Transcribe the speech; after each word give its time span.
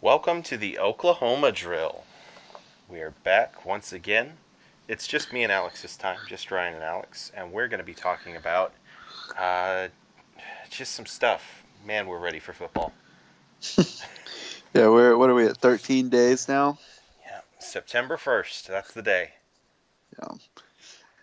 Welcome 0.00 0.44
to 0.44 0.56
the 0.56 0.78
Oklahoma 0.78 1.50
Drill. 1.50 2.04
We 2.88 3.00
are 3.00 3.10
back 3.24 3.66
once 3.66 3.92
again. 3.92 4.32
It's 4.86 5.08
just 5.08 5.32
me 5.32 5.42
and 5.42 5.50
Alex 5.50 5.82
this 5.82 5.96
time, 5.96 6.18
just 6.28 6.52
Ryan 6.52 6.74
and 6.74 6.84
Alex, 6.84 7.32
and 7.36 7.50
we're 7.50 7.66
going 7.66 7.80
to 7.80 7.84
be 7.84 7.94
talking 7.94 8.36
about 8.36 8.72
uh, 9.36 9.88
just 10.70 10.92
some 10.92 11.04
stuff. 11.04 11.64
Man, 11.84 12.06
we're 12.06 12.20
ready 12.20 12.38
for 12.38 12.52
football. 12.52 12.92
Yeah, 14.74 14.88
we're 14.88 15.16
what 15.16 15.30
are 15.30 15.34
we 15.34 15.46
at? 15.46 15.56
Thirteen 15.56 16.10
days 16.10 16.46
now. 16.46 16.78
Yeah, 17.24 17.40
September 17.58 18.18
1st, 18.18 18.66
that's 18.66 18.92
the 18.92 19.02
day. 19.02 19.30
Yeah, 20.18 20.34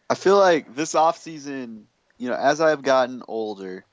I 0.09 0.15
feel 0.15 0.37
like 0.37 0.75
this 0.75 0.95
off 0.95 1.17
season, 1.17 1.87
you 2.17 2.27
know, 2.27 2.35
as 2.35 2.59
I've 2.59 2.81
gotten 2.81 3.21
older, 3.27 3.85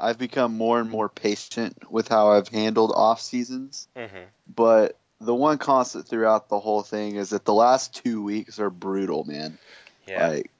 I've 0.00 0.18
become 0.18 0.56
more 0.56 0.80
and 0.80 0.88
more 0.90 1.08
patient 1.08 1.90
with 1.90 2.08
how 2.08 2.32
I've 2.32 2.48
handled 2.48 2.92
off 2.94 3.20
seasons. 3.20 3.88
hmm 3.96 4.06
But 4.54 4.96
the 5.20 5.34
one 5.34 5.58
constant 5.58 6.06
throughout 6.06 6.48
the 6.48 6.60
whole 6.60 6.82
thing 6.82 7.16
is 7.16 7.30
that 7.30 7.44
the 7.44 7.54
last 7.54 7.94
two 7.94 8.22
weeks 8.22 8.60
are 8.60 8.70
brutal, 8.70 9.24
man. 9.24 9.58
Yeah. 10.06 10.28
Like, 10.28 10.50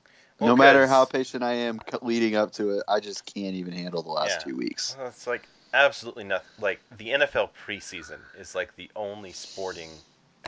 Well, 0.40 0.48
no 0.50 0.56
matter 0.56 0.86
how 0.86 1.04
patient 1.04 1.42
I 1.44 1.52
am 1.52 1.80
leading 2.02 2.34
up 2.36 2.52
to 2.54 2.70
it, 2.78 2.84
I 2.88 3.00
just 3.00 3.24
can't 3.24 3.54
even 3.54 3.72
handle 3.72 4.02
the 4.02 4.10
last 4.10 4.40
Yeah. 4.40 4.50
two 4.52 4.56
weeks. 4.56 4.96
Well, 4.98 5.06
it's 5.08 5.26
like 5.26 5.42
absolutely 5.72 6.24
nothing. 6.24 6.48
Like 6.60 6.80
the 6.96 7.10
NFL 7.10 7.50
preseason 7.66 8.18
is 8.38 8.54
like 8.56 8.74
the 8.76 8.90
only 8.96 9.32
sporting 9.32 9.90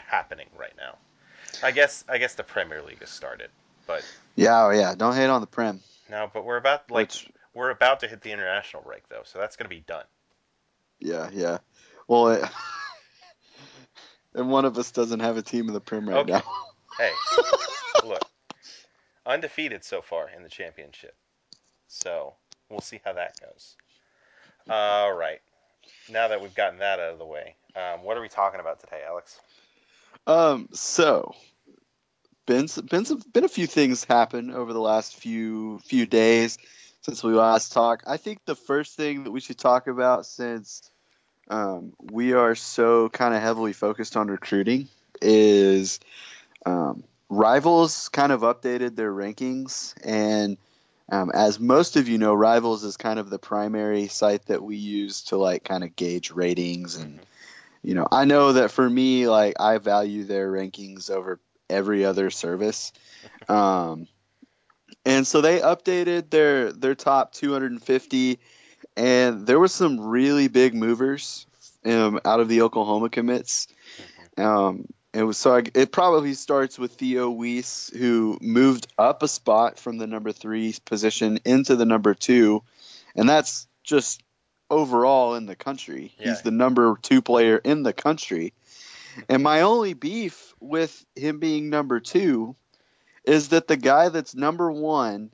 happening 0.07 0.49
right 0.59 0.75
now. 0.77 0.97
I 1.63 1.71
guess 1.71 2.05
I 2.09 2.19
guess 2.19 2.35
the 2.35 2.45
Premier 2.45 2.83
League 2.83 3.01
has 3.01 3.11
started, 3.11 3.51
but 3.87 4.05
Yeah, 4.37 4.67
oh 4.67 4.71
yeah. 4.71 4.95
Don't 4.97 5.15
hate 5.15 5.27
on 5.27 5.41
the 5.41 5.47
Prem. 5.47 5.81
no. 6.09 6.31
But 6.33 6.45
we're 6.45 6.57
about 6.57 6.91
like 6.91 7.09
Which- 7.09 7.29
we're 7.55 7.71
about 7.71 8.01
to 8.01 8.09
hit 8.09 8.23
the 8.23 8.33
international 8.33 8.83
break 8.83 9.09
though, 9.09 9.23
so 9.25 9.39
that's 9.39 9.57
gonna 9.57 9.69
be 9.69 9.81
done. 9.81 10.05
Yeah, 11.01 11.31
yeah. 11.33 11.59
Well, 12.09 12.29
it, 12.29 12.45
and 14.35 14.51
one 14.51 14.65
of 14.65 14.79
us 14.79 14.91
doesn't 14.91 15.21
have 15.21 15.37
a 15.37 15.43
team 15.43 15.69
in 15.69 15.75
the 15.75 15.81
Prem 15.81 16.09
right 16.09 16.19
Okay. 16.19 16.33
now. 16.33 16.43
Hey, 16.99 17.13
look, 18.07 18.23
undefeated 19.25 19.85
so 19.85 20.03
far 20.03 20.29
in 20.29 20.43
the 20.43 20.51
championship, 20.51 21.15
so 21.89 22.35
we'll 22.69 22.83
see 22.83 23.01
how 23.03 23.15
that 23.15 23.41
goes. 23.41 23.75
All 24.69 25.13
right. 25.15 25.41
Now 26.11 26.29
that 26.29 26.43
we've 26.43 26.55
gotten 26.55 26.81
that 26.81 27.01
out 27.01 27.13
of 27.13 27.19
the 27.19 27.25
way, 27.25 27.57
um, 27.75 28.03
what 28.03 28.19
are 28.19 28.21
we 28.21 28.29
talking 28.29 28.61
about 28.61 28.81
today, 28.81 29.01
Alex? 29.07 29.41
Um, 30.27 30.69
so 30.73 31.35
been 32.47 32.69
been 32.91 33.05
some, 33.05 33.23
been 33.33 33.45
a 33.45 33.49
few 33.49 33.67
things 33.67 34.05
happen 34.05 34.51
over 34.51 34.73
the 34.73 34.81
last 34.81 35.17
few 35.17 35.79
few 35.81 36.05
days 36.05 36.59
since 37.03 37.23
we 37.23 37.33
last 37.33 37.73
talked. 37.73 38.05
I 38.07 38.17
think 38.17 38.45
the 38.45 38.55
first 38.55 38.97
thing 38.97 39.25
that 39.25 39.31
we 39.31 39.41
should 39.41 39.59
talk 39.59 39.87
about, 39.87 40.27
since 40.27 40.91
um, 41.49 41.93
we 42.01 42.33
are 42.33 42.55
so 42.55 43.09
kind 43.09 43.35
of 43.35 43.43
heavily 43.43 43.73
focused 43.73 44.17
on 44.17 44.29
recruiting, 44.29 44.89
is 45.21 46.01
um, 46.67 47.05
Rivals 47.29 48.09
kind 48.09 48.33
of 48.33 48.41
updated 48.43 48.97
their 48.97 49.13
rankings, 49.13 49.95
and 50.05 50.57
um, 51.11 51.31
as 51.33 51.59
most 51.59 51.97
of 51.97 52.09
you 52.09 52.19
know, 52.19 52.35
Rivals 52.35 52.85
is 52.85 52.97
kind 52.97 53.19
of 53.19 53.31
the 53.31 53.39
primary 53.39 54.09
site 54.09 54.47
that 54.47 54.63
we 54.63 54.77
use 54.77 55.25
to 55.25 55.37
like 55.37 55.65
kind 55.65 55.83
of 55.85 55.97
gauge 55.97 56.31
ratings 56.31 56.97
and 56.97 57.19
Mhm. 57.21 57.25
you 57.83 57.95
know, 57.95 58.07
I 58.13 58.27
know 58.27 58.53
that 58.53 58.71
for 58.71 58.89
me, 58.89 59.27
like 59.27 59.55
I 59.59 59.79
value 59.79 60.25
their 60.25 60.53
rankings 60.53 61.11
over 61.11 61.41
every 61.69 62.05
other 62.05 62.31
service. 62.31 62.93
Um, 63.49 64.07
and 65.05 65.27
so 65.27 65.41
they 65.41 65.61
updated 65.61 66.31
their 66.31 66.73
their 66.73 66.95
top 66.95 67.33
250, 67.33 68.39
and 68.97 69.47
there 69.47 69.59
were 69.59 69.69
some 69.69 70.01
really 70.01 70.49
big 70.49 70.75
movers 70.75 71.47
um, 71.85 72.21
out 72.25 72.41
of 72.41 72.49
the 72.49 72.63
Oklahoma 72.63 73.09
commits. 73.09 73.69
Mhm. 74.37 74.45
Um, 74.45 74.87
it 75.13 75.25
was 75.25 75.39
so 75.39 75.57
I, 75.57 75.63
it 75.75 75.91
probably 75.91 76.35
starts 76.35 76.79
with 76.79 76.93
Theo 76.93 77.31
Wease, 77.31 77.91
who 77.97 78.39
moved 78.41 78.87
up 78.97 79.23
a 79.23 79.29
spot 79.29 79.79
from 79.79 79.99
the 79.99 80.07
number 80.07 80.33
three 80.33 80.75
position 80.85 81.41
into 81.45 81.77
the 81.77 81.87
number 81.87 82.15
two, 82.15 82.63
and 83.17 83.29
that's 83.29 83.67
just 83.83 84.23
overall 84.71 85.35
in 85.35 85.47
the 85.47 85.57
country. 85.57 86.15
Yeah. 86.19 86.29
He's 86.29 86.43
the 86.43 86.53
number 86.53 86.97
two 87.03 87.23
player 87.23 87.57
in 87.57 87.83
the 87.83 87.93
country. 87.93 88.53
And 89.29 89.43
my 89.43 89.63
only 89.63 89.95
beef 89.95 90.55
with 90.61 91.05
him 91.17 91.41
being 91.41 91.69
number 91.69 91.99
two 91.99 92.55
is 93.25 93.49
that 93.49 93.69
the 93.69 93.77
guy 93.77 94.09
that's 94.09 94.35
number 94.35 94.71
one 94.71 95.31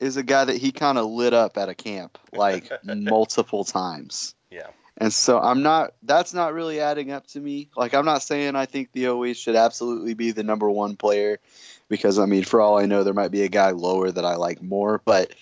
is 0.00 0.16
a 0.16 0.22
guy 0.22 0.44
that 0.44 0.56
he 0.56 0.72
kind 0.72 0.98
of 0.98 1.06
lit 1.06 1.34
up 1.34 1.58
at 1.58 1.68
a 1.68 1.74
camp 1.74 2.18
like 2.32 2.70
multiple 2.84 3.64
times. 3.64 4.34
Yeah. 4.50 4.68
And 4.96 5.12
so 5.12 5.38
I'm 5.38 5.62
not 5.62 5.94
that's 6.02 6.34
not 6.34 6.54
really 6.54 6.80
adding 6.80 7.10
up 7.10 7.26
to 7.28 7.40
me. 7.40 7.70
Like 7.76 7.94
I'm 7.94 8.04
not 8.04 8.22
saying 8.22 8.56
I 8.56 8.66
think 8.66 8.92
the 8.92 9.08
OE 9.08 9.32
should 9.32 9.56
absolutely 9.56 10.14
be 10.14 10.32
the 10.32 10.42
number 10.42 10.70
one 10.70 10.96
player 10.96 11.38
because 11.88 12.18
I 12.18 12.26
mean 12.26 12.44
for 12.44 12.60
all 12.60 12.78
I 12.78 12.86
know 12.86 13.04
there 13.04 13.14
might 13.14 13.30
be 13.30 13.42
a 13.42 13.48
guy 13.48 13.70
lower 13.70 14.10
that 14.10 14.24
I 14.24 14.36
like 14.36 14.62
more, 14.62 15.00
but 15.04 15.32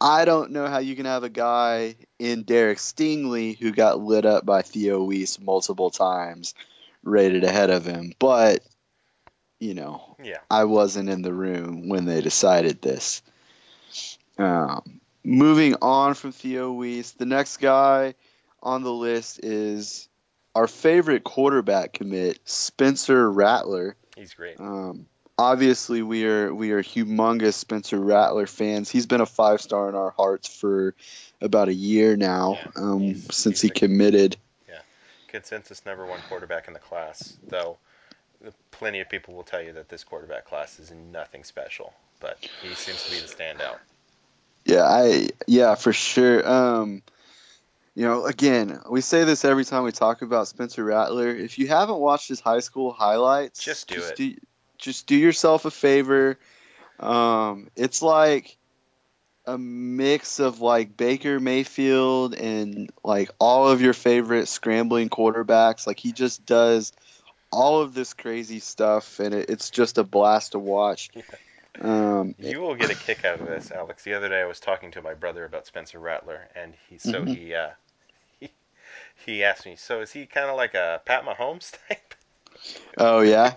I 0.00 0.24
don't 0.24 0.52
know 0.52 0.66
how 0.66 0.78
you 0.78 0.96
can 0.96 1.04
have 1.04 1.24
a 1.24 1.28
guy 1.28 1.96
in 2.18 2.44
Derek 2.44 2.78
Stingley 2.78 3.58
who 3.58 3.70
got 3.70 4.00
lit 4.00 4.24
up 4.24 4.46
by 4.46 4.62
Theo 4.62 5.02
Wease 5.04 5.38
multiple 5.38 5.90
times 5.90 6.54
rated 7.04 7.44
ahead 7.44 7.70
of 7.70 7.84
him. 7.84 8.14
But 8.18 8.64
you 9.60 9.74
know, 9.74 10.16
Yeah. 10.22 10.38
I 10.50 10.64
wasn't 10.64 11.08
in 11.10 11.22
the 11.22 11.32
room 11.32 11.88
when 11.88 12.06
they 12.06 12.20
decided 12.22 12.80
this. 12.82 13.22
Um, 14.38 15.00
moving 15.22 15.76
on 15.82 16.14
from 16.14 16.32
Theo 16.32 16.72
Wease, 16.72 17.12
the 17.12 17.26
next 17.26 17.58
guy 17.58 18.14
on 18.62 18.82
the 18.82 18.92
list 18.92 19.40
is 19.44 20.08
our 20.54 20.66
favorite 20.66 21.24
quarterback 21.24 21.92
commit, 21.92 22.40
Spencer 22.46 23.30
Rattler. 23.30 23.96
He's 24.16 24.32
great. 24.34 24.58
Um, 24.58 25.06
obviously, 25.38 26.02
we 26.02 26.24
are 26.26 26.52
we 26.54 26.72
are 26.72 26.82
humongous 26.82 27.52
Spencer 27.54 27.98
Rattler 28.00 28.46
fans. 28.46 28.90
He's 28.90 29.06
been 29.06 29.20
a 29.20 29.26
five 29.26 29.60
star 29.60 29.88
in 29.90 29.94
our 29.94 30.10
hearts 30.10 30.48
for 30.48 30.94
about 31.42 31.68
a 31.68 31.74
year 31.74 32.16
now, 32.16 32.54
Yeah, 32.60 32.70
um, 32.76 33.00
he's- 33.00 33.34
since 33.36 33.60
he's 33.60 33.70
he 33.72 33.76
a- 33.76 33.78
committed. 33.78 34.36
Consensus 35.28 35.86
number 35.86 36.04
one 36.06 36.18
quarterback 36.28 36.66
in 36.66 36.72
the 36.74 36.80
class, 36.80 37.34
though 37.46 37.78
plenty 38.70 39.00
of 39.00 39.08
people 39.08 39.34
will 39.34 39.42
tell 39.42 39.62
you 39.62 39.72
that 39.74 39.88
this 39.88 40.04
quarterback 40.04 40.46
class 40.46 40.78
is 40.78 40.90
nothing 41.12 41.44
special, 41.44 41.92
but 42.20 42.38
he 42.62 42.74
seems 42.74 43.04
to 43.04 43.10
be 43.10 43.20
the 43.20 43.26
standout. 43.26 43.78
Yeah, 44.64 44.84
I 44.84 45.28
yeah 45.46 45.74
for 45.74 45.92
sure. 45.92 46.48
Um, 46.48 47.02
you 47.94 48.04
know, 48.04 48.24
again, 48.24 48.80
we 48.88 49.00
say 49.00 49.24
this 49.24 49.44
every 49.44 49.64
time 49.64 49.82
we 49.82 49.92
talk 49.92 50.22
about 50.22 50.48
Spencer 50.48 50.84
Rattler. 50.84 51.28
If 51.28 51.58
you 51.58 51.68
haven't 51.68 51.98
watched 51.98 52.28
his 52.28 52.40
high 52.40 52.60
school 52.60 52.92
highlights, 52.92 53.62
Just 53.62 53.88
do 53.88 54.02
it. 54.02 54.16
Do, 54.16 54.34
just 54.78 55.06
do 55.06 55.16
yourself 55.16 55.64
a 55.64 55.70
favor. 55.70 56.38
Um, 56.98 57.68
it's 57.76 58.00
like 58.00 58.56
a 59.46 59.58
mix 59.58 60.38
of 60.38 60.60
like 60.60 60.96
Baker 60.96 61.40
Mayfield 61.40 62.34
and 62.34 62.90
like 63.02 63.30
all 63.38 63.68
of 63.68 63.82
your 63.82 63.92
favorite 63.92 64.48
scrambling 64.48 65.08
quarterbacks. 65.08 65.86
Like 65.86 65.98
he 65.98 66.12
just 66.12 66.46
does 66.46 66.92
all 67.52 67.80
of 67.80 67.94
this 67.94 68.14
crazy 68.14 68.60
stuff, 68.60 69.18
and 69.20 69.34
it, 69.34 69.50
it's 69.50 69.70
just 69.70 69.98
a 69.98 70.04
blast 70.04 70.52
to 70.52 70.58
watch. 70.58 71.10
Um, 71.80 72.34
You 72.38 72.60
will 72.60 72.74
get 72.74 72.90
a 72.90 72.94
kick 72.94 73.24
out 73.24 73.40
of 73.40 73.46
this, 73.46 73.70
Alex. 73.70 74.02
The 74.04 74.12
other 74.12 74.28
day 74.28 74.40
I 74.42 74.44
was 74.44 74.60
talking 74.60 74.90
to 74.90 75.00
my 75.02 75.14
brother 75.14 75.44
about 75.44 75.66
Spencer 75.66 75.98
Rattler, 75.98 76.48
and 76.54 76.74
he 76.88 76.98
so 76.98 77.22
Mhm. 77.22 77.36
he 77.36 77.54
uh, 77.54 77.70
he 78.40 78.50
he 79.24 79.44
asked 79.44 79.64
me, 79.64 79.76
so 79.76 80.00
is 80.00 80.12
he 80.12 80.26
kind 80.26 80.50
of 80.50 80.56
like 80.56 80.74
a 80.74 81.00
Pat 81.06 81.24
Mahomes 81.24 81.72
type? 81.88 82.14
Oh 82.98 83.20
yeah. 83.20 83.54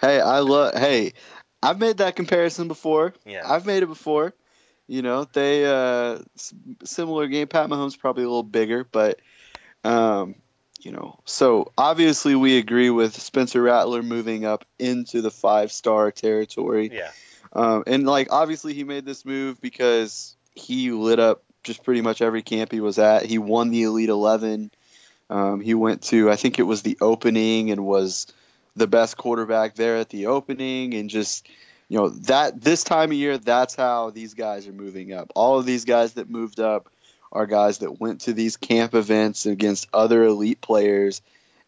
hey, 0.00 0.20
I 0.20 0.40
love. 0.40 0.74
Hey, 0.74 1.14
I've 1.62 1.80
made 1.80 1.96
that 1.98 2.14
comparison 2.14 2.68
before. 2.68 3.14
Yeah. 3.24 3.42
I've 3.50 3.66
made 3.66 3.82
it 3.82 3.86
before. 3.88 4.34
You 4.86 5.02
know, 5.02 5.24
they 5.24 5.64
uh 5.66 6.18
similar 6.84 7.26
game. 7.26 7.48
Pat 7.48 7.68
Mahomes 7.68 7.98
probably 7.98 8.22
a 8.22 8.28
little 8.28 8.42
bigger, 8.44 8.84
but 8.84 9.18
um, 9.82 10.36
you 10.86 10.92
know. 10.92 11.18
So 11.24 11.72
obviously 11.76 12.36
we 12.36 12.58
agree 12.58 12.90
with 12.90 13.20
Spencer 13.20 13.60
Rattler 13.60 14.04
moving 14.04 14.44
up 14.44 14.64
into 14.78 15.20
the 15.20 15.32
five 15.32 15.72
star 15.72 16.12
territory. 16.12 16.90
Yeah. 16.92 17.10
Um, 17.52 17.82
and 17.88 18.06
like 18.06 18.28
obviously 18.30 18.72
he 18.72 18.84
made 18.84 19.04
this 19.04 19.24
move 19.24 19.60
because 19.60 20.36
he 20.54 20.92
lit 20.92 21.18
up 21.18 21.42
just 21.64 21.82
pretty 21.82 22.02
much 22.02 22.22
every 22.22 22.42
camp 22.42 22.70
he 22.70 22.80
was 22.80 23.00
at. 23.00 23.26
He 23.26 23.38
won 23.38 23.70
the 23.70 23.82
Elite 23.82 24.10
Eleven. 24.10 24.70
Um, 25.28 25.60
he 25.60 25.74
went 25.74 26.02
to 26.04 26.30
I 26.30 26.36
think 26.36 26.60
it 26.60 26.62
was 26.62 26.82
the 26.82 26.98
opening 27.00 27.72
and 27.72 27.84
was 27.84 28.28
the 28.76 28.86
best 28.86 29.16
quarterback 29.16 29.74
there 29.74 29.96
at 29.96 30.08
the 30.08 30.26
opening 30.26 30.94
and 30.94 31.10
just 31.10 31.48
you 31.88 31.98
know 31.98 32.10
that 32.10 32.60
this 32.60 32.84
time 32.84 33.10
of 33.10 33.16
year 33.16 33.38
that's 33.38 33.74
how 33.74 34.10
these 34.10 34.34
guys 34.34 34.68
are 34.68 34.72
moving 34.72 35.12
up. 35.12 35.32
All 35.34 35.58
of 35.58 35.66
these 35.66 35.84
guys 35.84 36.12
that 36.12 36.30
moved 36.30 36.60
up 36.60 36.88
are 37.36 37.46
guys 37.46 37.78
that 37.78 38.00
went 38.00 38.22
to 38.22 38.32
these 38.32 38.56
camp 38.56 38.94
events 38.94 39.44
against 39.44 39.88
other 39.92 40.24
elite 40.24 40.62
players 40.62 41.20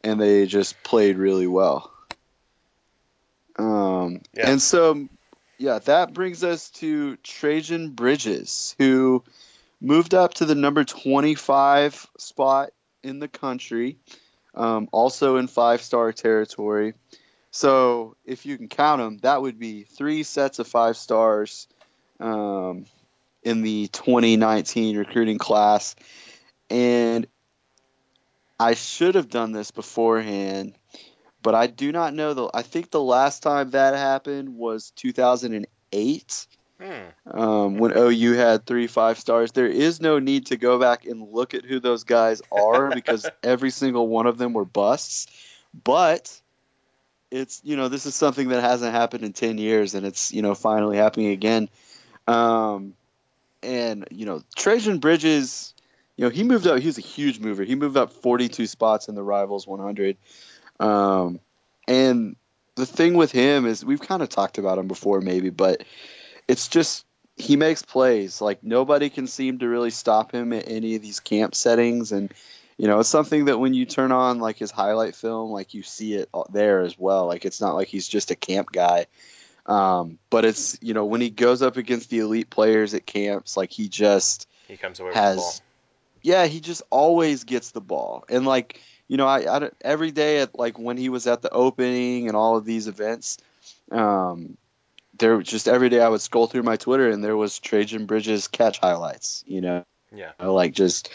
and 0.02 0.18
they 0.18 0.46
just 0.46 0.82
played 0.82 1.18
really 1.18 1.46
well. 1.46 1.92
Um, 3.58 4.22
Yeah. 4.32 4.50
And 4.50 4.62
so, 4.62 5.08
yeah, 5.58 5.78
that 5.80 6.14
brings 6.14 6.42
us 6.42 6.70
to 6.70 7.18
Trejan 7.18 7.94
Bridges, 7.94 8.74
who 8.78 9.22
moved 9.80 10.14
up 10.14 10.34
to 10.34 10.46
the 10.46 10.54
number 10.54 10.84
25 10.84 12.06
spot 12.16 12.70
in 13.02 13.18
the 13.18 13.28
country. 13.28 13.98
um, 14.54 14.88
also 14.90 15.36
in 15.36 15.46
five 15.46 15.82
star 15.82 16.12
territory. 16.12 16.94
So 17.50 18.16
if 18.24 18.44
you 18.46 18.56
can 18.56 18.68
count 18.68 19.00
them, 19.00 19.18
that 19.18 19.40
would 19.42 19.58
be 19.58 19.84
three 19.84 20.22
sets 20.24 20.58
of 20.58 20.66
five 20.66 20.96
stars 20.96 21.68
um, 22.18 22.86
in 23.48 23.62
the 23.62 23.88
2019 23.88 24.98
recruiting 24.98 25.38
class. 25.38 25.96
And 26.70 27.26
I 28.60 28.74
should 28.74 29.14
have 29.14 29.30
done 29.30 29.52
this 29.52 29.70
beforehand, 29.70 30.74
but 31.42 31.54
I 31.54 31.66
do 31.66 31.92
not 31.92 32.12
know 32.14 32.34
the. 32.34 32.50
I 32.52 32.62
think 32.62 32.90
the 32.90 33.02
last 33.02 33.42
time 33.42 33.70
that 33.70 33.94
happened 33.94 34.54
was 34.54 34.90
2008 34.96 36.46
Hmm. 36.80 37.38
um, 37.40 37.78
when 37.78 37.96
OU 37.96 38.34
had 38.34 38.64
three 38.64 38.86
five 38.86 39.18
stars. 39.18 39.50
There 39.50 39.66
is 39.66 40.00
no 40.00 40.18
need 40.20 40.46
to 40.46 40.56
go 40.56 40.78
back 40.78 41.06
and 41.06 41.32
look 41.32 41.54
at 41.54 41.64
who 41.64 41.80
those 41.80 42.04
guys 42.04 42.40
are 42.52 42.90
because 42.94 43.28
every 43.42 43.70
single 43.70 44.06
one 44.06 44.26
of 44.26 44.38
them 44.38 44.52
were 44.52 44.64
busts. 44.64 45.26
But 45.72 46.40
it's 47.30 47.60
you 47.64 47.76
know 47.76 47.88
this 47.88 48.06
is 48.06 48.14
something 48.14 48.48
that 48.48 48.60
hasn't 48.60 48.92
happened 48.92 49.24
in 49.24 49.32
ten 49.32 49.58
years, 49.58 49.94
and 49.94 50.06
it's 50.06 50.32
you 50.32 50.42
know 50.42 50.54
finally 50.54 50.98
happening 50.98 51.28
again. 51.28 51.68
Um, 52.26 52.94
and 53.62 54.06
you 54.10 54.26
know 54.26 54.42
Trejan 54.56 55.00
Bridges, 55.00 55.74
you 56.16 56.24
know 56.24 56.30
he 56.30 56.44
moved 56.44 56.66
up. 56.66 56.78
He 56.78 56.86
was 56.86 56.98
a 56.98 57.02
huge 57.02 57.40
mover. 57.40 57.64
He 57.64 57.74
moved 57.74 57.96
up 57.96 58.12
42 58.12 58.66
spots 58.66 59.08
in 59.08 59.14
the 59.14 59.22
Rivals 59.22 59.66
100. 59.66 60.16
Um, 60.80 61.40
and 61.86 62.36
the 62.76 62.86
thing 62.86 63.14
with 63.14 63.32
him 63.32 63.66
is 63.66 63.84
we've 63.84 64.00
kind 64.00 64.22
of 64.22 64.28
talked 64.28 64.58
about 64.58 64.78
him 64.78 64.86
before, 64.86 65.20
maybe, 65.20 65.50
but 65.50 65.84
it's 66.46 66.68
just 66.68 67.04
he 67.36 67.56
makes 67.56 67.82
plays. 67.82 68.40
Like 68.40 68.62
nobody 68.62 69.10
can 69.10 69.26
seem 69.26 69.58
to 69.58 69.68
really 69.68 69.90
stop 69.90 70.32
him 70.32 70.52
at 70.52 70.68
any 70.68 70.96
of 70.96 71.02
these 71.02 71.20
camp 71.20 71.54
settings, 71.54 72.12
and 72.12 72.32
you 72.76 72.86
know 72.86 73.00
it's 73.00 73.08
something 73.08 73.46
that 73.46 73.58
when 73.58 73.74
you 73.74 73.86
turn 73.86 74.12
on 74.12 74.38
like 74.38 74.58
his 74.58 74.70
highlight 74.70 75.14
film, 75.14 75.50
like 75.50 75.74
you 75.74 75.82
see 75.82 76.14
it 76.14 76.28
there 76.50 76.80
as 76.80 76.98
well. 76.98 77.26
Like 77.26 77.44
it's 77.44 77.60
not 77.60 77.74
like 77.74 77.88
he's 77.88 78.08
just 78.08 78.30
a 78.30 78.36
camp 78.36 78.70
guy. 78.72 79.06
Um, 79.68 80.18
but 80.30 80.44
it's 80.46 80.78
you 80.80 80.94
know 80.94 81.04
when 81.04 81.20
he 81.20 81.30
goes 81.30 81.60
up 81.62 81.76
against 81.76 82.08
the 82.10 82.20
elite 82.20 82.50
players 82.50 82.94
at 82.94 83.06
camps, 83.06 83.56
like 83.56 83.70
he 83.70 83.88
just 83.88 84.48
He 84.66 84.76
comes 84.76 84.98
away 84.98 85.10
with 85.10 85.16
the 85.16 85.20
ball. 85.20 85.34
has 85.36 85.62
yeah 86.22 86.46
he 86.46 86.60
just 86.60 86.82
always 86.90 87.44
gets 87.44 87.70
the 87.70 87.80
ball 87.80 88.24
and 88.28 88.44
like 88.46 88.80
you 89.06 89.16
know 89.16 89.26
I, 89.26 89.58
I 89.64 89.70
every 89.82 90.10
day 90.10 90.40
at 90.40 90.58
like 90.58 90.78
when 90.78 90.96
he 90.96 91.10
was 91.10 91.26
at 91.26 91.42
the 91.42 91.50
opening 91.50 92.26
and 92.28 92.36
all 92.36 92.56
of 92.56 92.64
these 92.64 92.88
events 92.88 93.38
um 93.92 94.56
there 95.18 95.40
just 95.42 95.68
every 95.68 95.88
day 95.90 96.00
i 96.00 96.08
would 96.08 96.20
scroll 96.20 96.46
through 96.48 96.64
my 96.64 96.76
twitter 96.76 97.08
and 97.10 97.22
there 97.22 97.36
was 97.36 97.60
trejan 97.60 98.06
bridges 98.06 98.48
catch 98.48 98.78
highlights 98.78 99.44
you 99.46 99.60
know 99.60 99.84
Yeah. 100.12 100.32
like 100.40 100.72
just 100.72 101.10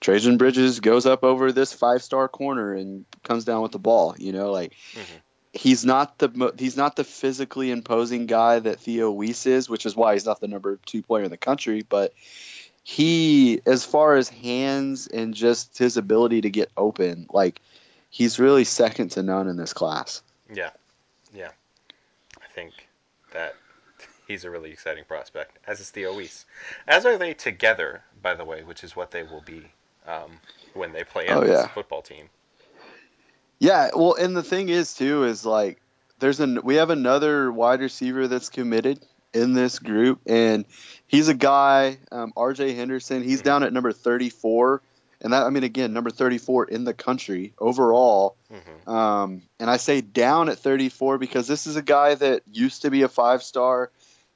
trejan 0.00 0.38
bridges 0.38 0.80
goes 0.80 1.06
up 1.06 1.22
over 1.24 1.52
this 1.52 1.72
five 1.72 2.02
star 2.02 2.28
corner 2.28 2.72
and 2.72 3.04
comes 3.24 3.44
down 3.44 3.62
with 3.62 3.72
the 3.72 3.78
ball 3.78 4.14
you 4.18 4.32
know 4.32 4.52
like 4.52 4.72
Mhm. 4.94 5.20
He's 5.56 5.84
not 5.84 6.18
the 6.18 6.52
he's 6.58 6.76
not 6.76 6.96
the 6.96 7.04
physically 7.04 7.70
imposing 7.70 8.26
guy 8.26 8.58
that 8.58 8.80
Theo 8.80 9.10
Wease 9.10 9.46
is, 9.46 9.68
which 9.68 9.86
is 9.86 9.96
why 9.96 10.12
he's 10.12 10.26
not 10.26 10.40
the 10.40 10.48
number 10.48 10.78
two 10.86 11.02
player 11.02 11.24
in 11.24 11.30
the 11.30 11.36
country. 11.36 11.82
But 11.88 12.12
he, 12.84 13.60
as 13.66 13.84
far 13.84 14.16
as 14.16 14.28
hands 14.28 15.06
and 15.06 15.34
just 15.34 15.78
his 15.78 15.96
ability 15.96 16.42
to 16.42 16.50
get 16.50 16.70
open, 16.76 17.26
like 17.32 17.60
he's 18.10 18.38
really 18.38 18.64
second 18.64 19.10
to 19.12 19.22
none 19.22 19.48
in 19.48 19.56
this 19.56 19.72
class. 19.72 20.22
Yeah. 20.54 20.70
Yeah. 21.34 21.50
I 22.40 22.46
think 22.54 22.72
that 23.32 23.54
he's 24.28 24.44
a 24.44 24.50
really 24.50 24.70
exciting 24.70 25.04
prospect, 25.04 25.58
as 25.66 25.80
is 25.80 25.90
Theo 25.90 26.14
Wease. 26.14 26.44
As 26.86 27.04
are 27.06 27.18
they 27.18 27.34
together, 27.34 28.02
by 28.22 28.34
the 28.34 28.44
way, 28.44 28.62
which 28.62 28.84
is 28.84 28.94
what 28.94 29.10
they 29.10 29.22
will 29.22 29.42
be 29.42 29.62
um, 30.06 30.38
when 30.74 30.92
they 30.92 31.02
play 31.04 31.26
Oh, 31.28 31.40
in 31.40 31.48
this 31.48 31.60
yeah. 31.60 31.66
football 31.68 32.02
team. 32.02 32.28
Yeah, 33.58 33.90
well, 33.94 34.14
and 34.14 34.36
the 34.36 34.42
thing 34.42 34.68
is 34.68 34.94
too 34.94 35.24
is 35.24 35.44
like 35.46 35.80
there's 36.18 36.40
an 36.40 36.60
we 36.62 36.76
have 36.76 36.90
another 36.90 37.50
wide 37.50 37.80
receiver 37.80 38.28
that's 38.28 38.48
committed 38.50 39.00
in 39.32 39.52
this 39.54 39.78
group, 39.78 40.20
and 40.26 40.64
he's 41.06 41.28
a 41.28 41.34
guy, 41.34 41.98
um, 42.12 42.32
R.J. 42.36 42.72
Henderson. 42.74 43.22
He's 43.22 43.40
Mhm. 43.40 43.44
down 43.44 43.62
at 43.64 43.72
number 43.72 43.92
34, 43.92 44.82
and 45.20 45.32
that 45.32 45.44
I 45.44 45.50
mean 45.50 45.64
again 45.64 45.92
number 45.92 46.10
34 46.10 46.66
in 46.66 46.84
the 46.84 46.94
country 46.94 47.52
overall. 47.58 48.36
hmm 48.50 48.90
Um, 48.90 49.42
and 49.58 49.68
I 49.68 49.78
say 49.78 50.00
down 50.00 50.48
at 50.48 50.58
34 50.58 51.18
because 51.18 51.48
this 51.48 51.66
is 51.66 51.76
a 51.76 51.82
guy 51.82 52.14
that 52.14 52.42
used 52.50 52.82
to 52.82 52.90
be 52.90 53.02
a 53.02 53.08
five 53.08 53.42
star. 53.42 53.90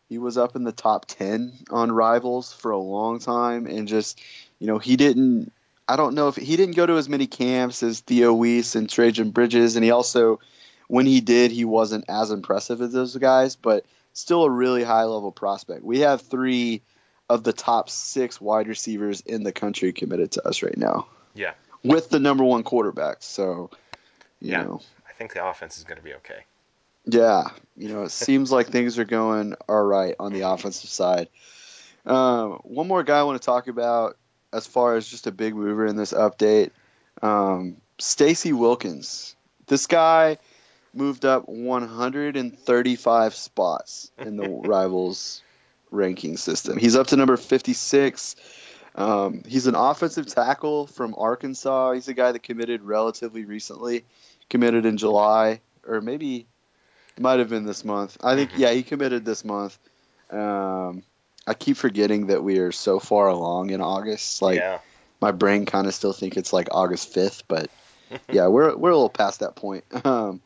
He 0.08 0.18
was 0.18 0.36
up 0.36 0.56
in 0.56 0.64
the 0.64 0.72
top 0.72 1.06
10 1.06 1.52
on 1.70 1.92
Rivals 1.92 2.52
for 2.52 2.72
a 2.72 2.78
long 2.78 3.20
time, 3.20 3.66
and 3.66 3.86
just 3.86 4.18
you 4.58 4.66
know 4.66 4.78
he 4.78 4.96
didn't. 4.96 5.52
I 5.90 5.96
don't 5.96 6.14
know 6.14 6.28
if 6.28 6.36
he 6.36 6.56
didn't 6.56 6.76
go 6.76 6.86
to 6.86 6.98
as 6.98 7.08
many 7.08 7.26
camps 7.26 7.82
as 7.82 7.98
Theo 7.98 8.32
Wease 8.32 8.76
and 8.76 8.86
Trejan 8.86 9.32
Bridges, 9.32 9.74
and 9.74 9.84
he 9.84 9.90
also, 9.90 10.38
when 10.86 11.04
he 11.04 11.20
did, 11.20 11.50
he 11.50 11.64
wasn't 11.64 12.04
as 12.08 12.30
impressive 12.30 12.80
as 12.80 12.92
those 12.92 13.16
guys, 13.16 13.56
but 13.56 13.84
still 14.12 14.44
a 14.44 14.50
really 14.50 14.84
high 14.84 15.02
level 15.02 15.32
prospect. 15.32 15.82
We 15.82 16.00
have 16.00 16.20
three 16.20 16.82
of 17.28 17.42
the 17.42 17.52
top 17.52 17.90
six 17.90 18.40
wide 18.40 18.68
receivers 18.68 19.20
in 19.22 19.42
the 19.42 19.50
country 19.50 19.92
committed 19.92 20.30
to 20.32 20.46
us 20.46 20.62
right 20.62 20.78
now. 20.78 21.08
Yeah. 21.34 21.54
With 21.82 22.08
the 22.08 22.20
number 22.20 22.44
one 22.44 22.62
quarterback, 22.62 23.16
so 23.24 23.70
you 24.38 24.52
Yeah. 24.52 24.62
know. 24.62 24.80
I 25.08 25.12
think 25.14 25.34
the 25.34 25.44
offense 25.44 25.76
is 25.76 25.82
going 25.82 25.98
to 25.98 26.04
be 26.04 26.14
okay. 26.14 26.44
Yeah, 27.04 27.48
you 27.76 27.88
know, 27.88 28.02
it 28.04 28.12
seems 28.12 28.52
like 28.52 28.68
things 28.68 28.96
are 29.00 29.04
going 29.04 29.56
all 29.68 29.82
right 29.82 30.14
on 30.20 30.32
the 30.32 30.42
offensive 30.42 30.90
side. 30.90 31.28
Um, 32.06 32.60
one 32.62 32.86
more 32.86 33.02
guy 33.02 33.18
I 33.18 33.22
want 33.24 33.42
to 33.42 33.44
talk 33.44 33.66
about 33.66 34.16
as 34.52 34.66
far 34.66 34.96
as 34.96 35.06
just 35.06 35.26
a 35.26 35.32
big 35.32 35.54
mover 35.54 35.86
in 35.86 35.96
this 35.96 36.12
update, 36.12 36.70
um, 37.22 37.76
Stacy 37.98 38.52
Wilkins. 38.52 39.34
This 39.66 39.86
guy 39.86 40.38
moved 40.92 41.24
up 41.24 41.48
135 41.48 43.34
spots 43.34 44.10
in 44.18 44.36
the 44.36 44.48
Rivals 44.64 45.42
ranking 45.90 46.36
system. 46.36 46.78
He's 46.78 46.96
up 46.96 47.08
to 47.08 47.16
number 47.16 47.36
56. 47.36 48.36
Um, 48.96 49.42
he's 49.46 49.66
an 49.66 49.76
offensive 49.76 50.26
tackle 50.26 50.86
from 50.88 51.14
Arkansas. 51.16 51.92
He's 51.92 52.08
a 52.08 52.14
guy 52.14 52.32
that 52.32 52.42
committed 52.42 52.82
relatively 52.82 53.44
recently, 53.44 54.04
committed 54.48 54.84
in 54.84 54.96
July, 54.96 55.60
or 55.86 56.00
maybe 56.00 56.46
might 57.18 57.38
have 57.38 57.48
been 57.50 57.66
this 57.66 57.84
month. 57.84 58.16
I 58.22 58.34
think, 58.34 58.50
Mhm. 58.52 58.58
yeah, 58.58 58.70
he 58.72 58.82
committed 58.82 59.24
this 59.24 59.44
month. 59.44 59.78
Um, 60.30 61.02
I 61.46 61.54
keep 61.54 61.76
forgetting 61.76 62.26
that 62.28 62.42
we 62.42 62.58
are 62.58 62.72
so 62.72 62.98
far 62.98 63.28
along 63.28 63.70
in 63.70 63.80
August. 63.80 64.42
Like 64.42 64.58
yeah. 64.58 64.78
my 65.20 65.32
brain 65.32 65.66
kind 65.66 65.86
of 65.86 65.94
still 65.94 66.12
think 66.12 66.36
it's 66.36 66.52
like 66.52 66.68
August 66.70 67.14
5th, 67.14 67.42
but 67.48 67.70
yeah, 68.32 68.46
we're 68.48 68.76
we're 68.76 68.90
a 68.90 68.94
little 68.94 69.08
past 69.08 69.40
that 69.40 69.56
point. 69.56 69.84
Um, 70.04 70.40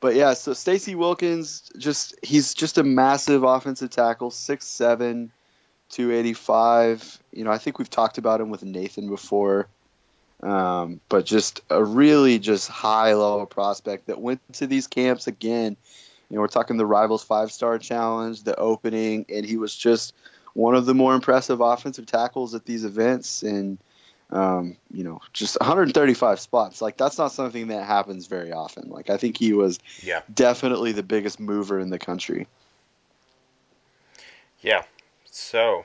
but 0.00 0.14
yeah, 0.14 0.32
so 0.32 0.54
Stacy 0.54 0.94
Wilkins 0.94 1.70
just 1.76 2.14
he's 2.22 2.54
just 2.54 2.78
a 2.78 2.82
massive 2.82 3.42
offensive 3.42 3.90
tackle, 3.90 4.30
6'7", 4.30 5.28
285. 5.90 7.22
You 7.32 7.44
know, 7.44 7.50
I 7.50 7.58
think 7.58 7.78
we've 7.78 7.90
talked 7.90 8.16
about 8.16 8.40
him 8.40 8.48
with 8.48 8.64
Nathan 8.64 9.10
before. 9.10 9.68
Um, 10.42 11.00
but 11.10 11.26
just 11.26 11.60
a 11.68 11.84
really 11.84 12.38
just 12.38 12.68
high 12.68 13.12
level 13.12 13.44
prospect 13.44 14.06
that 14.06 14.18
went 14.18 14.40
to 14.54 14.66
these 14.66 14.86
camps 14.86 15.26
again. 15.26 15.76
You 16.30 16.36
know, 16.36 16.42
we're 16.42 16.48
talking 16.48 16.76
the 16.76 16.86
Rivals 16.86 17.24
Five 17.24 17.50
Star 17.52 17.78
Challenge, 17.78 18.42
the 18.42 18.56
opening, 18.56 19.26
and 19.28 19.44
he 19.44 19.56
was 19.56 19.74
just 19.74 20.14
one 20.54 20.74
of 20.74 20.86
the 20.86 20.94
more 20.94 21.14
impressive 21.14 21.60
offensive 21.60 22.06
tackles 22.06 22.54
at 22.54 22.64
these 22.64 22.84
events. 22.84 23.42
And 23.42 23.78
um, 24.30 24.76
you 24.92 25.02
know, 25.02 25.20
just 25.32 25.58
135 25.60 26.38
spots. 26.40 26.80
Like 26.80 26.96
that's 26.96 27.18
not 27.18 27.32
something 27.32 27.68
that 27.68 27.84
happens 27.84 28.26
very 28.26 28.52
often. 28.52 28.88
Like 28.88 29.10
I 29.10 29.16
think 29.16 29.36
he 29.36 29.52
was 29.52 29.78
Yeah. 30.02 30.22
definitely 30.32 30.92
the 30.92 31.02
biggest 31.02 31.40
mover 31.40 31.80
in 31.80 31.90
the 31.90 31.98
country. 31.98 32.46
Yeah. 34.60 34.84
So, 35.24 35.84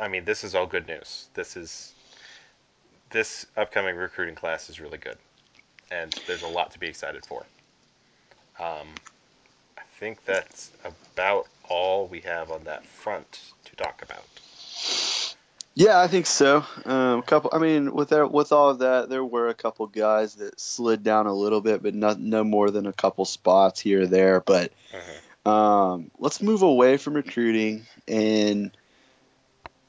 I 0.00 0.08
mean, 0.08 0.24
this 0.24 0.42
is 0.42 0.54
all 0.54 0.66
good 0.66 0.88
news. 0.88 1.28
This 1.34 1.56
is 1.56 1.92
this 3.10 3.46
upcoming 3.56 3.96
recruiting 3.96 4.34
class 4.34 4.70
is 4.70 4.80
really 4.80 4.98
good, 4.98 5.18
and 5.90 6.12
there's 6.26 6.42
a 6.42 6.48
lot 6.48 6.72
to 6.72 6.78
be 6.78 6.86
excited 6.86 7.24
for. 7.26 7.44
Um, 8.58 8.88
think 10.02 10.24
that's 10.24 10.72
about 11.14 11.46
all 11.68 12.08
we 12.08 12.18
have 12.18 12.50
on 12.50 12.64
that 12.64 12.84
front 12.84 13.40
to 13.64 13.76
talk 13.76 14.02
about. 14.02 14.24
Yeah, 15.76 16.00
I 16.00 16.08
think 16.08 16.26
so. 16.26 16.64
Um, 16.84 17.20
a 17.20 17.22
couple. 17.22 17.50
I 17.52 17.58
mean, 17.58 17.94
with 17.94 18.08
there, 18.08 18.26
with 18.26 18.50
all 18.50 18.70
of 18.70 18.80
that, 18.80 19.08
there 19.08 19.24
were 19.24 19.46
a 19.48 19.54
couple 19.54 19.86
guys 19.86 20.34
that 20.34 20.58
slid 20.58 21.04
down 21.04 21.28
a 21.28 21.32
little 21.32 21.60
bit, 21.60 21.84
but 21.84 21.94
not 21.94 22.18
no 22.18 22.42
more 22.42 22.72
than 22.72 22.86
a 22.88 22.92
couple 22.92 23.24
spots 23.24 23.78
here 23.78 24.02
or 24.02 24.06
there. 24.08 24.40
But 24.40 24.72
Mhm. 24.92 25.48
um, 25.48 26.10
let's 26.18 26.42
move 26.42 26.62
away 26.62 26.96
from 26.96 27.14
recruiting 27.14 27.86
and 28.08 28.76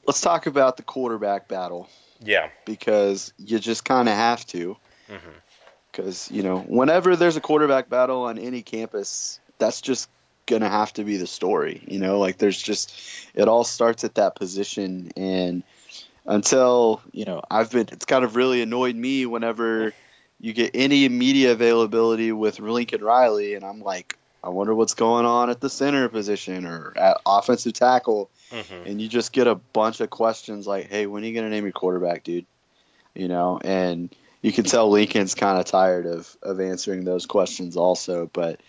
let's 0.06 0.20
talk 0.20 0.46
about 0.46 0.76
the 0.76 0.84
quarterback 0.84 1.48
battle 1.48 1.88
Yeah. 2.20 2.50
because 2.66 3.32
you 3.36 3.58
just 3.58 3.84
kind 3.84 4.08
of 4.08 4.14
have 4.14 4.46
to. 4.46 4.76
Because 5.90 6.30
you 6.30 6.44
know, 6.44 6.60
whenever 6.60 7.16
there's 7.16 7.36
a 7.36 7.40
quarterback 7.40 7.88
battle 7.88 8.22
on 8.22 8.38
any 8.38 8.62
campus, 8.62 9.40
that's 9.64 9.80
just 9.80 10.10
gonna 10.46 10.68
have 10.68 10.92
to 10.92 11.04
be 11.04 11.16
the 11.16 11.26
story. 11.26 11.82
You 11.86 11.98
know, 11.98 12.18
like 12.18 12.36
there's 12.38 12.60
just 12.60 12.92
it 13.34 13.48
all 13.48 13.64
starts 13.64 14.04
at 14.04 14.16
that 14.16 14.34
position, 14.36 15.10
and 15.16 15.62
until 16.26 17.00
you 17.12 17.24
know, 17.24 17.42
I've 17.50 17.70
been 17.70 17.88
it's 17.92 18.04
kind 18.04 18.24
of 18.24 18.36
really 18.36 18.60
annoyed 18.62 18.94
me 18.94 19.26
whenever 19.26 19.92
you 20.40 20.52
get 20.52 20.72
any 20.74 21.08
media 21.08 21.52
availability 21.52 22.30
with 22.32 22.60
Lincoln 22.60 23.02
Riley, 23.02 23.54
and 23.54 23.64
I'm 23.64 23.80
like, 23.80 24.18
I 24.42 24.50
wonder 24.50 24.74
what's 24.74 24.94
going 24.94 25.24
on 25.24 25.48
at 25.48 25.60
the 25.60 25.70
center 25.70 26.08
position 26.10 26.66
or 26.66 26.92
at 26.96 27.18
offensive 27.26 27.72
tackle, 27.72 28.30
Mm-hmm. 28.50 28.86
and 28.86 29.02
you 29.02 29.08
just 29.08 29.32
get 29.32 29.46
a 29.46 29.54
bunch 29.54 30.00
of 30.00 30.10
questions 30.10 30.66
like, 30.66 30.88
"Hey, 30.88 31.06
when 31.06 31.24
are 31.24 31.26
you 31.26 31.34
gonna 31.34 31.48
name 31.48 31.64
your 31.64 31.72
quarterback, 31.72 32.22
dude?" 32.22 32.44
You 33.14 33.28
know, 33.28 33.58
and 33.64 34.14
you 34.42 34.52
can 34.52 34.64
tell 34.64 34.90
Lincoln's 34.90 35.34
kind 35.34 35.58
of 35.58 35.64
tired 35.64 36.06
of 36.06 36.36
of 36.42 36.60
answering 36.60 37.04
those 37.04 37.24
questions 37.26 37.76
also, 37.76 38.30
but 38.32 38.60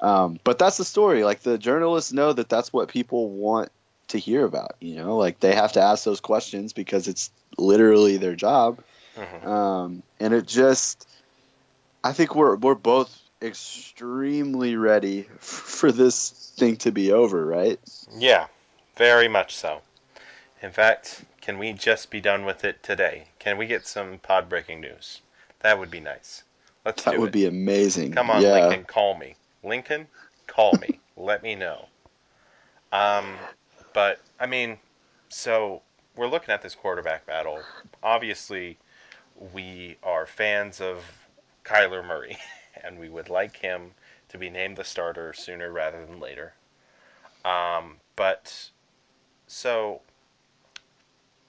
um, 0.00 0.38
but 0.44 0.58
that's 0.58 0.76
the 0.76 0.84
story. 0.84 1.24
Like 1.24 1.40
the 1.40 1.58
journalists 1.58 2.12
know 2.12 2.32
that 2.32 2.48
that's 2.48 2.72
what 2.72 2.88
people 2.88 3.30
want 3.30 3.70
to 4.08 4.18
hear 4.18 4.44
about. 4.44 4.76
You 4.80 4.96
know, 4.96 5.16
like 5.16 5.40
they 5.40 5.54
have 5.54 5.72
to 5.72 5.80
ask 5.80 6.04
those 6.04 6.20
questions 6.20 6.72
because 6.72 7.08
it's 7.08 7.30
literally 7.58 8.16
their 8.16 8.34
job. 8.34 8.80
Mm-hmm. 9.16 9.48
Um, 9.48 10.02
and 10.18 10.32
it 10.32 10.46
just, 10.46 11.06
I 12.02 12.12
think 12.12 12.34
we're 12.34 12.56
we're 12.56 12.74
both 12.74 13.16
extremely 13.42 14.76
ready 14.76 15.22
for 15.38 15.92
this 15.92 16.52
thing 16.56 16.76
to 16.78 16.92
be 16.92 17.12
over, 17.12 17.44
right? 17.44 17.80
Yeah, 18.16 18.46
very 18.96 19.28
much 19.28 19.56
so. 19.56 19.80
In 20.62 20.72
fact, 20.72 21.22
can 21.40 21.58
we 21.58 21.72
just 21.72 22.10
be 22.10 22.20
done 22.20 22.44
with 22.44 22.64
it 22.64 22.82
today? 22.82 23.24
Can 23.38 23.56
we 23.56 23.66
get 23.66 23.86
some 23.86 24.18
pod 24.18 24.48
breaking 24.48 24.80
news? 24.80 25.22
That 25.60 25.78
would 25.78 25.90
be 25.90 26.00
nice. 26.00 26.42
Let's 26.84 27.02
That 27.04 27.18
would 27.18 27.28
it. 27.28 27.32
be 27.32 27.46
amazing. 27.46 28.12
Come 28.12 28.30
on, 28.30 28.42
yeah. 28.42 28.52
Lincoln, 28.52 28.84
call 28.84 29.16
me. 29.16 29.36
Lincoln, 29.62 30.06
call 30.46 30.72
me. 30.80 31.00
Let 31.16 31.42
me 31.42 31.54
know. 31.54 31.86
Um, 32.92 33.36
but 33.92 34.20
I 34.38 34.46
mean, 34.46 34.78
so 35.28 35.82
we're 36.16 36.28
looking 36.28 36.52
at 36.52 36.62
this 36.62 36.74
quarterback 36.74 37.26
battle. 37.26 37.60
Obviously, 38.02 38.78
we 39.52 39.96
are 40.02 40.26
fans 40.26 40.80
of 40.80 41.04
Kyler 41.64 42.06
Murray, 42.06 42.36
and 42.84 42.98
we 42.98 43.08
would 43.08 43.28
like 43.28 43.56
him 43.56 43.92
to 44.28 44.38
be 44.38 44.50
named 44.50 44.76
the 44.76 44.84
starter 44.84 45.32
sooner 45.32 45.70
rather 45.72 46.04
than 46.04 46.20
later. 46.20 46.54
Um, 47.44 47.96
but 48.16 48.70
so, 49.46 50.00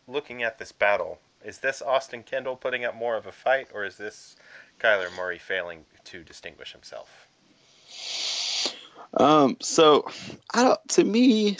looking 0.07 0.43
at 0.43 0.57
this 0.57 0.71
battle, 0.71 1.19
is 1.43 1.57
this 1.57 1.81
Austin 1.81 2.23
Kendall 2.23 2.55
putting 2.55 2.85
up 2.85 2.95
more 2.95 3.15
of 3.15 3.25
a 3.25 3.31
fight, 3.31 3.67
or 3.73 3.83
is 3.83 3.97
this 3.97 4.35
Kyler 4.79 5.15
Murray 5.15 5.37
failing 5.37 5.85
to 6.05 6.23
distinguish 6.23 6.71
himself? 6.71 7.27
Um, 9.13 9.57
so 9.61 10.09
I 10.53 10.63
don't. 10.63 10.79
To 10.89 11.03
me, 11.03 11.57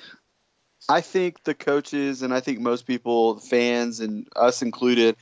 I 0.88 1.02
think 1.02 1.44
the 1.44 1.54
coaches 1.54 2.22
and 2.22 2.34
I 2.34 2.40
think 2.40 2.60
most 2.60 2.88
people, 2.88 3.40
fans 3.40 4.00
and 4.00 4.28
us 4.36 4.62
included, 4.62 5.18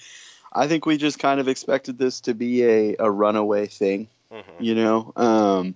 I 0.53 0.67
think 0.67 0.85
we 0.85 0.97
just 0.97 1.19
kind 1.19 1.39
of 1.39 1.47
expected 1.47 1.97
this 1.97 2.21
to 2.21 2.33
be 2.33 2.63
a, 2.63 2.95
a 2.99 3.09
runaway 3.09 3.67
thing. 3.67 4.07
Mm-hmm. 4.31 4.63
you 4.63 4.75
know 4.75 5.11
um 5.15 5.73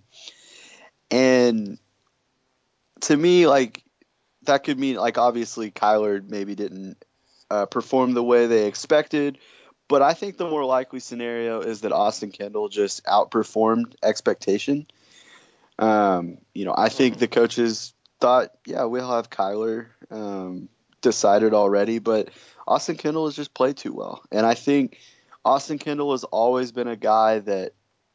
and 1.10 1.80
to 3.02 3.18
me 3.18 3.48
like 3.48 3.84
that 4.44 4.64
could 4.64 4.78
mean 4.78 4.96
like 4.96 5.18
obviously 5.18 5.72
Kyler 5.72 6.24
maybe 6.24 6.54
didn't 6.54 7.04
uh, 7.50 7.66
perform 7.66 8.14
the 8.14 8.22
way 8.22 8.46
they 8.46 8.68
expected 8.68 9.40
but 9.88 10.04
I 10.04 10.14
think 10.14 10.38
the 10.38 10.48
more 10.48 10.64
likely 10.66 11.00
scenario 11.00 11.62
is 11.62 11.82
that 11.82 11.92
Austin 11.92 12.30
Kendall 12.30 12.70
just 12.70 13.04
outperformed 13.06 13.96
expectation 14.04 14.86
um 15.80 16.38
you 16.54 16.66
know 16.66 16.74
I 16.78 16.90
think 16.90 17.18
the 17.18 17.28
coaches 17.28 17.94
thought 18.20 18.50
yeah 18.66 18.84
we'll 18.84 19.10
have 19.10 19.30
Kyler 19.30 19.88
um 20.12 20.70
decided 21.02 21.54
already 21.54 22.00
but 22.00 22.30
Austin 22.68 22.96
Kendall 22.96 23.26
has 23.26 23.36
just 23.36 23.54
played 23.54 23.78
too 23.78 23.94
well 23.94 24.24
and 24.32 24.46
I 24.46 24.54
think 24.54 25.00
Austin 25.46 25.78
Kendall 25.78 26.12
has 26.12 26.24
always 26.24 26.72
been 26.72 26.88
a 26.88 26.96
guy 26.96 27.40
that 27.40 27.74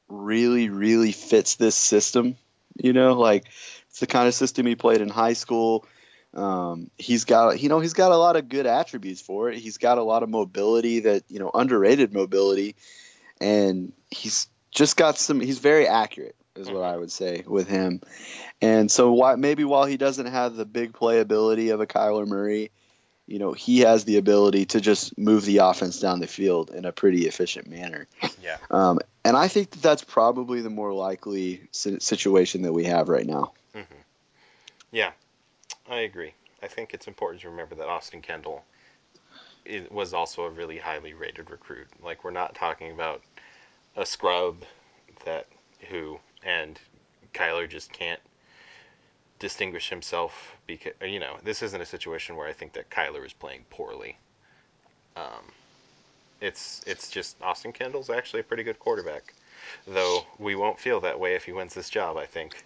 really, 0.09 0.69
really 0.71 1.13
fits 1.13 1.57
this 1.57 1.77
system. 1.77 2.37
You 2.77 2.93
know, 2.93 3.15
like 3.15 3.47
it's 3.91 4.01
the 4.01 4.07
kind 4.07 4.29
of 4.29 4.35
system 4.35 4.67
he 4.67 4.77
played 4.77 5.01
in 5.01 5.09
high 5.09 5.33
school. 5.33 5.87
Um, 6.35 6.91
he's 6.97 7.25
got, 7.25 7.61
you 7.61 7.69
know, 7.69 7.81
he's 7.81 7.95
got 7.95 8.13
a 8.13 8.17
lot 8.17 8.37
of 8.37 8.49
good 8.49 8.67
attributes 8.67 9.21
for 9.21 9.51
it. 9.51 9.59
He's 9.59 9.79
got 9.79 9.99
a 9.99 10.03
lot 10.03 10.23
of 10.23 10.29
mobility 10.29 11.01
that, 11.01 11.25
you 11.29 11.39
know, 11.39 11.51
underrated 11.53 12.13
mobility, 12.13 12.77
and 13.41 13.93
he's 14.11 14.47
just 14.71 14.97
got 14.97 15.19
some. 15.19 15.41
He's 15.41 15.59
very 15.59 15.89
accurate, 15.89 16.37
is 16.59 16.71
what 16.71 16.83
I 16.83 16.97
would 16.97 17.13
say 17.13 17.45
with 17.47 17.69
him. 17.69 18.01
And 18.61 18.91
so, 18.91 19.13
why 19.13 19.37
maybe 19.37 19.65
while 19.65 19.85
he 19.85 19.97
doesn't 19.97 20.27
have 20.27 20.57
the 20.57 20.65
big 20.65 20.93
playability 20.93 21.73
of 21.73 21.81
a 21.81 21.87
Kyler 21.87 22.27
Murray, 22.27 22.71
you 23.27 23.39
know, 23.39 23.53
he 23.53 23.81
has 23.81 24.05
the 24.05 24.17
ability 24.17 24.67
to 24.67 24.81
just 24.81 25.17
move 25.19 25.45
the 25.45 25.59
offense 25.59 26.01
down 26.01 26.21
the 26.21 26.27
field 26.27 26.71
in 26.71 26.85
a 26.85 26.93
pretty 26.93 27.27
efficient 27.27 27.69
manner. 27.69 28.07
Yeah. 28.43 28.57
Um, 28.71 28.99
and 29.25 29.37
I 29.37 29.49
think 29.49 29.71
that 29.71 29.83
that's 29.83 30.03
probably 30.03 30.63
the 30.63 30.71
more 30.71 30.93
likely 30.93 31.69
situation 31.71 32.63
that 32.63 32.73
we 32.73 32.85
have 32.85 33.09
right 33.09 33.27
now. 33.27 33.53
Yeah, 34.91 35.13
I 35.89 36.01
agree. 36.01 36.33
I 36.63 36.67
think 36.67 36.95
it's 36.95 37.07
important 37.07 37.43
to 37.43 37.51
remember 37.51 37.75
that 37.77 37.89
Austin 37.89 38.23
Kendall 38.23 38.65
was 39.91 40.15
also 40.15 40.45
a 40.45 40.51
really 40.51 40.79
highly 40.79 41.13
rated 41.13 41.51
recruit. 41.51 41.89
Like 42.03 42.25
we're 42.25 42.31
not 42.31 42.55
talking 42.55 42.91
about 42.91 43.23
a 43.97 44.07
scrub 44.07 44.57
that 45.25 45.47
who 45.91 46.19
and 46.43 46.79
Kyler 47.35 47.69
just 47.69 47.93
can't 47.93 48.21
distinguish 49.39 49.89
himself 49.89 50.57
because 50.67 50.93
you 51.03 51.21
know 51.21 51.37
this 51.45 51.63
isn't 51.63 51.81
a 51.81 51.87
situation 51.87 52.37
where 52.37 52.49
I 52.49 52.53
think 52.53 52.73
that 52.75 52.91
Kyler 52.91 53.25
is 53.25 53.33
playing 53.33 53.65
poorly. 53.71 54.17
Um, 55.17 55.45
it's 56.41 56.83
it's 56.87 57.11
just 57.11 57.41
Austin 57.43 57.73
Kendall's 57.73 58.11
actually 58.11 58.41
a 58.41 58.45
pretty 58.45 58.63
good 58.63 58.79
quarterback, 58.79 59.35
though 59.87 60.25
we 60.39 60.55
won't 60.55 60.79
feel 60.79 61.01
that 61.01 61.19
way 61.19 61.35
if 61.35 61.45
he 61.45 61.53
wins 61.53 61.75
this 61.75 61.91
job. 61.91 62.17
I 62.17 62.27
think 62.27 62.63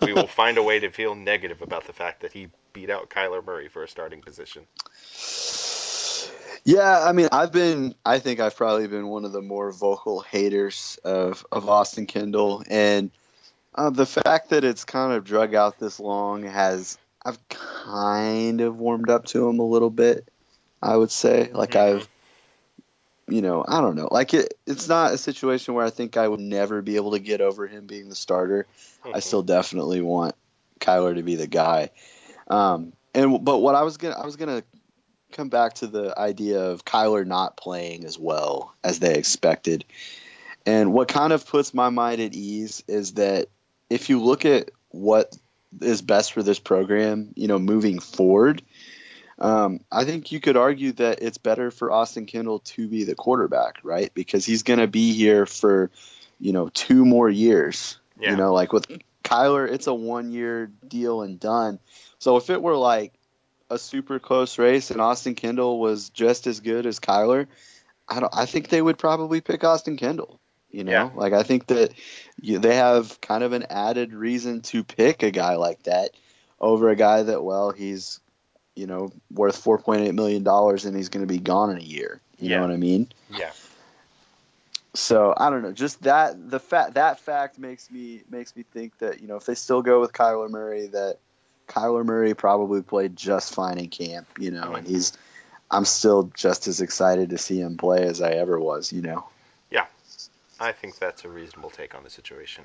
we 0.00 0.12
will 0.12 0.26
find 0.26 0.58
a 0.58 0.62
way 0.62 0.80
to 0.80 0.90
feel 0.90 1.14
negative 1.14 1.62
about 1.62 1.86
the 1.86 1.92
fact 1.92 2.22
that 2.22 2.32
he 2.32 2.48
beat 2.72 2.90
out 2.90 3.10
Kyler 3.10 3.44
Murray 3.44 3.68
for 3.68 3.84
a 3.84 3.88
starting 3.88 4.20
position. 4.20 4.66
Yeah, 6.64 7.04
I 7.04 7.12
mean, 7.12 7.28
I've 7.30 7.52
been, 7.52 7.94
I 8.06 8.18
think 8.18 8.40
I've 8.40 8.56
probably 8.56 8.86
been 8.88 9.08
one 9.08 9.26
of 9.26 9.32
the 9.32 9.42
more 9.42 9.70
vocal 9.70 10.20
haters 10.20 10.98
of, 11.04 11.44
of 11.52 11.68
Austin 11.68 12.06
Kendall. 12.06 12.62
And 12.68 13.10
uh, 13.74 13.90
the 13.90 14.06
fact 14.06 14.50
that 14.50 14.64
it's 14.64 14.84
kind 14.84 15.12
of 15.12 15.24
drug 15.24 15.54
out 15.54 15.78
this 15.78 16.00
long 16.00 16.44
has, 16.44 16.96
I've 17.22 17.38
kind 17.48 18.62
of 18.62 18.78
warmed 18.78 19.10
up 19.10 19.26
to 19.26 19.46
him 19.46 19.58
a 19.58 19.64
little 19.64 19.90
bit, 19.90 20.26
I 20.80 20.96
would 20.96 21.10
say. 21.10 21.50
Like, 21.52 21.72
Mhm. 21.72 21.80
I've, 21.80 22.08
you 23.28 23.42
know, 23.42 23.62
I 23.66 23.82
don't 23.82 23.96
know. 23.96 24.08
Like, 24.10 24.32
it, 24.32 24.54
it's 24.66 24.88
not 24.88 25.12
a 25.12 25.18
situation 25.18 25.74
where 25.74 25.84
I 25.84 25.90
think 25.90 26.16
I 26.16 26.26
would 26.26 26.40
never 26.40 26.80
be 26.80 26.96
able 26.96 27.12
to 27.12 27.18
get 27.18 27.42
over 27.42 27.66
him 27.66 27.86
being 27.86 28.08
the 28.08 28.14
starter. 28.14 28.66
I 29.04 29.18
Mhm. 29.18 29.22
still 29.22 29.42
definitely 29.42 30.00
want 30.00 30.34
Kyler 30.80 31.14
to 31.14 31.22
be 31.22 31.34
the 31.34 31.46
guy. 31.46 31.90
Um, 32.48 32.94
and 33.14 33.44
but 33.44 33.58
what 33.58 33.74
I 33.74 33.82
was 33.82 33.96
gonna 33.96 34.16
I 34.16 34.24
was 34.24 34.36
gonna 34.36 34.62
come 35.34 35.48
back 35.48 35.74
to 35.74 35.86
the 35.86 36.18
idea 36.18 36.60
of 36.60 36.84
Kyler 36.84 37.26
not 37.26 37.56
playing 37.56 38.04
as 38.04 38.18
well 38.18 38.74
as 38.82 38.98
they 38.98 39.16
expected. 39.16 39.84
And 40.64 40.92
what 40.92 41.08
kind 41.08 41.32
of 41.32 41.46
puts 41.46 41.74
my 41.74 41.90
mind 41.90 42.20
at 42.20 42.34
ease 42.34 42.82
is 42.88 43.14
that 43.14 43.48
if 43.90 44.08
you 44.08 44.22
look 44.22 44.46
at 44.46 44.70
what 44.88 45.36
is 45.80 46.00
best 46.00 46.32
for 46.32 46.42
this 46.42 46.58
program, 46.58 47.32
you 47.34 47.48
know, 47.48 47.58
moving 47.58 47.98
forward, 47.98 48.62
um, 49.38 49.80
I 49.90 50.04
think 50.04 50.32
you 50.32 50.40
could 50.40 50.56
argue 50.56 50.92
that 50.92 51.20
it's 51.20 51.38
better 51.38 51.70
for 51.70 51.90
Austin 51.90 52.26
Kendall 52.26 52.60
to 52.60 52.88
be 52.88 53.04
the 53.04 53.14
quarterback, 53.14 53.80
right? 53.82 54.12
Because 54.14 54.46
he's 54.46 54.62
going 54.62 54.78
to 54.78 54.86
be 54.86 55.12
here 55.12 55.44
for, 55.44 55.90
you 56.38 56.52
know, 56.52 56.68
two 56.68 57.04
more 57.04 57.28
years. 57.28 57.98
Yeah. 58.18 58.30
You 58.30 58.36
know, 58.36 58.54
like 58.54 58.72
with 58.72 58.86
Kyler, 59.24 59.68
it's 59.68 59.88
a 59.88 59.94
one 59.94 60.30
year 60.30 60.70
deal 60.86 61.22
and 61.22 61.38
done. 61.40 61.80
So 62.18 62.36
if 62.36 62.48
it 62.48 62.62
were 62.62 62.76
like 62.76 63.12
a 63.70 63.78
super 63.78 64.18
close 64.18 64.58
race 64.58 64.90
and 64.90 65.00
Austin 65.00 65.34
Kendall 65.34 65.80
was 65.80 66.10
just 66.10 66.46
as 66.46 66.60
good 66.60 66.86
as 66.86 67.00
Kyler, 67.00 67.46
I 68.08 68.20
don't. 68.20 68.34
I 68.34 68.46
think 68.46 68.68
they 68.68 68.82
would 68.82 68.98
probably 68.98 69.40
pick 69.40 69.64
Austin 69.64 69.96
Kendall. 69.96 70.40
You 70.70 70.84
know, 70.84 70.90
Yeah. 70.92 71.10
like 71.14 71.32
I 71.32 71.44
think 71.44 71.66
that 71.68 71.92
you, 72.40 72.58
they 72.58 72.76
have 72.76 73.20
kind 73.20 73.44
of 73.44 73.52
an 73.52 73.66
added 73.70 74.12
reason 74.12 74.60
to 74.62 74.82
pick 74.84 75.22
a 75.22 75.30
guy 75.30 75.54
like 75.54 75.84
that 75.84 76.10
over 76.60 76.90
a 76.90 76.96
guy 76.96 77.22
that 77.22 77.42
well 77.44 77.70
he's 77.70 78.20
you 78.74 78.86
know 78.86 79.12
worth 79.30 79.56
four 79.56 79.78
point 79.78 80.02
eight 80.02 80.14
million 80.14 80.42
dollars 80.42 80.84
and 80.84 80.96
he's 80.96 81.08
going 81.08 81.26
to 81.26 81.32
be 81.32 81.38
gone 81.38 81.70
in 81.70 81.78
a 81.78 81.82
year. 81.82 82.20
You 82.38 82.50
Yeah. 82.50 82.56
know 82.56 82.62
what 82.62 82.72
I 82.72 82.76
mean? 82.76 83.08
Yeah. 83.30 83.52
So 84.94 85.34
I 85.36 85.50
don't 85.50 85.62
know. 85.62 85.72
Just 85.72 86.02
that 86.02 86.50
the 86.50 86.60
fact 86.60 86.94
that 86.94 87.20
fact 87.20 87.58
makes 87.58 87.90
me 87.90 88.22
makes 88.30 88.54
me 88.54 88.64
think 88.64 88.98
that 88.98 89.20
you 89.20 89.28
know 89.28 89.36
if 89.36 89.46
they 89.46 89.54
still 89.54 89.82
go 89.82 90.00
with 90.00 90.12
Kyler 90.12 90.50
Murray, 90.50 90.86
that 90.88 91.18
Kyler 91.68 92.04
Murray 92.04 92.34
probably 92.34 92.82
played 92.82 93.16
just 93.16 93.54
fine 93.54 93.78
in 93.78 93.88
camp. 93.88 94.26
You 94.38 94.50
know, 94.50 94.74
and 94.74 94.86
he's 94.86 95.12
I'm 95.70 95.84
still 95.84 96.30
just 96.34 96.66
as 96.68 96.80
excited 96.80 97.30
to 97.30 97.38
see 97.38 97.60
him 97.60 97.76
play 97.76 98.04
as 98.04 98.20
I 98.20 98.32
ever 98.32 98.58
was. 98.60 98.92
You 98.92 99.02
know. 99.02 99.26
Yeah. 99.70 99.86
I 100.60 100.72
think 100.72 100.98
that's 100.98 101.24
a 101.24 101.28
reasonable 101.28 101.70
take 101.70 101.94
on 101.94 102.04
the 102.04 102.10
situation. 102.10 102.64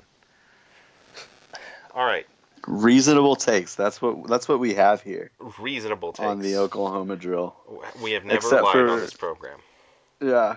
All 1.92 2.04
right, 2.04 2.26
Reasonable 2.66 3.36
takes. 3.36 3.74
That's 3.74 4.02
what 4.02 4.26
that's 4.28 4.46
what 4.46 4.60
we 4.60 4.74
have 4.74 5.02
here 5.02 5.30
reasonable 5.58 6.12
takes 6.12 6.26
on 6.26 6.40
the 6.40 6.56
Oklahoma 6.58 7.16
drill. 7.16 7.56
We 8.02 8.12
have 8.12 8.24
never 8.24 8.36
Except 8.36 8.62
lied 8.62 8.72
for- 8.72 8.88
on 8.90 9.00
this 9.00 9.14
program. 9.14 9.58
Yeah. 10.20 10.56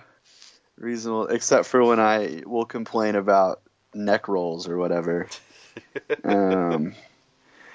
reasonable, 0.78 1.28
except 1.28 1.66
for 1.66 1.84
when 1.84 2.00
I 2.02 2.44
will 2.46 2.66
complain 2.66 3.16
about 3.16 3.62
neck 3.94 4.28
rolls 4.28 4.68
or 4.68 4.78
whatever. 4.78 5.28
um, 6.26 6.94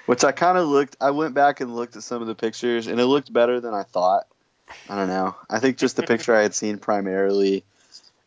which 0.09 0.25
I 0.25 0.33
kind 0.33 0.57
of 0.57 0.67
looked. 0.67 0.97
I 1.03 1.11
went 1.11 1.35
back 1.35 1.61
and 1.61 1.77
looked 1.77 1.95
at 1.95 2.03
some 2.03 2.23
of 2.23 2.29
the 2.29 2.35
pictures, 2.35 2.87
and 2.87 2.99
it 2.99 3.05
looked 3.05 3.31
better 3.31 3.61
than 3.61 3.75
I 3.75 3.83
thought. 3.83 4.27
I 4.89 4.97
don't 4.97 5.09
know. 5.09 5.37
I 5.51 5.59
think 5.59 5.77
just 5.77 5.97
the 5.97 6.03
picture 6.03 6.35
I 6.35 6.41
had 6.41 6.55
seen 6.55 6.79
primarily, 6.79 7.63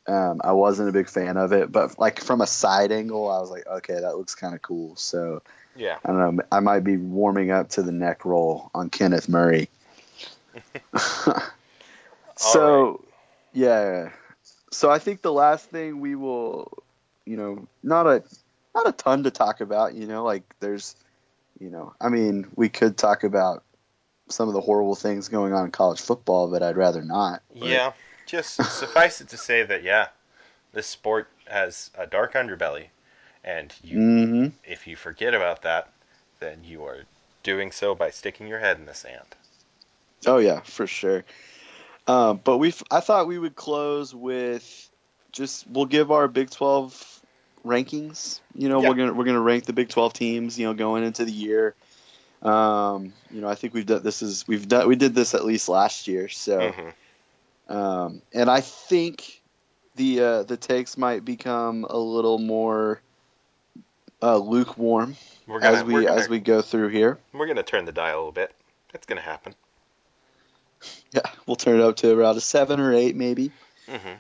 um, 0.05 0.41
I 0.43 0.51
wasn't 0.51 0.89
a 0.89 0.91
big 0.91 1.09
fan 1.09 1.38
of 1.38 1.53
it. 1.53 1.71
But 1.71 1.97
like 1.97 2.19
from 2.21 2.39
a 2.39 2.45
side 2.45 2.91
angle, 2.91 3.31
I 3.31 3.39
was 3.39 3.50
like, 3.50 3.65
okay, 3.65 4.00
that 4.00 4.15
looks 4.15 4.35
kind 4.35 4.53
of 4.53 4.61
cool. 4.61 4.95
So 4.95 5.41
Yeah. 5.75 5.97
I 6.05 6.09
don't 6.09 6.35
know. 6.35 6.43
I 6.51 6.59
might 6.59 6.83
be 6.83 6.97
warming 6.97 7.50
up 7.50 7.69
to 7.69 7.81
the 7.81 7.91
neck 7.91 8.25
roll 8.25 8.69
on 8.75 8.91
Kenneth 8.91 9.27
Murray. 9.27 9.67
so, 12.38 13.03
yeah. 13.53 14.11
So 14.71 14.91
I 14.91 15.00
think 15.00 15.23
the 15.23 15.33
last 15.33 15.71
thing 15.71 16.00
we 16.00 16.13
will, 16.13 16.71
you 17.25 17.38
know, 17.38 17.67
not 17.81 18.05
a 18.05 18.23
not 18.75 18.88
a 18.88 18.91
ton 18.91 19.23
to 19.23 19.31
talk 19.31 19.61
about. 19.61 19.95
You 19.95 20.05
know, 20.05 20.23
like 20.23 20.43
there's, 20.59 20.95
you 21.62 21.70
know, 21.70 21.94
I 22.01 22.10
mean, 22.10 22.48
we 22.56 22.70
could 22.70 22.98
talk 22.98 23.24
about 23.24 23.63
some 24.30 24.48
of 24.48 24.56
the 24.56 24.62
horrible 24.62 24.96
things 24.96 25.27
going 25.27 25.53
on 25.53 25.65
in 25.65 25.72
college 25.72 26.01
football, 26.01 26.50
but 26.50 26.63
I'd 26.63 26.75
rather 26.75 27.03
not. 27.03 27.44
But- 27.53 27.70
Yeah. 27.70 27.91
Just 28.25 28.56
suffice 28.80 29.20
it 29.20 29.30
to 29.30 29.38
say 29.38 29.63
that 29.63 29.84
yeah, 29.84 30.08
this 30.74 30.88
sport 30.88 31.27
has 31.48 31.89
a 31.98 32.08
dark 32.08 32.34
underbelly, 32.34 32.86
and 33.44 33.74
you 33.84 33.98
Mhm. 33.98 34.51
if 34.63 34.88
you 34.88 34.96
forget 34.96 35.34
about 35.34 35.63
that, 35.63 35.89
then 36.39 36.63
you 36.63 36.86
are 36.86 37.00
doing 37.44 37.72
so 37.72 37.94
by 37.94 38.10
sticking 38.10 38.48
your 38.48 38.60
head 38.60 38.77
in 38.77 38.86
the 38.86 38.94
sand. 38.94 39.25
Oh 40.25 40.38
yeah, 40.38 40.62
for 40.62 40.88
sure. 40.88 41.25
Um, 42.08 42.39
but 42.44 42.58
we, 42.58 42.74
I 42.89 43.01
thought 43.01 43.27
we 43.27 43.38
would 43.39 43.56
close 43.56 44.15
with 44.15 44.89
just 45.32 45.68
we'll 45.68 45.86
give 45.86 46.10
our 46.12 46.27
Big 46.30 46.51
Twelve 46.51 47.20
rankings. 47.65 48.39
You 48.56 48.70
know, 48.70 48.82
Yeah. 48.82 48.89
we're 48.89 48.96
gonna 48.96 49.13
we're 49.13 49.25
gonna 49.25 49.41
rank 49.41 49.65
the 49.65 49.74
Big 49.74 49.89
Twelve 49.89 50.13
teams. 50.13 50.58
You 50.60 50.68
know, 50.68 50.74
going 50.74 51.03
into 51.03 51.25
the 51.25 51.32
year. 51.32 51.75
Um, 52.41 53.13
you 53.30 53.41
know, 53.41 53.48
I 53.48 53.56
think 53.56 53.74
we've 53.74 53.86
done 53.86 54.01
this 54.03 54.22
is 54.22 54.48
we've 54.48 54.68
done 54.68 54.88
we 54.88 54.96
did 54.96 55.13
this 55.13 55.36
at 55.36 55.46
least 55.46 55.70
last 55.70 56.08
year. 56.08 56.27
So, 56.27 56.74
Mhm. 57.70 57.75
um, 57.75 58.22
and 58.34 58.50
I 58.50 58.62
think 58.62 59.41
the 59.96 60.22
uh, 60.22 60.44
the 60.44 60.58
takes 60.58 60.98
might 60.98 61.24
become 61.24 61.86
a 61.89 61.98
little 61.98 62.39
more 62.39 63.01
uh, 64.24 64.38
lukewarm 64.38 65.15
gonna 65.48 65.65
as 65.65 65.84
we 65.84 66.06
gonna, 66.06 66.12
as 66.12 66.30
we 66.30 66.39
go 66.39 66.62
through 66.62 66.89
here. 66.89 67.20
we're 67.34 67.48
gonna 67.48 67.63
turn 67.63 67.86
the 67.86 67.91
dial 67.91 68.15
a 68.15 68.18
little 68.18 68.32
bit. 68.32 68.53
It's 68.94 69.06
gonna 69.06 69.22
happen. 69.22 69.53
Yeah, 71.12 71.22
we'll 71.46 71.56
turn 71.56 71.80
it 71.80 71.84
up 71.84 71.98
to 71.98 72.12
around 72.18 72.38
a 72.38 72.41
seven 72.41 72.80
or 72.80 72.94
eight 72.94 73.15
maybe. 73.15 73.51
hmm 73.88 74.13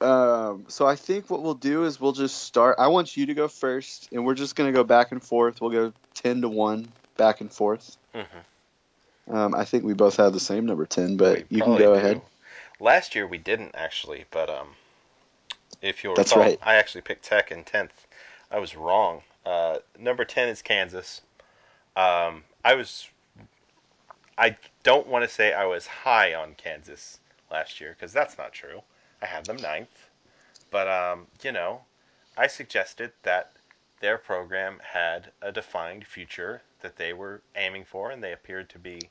Um, 0.00 0.64
so 0.68 0.86
I 0.86 0.96
think 0.96 1.28
what 1.28 1.42
we'll 1.42 1.54
do 1.54 1.84
is 1.84 2.00
we'll 2.00 2.12
just 2.12 2.42
start. 2.42 2.76
I 2.78 2.88
want 2.88 3.16
you 3.16 3.26
to 3.26 3.34
go 3.34 3.48
first, 3.48 4.08
and 4.12 4.24
we're 4.24 4.34
just 4.34 4.56
gonna 4.56 4.72
go 4.72 4.84
back 4.84 5.12
and 5.12 5.22
forth. 5.22 5.60
We'll 5.60 5.70
go 5.70 5.92
ten 6.14 6.40
to 6.40 6.48
one, 6.48 6.88
back 7.16 7.40
and 7.40 7.52
forth. 7.52 7.96
hmm 8.14 9.34
Um, 9.34 9.54
I 9.54 9.64
think 9.64 9.84
we 9.84 9.92
both 9.92 10.16
have 10.16 10.32
the 10.32 10.40
same 10.40 10.64
number 10.64 10.86
ten, 10.86 11.16
but 11.16 11.38
We 11.50 11.58
you 11.58 11.62
can 11.62 11.76
go 11.76 11.92
do. 11.92 11.94
ahead. 11.94 12.22
Last 12.80 13.14
year 13.14 13.26
we 13.26 13.36
didn't 13.36 13.74
actually, 13.74 14.24
but 14.30 14.48
um, 14.48 14.68
if 15.82 16.02
you'll 16.02 16.14
That's 16.14 16.32
recall, 16.32 16.44
right. 16.44 16.58
I 16.62 16.76
actually 16.76 17.02
picked 17.02 17.24
Tech 17.26 17.52
in 17.52 17.64
tenth. 17.64 18.06
I 18.50 18.58
was 18.58 18.74
wrong. 18.74 19.22
Uh, 19.44 19.78
number 19.98 20.24
ten 20.24 20.48
is 20.48 20.62
Kansas. 20.62 21.20
Um, 21.94 22.44
I 22.64 22.74
was. 22.74 23.06
I 24.38 24.56
don't 24.82 25.06
want 25.06 25.24
to 25.24 25.28
say 25.28 25.52
I 25.52 25.66
was 25.66 25.86
high 25.86 26.32
on 26.32 26.54
Kansas 26.54 27.18
last 27.50 27.82
year 27.82 27.94
because 27.94 28.14
that's 28.14 28.38
not 28.38 28.54
true. 28.54 28.80
I 29.22 29.26
had 29.26 29.46
them 29.46 29.56
ninth, 29.56 30.08
but 30.70 30.88
um, 30.88 31.26
you 31.42 31.52
know, 31.52 31.82
I 32.36 32.46
suggested 32.46 33.12
that 33.22 33.52
their 34.00 34.18
program 34.18 34.80
had 34.82 35.30
a 35.42 35.52
defined 35.52 36.06
future 36.06 36.62
that 36.80 36.96
they 36.96 37.12
were 37.12 37.42
aiming 37.54 37.84
for, 37.84 38.10
and 38.10 38.22
they 38.22 38.32
appeared 38.32 38.70
to 38.70 38.78
be 38.78 39.10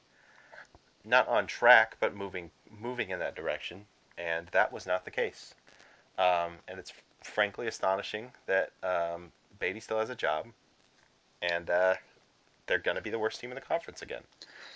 not 1.06 1.28
on 1.28 1.48
track, 1.48 1.98
but 2.00 2.16
moving 2.16 2.50
moving 2.80 3.10
in 3.10 3.20
that 3.20 3.36
direction, 3.36 3.86
and 4.18 4.48
that 4.48 4.72
was 4.72 4.86
not 4.86 5.06
the 5.06 5.12
case. 5.12 5.54
Um, 6.18 6.54
and 6.68 6.80
it's 6.80 6.94
frankly 7.24 7.68
astonishing 7.68 8.32
that 8.48 8.72
um, 8.84 9.32
Beaty 9.60 9.80
still 9.80 10.00
has 10.00 10.10
a 10.10 10.16
job, 10.16 10.48
and 11.42 11.70
uh, 11.70 11.96
they're 12.68 12.80
going 12.80 12.96
to 12.96 13.02
be 13.02 13.10
the 13.10 13.20
worst 13.20 13.40
team 13.40 13.52
in 13.52 13.56
the 13.56 13.62
conference 13.62 14.02
again. 14.02 14.22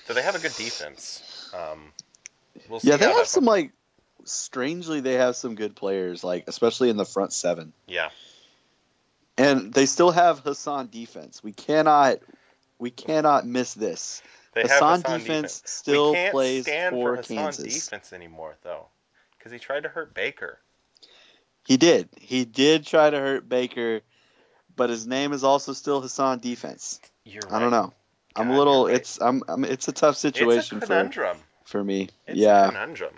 So 0.05 0.13
they 0.13 0.21
have 0.21 0.35
a 0.35 0.39
good 0.39 0.55
defense. 0.55 1.51
Um, 1.53 1.91
we'll 2.69 2.79
see 2.79 2.89
Yeah, 2.89 2.97
they 2.97 3.11
have 3.11 3.27
some 3.27 3.45
like 3.45 3.71
strangely 4.25 4.99
they 4.99 5.13
have 5.13 5.35
some 5.35 5.55
good 5.55 5.75
players, 5.75 6.23
like 6.23 6.45
especially 6.47 6.89
in 6.89 6.97
the 6.97 7.05
front 7.05 7.33
seven, 7.33 7.73
yeah, 7.87 8.09
and 9.37 9.73
they 9.73 9.85
still 9.85 10.11
have 10.11 10.41
Hasan 10.43 10.89
defense. 10.91 11.43
We 11.43 11.53
cannot 11.53 12.19
we 12.79 12.91
cannot 12.91 13.45
miss 13.45 13.73
this. 13.73 14.21
they 14.53 14.63
Hasan 14.63 15.01
Hasan 15.01 15.19
defense, 15.19 15.55
defense. 15.59 15.61
still 15.65 16.11
we 16.11 16.15
can't 16.17 16.31
plays 16.31 16.63
stand 16.63 16.93
for 16.95 17.15
for 17.15 17.15
Hasan 17.17 17.35
Kansas. 17.35 17.73
defense 17.73 18.13
anymore, 18.13 18.55
though, 18.63 18.87
because 19.37 19.51
he 19.51 19.59
tried 19.59 19.83
to 19.83 19.89
hurt 19.89 20.13
Baker. 20.13 20.59
He 21.65 21.77
did. 21.77 22.09
He 22.19 22.45
did 22.45 22.85
try 22.85 23.09
to 23.09 23.17
hurt 23.17 23.47
Baker, 23.47 24.01
but 24.75 24.89
his 24.89 25.07
name 25.07 25.33
is 25.33 25.43
also 25.43 25.73
still 25.73 26.01
Hasan 26.01 26.39
defense. 26.39 26.99
You're 27.25 27.43
right. 27.43 27.53
I 27.53 27.59
don't 27.59 27.71
know. 27.71 27.93
I'm 28.35 28.49
a 28.49 28.57
little. 28.57 28.87
right. 28.87 28.95
It's 28.95 29.21
I'm, 29.21 29.43
I'm. 29.47 29.63
It's 29.63 29.87
a 29.87 29.91
tough 29.91 30.17
situation 30.17 30.77
It's 30.77 30.89
a 30.89 31.09
for 31.11 31.37
for 31.65 31.83
me. 31.83 32.09
It's 32.27 32.37
yeah, 32.37 32.67
conundrum. 32.67 33.13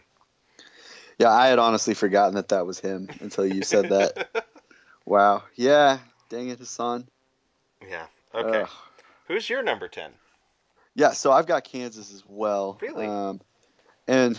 Yeah. 1.18 1.32
I 1.32 1.48
had 1.48 1.60
honestly 1.60 1.94
forgotten 1.94 2.36
that 2.36 2.50
that 2.50 2.66
was 2.66 2.80
him 2.80 3.10
until 3.22 3.46
you 3.46 3.64
said 3.64 3.90
that. 3.90 4.46
wow. 5.06 5.44
Yeah. 5.56 6.00
Dang 6.30 6.50
it, 6.50 6.60
Hasan. 6.60 7.08
yeah. 7.88 8.06
Okay. 8.34 8.66
Who's 9.28 9.50
your 9.50 9.64
number 9.64 9.88
ten? 9.88 10.12
Yeah. 10.96 11.12
So 11.12 11.32
I've 11.32 11.48
got 11.48 11.64
Kansas 11.64 12.14
as 12.14 12.24
well. 12.28 12.78
Really? 12.82 13.06
Um, 13.06 13.40
and 14.08 14.36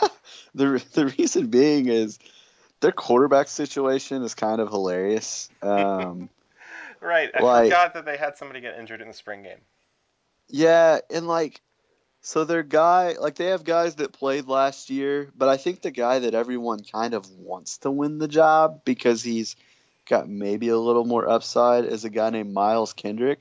the 0.54 0.84
the 0.92 1.06
reason 1.18 1.46
being 1.48 1.88
is 1.88 2.18
their 2.80 2.92
quarterback 2.92 3.48
situation 3.48 4.22
is 4.22 4.34
kind 4.34 4.60
of 4.60 4.68
hilarious. 4.68 5.48
Um, 5.62 6.28
Right. 7.00 7.30
I 7.32 7.40
Like- 7.42 7.64
forgot 7.66 7.94
that 7.94 8.04
they 8.04 8.16
had 8.16 8.36
somebody 8.36 8.60
get 8.60 8.76
injured 8.76 9.00
in 9.00 9.06
the 9.06 9.14
spring 9.14 9.44
game. 9.44 9.60
Yeah, 10.48 10.98
and 11.10 11.28
like, 11.28 11.60
so 12.20 12.44
their 12.44 12.62
guy, 12.62 13.14
like, 13.18 13.36
they 13.36 13.46
have 13.46 13.64
guys 13.64 13.96
that 13.96 14.12
played 14.12 14.46
last 14.46 14.90
year, 14.90 15.30
but 15.36 15.48
I 15.48 15.56
think 15.56 15.80
the 15.80 15.90
guy 15.90 16.20
that 16.20 16.34
everyone 16.34 16.82
kind 16.84 17.14
of 17.14 17.30
wants 17.30 17.78
to 17.78 17.90
win 17.90 18.18
the 18.18 18.28
job 18.28 18.82
because 18.84 19.22
he's 19.22 19.56
got 20.08 20.28
maybe 20.28 20.68
a 20.68 20.78
little 20.78 21.04
more 21.04 21.28
upside 21.28 21.84
is 21.84 22.04
a 22.04 22.10
guy 22.10 22.30
named 22.30 22.52
Miles 22.52 22.92
Kendrick, 22.92 23.40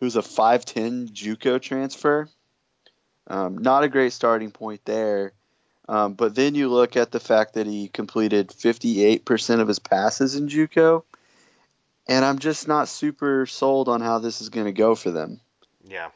who's 0.00 0.16
a 0.16 0.22
5'10 0.22 1.10
Juco 1.10 1.60
transfer. 1.60 2.28
Um, 3.26 3.58
not 3.58 3.82
a 3.82 3.88
great 3.88 4.12
starting 4.12 4.50
point 4.50 4.84
there. 4.84 5.32
Um, 5.88 6.14
but 6.14 6.34
then 6.34 6.54
you 6.54 6.68
look 6.68 6.96
at 6.96 7.12
the 7.12 7.20
fact 7.20 7.54
that 7.54 7.66
he 7.66 7.88
completed 7.88 8.48
58% 8.48 9.60
of 9.60 9.68
his 9.68 9.78
passes 9.78 10.34
in 10.34 10.48
Juco, 10.48 11.04
and 12.08 12.24
I'm 12.24 12.38
just 12.38 12.66
not 12.66 12.88
super 12.88 13.46
sold 13.46 13.88
on 13.88 14.00
how 14.00 14.18
this 14.18 14.40
is 14.40 14.48
going 14.48 14.66
to 14.66 14.72
go 14.72 14.94
for 14.94 15.10
them. 15.10 15.40
Yeah. 15.84 16.10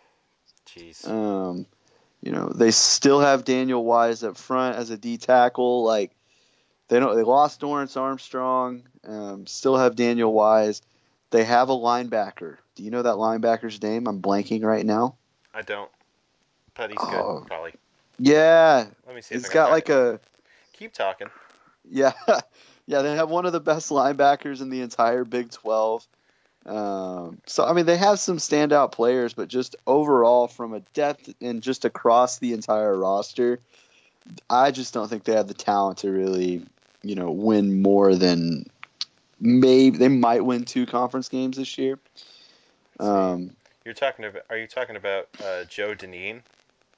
Jeez. 0.66 1.08
Um, 1.08 1.66
you 2.22 2.32
know, 2.32 2.48
they 2.48 2.70
still 2.70 3.20
have 3.20 3.44
Daniel 3.44 3.84
Wise 3.84 4.22
up 4.24 4.36
front 4.36 4.76
as 4.76 4.90
a 4.90 4.96
D 4.98 5.16
tackle. 5.18 5.84
Like 5.84 6.12
they 6.88 7.00
don't, 7.00 7.16
they 7.16 7.22
lost 7.22 7.60
Dorance 7.60 7.96
Armstrong. 7.96 8.82
Um, 9.04 9.46
still 9.46 9.76
have 9.76 9.96
Daniel 9.96 10.32
Wise. 10.32 10.82
They 11.30 11.44
have 11.44 11.68
a 11.68 11.74
linebacker. 11.74 12.56
Do 12.74 12.82
you 12.82 12.90
know 12.90 13.02
that 13.02 13.14
linebacker's 13.14 13.80
name? 13.82 14.06
I'm 14.08 14.20
blanking 14.20 14.62
right 14.64 14.84
now. 14.84 15.16
I 15.54 15.62
don't. 15.62 15.90
But 16.74 16.90
he's 16.90 16.98
Oh. 17.00 17.38
good, 17.40 17.46
probably. 17.46 17.74
Yeah, 18.18 18.86
Let 19.06 19.16
me 19.16 19.22
see 19.22 19.36
he's 19.36 19.48
got 19.48 19.70
like 19.70 19.88
it. 19.88 19.94
a 19.96 20.20
Keep 20.74 20.92
talking. 20.92 21.28
yeah, 21.88 22.12
yeah. 22.86 23.02
They 23.02 23.14
have 23.16 23.30
one 23.30 23.46
of 23.46 23.52
the 23.52 23.60
best 23.60 23.90
linebackers 23.90 24.60
in 24.60 24.68
the 24.70 24.82
entire 24.82 25.24
Big 25.24 25.50
Twelve. 25.50 26.06
Um, 26.66 27.40
so 27.46 27.64
I 27.64 27.72
mean, 27.72 27.86
they 27.86 27.96
have 27.96 28.18
some 28.18 28.36
standout 28.36 28.92
players, 28.92 29.32
but 29.32 29.48
just 29.48 29.76
overall, 29.86 30.46
from 30.46 30.74
a 30.74 30.80
depth 30.94 31.32
and 31.40 31.62
just 31.62 31.84
across 31.84 32.38
the 32.38 32.52
entire 32.52 32.96
roster, 32.96 33.60
I 34.48 34.70
just 34.70 34.92
don't 34.92 35.08
think 35.08 35.24
they 35.24 35.34
have 35.34 35.48
the 35.48 35.54
talent 35.54 35.98
to 35.98 36.10
really, 36.10 36.64
you 37.02 37.14
know, 37.14 37.30
win 37.30 37.82
more 37.82 38.14
than 38.14 38.66
maybe 39.40 39.96
they 39.96 40.08
might 40.08 40.44
win 40.44 40.64
two 40.64 40.86
conference 40.86 41.28
games 41.28 41.56
this 41.56 41.78
year. 41.78 41.98
Um, 42.98 43.56
You're 43.84 43.94
talking 43.94 44.26
about. 44.26 44.42
Are 44.50 44.58
you 44.58 44.66
talking 44.66 44.96
about 44.96 45.28
uh, 45.42 45.64
Joe 45.64 45.94
Dineen? 45.94 46.42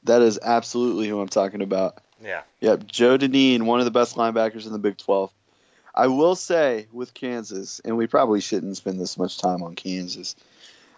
that 0.05 0.23
is 0.23 0.39
absolutely 0.43 1.09
who 1.09 1.21
I'm 1.21 1.29
talking 1.29 1.63
about. 1.63 1.99
Yeah. 2.23 2.43
Yep, 2.61 2.87
Joe 2.87 3.17
Dineen, 3.17 3.67
one 3.67 3.79
of 3.81 3.85
the 3.85 3.91
best 3.91 4.17
linebackers 4.17 4.67
in 4.67 4.73
the 4.73 4.79
Big 4.79 4.97
12. 4.97 5.33
I 5.95 6.07
will 6.07 6.35
say 6.35 6.87
with 6.93 7.15
Kansas, 7.15 7.81
and 7.85 7.97
we 7.97 8.07
probably 8.07 8.41
shouldn't 8.41 8.77
spend 8.77 9.01
this 9.01 9.19
much 9.19 9.39
time 9.39 9.63
on 9.63 9.75
Kansas. 9.75 10.37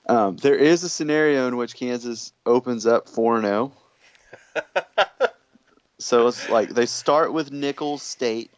Um, 0.07 0.37
there 0.37 0.57
is 0.57 0.85
a 0.85 0.88
scenario 0.88 1.48
in 1.48 1.57
which 1.57 1.74
Kansas 1.74 2.33
opens 2.46 2.87
up 2.87 3.09
4 3.09 3.40
0. 3.40 3.72
So 6.04 6.26
it's 6.26 6.50
like 6.50 6.68
they 6.68 6.85
start 6.85 7.33
with 7.33 7.50
Nicholls 7.50 8.02
State, 8.02 8.50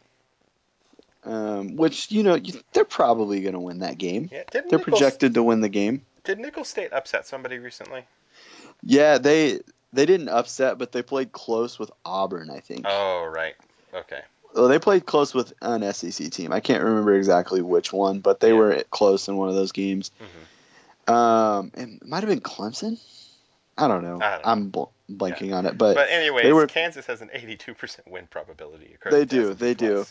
um, 1.23 1.77
which 1.77 2.11
you 2.11 2.21
know 2.21 2.35
you, 2.35 2.59
they're 2.73 2.83
probably 2.83 3.39
going 3.39 3.53
to 3.53 3.59
win 3.59 3.79
that 3.79 3.97
game. 3.97 4.29
Yeah, 4.33 4.43
didn't 4.51 4.69
They're 4.69 4.79
Nicholls, 4.79 4.99
projected 4.99 5.33
to 5.35 5.43
win 5.43 5.61
the 5.61 5.69
game. 5.69 6.01
Did 6.25 6.39
Nicholls 6.39 6.67
State 6.67 6.91
upset 6.91 7.25
somebody 7.25 7.57
recently? 7.57 8.03
Yeah, 8.83 9.17
they 9.17 9.61
they 9.93 10.05
didn't 10.05 10.27
upset, 10.27 10.77
but 10.77 10.91
they 10.91 11.01
played 11.01 11.31
close 11.31 11.79
with 11.79 11.89
Auburn. 12.03 12.49
I 12.49 12.59
think. 12.59 12.85
Oh, 12.85 13.31
right. 13.33 13.55
Okay. 13.93 14.21
Well, 14.57 14.67
they 14.67 14.79
played 14.79 15.05
close 15.05 15.33
with 15.33 15.53
an 15.61 15.83
SEC 15.93 16.31
team. 16.31 16.51
I 16.51 16.59
can't 16.59 16.83
remember 16.83 17.13
exactly 17.13 17.61
which 17.61 17.93
one, 17.93 18.19
but 18.19 18.39
they 18.39 18.49
Yeah. 18.49 18.55
were 18.55 18.83
close 18.89 19.27
in 19.27 19.37
one 19.37 19.49
of 19.49 19.55
those 19.55 19.71
games. 19.71 20.11
hmm 20.19 21.13
Um, 21.13 21.71
and 21.75 22.01
it 22.01 22.07
might 22.07 22.21
have 22.23 22.29
been 22.29 22.41
Clemson. 22.41 22.99
I 23.77 23.87
don't 23.87 24.03
know. 24.03 24.19
I 24.21 24.31
don't 24.31 24.45
know. 24.45 24.51
I'm 24.51 24.69
bl- 24.69 24.83
blanking 25.09 25.55
on 25.55 25.65
it, 25.65 25.77
but, 25.77 25.95
But 25.95 26.09
anyways, 26.09 26.43
they 26.43 26.51
were- 26.51 26.67
Kansas 26.67 27.05
has 27.05 27.21
an 27.21 27.29
82% 27.31 28.07
win 28.07 28.27
probability. 28.27 28.97
They 29.09 29.23
do, 29.23 29.53
they 29.53 29.73
do. 29.73 30.05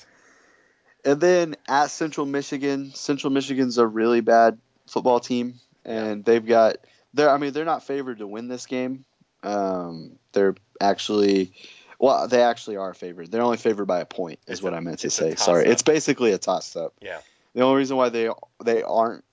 And 1.04 1.20
then 1.20 1.56
at 1.68 1.90
Central 1.90 2.24
Michigan, 2.24 2.92
Central 2.94 3.30
Michigan's 3.30 3.76
a 3.78 3.86
really 3.86 4.20
bad 4.22 4.58
football 4.86 5.20
team, 5.20 5.60
and 5.84 6.24
they've 6.24 6.44
got 6.44 6.76
they're 7.14 7.30
I 7.30 7.36
mean 7.38 7.52
they're 7.52 7.64
not 7.64 7.84
favored 7.84 8.18
to 8.18 8.26
win 8.26 8.48
this 8.48 8.66
game. 8.66 9.04
Um, 9.42 10.18
they're 10.32 10.54
actually. 10.80 11.52
Well, 11.98 12.28
they 12.28 12.42
actually 12.42 12.76
are 12.76 12.94
favored. 12.94 13.30
They're 13.30 13.42
only 13.42 13.56
favored 13.56 13.86
by 13.86 14.00
a 14.00 14.06
point, 14.06 14.40
is 14.46 14.54
It's 14.54 14.62
what 14.62 14.72
a- 14.74 14.76
I 14.76 14.80
meant 14.80 15.00
to 15.00 15.10
say. 15.10 15.34
Sorry, 15.34 15.66
it's 15.66 15.82
basically 15.82 16.32
a 16.32 16.38
toss 16.38 16.76
up. 16.76 16.94
Yeah. 17.00 17.20
The 17.54 17.62
only 17.62 17.78
reason 17.78 17.96
why 17.96 18.10
they 18.10 18.28
they 18.62 18.82
aren't, 18.82 19.24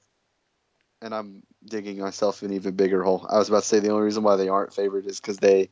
and 1.02 1.14
I'm 1.14 1.44
digging 1.66 2.00
myself 2.00 2.42
an 2.42 2.54
even 2.54 2.76
bigger 2.76 3.04
hole. 3.04 3.26
I 3.30 3.38
was 3.38 3.50
about 3.50 3.64
to 3.64 3.68
say 3.68 3.80
the 3.80 3.90
only 3.90 4.04
reason 4.04 4.24
why 4.24 4.38
they 4.38 4.48
aren't 4.48 4.74
favored 4.74 5.06
is 5.06 5.20
because 5.20 5.38
they 5.38 5.70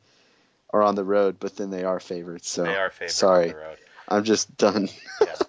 are 0.71 0.81
on 0.81 0.95
the 0.95 1.03
road, 1.03 1.37
but 1.39 1.55
then 1.55 1.69
they 1.69 1.83
are 1.83 1.99
favored. 1.99 2.43
So 2.43 2.63
they 2.63 2.75
are 2.75 2.89
favored 2.89 3.11
sorry, 3.11 3.43
on 3.43 3.49
the 3.49 3.55
road. 3.55 3.77
I'm 4.07 4.23
just 4.23 4.55
done. 4.57 4.89
Yeah. 5.21 5.35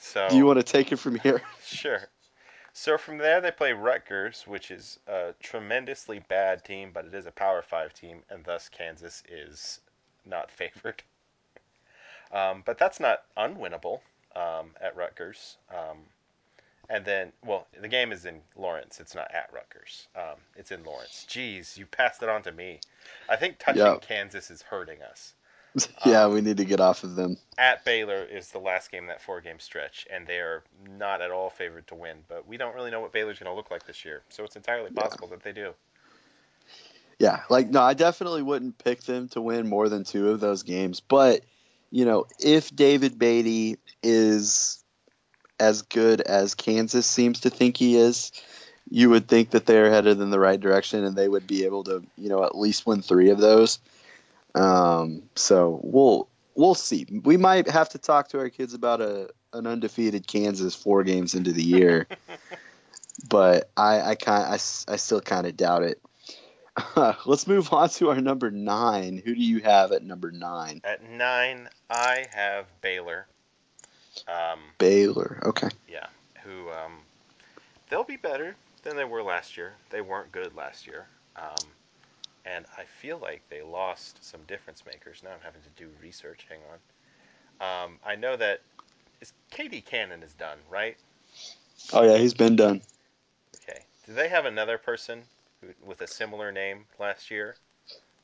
So 0.00 0.28
Do 0.30 0.36
you 0.36 0.46
want 0.46 0.58
to 0.58 0.62
take 0.62 0.90
it 0.92 0.96
from 0.96 1.18
here? 1.18 1.42
Sure. 1.66 2.00
So 2.72 2.96
from 2.96 3.18
there, 3.18 3.40
they 3.42 3.50
play 3.50 3.72
Rutgers, 3.72 4.44
which 4.46 4.70
is 4.70 4.98
a 5.06 5.34
tremendously 5.40 6.20
bad 6.28 6.64
team, 6.64 6.92
but 6.94 7.04
it 7.04 7.12
is 7.12 7.26
a 7.26 7.32
Power 7.32 7.60
Five 7.60 7.92
team, 7.92 8.22
and 8.30 8.44
thus 8.44 8.68
Kansas 8.70 9.22
is 9.28 9.80
not 10.28 10.50
favored. 10.52 11.02
Um, 12.32 12.62
but 12.64 12.78
that's 12.78 13.00
not 13.00 13.24
unwinnable 13.36 14.00
um, 14.36 14.70
at 14.80 14.96
Rutgers. 14.96 15.56
Um, 15.70 15.98
and 16.88 17.04
then, 17.04 17.32
well, 17.44 17.66
the 17.80 17.88
game 17.88 18.12
is 18.12 18.24
in 18.26 18.40
Lawrence. 18.56 19.00
It's 19.00 19.14
not 19.14 19.32
at 19.34 19.50
Rutgers. 19.52 20.08
Um, 20.16 20.38
it's 20.56 20.70
in 20.72 20.84
Lawrence. 20.84 21.26
Jeez, 21.28 21.76
you 21.76 21.86
passed 21.86 22.22
it 22.22 22.28
on 22.28 22.42
to 22.42 22.52
me. 22.52 22.80
I 23.28 23.36
think 23.36 23.58
touching 23.58 23.98
Yeah. 23.98 23.98
Kansas 23.98 24.50
is 24.50 24.62
hurting 24.62 25.02
us. 25.02 25.34
yeah, 26.04 26.26
Um, 26.26 26.28
we 26.28 26.40
need 26.40 26.56
to 26.58 26.64
get 26.64 26.80
off 26.80 27.04
of 27.04 27.14
them. 27.16 27.36
at 27.58 27.84
Baylor 27.84 28.24
is 28.24 28.50
the 28.50 28.58
last 28.58 28.90
game 28.90 29.06
that 29.06 29.20
four 29.20 29.40
game 29.40 29.58
stretch, 29.60 30.06
and 30.10 30.26
they 30.26 30.38
are 30.38 30.64
not 30.98 31.20
at 31.20 31.30
all 31.30 31.50
favored 31.50 31.86
to 31.88 31.94
win. 31.94 32.24
But 32.28 32.46
we 32.46 32.56
don't 32.56 32.74
really 32.74 32.90
know 32.90 33.00
what 33.00 33.12
Baylor's 33.12 33.38
going 33.38 33.50
to 33.50 33.56
look 33.56 33.70
like 33.70 33.84
this 33.86 34.04
year, 34.04 34.22
so 34.28 34.44
it's 34.44 34.56
entirely 34.56 34.90
Yeah. 34.90 35.02
possible 35.02 35.28
that 35.28 35.42
they 35.42 35.52
do. 35.52 35.74
Yeah, 37.18 37.40
like 37.50 37.68
no, 37.68 37.82
I 37.82 37.94
definitely 37.94 38.42
wouldn't 38.42 38.78
pick 38.78 39.02
them 39.02 39.28
to 39.30 39.40
win 39.40 39.68
more 39.68 39.88
than 39.88 40.04
two 40.04 40.30
of 40.30 40.40
those 40.40 40.62
games. 40.62 41.00
But 41.00 41.42
you 41.90 42.04
know, 42.04 42.26
if 42.38 42.74
David 42.74 43.18
Beaty 43.18 43.78
is 44.02 44.82
as 45.58 45.82
good 45.82 46.20
as 46.20 46.54
Kansas 46.54 47.06
seems 47.06 47.40
to 47.40 47.50
think 47.50 47.76
he 47.76 47.96
is, 47.96 48.30
you 48.90 49.10
would 49.10 49.28
think 49.28 49.50
that 49.50 49.66
they're 49.66 49.90
headed 49.90 50.20
in 50.20 50.30
the 50.30 50.38
right 50.38 50.60
direction 50.60 51.04
and 51.04 51.16
they 51.16 51.28
would 51.28 51.46
be 51.46 51.64
able 51.64 51.84
to, 51.84 52.02
you 52.16 52.28
know, 52.28 52.44
at 52.44 52.56
least 52.56 52.86
win 52.86 53.02
three 53.02 53.30
of 53.30 53.38
those. 53.38 53.80
Um, 54.54 55.22
so 55.34 55.80
we'll 55.82 56.28
we'll 56.54 56.74
see. 56.74 57.06
We 57.24 57.36
might 57.36 57.68
have 57.68 57.90
to 57.90 57.98
talk 57.98 58.28
to 58.28 58.38
our 58.38 58.50
kids 58.50 58.74
about 58.74 59.00
a 59.00 59.30
an 59.52 59.66
undefeated 59.66 60.26
Kansas 60.26 60.74
four 60.74 61.04
games 61.04 61.34
into 61.34 61.52
the 61.52 61.62
year, 61.62 62.06
but 63.28 63.70
I 63.76 64.00
I 64.00 64.14
kind 64.14 64.44
I, 64.44 64.54
I 64.54 64.96
still 64.96 65.20
kind 65.20 65.46
of 65.46 65.56
doubt 65.56 65.82
it. 65.82 66.00
Let's 67.26 67.46
move 67.46 67.72
on 67.72 67.88
to 67.90 68.10
our 68.10 68.20
number 68.20 68.50
nine. 68.50 69.22
Who 69.24 69.34
do 69.34 69.42
you 69.42 69.60
have 69.60 69.92
at 69.92 70.04
number 70.04 70.30
nine? 70.30 70.80
At 70.84 71.08
nine, 71.08 71.68
I 71.90 72.26
have 72.32 72.66
Baylor. 72.80 73.26
Um, 74.26 74.60
Baylor. 74.78 75.40
Okay. 75.46 75.68
yeah, 75.88 76.06
who 76.42 76.70
um, 76.70 76.98
they'll 77.88 78.04
be 78.04 78.16
better 78.16 78.56
than 78.82 78.96
they 78.96 79.04
were 79.04 79.22
last 79.22 79.56
year. 79.56 79.74
They 79.90 80.00
weren't 80.00 80.32
good 80.32 80.54
last 80.56 80.86
year, 80.86 81.06
um, 81.36 81.66
and 82.44 82.64
I 82.76 82.84
feel 82.84 83.18
like 83.18 83.42
they 83.48 83.62
lost 83.62 84.24
some 84.24 84.40
difference 84.48 84.84
makers. 84.86 85.22
Now 85.22 85.30
I'm 85.30 85.40
having 85.42 85.62
to 85.62 85.82
do 85.82 85.88
research. 86.02 86.46
Hang 86.48 86.60
on. 86.70 87.84
Um, 87.84 87.98
I 88.04 88.16
know 88.16 88.36
that 88.36 88.60
is 89.20 89.32
KD 89.52 89.84
Cannon 89.84 90.22
is 90.22 90.32
done, 90.32 90.58
right? 90.70 90.96
Oh 91.92 92.02
yeah, 92.02 92.16
he's 92.16 92.34
been 92.34 92.56
done. 92.56 92.82
Okay. 93.62 93.80
Do 94.06 94.14
they 94.14 94.28
have 94.28 94.44
another 94.44 94.78
person 94.78 95.22
with 95.84 96.00
a 96.00 96.06
similar 96.06 96.52
name 96.52 96.84
last 96.98 97.30
year 97.30 97.56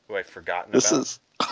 who 0.07 0.15
I've 0.15 0.27
forgotten 0.27 0.71
This 0.71 0.91
about? 0.91 1.01
is 1.01 1.19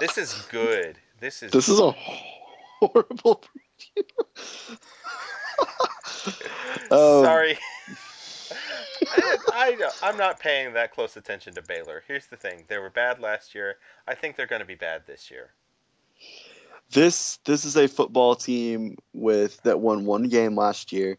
This 0.00 0.18
is 0.18 0.34
good. 0.50 0.98
This 1.20 1.42
is 1.42 1.52
this 1.52 1.68
is 1.68 1.78
a 1.78 1.92
horrible 1.92 3.42
preview. 3.42 4.78
Um, 6.90 7.24
Sorry. 7.24 7.58
I, 9.08 9.36
I, 9.52 9.90
I'm 10.02 10.16
not 10.16 10.38
paying 10.38 10.74
that 10.74 10.92
close 10.92 11.16
attention 11.16 11.54
to 11.54 11.62
Baylor. 11.62 12.04
Here's 12.06 12.26
the 12.26 12.36
thing: 12.36 12.64
they 12.68 12.78
were 12.78 12.90
bad 12.90 13.18
last 13.18 13.54
year. 13.54 13.76
I 14.06 14.14
think 14.14 14.36
they're 14.36 14.46
going 14.46 14.60
to 14.60 14.66
be 14.66 14.74
bad 14.74 15.02
this 15.06 15.30
year. 15.30 15.50
This 16.92 17.38
this 17.44 17.64
is 17.64 17.76
a 17.76 17.88
football 17.88 18.36
team 18.36 18.98
with 19.12 19.60
that 19.62 19.80
won 19.80 20.04
one 20.04 20.28
game 20.28 20.54
last 20.56 20.92
year. 20.92 21.18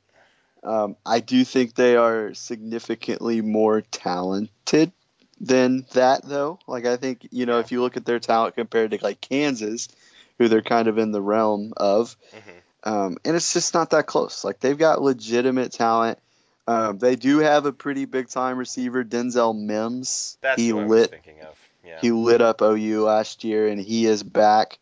Um, 0.63 0.95
I 1.06 1.19
do 1.19 1.43
think 1.43 1.76
they 1.76 1.95
are 1.95 2.34
significantly 2.34 3.41
more 3.41 3.82
talented 3.82 4.91
than 5.39 5.86
that, 5.93 6.23
though. 6.23 6.60
Like 6.67 6.86
I 6.86 6.97
think 6.97 7.28
you 7.32 7.45
know 7.45 7.60
if 7.60 7.71
you 7.71 7.82
look 7.82 7.97
at 7.97 8.06
their 8.06 8.19
talent 8.19 8.56
compared 8.56 8.91
to 8.91 8.99
like 9.02 9.19
Kansas, 9.21 9.89
who 10.38 10.47
they're 10.47 10.62
kind 10.62 10.88
of 10.88 10.97
in 10.97 11.12
the 11.12 11.21
realm 11.21 11.73
of, 11.78 12.15
hmm 12.32 12.39
um, 12.86 13.17
and 13.23 13.36
it's 13.36 13.54
just 13.54 13.73
not 13.73 13.91
that 13.91 14.08
close. 14.08 14.43
Like 14.43 14.60
they've 14.60 14.78
got 14.78 15.02
legitimate 15.02 15.71
talent. 15.71 16.19
Um, 16.67 16.97
they 16.97 17.15
do 17.15 17.39
have 17.39 17.65
a 17.65 17.73
pretty 17.73 18.06
big 18.06 18.30
time 18.30 18.58
receiver, 18.58 19.04
Denzel 19.04 19.58
Mims. 19.58 20.38
That's 20.41 20.62
he 20.62 20.69
who 20.69 20.80
I 20.80 20.84
was 20.84 20.89
lit 20.89 21.10
thinking 21.12 21.41
of. 21.41 21.58
Yeah. 21.86 21.99
he 22.02 22.12
lit 22.12 22.41
up 22.41 22.62
OU 22.62 23.04
last 23.04 23.43
year, 23.43 23.67
and 23.67 23.80
he 23.80 24.06
is 24.06 24.23
back. 24.23 24.80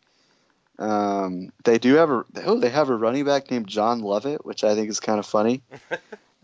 Um, 0.82 1.52
they 1.62 1.78
do 1.78 1.94
have 1.94 2.10
a 2.10 2.24
oh 2.44 2.58
they 2.58 2.68
have 2.68 2.88
a 2.88 2.96
running 2.96 3.24
back 3.24 3.50
named 3.50 3.68
John 3.68 4.00
Lovett, 4.00 4.44
which 4.44 4.64
I 4.64 4.74
think 4.74 4.90
is 4.90 5.00
kind 5.00 5.18
of 5.18 5.26
funny. 5.26 5.62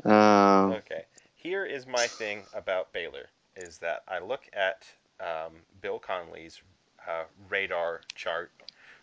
Um, 0.04 0.74
Okay. 0.74 1.06
Here 1.34 1.64
is 1.66 1.84
my 1.84 2.06
thing 2.06 2.42
about 2.54 2.92
Baylor 2.92 3.30
is 3.56 3.78
that 3.78 4.04
I 4.06 4.20
look 4.20 4.42
at 4.52 4.86
um, 5.18 5.54
Bill 5.80 5.98
Connelly's 5.98 6.62
uh, 7.08 7.24
radar 7.48 8.02
chart 8.14 8.52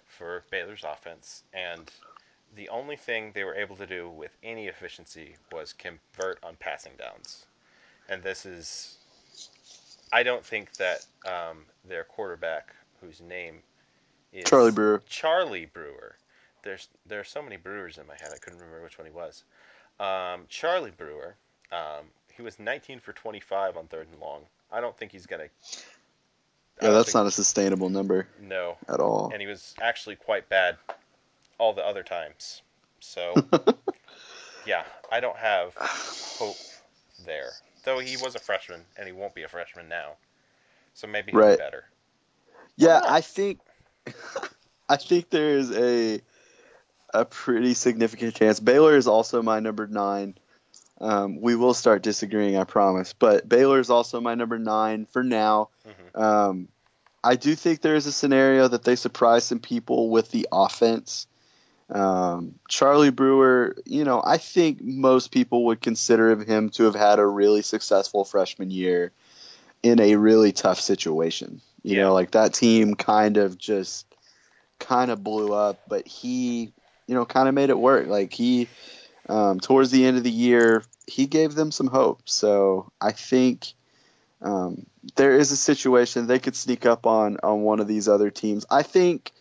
for 0.06 0.46
Baylor's 0.52 0.86
offense, 0.86 1.44
and 1.54 1.92
the 2.56 2.70
only 2.70 2.96
thing 2.96 3.32
they 3.34 3.44
were 3.44 3.56
able 3.56 3.76
to 3.76 3.86
do 3.86 4.10
with 4.10 4.32
any 4.42 4.68
efficiency 4.68 5.36
was 5.52 5.74
convert 5.74 6.42
on 6.44 6.56
passing 6.62 6.94
downs. 6.98 7.46
And 8.08 8.24
this 8.24 8.46
is, 8.46 8.98
I 10.14 10.24
don't 10.24 10.46
think 10.46 10.72
that 10.78 11.06
um, 11.26 11.66
their 11.84 12.06
quarterback, 12.06 12.74
whose 13.02 13.20
name 13.20 13.56
is 14.40 14.50
Charlie 14.50 14.72
Brewer. 14.72 15.02
Charlie 15.08 15.66
Brewer. 15.66 16.16
There's 16.64 16.88
there 17.06 17.20
are 17.20 17.26
so 17.26 17.42
many 17.42 17.58
Brewers 17.58 17.98
in 17.98 18.08
my 18.08 18.16
head. 18.16 18.30
I 18.34 18.38
couldn't 18.38 18.60
remember 18.60 18.84
which 18.84 18.98
one 18.98 19.08
he 19.08 19.14
was. 19.14 19.44
Um, 20.00 20.46
Charlie 20.50 20.92
Brewer. 20.92 21.36
Um, 21.72 22.06
he 22.36 22.42
was 22.42 22.60
19 22.60 23.00
for 23.00 23.14
25 23.14 23.78
on 23.78 23.88
third 23.88 24.08
and 24.12 24.20
long. 24.20 24.42
I 24.72 24.82
don't 24.82 24.98
think 24.98 25.12
he's 25.12 25.26
gonna. 25.26 25.48
Yeah, 26.82 26.90
that's 26.92 27.14
not 27.14 27.26
a 27.26 27.32
sustainable 27.32 27.90
number 27.90 28.28
no. 28.42 28.78
at 28.90 29.00
all. 29.00 29.30
And 29.32 29.42
he 29.42 29.48
was 29.48 29.74
actually 29.82 30.18
quite 30.18 30.50
bad 30.50 30.78
all 31.58 31.74
the 31.74 31.86
other 31.86 32.04
times. 32.04 32.62
So 33.00 33.34
yeah, 34.66 34.84
I 35.12 35.20
don't 35.22 35.38
have 35.38 35.74
hope 35.76 36.58
there. 37.26 37.52
Though 37.86 38.00
he 38.00 38.18
was 38.18 38.36
a 38.36 38.40
freshman, 38.40 38.82
and 38.98 39.06
he 39.06 39.14
won't 39.14 39.34
be 39.36 39.44
a 39.44 39.48
freshman 39.48 39.88
now. 39.88 40.14
So 40.96 41.08
maybe 41.08 41.32
he'll 41.32 41.42
Right. 41.42 41.58
be 41.58 41.64
better. 41.64 41.86
Yeah. 42.76 43.02
I 43.06 43.22
think 43.22 43.60
I 44.90 44.98
think 44.98 45.30
there 45.30 45.58
is 45.58 45.72
a 45.72 46.22
a 47.14 47.26
pretty 47.26 47.74
significant 47.74 48.36
chance. 48.36 48.60
Baylor 48.60 48.96
is 48.96 49.08
also 49.08 49.42
my 49.42 49.60
number 49.60 49.88
nine. 49.88 50.36
Um, 51.00 51.42
we 51.42 51.56
will 51.56 51.74
start 51.74 52.04
disagreeing, 52.04 52.58
I 52.58 52.64
promise. 52.64 53.14
But 53.14 53.48
Baylor 53.48 53.80
is 53.80 53.90
also 53.90 54.22
my 54.22 54.36
number 54.36 54.60
nine 54.60 55.06
for 55.06 55.24
now. 55.24 55.70
Mhm. 55.86 56.22
Um, 56.22 56.68
I 57.24 57.36
do 57.36 57.56
think 57.56 57.82
there 57.82 57.96
is 57.96 58.06
a 58.06 58.12
scenario 58.12 58.68
that 58.68 58.84
they 58.84 58.96
surprise 58.96 59.46
some 59.46 59.60
people 59.60 60.10
with 60.10 60.32
the 60.32 60.48
offense. 60.52 61.28
Um, 61.90 62.56
Charlie 62.68 63.12
Brewer, 63.12 63.76
you 63.86 64.04
know, 64.04 64.22
I 64.24 64.38
think 64.38 64.82
most 64.82 65.32
people 65.32 65.66
would 65.66 65.82
consider 65.82 66.36
him 66.36 66.70
to 66.72 66.84
have 66.84 66.96
had 66.96 67.20
a 67.20 67.26
really 67.26 67.62
successful 67.62 68.26
freshman 68.26 68.72
year 68.72 69.12
in 69.86 70.00
a 70.02 70.16
really 70.16 70.52
tough 70.52 70.80
situation. 70.82 71.62
You 71.84 71.96
Yeah. 71.96 72.04
know, 72.04 72.14
like 72.14 72.32
that 72.32 72.54
team 72.54 72.96
kind 72.96 73.38
of 73.38 73.58
just 73.58 74.08
kind 74.80 75.12
of 75.12 75.24
blew 75.24 75.54
up, 75.54 75.82
but 75.88 76.08
he 76.08 76.74
you 77.08 77.16
know, 77.16 77.26
kind 77.26 77.48
of 77.48 77.56
made 77.56 77.70
it 77.70 77.78
work. 77.78 78.08
Like 78.08 78.34
he, 78.34 78.68
um, 79.30 79.60
towards 79.60 79.92
the 79.92 80.06
end 80.06 80.18
of 80.18 80.24
the 80.24 80.32
year, 80.32 80.84
he 81.08 81.28
gave 81.28 81.56
them 81.56 81.72
some 81.72 81.88
hope. 81.88 82.28
So 82.30 82.92
I 83.02 83.12
think 83.12 83.74
um, 84.42 84.86
there 85.16 85.38
is 85.38 85.52
a 85.52 85.58
situation 85.58 86.28
they 86.28 86.40
could 86.40 86.56
sneak 86.56 86.86
up 86.86 87.06
on 87.06 87.38
on 87.44 87.62
one 87.62 87.80
of 87.80 87.88
these 87.88 88.08
other 88.08 88.32
teams. 88.32 88.66
I 88.70 88.84
think, 88.84 89.32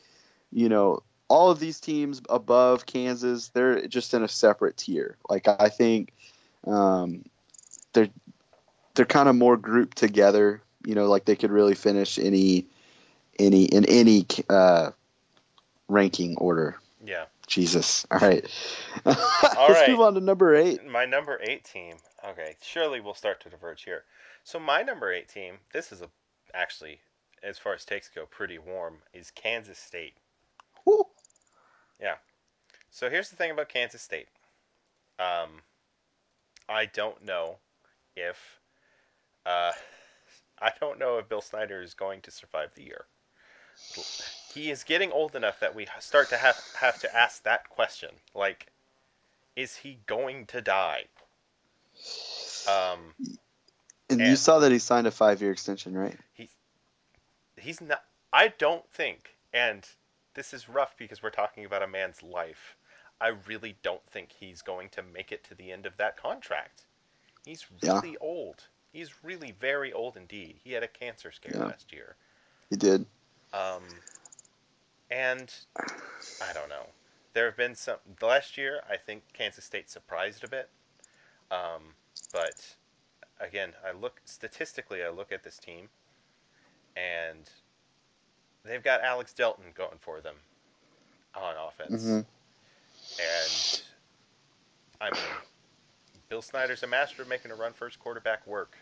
you 0.52 0.68
know, 0.68 1.02
all 1.28 1.50
of 1.50 1.58
these 1.58 1.80
teams 1.80 2.20
above 2.28 2.86
Kansas, 2.86 3.48
they're 3.48 3.86
just 3.86 4.14
in 4.14 4.22
a 4.22 4.28
separate 4.28 4.76
tier. 4.76 5.16
Like 5.28 5.48
I 5.48 5.70
think 5.70 6.12
um, 6.66 7.24
they're 7.94 8.10
they're 8.94 9.04
kind 9.04 9.28
of 9.28 9.36
more 9.36 9.56
grouped 9.56 9.96
together. 9.96 10.62
You 10.84 10.94
know, 10.94 11.06
like 11.06 11.24
they 11.24 11.36
could 11.36 11.50
really 11.50 11.74
finish 11.74 12.18
any 12.18 12.66
any 13.38 13.64
in 13.64 13.84
any 13.86 14.26
uh, 14.48 14.90
ranking 15.88 16.36
order. 16.36 16.76
Yeah. 17.04 17.24
Jesus. 17.46 18.06
All 18.10 18.18
right. 18.18 18.44
All 19.06 19.14
Let's 19.14 19.68
right. 19.68 19.90
move 19.90 20.00
on 20.00 20.14
to 20.14 20.20
number 20.20 20.54
eight. 20.54 20.84
My 20.86 21.04
number 21.04 21.38
eight 21.42 21.64
team. 21.64 21.96
Okay, 22.26 22.56
surely 22.62 23.00
we'll 23.00 23.14
start 23.14 23.42
to 23.42 23.50
diverge 23.50 23.82
here. 23.82 24.04
So 24.44 24.58
my 24.58 24.82
number 24.82 25.12
eight 25.12 25.28
team. 25.28 25.56
This 25.72 25.92
is 25.92 26.00
a 26.00 26.08
actually, 26.54 27.00
as 27.42 27.58
far 27.58 27.74
as 27.74 27.84
takes 27.84 28.08
go, 28.08 28.26
pretty 28.26 28.58
warm. 28.58 28.96
Is 29.12 29.30
Kansas 29.30 29.78
State. 29.78 30.14
Woo. 30.84 31.06
Yeah. 32.00 32.16
So 32.90 33.10
here's 33.10 33.30
the 33.30 33.36
thing 33.36 33.50
about 33.50 33.68
Kansas 33.68 34.02
State. 34.02 34.28
Um, 35.18 35.60
I 36.68 36.86
don't 36.86 37.22
know 37.24 37.58
if 38.16 38.38
uh, 39.46 39.72
I 40.60 40.72
don't 40.80 40.98
know 40.98 41.18
if 41.18 41.28
Bill 41.28 41.42
Snyder 41.42 41.82
is 41.82 41.94
going 41.94 42.20
to 42.22 42.30
survive 42.30 42.70
the 42.74 42.82
year. 42.84 43.04
He 44.54 44.70
is 44.70 44.84
getting 44.84 45.10
old 45.12 45.34
enough 45.34 45.60
that 45.60 45.74
we 45.74 45.86
start 46.00 46.28
to 46.30 46.36
have 46.36 46.56
have 46.78 47.00
to 47.00 47.16
ask 47.16 47.42
that 47.42 47.68
question. 47.68 48.10
Like, 48.34 48.66
is 49.56 49.76
he 49.76 49.98
going 50.06 50.46
to 50.46 50.60
die? 50.60 51.04
Um, 52.68 53.14
And 54.10 54.20
you 54.20 54.36
saw 54.36 54.60
that 54.60 54.72
he 54.72 54.78
signed 54.78 55.06
a 55.06 55.10
five 55.10 55.42
year 55.42 55.50
extension, 55.50 55.96
right? 55.96 56.16
He 56.34 56.48
he's 57.56 57.80
not. 57.80 58.02
I 58.32 58.48
don't 58.48 58.88
think, 58.90 59.36
and 59.52 59.86
this 60.34 60.52
is 60.54 60.68
rough 60.68 60.96
because 60.98 61.22
we're 61.22 61.30
talking 61.30 61.64
about 61.64 61.82
a 61.82 61.88
man's 61.88 62.22
life. 62.22 62.76
I 63.20 63.28
really 63.46 63.76
don't 63.82 64.04
think 64.10 64.30
he's 64.32 64.62
going 64.62 64.88
to 64.90 65.02
make 65.02 65.32
it 65.32 65.44
to 65.44 65.54
the 65.54 65.70
end 65.72 65.86
of 65.86 65.96
that 65.98 66.16
contract. 66.16 66.82
He's 67.44 67.64
Yeah. 67.80 68.00
really 68.02 68.16
old. 68.18 68.66
He's 68.94 69.10
really 69.24 69.50
very 69.60 69.92
old 69.92 70.16
indeed. 70.16 70.54
He 70.62 70.70
had 70.72 70.84
a 70.84 70.88
cancer 70.88 71.32
scare 71.32 71.56
Yeah. 71.56 71.64
last 71.64 71.92
year. 71.92 72.14
He 72.70 72.76
did. 72.76 73.04
Um, 73.52 73.82
and 75.10 75.52
I 76.40 76.52
don't 76.52 76.68
know. 76.68 76.86
There 77.32 77.46
have 77.46 77.56
been 77.56 77.74
some 77.74 77.98
last 78.22 78.56
year. 78.56 78.80
I 78.88 78.96
think 78.96 79.24
Kansas 79.32 79.64
State 79.64 79.90
surprised 79.90 80.44
a 80.44 80.48
bit. 80.48 80.70
Um, 81.50 81.82
but 82.32 82.54
again, 83.40 83.74
I 83.84 83.90
look 83.90 84.20
statistically. 84.24 85.02
I 85.02 85.10
look 85.10 85.32
at 85.32 85.42
this 85.42 85.58
team, 85.58 85.88
and 86.96 87.50
they've 88.64 88.82
got 88.82 89.02
Alex 89.02 89.32
Delton 89.34 89.72
going 89.74 89.98
for 89.98 90.20
them 90.20 90.36
on 91.34 91.56
offense. 91.56 92.04
hmm 92.04 92.20
And 93.18 93.82
I 95.00 95.10
mean, 95.10 95.34
Bill 96.28 96.42
Snyder's 96.42 96.82
a 96.82 96.86
master 96.86 97.22
of 97.22 97.28
making 97.28 97.50
a 97.50 97.54
run 97.54 97.72
first 97.72 97.98
quarterback 97.98 98.46
work, 98.46 98.76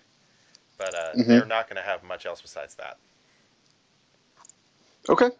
but 0.78 0.94
uh, 0.94 1.12
Mhm. 1.16 1.26
they're 1.26 1.46
not 1.46 1.68
going 1.68 1.76
to 1.76 1.82
have 1.82 2.02
much 2.02 2.26
else 2.26 2.40
besides 2.40 2.74
that. 2.76 2.98
Okay. 5.08 5.30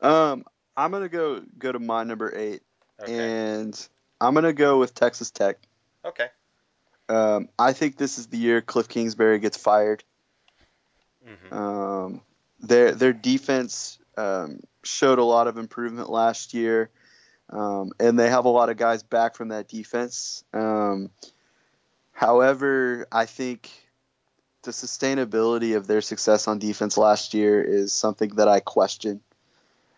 Um, 0.00 0.44
I'm 0.76 0.92
gonna 0.92 1.08
go 1.08 1.40
go 1.58 1.72
to 1.72 1.78
my 1.78 2.04
number 2.04 2.32
eight, 2.36 2.62
Okay. 3.00 3.12
and 3.12 3.88
I'm 4.20 4.34
gonna 4.34 4.52
go 4.52 4.78
with 4.78 4.94
Texas 4.94 5.30
Tech. 5.30 5.58
okay. 6.04 6.28
Um, 7.08 7.48
I 7.58 7.72
think 7.72 7.96
this 7.96 8.18
is 8.18 8.26
the 8.28 8.36
year 8.36 8.60
Cliff 8.60 8.88
Kingsbury 8.88 9.38
gets 9.38 9.56
fired. 9.56 10.04
hmm 11.24 11.52
Um, 11.52 12.20
their 12.60 12.92
their 12.92 13.12
defense 13.12 13.98
um, 14.16 14.60
showed 14.84 15.18
a 15.18 15.24
lot 15.24 15.48
of 15.48 15.58
improvement 15.58 16.10
last 16.10 16.54
year, 16.54 16.90
um, 17.50 17.90
and 17.98 18.18
they 18.18 18.28
have 18.30 18.44
a 18.44 18.50
lot 18.50 18.68
of 18.68 18.76
guys 18.76 19.02
back 19.02 19.34
from 19.34 19.48
that 19.48 19.68
defense. 19.68 20.44
Um, 20.52 21.10
however, 22.12 23.06
I 23.10 23.26
think 23.26 23.70
the 24.68 24.72
sustainability 24.72 25.76
of 25.76 25.86
their 25.86 26.02
success 26.02 26.46
on 26.46 26.58
defense 26.58 26.98
last 26.98 27.32
year 27.32 27.62
is 27.62 27.90
something 27.90 28.28
that 28.34 28.48
I 28.48 28.60
question. 28.60 29.22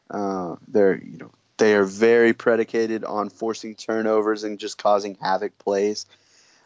Uh, 0.09 0.55
they're 0.69 1.03
you 1.03 1.19
know 1.19 1.33
they 1.57 1.75
are 1.75 1.85
very 1.85 2.33
predicated 2.33 3.05
on 3.05 3.31
forcing 3.31 3.75
turnovers 3.75 4.45
and 4.45 4.61
just 4.61 4.79
causing 4.79 5.17
havoc 5.21 5.59
plays, 5.59 6.07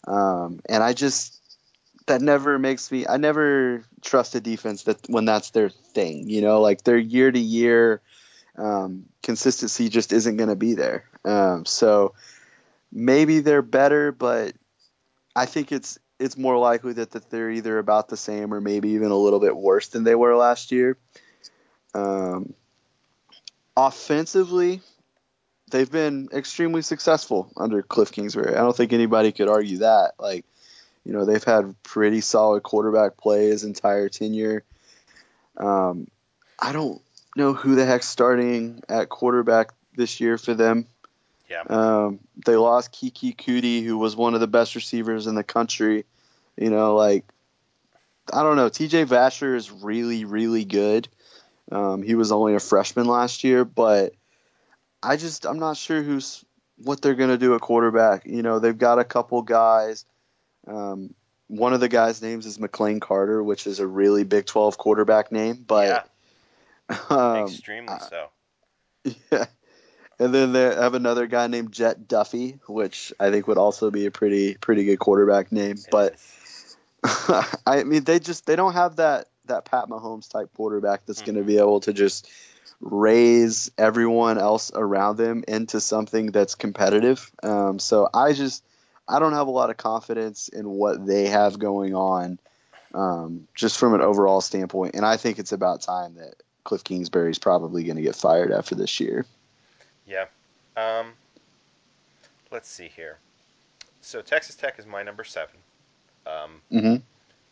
um, 0.06 0.60
and 0.68 0.82
I 0.82 0.92
just 0.92 1.40
that 2.04 2.20
never 2.20 2.58
makes 2.58 2.92
me 2.92 3.06
I 3.08 3.16
never 3.16 3.82
trust 4.02 4.34
a 4.34 4.40
defense 4.40 4.82
that 4.82 4.98
when 5.08 5.24
that's 5.24 5.50
their 5.50 5.70
thing. 5.70 6.28
You 6.28 6.42
know, 6.42 6.60
like 6.60 6.84
their 6.84 6.98
year 6.98 7.32
to 7.32 7.40
year 7.40 8.02
um, 8.58 9.06
consistency 9.22 9.88
just 9.88 10.12
isn't 10.12 10.36
going 10.36 10.50
to 10.50 10.56
be 10.56 10.74
there. 10.74 11.04
Um, 11.24 11.64
so 11.64 12.12
maybe 12.92 13.40
they're 13.40 13.62
better, 13.62 14.12
but 14.12 14.52
I 15.34 15.46
think 15.46 15.72
it's 15.72 15.98
it's 16.18 16.36
more 16.36 16.58
likely 16.58 16.92
that, 16.94 17.10
that 17.12 17.30
they're 17.30 17.50
either 17.50 17.78
about 17.78 18.08
the 18.08 18.16
same 18.16 18.54
or 18.54 18.60
maybe 18.60 18.90
even 18.90 19.10
a 19.10 19.16
little 19.16 19.40
bit 19.40 19.56
worse 19.56 19.88
than 19.88 20.04
they 20.04 20.14
were 20.14 20.36
last 20.36 20.72
year. 20.72 20.96
Um, 21.94 22.54
offensively, 23.76 24.80
they've 25.70 25.90
been 25.90 26.28
extremely 26.32 26.82
successful 26.82 27.50
under 27.56 27.82
Cliff 27.82 28.12
Kingsbury. 28.12 28.54
I 28.54 28.60
don't 28.60 28.76
think 28.76 28.92
anybody 28.92 29.32
could 29.32 29.48
argue 29.48 29.78
that. 29.78 30.12
Like, 30.18 30.44
you 31.04 31.12
know, 31.12 31.24
they've 31.24 31.42
had 31.42 31.74
pretty 31.82 32.20
solid 32.20 32.62
quarterback 32.62 33.16
play 33.16 33.48
his 33.48 33.64
entire 33.64 34.08
tenure. 34.08 34.64
Um, 35.56 36.08
I 36.58 36.72
don't 36.72 37.00
know 37.36 37.52
who 37.52 37.74
the 37.74 37.84
heck's 37.84 38.08
starting 38.08 38.82
at 38.88 39.08
quarterback 39.08 39.72
this 39.96 40.20
year 40.20 40.38
for 40.38 40.54
them. 40.54 40.86
Yeah. 41.54 41.62
Um, 41.68 42.20
they 42.44 42.56
lost 42.56 42.92
Keke 42.92 43.36
Coutee, 43.36 43.84
who 43.84 43.96
was 43.98 44.16
one 44.16 44.34
of 44.34 44.40
the 44.40 44.46
best 44.46 44.74
receivers 44.74 45.26
in 45.26 45.34
the 45.34 45.44
country. 45.44 46.04
You 46.56 46.70
know, 46.70 46.94
like 46.94 47.24
I 48.32 48.42
don't 48.42 48.56
know. 48.56 48.68
TJ 48.68 49.06
Vasher 49.06 49.54
is 49.54 49.70
really, 49.70 50.24
really 50.24 50.64
good. 50.64 51.08
Um, 51.70 52.02
he 52.02 52.14
was 52.14 52.32
only 52.32 52.54
a 52.54 52.60
freshman 52.60 53.06
last 53.06 53.44
year, 53.44 53.64
but 53.64 54.14
I 55.02 55.16
just 55.16 55.46
I'm 55.46 55.58
not 55.58 55.76
sure 55.76 56.02
who's 56.02 56.44
what 56.76 57.00
they're 57.00 57.14
gonna 57.14 57.38
do 57.38 57.54
at 57.54 57.60
quarterback. 57.60 58.26
You 58.26 58.42
know, 58.42 58.58
they've 58.58 58.76
got 58.76 58.98
a 58.98 59.04
couple 59.04 59.42
guys. 59.42 60.04
Um, 60.66 61.14
one 61.46 61.74
of 61.74 61.80
the 61.80 61.88
guys' 61.88 62.22
names 62.22 62.46
is 62.46 62.58
McLane 62.58 63.00
Carter, 63.00 63.42
which 63.42 63.66
is 63.66 63.78
a 63.78 63.86
really 63.86 64.24
Big 64.24 64.46
12 64.46 64.78
quarterback 64.78 65.30
name, 65.30 65.64
but 65.66 66.10
um, 67.10 67.44
Extremely 67.44 67.94
so. 68.08 68.28
yeah. 69.32 69.46
And 70.18 70.32
then 70.32 70.52
they 70.52 70.62
have 70.62 70.94
another 70.94 71.26
guy 71.26 71.46
named 71.46 71.72
Jett 71.72 72.06
Duffey, 72.06 72.60
which 72.68 73.12
I 73.18 73.30
think 73.30 73.48
would 73.48 73.58
also 73.58 73.90
be 73.90 74.06
a 74.06 74.10
pretty 74.10 74.54
pretty 74.54 74.84
good 74.84 74.98
quarterback 74.98 75.52
name. 75.52 75.76
But. 75.90 76.16
I 77.66 77.84
mean, 77.84 78.04
they 78.04 78.18
just 78.18 78.46
they 78.46 78.56
don't 78.56 78.72
have 78.72 78.96
that 78.96 79.28
that 79.46 79.66
Pat 79.66 79.88
Mahomes 79.88 80.26
type 80.30 80.50
quarterback 80.56 81.04
that's 81.06 81.22
going 81.22 81.36
to 81.36 81.42
be 81.42 81.58
able 81.58 81.80
to 81.80 81.92
just 81.92 82.30
raise 82.80 83.70
everyone 83.78 84.38
else 84.38 84.70
around 84.74 85.16
them 85.16 85.44
into 85.48 85.80
something 85.80 86.26
that's 86.26 86.54
competitive. 86.54 87.30
Um, 87.42 87.78
so 87.78 88.08
I 88.12 88.32
just 88.32 88.64
I 89.08 89.18
don't 89.18 89.32
have 89.32 89.48
a 89.48 89.52
lot 89.52 89.70
of 89.70 89.76
confidence 89.76 90.48
in 90.48 90.68
what 90.68 91.04
they 91.06 91.26
have 91.26 91.58
going 91.58 91.94
on, 91.94 92.38
um, 92.94 93.48
just 93.54 93.78
from 93.78 93.94
an 93.94 94.00
overall 94.00 94.40
standpoint. 94.40 94.94
And 94.94 95.04
I 95.04 95.16
think 95.16 95.38
it's 95.38 95.52
about 95.52 95.82
time 95.82 96.14
that 96.16 96.34
Cliff 96.64 96.84
Kingsbury 96.84 97.30
is 97.30 97.38
probably 97.38 97.84
going 97.84 97.96
to 97.96 98.02
get 98.02 98.16
fired 98.16 98.50
after 98.50 98.74
this 98.74 99.00
year. 99.00 99.26
Yeah. 100.06 100.26
Um, 100.76 101.14
let's 102.50 102.68
see 102.68 102.88
here. 102.88 103.18
So 104.00 104.20
Texas 104.20 104.54
Tech 104.56 104.78
is 104.78 104.86
my 104.86 105.02
number 105.02 105.24
seven. 105.24 105.56
Um, 106.26 106.60
Mm-hmm. 106.72 106.96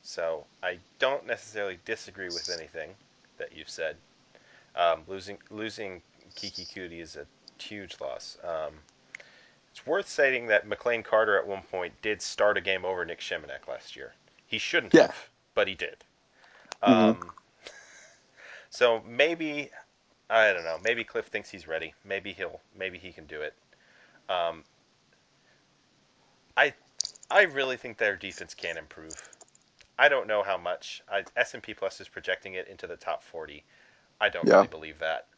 so 0.03 0.45
I 0.63 0.79
don't 0.99 1.27
necessarily 1.27 1.79
disagree 1.85 2.29
with 2.31 2.49
anything 2.49 2.91
that 3.39 3.57
you've 3.57 3.71
said. 3.71 3.97
Um, 4.77 5.03
losing 5.07 5.39
losing 5.51 6.03
Keke 6.37 6.67
Coutee 6.73 7.01
is 7.01 7.17
a 7.17 7.27
huge 7.63 7.97
loss. 8.01 8.39
Um, 8.43 8.75
it's 9.71 9.87
worth 9.87 10.09
stating 10.09 10.47
that 10.49 10.69
McLane 10.69 11.05
Carter 11.05 11.39
at 11.39 11.47
one 11.47 11.63
point 11.63 11.93
did 12.03 12.21
start 12.23 12.57
a 12.59 12.61
game 12.61 12.85
over 12.85 13.05
Nic 13.05 13.21
Shimonek 13.21 13.69
last 13.69 13.97
year. 13.97 14.13
He 14.47 14.59
shouldn't 14.59 14.93
Yeah. 14.93 15.09
have, 15.09 15.15
but 15.55 15.69
he 15.69 15.75
did. 15.75 15.97
Mhm. 16.87 17.17
Um, 17.21 17.33
so 18.71 19.03
maybe 19.07 19.71
I 20.33 20.53
don't 20.55 20.65
know. 20.65 20.79
Maybe 20.83 21.05
Cliff 21.05 21.27
thinks 21.27 21.51
he's 21.51 21.69
ready. 21.69 21.95
Maybe 22.05 22.33
he'll. 22.33 22.61
Maybe 22.77 22.99
he 22.99 23.13
can 23.13 23.27
do 23.27 23.43
it. 23.43 23.55
Um, 24.29 24.65
I 26.57 26.75
I 27.31 27.43
really 27.43 27.77
think 27.77 27.99
their 27.99 28.17
defense 28.17 28.55
can 28.55 28.79
improve. 28.79 29.31
I 29.99 30.09
don't 30.09 30.27
know 30.29 30.43
how 30.43 30.59
much. 30.59 31.03
I, 31.09 31.25
S&P 31.37 31.75
Plus 31.75 32.01
is 32.01 32.09
projecting 32.09 32.55
it 32.55 32.69
into 32.69 32.87
the 32.87 32.97
top 32.97 33.23
40. 33.23 33.65
I 34.21 34.29
don't 34.31 34.49
Yeah. 34.49 34.57
really 34.57 34.69
believe 34.69 34.99
that. 35.01 35.29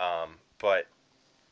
Um, 0.00 0.40
but 0.58 0.88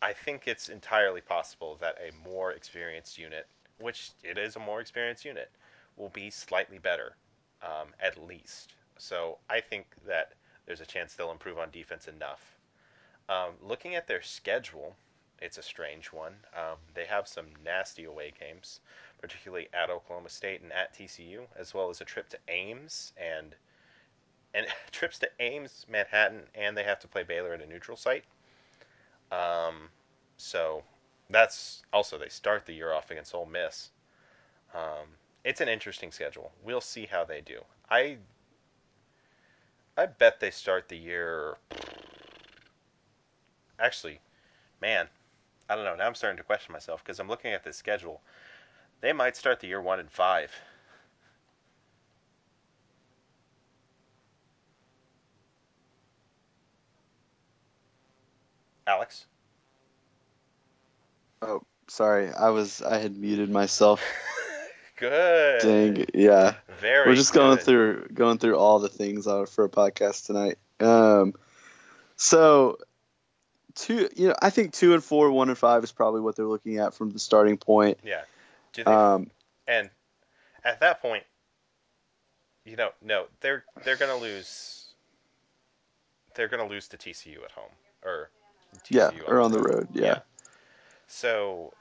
I 0.03 0.13
think 0.15 0.49
it's 0.49 0.69
entirely 0.69 1.21
possible 1.23 1.77
that 1.77 1.99
a 2.01 2.13
more 2.29 2.53
experienced 2.53 3.19
unit, 3.19 3.49
which 3.79 4.13
it 4.25 4.39
is 4.39 4.57
a 4.57 4.61
more 4.61 4.81
experienced 4.81 5.25
unit, 5.25 5.51
will 5.97 6.11
be 6.11 6.31
slightly 6.31 6.79
better, 6.79 7.17
um, 7.63 7.95
at 8.01 8.19
least. 8.19 8.75
So 8.99 9.39
I 9.51 9.61
think 9.61 9.87
that 10.07 10.35
there's 10.67 10.81
a 10.81 10.87
chance 10.87 11.15
they'll 11.15 11.33
improve 11.33 11.59
on 11.59 11.71
defense 11.71 12.09
enough. 12.09 12.58
Um, 13.29 13.53
looking 13.63 13.95
at 13.95 14.07
their 14.07 14.23
schedule, 14.23 14.97
it's 15.41 15.59
a 15.59 15.63
strange 15.63 16.13
one. 16.13 16.35
Um, 16.57 16.79
they 16.95 17.05
have 17.05 17.29
some 17.29 17.47
nasty 17.65 18.05
away 18.05 18.33
games, 18.39 18.81
particularly 19.21 19.69
at 19.73 19.91
Oklahoma 19.91 20.31
State 20.31 20.63
and 20.63 20.73
at 20.73 20.95
TCU, 20.95 21.47
as 21.57 21.75
well 21.75 21.91
as 21.91 22.01
a 22.01 22.05
trip 22.05 22.29
to 22.31 22.39
Ames 22.49 23.13
and 23.17 23.55
and 24.55 24.67
trips 24.93 25.19
to 25.19 25.29
Ames, 25.41 25.85
Manhattan, 25.89 26.43
and 26.55 26.77
they 26.77 26.83
have 26.83 27.01
to 27.01 27.09
play 27.09 27.23
Baylor 27.23 27.53
at 27.53 27.61
a 27.61 27.67
neutral 27.67 27.97
site. 27.97 28.25
Um, 29.31 29.91
so 30.39 30.83
that's 31.29 31.83
also 31.93 32.19
they 32.19 32.31
start 32.31 32.65
the 32.65 32.73
year 32.73 32.93
off 32.93 33.11
against 33.11 33.35
Ole 33.35 33.47
Miss. 33.47 33.91
Um, 34.75 35.07
it's 35.45 35.61
an 35.61 35.69
interesting 35.69 36.13
schedule. 36.13 36.51
We'll 36.65 36.81
see 36.81 37.07
how 37.07 37.25
they 37.25 37.43
do. 37.43 37.61
I 37.91 38.19
I 39.97 40.07
bet 40.07 40.41
they 40.41 40.51
start 40.51 40.89
the 40.89 40.97
year. 40.97 41.57
Actually, 43.79 44.21
man, 44.81 45.07
I 45.69 45.77
don't 45.77 45.85
know. 45.85 45.95
Now 45.95 46.07
I'm 46.07 46.15
starting 46.15 46.39
to 46.39 46.43
question 46.43 46.73
myself 46.73 47.05
because 47.05 47.21
I'm 47.21 47.29
looking 47.29 47.53
at 47.53 47.65
this 47.65 47.77
schedule. 47.77 48.21
They 49.01 49.13
might 49.13 49.37
start 49.37 49.61
the 49.61 49.69
year 49.69 49.81
one 49.81 50.01
and 50.01 50.11
five. 50.11 50.51
Alex. 58.87 59.27
Oh, 61.43 61.63
sorry. 61.89 62.33
I 62.33 62.49
was 62.51 62.83
I 62.83 62.99
had 62.99 63.17
muted 63.17 63.51
myself. 63.51 64.03
Good. 64.97 65.61
Dang. 65.61 66.07
Yeah. 66.15 66.55
Very. 66.81 67.09
We're 67.09 67.15
just 67.15 67.35
going 67.35 67.59
through 67.59 68.09
going 68.13 68.39
through 68.39 68.57
all 68.57 68.79
the 68.79 68.89
things 68.89 69.27
for 69.27 69.65
a 69.65 69.69
podcast 69.69 70.27
tonight. 70.27 70.59
Um, 70.81 71.35
so 72.17 72.79
two, 73.79 74.09
you 74.15 74.29
know, 74.29 74.35
I 74.41 74.51
think 74.51 74.73
two 74.73 74.93
and 74.95 75.03
four, 75.03 75.31
one 75.31 75.49
and 75.49 75.57
five 75.57 75.85
is 75.85 75.93
probably 75.93 76.21
what 76.21 76.37
they're 76.37 76.47
looking 76.47 76.79
at 76.79 76.95
from 76.95 77.11
the 77.11 77.19
starting 77.19 77.57
point. 77.57 77.99
Yeah. 78.05 78.23
Do 78.73 78.85
they, 78.85 78.91
Um, 78.91 79.31
and 79.67 79.91
at 80.65 80.81
that 80.81 81.01
point, 81.01 81.25
you 82.65 82.77
know, 82.77 82.91
no, 83.03 83.27
they're 83.41 83.65
they're 83.85 83.97
gonna 83.97 84.17
lose. 84.17 84.85
They're 86.35 86.49
gonna 86.49 86.67
lose 86.67 86.89
to 86.89 86.97
TCU 86.97 87.43
at 87.45 87.51
home 87.53 87.71
or 88.05 88.31
TCU 88.85 88.91
yeah, 88.91 89.11
or 89.27 89.41
on 89.41 89.53
the 89.53 89.61
road. 89.61 89.89
Yeah. 89.93 90.05
Yeah. 90.05 90.19
So 91.07 91.73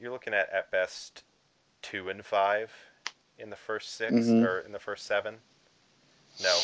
you're 0.00 0.10
looking 0.10 0.34
at 0.34 0.50
at 0.50 0.70
best 0.70 1.22
two 1.82 2.08
and 2.08 2.24
five 2.24 2.72
in 3.38 3.50
the 3.50 3.56
first 3.56 3.94
6 3.96 4.12
Mhm. 4.12 4.44
or 4.46 4.60
in 4.60 4.72
the 4.72 4.78
first 4.78 5.06
seven. 5.06 5.36
No. 6.42 6.56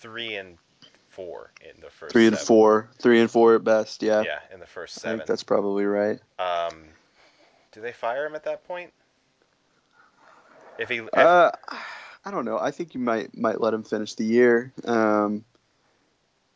Three 0.00 0.36
and 0.36 0.56
four 1.10 1.52
in 1.60 1.80
the 1.80 1.90
first 1.90 2.12
Three 2.12 2.26
and 2.26 2.36
seven. 2.36 2.46
four, 2.46 2.90
three 2.98 3.20
and 3.20 3.30
four 3.30 3.54
at 3.54 3.64
best. 3.64 4.02
Yeah. 4.02 4.22
Yeah, 4.22 4.38
in 4.52 4.60
the 4.60 4.66
first 4.66 5.04
I 5.04 5.10
think 5.10 5.26
that's 5.26 5.42
probably 5.42 5.84
right. 5.84 6.18
Um, 6.38 6.84
do 7.72 7.80
they 7.80 7.92
fire 7.92 8.26
him 8.26 8.34
at 8.34 8.44
that 8.44 8.66
point? 8.66 8.92
If 10.78 10.88
he, 10.88 10.96
if, 10.98 11.08
Uh, 11.14 11.50
I 12.24 12.30
don't 12.30 12.44
know. 12.44 12.58
I 12.58 12.70
think 12.70 12.94
you 12.94 13.00
might 13.00 13.36
might 13.36 13.60
let 13.60 13.74
him 13.74 13.82
finish 13.82 14.14
the 14.14 14.24
year. 14.24 14.72
Um, 14.84 15.44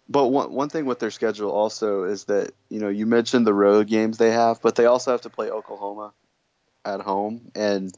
but 0.09 0.29
one 0.29 0.53
one 0.53 0.69
thing 0.69 0.87
with 0.87 0.99
their 0.99 1.11
schedule 1.11 1.51
also 1.51 2.05
is 2.05 2.25
that 2.25 2.53
you 2.69 2.81
know 2.81 2.89
you 2.89 3.07
mentioned 3.07 3.47
the 3.47 3.55
road 3.55 3.87
games 3.87 4.19
they 4.19 4.31
have, 4.31 4.61
but 4.63 4.77
they 4.77 4.87
also 4.87 5.11
have 5.13 5.23
to 5.23 5.31
play 5.31 5.51
Oklahoma 5.51 6.13
at 6.85 7.01
home, 7.01 7.51
and 7.55 7.95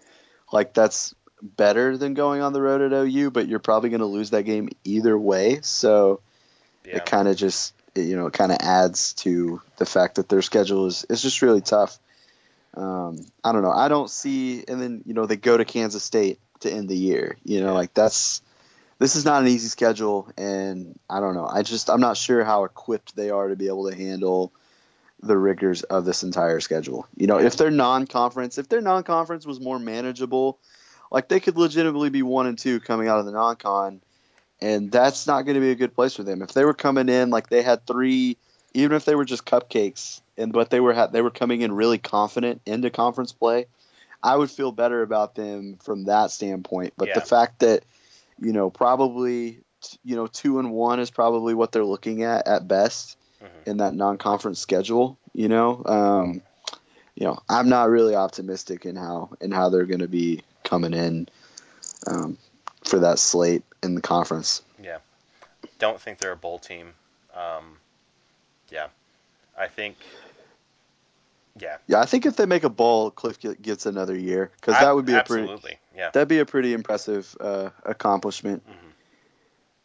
like 0.53 0.75
that's 0.75 1.15
better 1.43 1.97
than 1.99 2.15
going 2.15 2.41
on 2.41 2.53
the 2.53 2.63
road 2.63 2.81
at 2.81 2.93
OU. 2.93 3.31
But 3.31 3.49
you're 3.49 3.59
probably 3.59 3.91
going 3.91 4.01
to 4.01 4.07
lose 4.07 4.31
that 4.31 4.45
game 4.45 4.69
either 4.85 5.19
way. 5.19 5.61
So 5.63 6.21
yeah, 6.87 6.97
it 6.97 7.07
kind 7.07 7.29
of 7.29 7.37
just 7.37 7.75
it, 7.95 8.03
you 8.03 8.17
know 8.17 8.27
it 8.27 8.33
kind 8.33 8.53
of 8.53 8.59
adds 8.61 9.13
to 9.15 9.61
the 9.77 9.87
fact 9.87 10.17
that 10.17 10.29
their 10.29 10.43
schedule 10.43 10.87
is 10.87 11.05
is 11.09 11.23
just 11.23 11.43
really 11.43 11.61
tough. 11.61 11.99
Um, 12.75 13.27
I 13.43 13.53
don't 13.53 13.63
know. 13.63 13.73
I 13.73 13.89
don't 13.89 14.11
see, 14.11 14.65
and 14.69 14.81
then 14.81 15.03
you 15.07 15.15
know 15.15 15.27
they 15.27 15.37
go 15.37 15.57
to 15.57 15.65
Kansas 15.65 16.05
State 16.05 16.39
to 16.61 16.71
end 16.71 16.89
the 16.89 16.97
year. 16.97 17.37
You 17.45 17.61
know, 17.61 17.69
Yeah. 17.69 17.73
like 17.73 17.95
that's 17.95 18.43
this 18.99 19.17
is 19.17 19.25
not 19.25 19.43
an 19.43 19.49
easy 19.49 19.69
schedule, 19.69 20.29
and 20.37 20.99
I 21.09 21.21
don't 21.21 21.35
know. 21.35 21.47
I 21.47 21.63
just 21.63 21.91
I'm 21.91 22.01
not 22.01 22.17
sure 22.17 22.45
how 22.45 22.65
equipped 22.65 23.17
they 23.17 23.31
are 23.31 23.49
to 23.49 23.57
be 23.57 23.69
able 23.69 23.91
to 23.91 23.97
handle 23.97 24.53
the 25.23 25.37
rigors 25.37 25.83
of 25.83 26.05
this 26.05 26.23
entire 26.23 26.61
schedule. 26.61 27.07
You 27.17 27.27
know, 27.27 27.39
if 27.39 27.57
they're 27.57 27.71
non-conference, 27.71 28.59
if 28.59 28.69
their 28.69 28.83
non-conference 28.83 29.47
was 29.47 29.61
more 29.61 29.79
manageable, 29.79 30.59
like 31.11 31.29
they 31.29 31.41
could 31.41 31.57
legitimately 31.57 32.11
be 32.11 32.23
one 32.23 32.47
and 32.47 32.59
two 32.59 32.81
coming 32.81 33.09
out 33.09 33.19
of 33.19 33.27
the 33.27 33.33
non-con, 33.33 34.03
and 34.61 34.91
that's 34.91 35.27
not 35.27 35.43
going 35.43 35.55
to 35.55 35.61
be 35.61 35.71
a 35.71 35.77
good 35.77 35.95
place 35.95 36.15
for 36.15 36.23
them. 36.23 36.43
If 36.43 36.53
they 36.53 36.65
were 36.65 36.75
coming 36.75 37.09
in 37.09 37.31
like 37.31 37.49
they 37.49 37.63
had 37.63 37.87
three, 37.87 38.37
even 38.75 38.97
if 38.97 39.05
they 39.05 39.15
were 39.15 39.25
just 39.25 39.45
cupcakes, 39.47 40.21
and 40.39 40.53
but 40.53 40.71
they 40.71 40.81
were 40.81 40.95
ha- 40.95 41.09
they 41.09 41.23
were 41.23 41.31
coming 41.31 41.63
in 41.63 41.73
really 41.73 41.99
confident 41.99 42.63
into 42.67 42.91
conference 42.91 43.33
play, 43.33 43.67
I 44.23 44.37
would 44.37 44.51
feel 44.51 44.73
better 44.73 45.03
about 45.03 45.35
them 45.35 45.79
from 45.83 46.05
that 46.05 46.31
standpoint. 46.31 46.95
But 46.97 47.09
the 47.15 47.21
fact 47.21 47.61
that 47.61 47.85
you 48.41 48.53
know 48.53 48.71
probably 48.71 49.61
you 50.05 50.17
know 50.17 50.27
two 50.27 50.59
and 50.59 50.73
one 50.73 51.01
is 51.01 51.11
probably 51.11 51.55
what 51.55 51.73
they're 51.73 51.85
looking 51.85 52.23
at 52.23 52.47
at 52.49 52.67
best 52.67 53.17
Mhm. 53.43 53.67
in 53.67 53.77
that 53.79 53.95
non-conference 53.95 54.59
schedule. 54.59 55.19
You 55.35 55.49
know, 55.49 55.83
um, 55.85 56.43
you 57.15 57.27
know, 57.27 57.39
I'm 57.49 57.69
not 57.69 57.91
really 57.91 58.15
optimistic 58.15 58.87
in 58.87 58.97
how 58.97 59.31
in 59.41 59.53
how 59.53 59.69
they're 59.69 59.85
going 59.85 60.01
to 60.01 60.09
be 60.09 60.43
coming 60.65 60.95
in 60.95 61.29
um, 62.07 62.39
for 62.87 63.01
that 63.01 63.19
slate 63.19 63.63
in 63.83 63.95
the 63.95 64.01
conference. 64.03 64.63
yeah. 64.83 64.99
Don't 65.79 66.01
think 66.01 66.19
they're 66.19 66.33
a 66.33 66.37
bowl 66.37 66.59
team. 66.59 66.95
Um, 67.35 67.77
yeah, 68.71 68.87
I 69.59 69.67
think. 69.67 69.97
Yeah, 71.59 71.79
Yeah, 71.87 72.01
I 72.01 72.07
think 72.07 72.27
if 72.27 72.37
they 72.37 72.45
make 72.47 72.65
a 72.65 72.69
bowl, 72.71 73.11
Cliff 73.11 73.39
gets 73.63 73.87
another 73.87 74.15
year 74.17 74.51
because 74.61 74.79
that 74.79 74.95
would 74.95 75.07
be 75.07 75.15
a 75.15 75.23
pretty 75.25 75.43
absolutely. 75.45 75.79
Yeah. 75.97 76.11
that'd 76.11 76.29
be 76.29 76.39
a 76.39 76.45
pretty 76.47 76.75
impressive 76.75 77.35
uh, 77.41 77.71
accomplishment. 77.85 78.63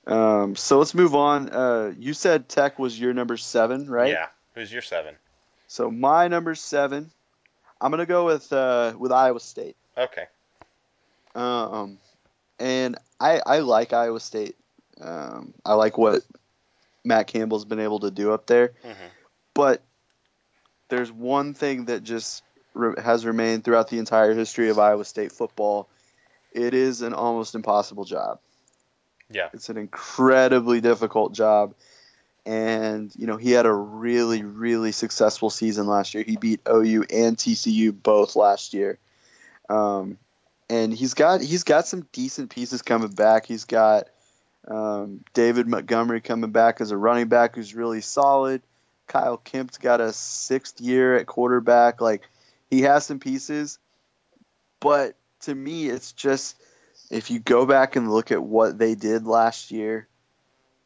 Mhm. 0.08 0.12
Um, 0.12 0.56
so 0.56 0.80
let's 0.80 0.94
move 0.94 1.16
on. 1.16 1.50
Uh, 1.50 1.94
you 1.98 2.14
said 2.14 2.50
Tech 2.50 2.78
was 2.78 3.00
your 3.00 3.14
number 3.14 3.38
seven, 3.38 3.90
right? 3.90 4.12
Yeah. 4.12 4.28
Who's 4.56 4.72
your 4.72 4.82
seven? 4.82 5.16
So 5.68 5.90
my 5.90 6.28
number 6.28 6.56
seven, 6.56 7.10
I'm 7.80 7.90
gonna 7.92 8.06
go 8.06 8.26
with 8.26 8.52
uh, 8.52 8.94
with 8.98 9.12
Iowa 9.14 9.40
State. 9.40 9.76
Okay. 9.98 10.26
Um, 11.36 11.98
and 12.62 12.98
I 13.20 13.42
I 13.46 13.60
like 13.60 13.92
Iowa 13.92 14.20
State. 14.20 14.56
Um, 15.02 15.54
I 15.66 15.74
like 15.74 15.98
what 15.98 16.22
Matt 17.04 17.28
Campbell's 17.28 17.66
been 17.66 17.80
able 17.80 18.00
to 18.02 18.12
do 18.12 18.32
up 18.32 18.46
there. 18.46 18.74
hmm 18.84 19.08
But 19.54 19.82
there's 20.90 21.12
one 21.12 21.54
thing 21.54 21.86
that 21.86 22.04
just 22.04 22.44
re- 22.74 23.02
has 23.02 23.26
remained 23.26 23.64
throughout 23.64 23.90
the 23.90 23.98
entire 23.98 24.34
history 24.34 24.70
of 24.70 24.78
Iowa 24.78 25.06
State 25.06 25.32
football. 25.32 25.90
It 26.52 26.74
is 26.74 27.02
an 27.02 27.14
almost 27.14 27.56
impossible 27.56 28.06
job. 28.06 28.40
Yeah. 29.30 29.50
It's 29.54 29.70
an 29.70 29.78
incredibly 29.78 30.82
difficult 30.82 31.34
job. 31.34 31.74
And, 32.46 33.14
you 33.16 33.28
know, 33.28 33.38
he 33.38 33.52
had 33.52 33.66
a 33.66 33.72
really, 33.74 34.44
really 34.44 34.92
successful 34.92 35.50
season 35.50 35.88
last 35.88 36.14
year. 36.14 36.24
He 36.24 36.36
beat 36.36 36.60
OU 36.68 37.06
and 37.10 37.38
TCU 37.38 37.92
both 37.94 38.36
last 38.36 38.74
year. 38.74 39.00
Um, 39.70 40.18
and 40.72 40.94
he's 40.94 41.14
got 41.16 41.42
he's 41.42 41.64
got 41.64 41.86
some 41.86 42.08
decent 42.14 42.50
pieces 42.50 42.82
coming 42.82 43.10
back. 43.10 43.46
He's 43.46 43.66
got 43.66 44.08
um, 44.66 45.20
David 45.34 45.68
Montgomery 45.68 46.22
coming 46.22 46.52
back 46.52 46.80
as 46.80 46.92
a 46.92 46.98
running 46.98 47.28
back 47.28 47.56
who's 47.56 47.76
really 47.76 48.00
solid. 48.00 48.62
Kyle 49.06 49.38
Kempt's 49.38 49.78
got 49.78 50.00
a 50.00 50.14
sixth 50.14 50.80
year 50.80 51.18
at 51.18 51.28
quarterback. 51.28 52.00
Like 52.00 52.30
he 52.70 52.84
has 52.84 53.06
some 53.06 53.20
pieces, 53.20 53.80
but 54.80 55.16
to 55.42 55.54
me, 55.54 55.90
it's 55.90 56.14
just 56.14 56.56
if 57.10 57.30
you 57.30 57.40
go 57.40 57.66
back 57.66 57.98
and 57.98 58.10
look 58.10 58.32
at 58.32 58.42
what 58.42 58.78
they 58.78 58.96
did 58.96 59.26
last 59.26 59.72
year, 59.72 60.08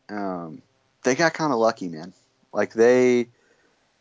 um, 0.10 0.64
they 1.04 1.14
got 1.14 1.36
kind 1.36 1.54
of 1.54 1.60
lucky, 1.60 1.90
man. 1.90 2.12
Like 2.52 2.74
they 2.74 3.28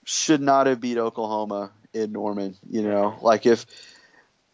should 0.05 0.41
not 0.41 0.67
have 0.67 0.81
beat 0.81 0.97
Oklahoma 0.97 1.73
in 1.93 2.13
Norman. 2.13 2.57
You 2.71 2.81
know, 2.85 3.19
like 3.21 3.45
if 3.45 3.67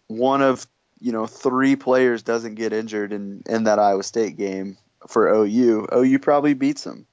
one 0.08 0.42
of 0.42 0.66
you 1.00 1.12
know 1.12 1.26
three 1.26 1.76
players 1.76 2.22
doesn't 2.22 2.54
get 2.54 2.72
injured 2.72 3.12
in 3.12 3.42
in 3.46 3.64
that 3.64 3.78
Iowa 3.78 4.02
State 4.02 4.36
game 4.36 4.76
for 5.08 5.28
OU, 5.28 5.88
OU 5.94 6.18
probably 6.18 6.54
beats 6.54 6.84
them. 6.84 7.06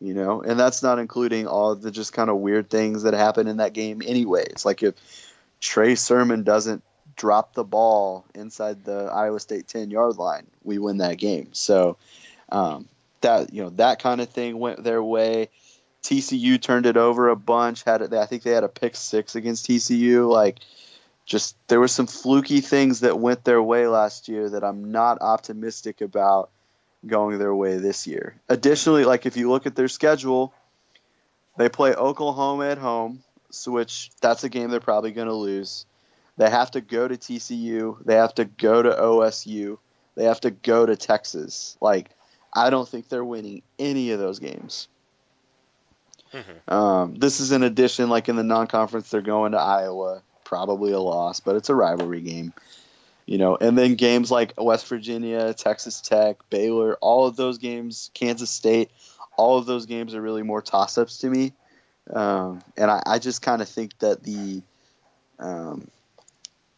You 0.00 0.14
know, 0.14 0.42
and 0.42 0.58
that's 0.58 0.82
not 0.82 1.00
including 1.00 1.48
all 1.48 1.74
the 1.74 1.90
just 1.90 2.12
kind 2.12 2.30
of 2.30 2.36
weird 2.36 2.70
things 2.70 3.02
that 3.02 3.14
happen 3.14 3.48
in 3.48 3.56
that 3.56 3.72
game. 3.72 4.00
anyway. 4.04 4.44
It's 4.48 4.64
like 4.64 4.82
if 4.84 4.94
Trey 5.60 5.96
Sermon 5.96 6.44
doesn't 6.44 6.84
drop 7.16 7.54
the 7.54 7.64
ball 7.64 8.24
inside 8.32 8.84
the 8.84 9.10
Iowa 9.12 9.40
State 9.40 9.66
ten 9.66 9.90
yard 9.90 10.16
line, 10.16 10.46
we 10.62 10.78
win 10.78 10.98
that 10.98 11.18
game. 11.18 11.48
So 11.52 11.96
um, 12.50 12.88
that 13.22 13.52
you 13.52 13.62
know 13.62 13.70
that 13.70 14.00
kind 14.00 14.20
of 14.20 14.28
thing 14.28 14.58
went 14.58 14.84
their 14.84 15.02
way. 15.02 15.48
TCU 16.02 16.62
turned 16.62 16.86
it 16.86 16.96
over 16.96 17.28
a 17.28 17.36
bunch. 17.36 17.82
Had 17.82 18.02
it, 18.02 18.12
I 18.12 18.26
think 18.26 18.42
they 18.42 18.52
had 18.52 18.64
a 18.64 18.68
pick 18.68 18.96
six 18.96 19.34
against 19.34 19.66
TCU. 19.66 20.30
Like, 20.30 20.60
just 21.28 21.56
there 21.68 21.78
were 21.78 21.88
some 21.88 22.06
fluky 22.06 22.62
things 22.62 23.00
that 23.00 23.18
went 23.18 23.44
their 23.44 23.62
way 23.62 23.86
last 23.86 24.28
year 24.28 24.48
that 24.48 24.64
I'm 24.64 24.90
not 24.90 25.20
optimistic 25.20 26.00
about 26.00 26.48
going 27.06 27.38
their 27.38 27.54
way 27.54 27.76
this 27.76 28.06
year. 28.06 28.34
Additionally, 28.48 29.04
like 29.04 29.26
if 29.26 29.36
you 29.36 29.50
look 29.50 29.66
at 29.66 29.76
their 29.76 29.88
schedule, 29.88 30.54
they 31.58 31.68
play 31.68 31.94
Oklahoma 31.94 32.70
at 32.70 32.78
home, 32.78 33.22
so 33.50 33.72
which 33.72 34.10
that's 34.22 34.42
a 34.42 34.48
game 34.48 34.70
they're 34.70 34.80
probably 34.80 35.12
going 35.12 35.28
to 35.28 35.34
lose. 35.34 35.84
They 36.38 36.48
have 36.48 36.70
to 36.70 36.80
go 36.80 37.06
to 37.06 37.16
TCU. 37.16 38.02
They 38.06 38.14
have 38.14 38.34
to 38.36 38.46
go 38.46 38.82
to 38.82 38.90
OSU. 38.90 39.76
They 40.14 40.24
have 40.24 40.40
to 40.40 40.50
go 40.50 40.86
to 40.86 40.96
Texas. 40.96 41.76
Like, 41.80 42.08
I 42.54 42.70
don't 42.70 42.88
think 42.88 43.08
they're 43.08 43.24
winning 43.24 43.62
any 43.78 44.12
of 44.12 44.18
those 44.18 44.38
games. 44.38 44.88
Mm-hmm. 46.32 46.72
Um, 46.72 47.14
this 47.16 47.40
is 47.40 47.52
in 47.52 47.62
addition, 47.62 48.08
like 48.08 48.30
in 48.30 48.36
the 48.36 48.44
non-conference, 48.44 49.10
they're 49.10 49.20
going 49.20 49.52
to 49.52 49.58
Iowa, 49.58 50.22
probably 50.48 50.92
a 50.92 50.98
loss, 50.98 51.40
but 51.40 51.56
it's 51.56 51.68
a 51.68 51.74
rivalry 51.74 52.22
game, 52.22 52.54
you 53.26 53.36
know. 53.36 53.56
And 53.60 53.76
then 53.76 53.96
games 53.96 54.30
like 54.30 54.54
West 54.56 54.86
Virginia, 54.86 55.52
Texas 55.52 56.00
Tech, 56.00 56.38
Baylor, 56.48 56.96
all 57.02 57.26
of 57.26 57.36
those 57.36 57.58
games, 57.58 58.10
Kansas 58.14 58.50
State, 58.50 58.90
all 59.36 59.58
of 59.58 59.66
those 59.66 59.84
games 59.84 60.14
are 60.14 60.22
really 60.22 60.42
more 60.42 60.62
toss-ups 60.62 61.18
to 61.18 61.28
me. 61.28 61.52
Um, 62.10 62.62
and 62.78 62.90
I, 62.90 63.02
I 63.04 63.18
just 63.18 63.42
kind 63.42 63.60
of 63.60 63.68
think 63.68 63.98
that 63.98 64.22
the 64.22 64.62
um, 65.38 65.88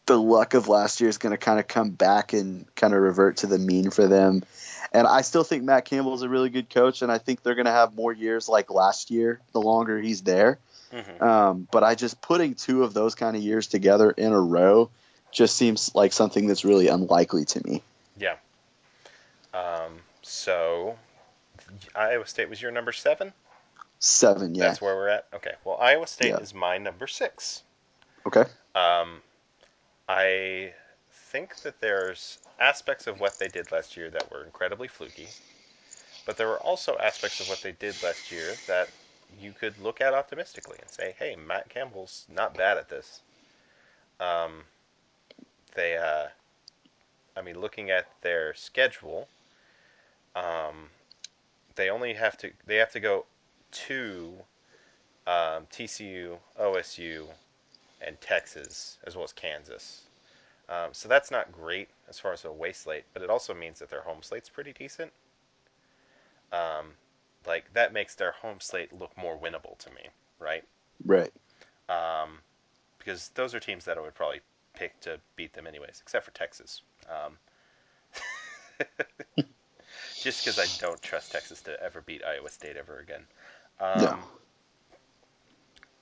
the 0.05 0.19
luck 0.19 0.53
of 0.53 0.67
last 0.67 0.99
year 0.99 1.09
is 1.09 1.17
going 1.17 1.31
to 1.31 1.37
kind 1.37 1.59
of 1.59 1.67
come 1.69 1.91
back 1.91 2.33
and 2.33 2.65
kind 2.75 2.93
of 2.93 3.01
revert 3.01 3.37
to 3.37 3.47
the 3.47 3.57
mean 3.57 3.89
for 3.89 4.07
them. 4.07 4.43
And 4.91 5.07
I 5.07 5.21
still 5.21 5.45
think 5.45 5.63
Matt 5.63 5.85
Campbell 5.85 6.15
is 6.15 6.21
a 6.21 6.27
really 6.27 6.49
good 6.49 6.69
coach, 6.69 7.01
and 7.01 7.09
I 7.09 7.17
think 7.17 7.41
they're 7.41 7.55
going 7.55 7.65
to 7.65 7.71
have 7.71 7.95
more 7.95 8.11
years 8.11 8.49
like 8.49 8.69
last 8.69 9.09
year, 9.09 9.39
the 9.53 9.61
longer 9.61 9.97
he's 9.97 10.23
there. 10.23 10.59
Mm-hmm. 10.91 11.23
Um, 11.23 11.67
but 11.71 11.83
I 11.83 11.95
just 11.95 12.21
putting 12.21 12.55
two 12.55 12.83
of 12.83 12.93
those 12.93 13.15
kind 13.15 13.35
of 13.35 13.41
years 13.41 13.67
together 13.67 14.11
in 14.11 14.31
a 14.31 14.39
row 14.39 14.89
just 15.31 15.55
seems 15.55 15.95
like 15.95 16.13
something 16.13 16.47
that's 16.47 16.65
really 16.65 16.87
unlikely 16.87 17.45
to 17.45 17.67
me. 17.67 17.81
Yeah. 18.17 18.35
Um, 19.53 19.93
so 20.21 20.97
Iowa 21.95 22.27
State 22.27 22.49
was 22.49 22.61
your 22.61 22.71
number 22.71 22.91
seven. 22.91 23.33
Seven, 23.99 24.55
yeah. 24.55 24.65
That's 24.65 24.81
where 24.81 24.95
we're 24.95 25.09
at. 25.09 25.27
Okay. 25.33 25.53
Well, 25.63 25.77
Iowa 25.79 26.07
State 26.07 26.29
Yeah. 26.29 26.37
is 26.37 26.53
my 26.53 26.77
number 26.77 27.07
six. 27.07 27.63
Okay. 28.25 28.43
Um, 28.75 29.21
I 30.09 30.73
think 31.29 31.55
that 31.61 31.79
there's 31.79 32.39
aspects 32.59 33.07
of 33.07 33.19
what 33.19 33.39
they 33.39 33.47
did 33.47 33.71
last 33.71 33.95
year 33.95 34.09
that 34.09 34.31
were 34.31 34.43
incredibly 34.43 34.87
fluky, 34.87 35.27
but 36.25 36.37
there 36.37 36.47
were 36.47 36.59
also 36.59 36.97
aspects 36.97 37.39
of 37.39 37.49
what 37.49 37.61
they 37.61 37.71
did 37.71 37.95
last 38.03 38.31
year 38.31 38.53
that 38.67 38.89
you 39.39 39.53
could 39.53 39.77
look 39.79 40.01
at 40.01 40.13
optimistically 40.13 40.77
and 40.81 40.89
say, 40.89 41.15
"Hey, 41.17 41.35
Matt 41.35 41.69
Campbell's 41.69 42.25
not 42.29 42.55
bad 42.55 42.77
at 42.77 42.89
this." 42.89 43.21
Um, 44.19 44.63
they, 45.75 45.97
uh, 45.97 46.27
I 47.35 47.41
mean, 47.41 47.59
looking 47.59 47.89
at 47.89 48.07
their 48.21 48.53
schedule, 48.53 49.27
um, 50.35 50.89
they 51.75 51.89
only 51.89 52.13
have 52.13 52.37
to 52.39 52.51
they 52.65 52.75
have 52.75 52.91
to 52.91 52.99
go 52.99 53.25
to 53.71 54.33
um, 55.27 55.65
TCU, 55.71 56.37
OSU, 56.59 57.27
and 58.01 58.19
Texas, 58.21 58.97
as 59.05 59.15
well 59.15 59.23
as 59.23 59.33
Kansas. 59.33 60.01
Um, 60.69 60.93
so 60.93 61.09
that's 61.09 61.31
not 61.31 61.51
great 61.51 61.89
as 62.09 62.19
far 62.19 62.33
as 62.33 62.45
a 62.45 62.49
away 62.49 62.73
slate, 62.73 63.03
but 63.13 63.21
it 63.21 63.29
also 63.29 63.53
means 63.53 63.79
that 63.79 63.89
their 63.89 64.01
home 64.01 64.21
slate's 64.21 64.49
pretty 64.49 64.73
decent. 64.73 65.11
Um, 66.53 66.93
like 67.45 67.73
that 67.73 67.93
makes 67.93 68.15
their 68.15 68.31
home 68.31 68.59
slate 68.59 68.93
look 68.93 69.15
more 69.17 69.37
winnable 69.37 69.77
to 69.79 69.89
me, 69.91 70.01
right? 70.39 70.63
Right. 71.05 71.31
Um, 71.89 72.39
because 72.97 73.29
those 73.35 73.55
are 73.55 73.59
teams 73.59 73.85
that 73.85 73.97
I 73.97 74.01
would 74.01 74.13
probably 74.15 74.41
pick 74.73 74.99
to 75.01 75.19
beat 75.35 75.53
them 75.53 75.67
anyways, 75.67 75.99
except 76.01 76.25
for 76.25 76.31
Texas. 76.31 76.81
Um, 77.09 77.37
just 80.21 80.45
because 80.45 80.59
I 80.59 80.65
don't 80.79 81.01
trust 81.01 81.31
Texas 81.31 81.61
to 81.63 81.81
ever 81.81 82.01
beat 82.01 82.23
Iowa 82.23 82.49
State 82.49 82.77
ever 82.77 82.99
again. 82.99 83.23
Um, 83.79 84.01
No. 84.01 84.19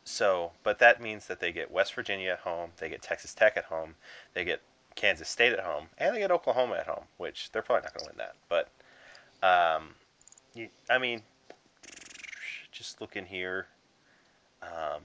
So, 0.09 0.51
but 0.63 0.79
that 0.79 1.01
means 1.01 1.27
that 1.27 1.39
they 1.39 1.51
get 1.51 1.69
West 1.69 1.93
Virginia 1.93 2.31
at 2.31 2.39
home, 2.39 2.71
they 2.77 2.89
get 2.89 3.03
Texas 3.03 3.35
Tech 3.35 3.57
at 3.57 3.65
home, 3.65 3.93
they 4.33 4.43
get 4.43 4.59
Kansas 4.95 5.29
State 5.29 5.53
at 5.53 5.59
home, 5.59 5.85
and 5.99 6.15
they 6.15 6.19
get 6.19 6.31
Oklahoma 6.31 6.77
at 6.77 6.87
home, 6.87 7.03
which 7.17 7.51
they're 7.51 7.61
probably 7.61 7.83
not 7.83 7.93
going 7.93 8.09
to 8.09 8.17
win 8.17 8.17
that. 8.17 8.35
But, 8.49 8.69
um, 9.45 9.89
you, 10.55 10.69
I 10.89 10.97
mean, 10.97 11.21
just 12.79 13.01
looking 13.01 13.25
here, 13.25 13.67
um, 14.63 15.03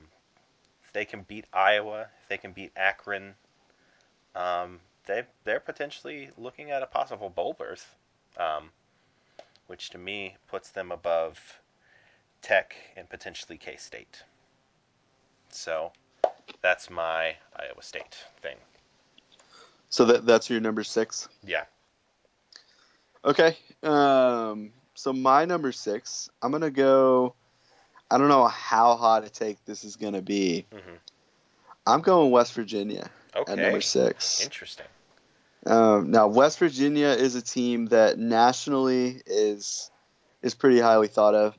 if 0.85 0.93
they 0.93 1.05
can 1.05 1.23
beat 1.23 1.45
Iowa, 1.53 2.03
if 2.23 2.29
they 2.29 2.39
can 2.39 2.53
beat 2.53 2.71
Akron, 2.77 3.35
um, 4.37 4.79
they 5.07 5.25
they're 5.43 5.59
potentially 5.59 6.31
looking 6.39 6.71
at 6.71 6.85
a 6.85 6.87
possible 6.87 7.29
bowl 7.29 7.53
berth, 7.53 7.93
um, 8.39 8.71
which 9.67 9.91
to 9.91 9.99
me 9.99 10.37
puts 10.47 10.71
them 10.71 10.93
above 10.93 11.41
Tech 12.43 12.77
and 12.97 13.11
potentially 13.11 13.59
K 13.59 13.75
State. 13.77 14.23
So 15.51 15.91
that's 16.63 16.89
my 16.89 17.35
Iowa 17.57 17.83
State 17.83 18.17
thing. 18.41 18.57
So 19.91 20.05
that 20.05 20.27
that's 20.27 20.49
your 20.49 20.61
number 20.61 20.85
six. 20.85 21.29
Yeah. 21.45 21.65
Okay. 23.25 23.57
Um, 23.83 24.71
so 24.95 25.13
my 25.13 25.45
number 25.45 25.73
six, 25.73 26.31
I'm 26.41 26.53
gonna 26.53 26.71
go. 26.71 27.35
I 28.15 28.19
don't 28.19 28.29
know 28.29 28.47
how 28.47 28.95
hot 28.95 29.25
a 29.25 29.29
take 29.29 29.65
this 29.65 29.83
is 29.83 29.97
gonna 29.97 30.23
be. 30.23 30.67
Mhm. 30.73 30.99
I'm 31.85 32.01
going 32.01 32.31
West 32.31 32.53
Virginia 32.53 33.11
Okay. 33.35 33.51
at 33.53 33.59
number 33.59 33.81
six. 33.81 34.41
Interesting. 34.45 34.87
Um, 35.67 36.13
now 36.13 36.29
West 36.29 36.61
Virginia 36.61 37.09
is 37.09 37.35
a 37.35 37.43
team 37.43 37.87
that 37.87 38.17
nationally 38.17 39.21
is 39.27 39.91
is 40.43 40.55
pretty 40.55 40.79
highly 40.79 41.09
thought 41.09 41.35
of. 41.35 41.59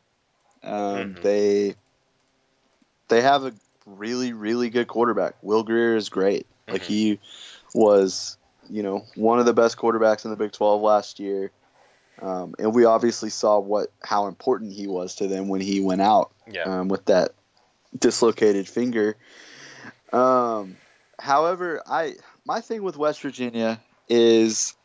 Um, 0.63 1.15
Mhm. 1.15 1.21
They 1.23 1.75
they 3.09 3.21
have 3.21 3.43
a 3.43 3.53
really 3.85 4.31
really 4.31 4.69
good 4.69 4.87
quarterback. 4.87 5.35
Will 5.41 5.63
Grier 5.63 5.97
is 5.97 6.07
great. 6.07 6.47
Like 6.69 6.83
Mhm. 6.83 6.85
he 6.85 7.19
was, 7.73 8.37
you 8.69 8.81
know, 8.81 9.05
one 9.15 9.39
of 9.39 9.45
the 9.45 9.53
best 9.53 9.75
quarterbacks 9.75 10.23
in 10.23 10.31
the 10.31 10.37
Big 10.37 10.53
12 10.53 10.81
last 10.81 11.19
year. 11.19 11.51
Um, 12.21 12.55
and 12.59 12.73
we 12.73 12.85
obviously 12.85 13.29
saw 13.29 13.59
what 13.59 13.91
how 14.03 14.27
important 14.27 14.73
he 14.73 14.87
was 14.87 15.15
to 15.15 15.27
them 15.27 15.47
when 15.47 15.61
he 15.61 15.81
went 15.81 16.01
out 16.01 16.31
Yeah. 16.47 16.63
um, 16.63 16.87
with 16.87 17.05
that 17.05 17.31
dislocated 17.97 18.67
finger. 18.67 19.17
Um, 20.13 20.77
however, 21.19 21.81
I 21.85 22.15
my 22.45 22.61
thing 22.61 22.83
with 22.83 22.97
West 22.97 23.21
Virginia 23.21 23.81
is 24.07 24.75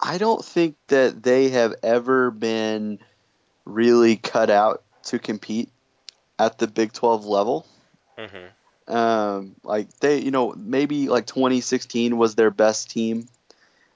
I 0.00 0.18
don't 0.18 0.44
think 0.44 0.76
that 0.88 1.22
they 1.22 1.50
have 1.50 1.74
ever 1.82 2.30
been 2.30 2.98
really 3.64 4.16
cut 4.16 4.50
out 4.50 4.82
to 5.04 5.18
compete 5.18 5.70
at 6.38 6.58
the 6.58 6.66
Big 6.66 6.92
12 6.92 7.24
level. 7.24 7.66
hmm 8.18 8.92
Um, 8.92 9.54
like 9.62 9.88
they, 10.00 10.18
you 10.20 10.30
know, 10.30 10.54
maybe 10.56 11.08
like 11.08 11.26
2016 11.26 12.16
was 12.16 12.34
their 12.34 12.50
best 12.50 12.90
team. 12.90 13.28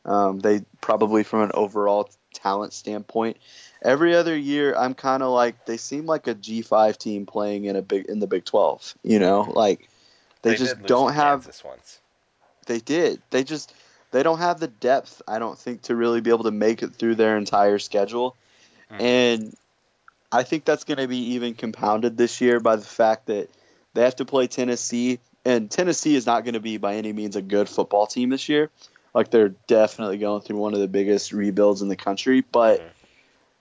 Um, 0.06 0.38
they 0.38 0.62
probably 0.80 1.24
from 1.24 1.42
an 1.42 1.50
overall 1.52 2.08
talent 2.32 2.72
standpoint. 2.72 3.36
Every 3.82 4.14
other 4.14 4.36
year, 4.36 4.74
I'm 4.74 4.94
kind 4.94 5.22
of 5.22 5.30
like 5.30 5.66
they 5.66 5.76
seem 5.76 6.06
like 6.06 6.26
a 6.28 6.34
G5 6.34 6.96
team 6.96 7.26
playing 7.26 7.66
in 7.66 7.76
a 7.76 7.82
big 7.82 8.06
in 8.06 8.20
the 8.20 8.26
Big 8.26 8.44
12. 8.44 8.94
You 9.02 9.18
know, 9.18 9.52
like 9.54 9.88
they, 10.42 10.50
They, 10.50 10.56
just 10.56 10.82
don't 10.84 11.12
have. 11.12 11.42
Kansas 11.42 11.64
once. 11.64 12.00
They 12.66 12.78
did. 12.78 13.20
They 13.30 13.44
just 13.44 13.74
they 14.12 14.22
don't 14.22 14.38
have 14.38 14.60
the 14.60 14.68
depth. 14.68 15.22
I 15.26 15.38
don't 15.38 15.58
think 15.58 15.82
to 15.82 15.96
really 15.96 16.20
be 16.20 16.30
able 16.30 16.44
to 16.44 16.50
make 16.50 16.82
it 16.82 16.94
through 16.94 17.16
their 17.16 17.36
entire 17.36 17.78
schedule. 17.78 18.36
Mhm. 18.90 19.00
And 19.00 19.56
I 20.32 20.42
think 20.42 20.64
that's 20.64 20.84
going 20.84 20.98
to 20.98 21.08
be 21.08 21.34
even 21.34 21.54
compounded 21.54 22.16
this 22.16 22.40
year 22.40 22.60
by 22.60 22.76
the 22.76 22.84
fact 22.84 23.26
that 23.26 23.48
they 23.94 24.02
have 24.02 24.16
to 24.16 24.24
play 24.24 24.46
Tennessee, 24.46 25.18
and 25.44 25.70
Tennessee 25.70 26.14
is 26.14 26.26
not 26.26 26.44
going 26.44 26.54
to 26.54 26.60
be 26.60 26.76
by 26.76 26.96
any 26.96 27.12
means 27.12 27.36
a 27.36 27.42
good 27.42 27.68
football 27.68 28.06
team 28.06 28.30
this 28.30 28.48
year. 28.48 28.70
Like 29.16 29.30
they're 29.30 29.54
definitely 29.66 30.18
going 30.18 30.42
through 30.42 30.58
one 30.58 30.74
of 30.74 30.80
the 30.80 30.88
biggest 30.88 31.32
rebuilds 31.32 31.80
in 31.80 31.88
the 31.88 31.96
country, 31.96 32.42
but 32.52 32.80
Mhm. 32.80 32.90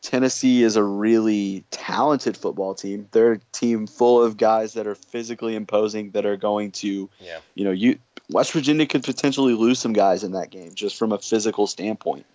Tennessee 0.01 0.61
is 0.61 0.75
a 0.75 0.83
really 0.83 1.63
talented 1.71 2.35
football 2.35 2.75
team. 2.75 3.07
They're 3.11 3.31
a 3.31 3.39
team 3.53 3.87
full 3.87 4.21
of 4.21 4.35
guys 4.35 4.73
that 4.73 4.85
are 4.85 4.95
physically 4.95 5.55
imposing 5.55 6.11
that 6.11 6.25
are 6.25 6.35
going 6.35 6.71
to, 6.73 7.09
Yeah. 7.21 7.39
you 7.55 7.63
know, 7.63 7.71
you 7.71 7.97
West 8.29 8.51
Virginia 8.51 8.85
could 8.85 9.03
potentially 9.03 9.53
lose 9.53 9.79
some 9.79 9.93
guys 9.93 10.23
in 10.25 10.33
that 10.33 10.49
game 10.49 10.75
just 10.75 10.97
from 10.97 11.13
a 11.13 11.19
physical 11.19 11.67
standpoint. 11.67 12.25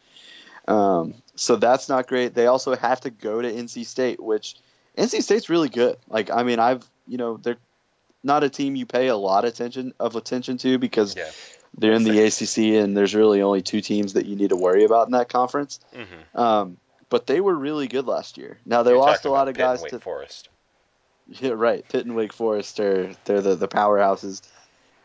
Um, 0.66 1.14
so 1.34 1.56
that's 1.56 1.88
not 1.88 2.06
great. 2.06 2.32
They 2.34 2.46
also 2.46 2.74
have 2.74 3.00
to 3.02 3.10
go 3.10 3.42
to 3.42 3.52
NC 3.52 3.84
State, 3.84 4.18
which 4.20 4.56
NC 4.96 5.20
State's 5.20 5.50
really 5.50 5.68
good. 5.68 5.98
Like, 6.08 6.30
I 6.30 6.42
mean, 6.42 6.58
I've 6.58 6.88
you 7.06 7.18
know 7.18 7.36
they're 7.36 7.58
not 8.24 8.44
a 8.44 8.48
team 8.48 8.76
you 8.76 8.86
pay 8.86 9.08
a 9.08 9.16
lot 9.16 9.44
attention 9.44 9.92
of 10.00 10.16
attention 10.16 10.56
to 10.58 10.78
because 10.78 11.14
Yeah. 11.16 11.30
They're 11.76 11.92
in 11.92 12.04
the 12.04 12.20
ACC 12.20 12.82
and 12.82 12.96
there's 12.96 13.14
really 13.14 13.42
only 13.42 13.62
two 13.62 13.80
teams 13.80 14.14
that 14.14 14.26
you 14.26 14.36
need 14.36 14.50
to 14.50 14.56
worry 14.56 14.84
about 14.84 15.06
in 15.06 15.12
that 15.12 15.28
conference. 15.28 15.80
hmm 15.94 16.38
Um, 16.38 16.76
but 17.08 17.26
they 17.26 17.40
were 17.40 17.54
really 17.54 17.88
good 17.88 18.06
last 18.06 18.38
year. 18.38 18.58
Now 18.64 18.82
they 18.82 18.92
You're 18.92 19.00
lost 19.00 19.24
a 19.24 19.30
lot 19.30 19.48
of 19.48 19.54
Pitt 19.54 19.64
and 19.64 19.72
guys 19.72 19.82
Wake 19.82 19.90
to 19.90 20.00
Forest. 20.00 20.48
Yeah, 21.26 21.50
right. 21.50 21.86
Pitt 21.88 22.06
and 22.06 22.16
Wake 22.16 22.32
Forest 22.32 22.80
are 22.80 23.12
they're 23.24 23.40
the, 23.40 23.56
the 23.56 23.68
powerhouses. 23.68 24.42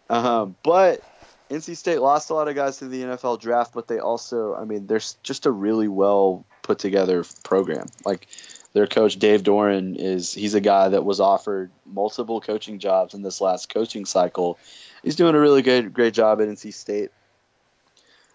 Um, 0.09 0.55
but 0.63 1.01
NC 1.49 1.78
State 1.78 1.99
lost 1.99 2.30
a 2.30 2.34
lot 2.34 2.47
of 2.47 2.55
guys 2.55 2.78
to 2.78 2.88
the 2.88 3.01
NFL 3.01 3.41
draft, 3.41 3.74
but 3.74 3.88
they 3.88 3.99
also, 3.99 4.55
I 4.55 4.66
mean, 4.66 4.88
there's 4.88 5.18
just 5.24 5.45
a 5.45 5.51
really 5.51 5.88
well 5.88 6.45
put 6.61 6.80
together 6.80 7.24
program. 7.43 7.88
Like 8.03 8.28
their 8.74 8.88
coach 8.88 9.18
Dave 9.18 9.43
Doeren 9.43 9.95
is 9.95 10.34
he's 10.34 10.53
a 10.53 10.61
guy 10.61 10.89
that 10.89 11.05
was 11.05 11.20
offered 11.20 11.72
multiple 11.86 12.41
coaching 12.41 12.80
jobs 12.80 13.13
in 13.13 13.22
this 13.22 13.39
last 13.41 13.70
coaching 13.70 14.05
cycle. 14.05 14.59
He's 15.06 15.16
doing 15.16 15.36
a 15.36 15.39
really 15.39 15.62
good 15.62 15.93
great 15.93 16.14
job 16.14 16.41
at 16.41 16.47
NC 16.47 16.74
State. 16.74 17.12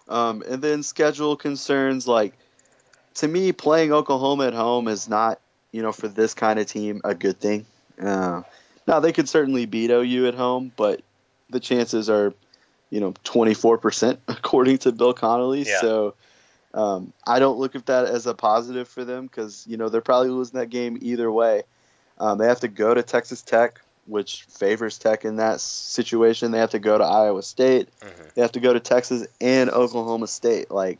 Um, 0.07 0.41
and 0.47 0.61
then 0.61 0.83
schedule 0.83 1.35
concerns 1.35 2.07
like 2.07 2.33
to 3.15 3.27
me 3.27 3.51
playing 3.51 3.91
Oklahoma 3.91 4.47
at 4.47 4.53
home 4.53 4.87
is 4.87 5.07
not 5.07 5.39
you 5.71 5.81
know 5.81 5.91
for 5.91 6.07
this 6.07 6.33
kind 6.33 6.59
of 6.59 6.65
team 6.65 7.01
a 7.03 7.13
good 7.13 7.39
thing. 7.39 7.65
Uh, 8.01 8.41
now 8.87 8.99
they 8.99 9.11
could 9.11 9.29
certainly 9.29 9.65
beat 9.65 9.91
OU 9.91 10.27
at 10.27 10.33
home, 10.33 10.71
but 10.75 11.01
the 11.49 11.59
chances 11.59 12.09
are, 12.09 12.33
you 12.89 12.99
know, 12.99 13.11
24% 13.25 14.17
according 14.27 14.79
to 14.79 14.91
Bill 14.91 15.13
Connelly. 15.13 15.63
Yeah. 15.63 15.81
So 15.81 16.15
um, 16.73 17.13
I 17.27 17.39
don't 17.39 17.59
look 17.59 17.75
at 17.75 17.85
that 17.87 18.05
as 18.05 18.25
a 18.25 18.33
positive 18.33 18.87
for 18.87 19.03
them 19.03 19.27
because 19.27 19.65
you 19.67 19.77
know 19.77 19.89
they're 19.89 20.01
probably 20.01 20.29
losing 20.29 20.59
that 20.59 20.69
game 20.69 20.97
either 21.01 21.29
way. 21.31 21.63
Um, 22.17 22.37
they 22.37 22.47
have 22.47 22.61
to 22.61 22.67
go 22.67 22.93
to 22.93 23.03
Texas 23.03 23.41
Tech, 23.41 23.81
which 24.07 24.43
favors 24.43 24.97
Tech 24.97 25.25
in 25.25 25.37
that 25.37 25.61
situation. 25.61 26.51
They 26.51 26.59
have 26.59 26.71
to 26.71 26.79
go 26.79 26.97
to 26.97 27.03
Iowa 27.03 27.43
State. 27.43 27.89
hmm 28.01 28.09
They 28.35 28.41
have 28.41 28.53
to 28.53 28.59
go 28.59 28.73
to 28.73 28.79
Texas 28.79 29.27
and 29.39 29.69
Oklahoma 29.69 30.27
State. 30.27 30.71
Like, 30.71 30.99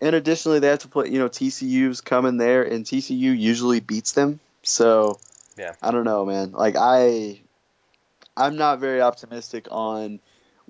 and 0.00 0.16
additionally, 0.16 0.58
they 0.58 0.68
have 0.68 0.80
to 0.80 0.88
play. 0.88 1.08
You 1.08 1.18
know, 1.18 1.28
TCU's 1.28 2.00
coming 2.00 2.36
there, 2.36 2.62
and 2.62 2.84
TCU 2.84 3.38
usually 3.38 3.80
beats 3.80 4.12
them. 4.12 4.40
So, 4.62 5.18
Yeah. 5.56 5.74
I 5.82 5.90
don't 5.90 6.04
know, 6.04 6.24
man. 6.24 6.52
Like, 6.52 6.76
I, 6.76 7.40
I'm 8.36 8.56
not 8.56 8.80
very 8.80 9.00
optimistic 9.00 9.68
on 9.70 10.20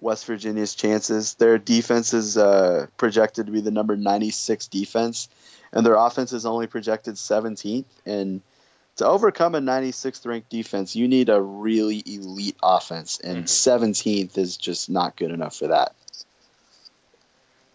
West 0.00 0.26
Virginia's 0.26 0.74
chances. 0.74 1.34
Their 1.34 1.58
defense 1.58 2.12
is 2.12 2.36
uh, 2.36 2.86
projected 2.96 3.46
to 3.46 3.52
be 3.52 3.60
the 3.60 3.70
number 3.70 3.96
96 3.96 4.66
defense, 4.68 5.28
and 5.72 5.86
their 5.86 5.94
offense 5.94 6.32
is 6.32 6.44
only 6.44 6.66
projected 6.66 7.14
17th. 7.14 7.84
And 8.04 8.42
to 8.96 9.06
overcome 9.06 9.54
a 9.54 9.60
96th 9.60 10.26
ranked 10.26 10.50
defense, 10.50 10.94
you 10.94 11.08
need 11.08 11.28
a 11.28 11.40
really 11.40 12.02
elite 12.04 12.56
offense, 12.62 13.18
and 13.20 13.44
Mhm. 13.44 13.48
17th 13.48 14.36
is 14.38 14.56
just 14.56 14.90
not 14.90 15.16
good 15.16 15.30
enough 15.30 15.56
for 15.56 15.68
that. 15.68 15.94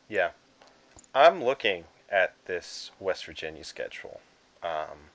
Yeah. 0.08 0.32
I'm 1.14 1.44
looking 1.44 1.86
at 2.10 2.34
this 2.46 2.92
West 3.00 3.26
Virginia 3.26 3.64
schedule. 3.64 4.22
Um, 4.62 5.10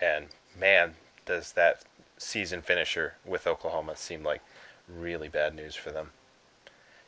and 0.00 0.28
man, 0.56 0.94
does 1.24 1.52
that 1.52 1.82
season 2.18 2.62
finisher 2.62 3.14
with 3.24 3.46
Oklahoma 3.46 3.96
seem 3.96 4.22
like 4.22 4.42
really 4.88 5.28
bad 5.28 5.54
news 5.54 5.74
for 5.74 5.90
them. 5.90 6.10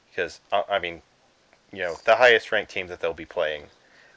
Because, 0.09 0.41
I 0.51 0.79
mean, 0.79 1.03
you 1.73 1.81
know, 1.81 1.97
the 2.05 2.17
highest 2.17 2.53
ranked 2.53 2.71
team 2.71 2.89
that 2.89 3.01
they'll 3.01 3.15
be 3.15 3.25
playing, 3.25 3.65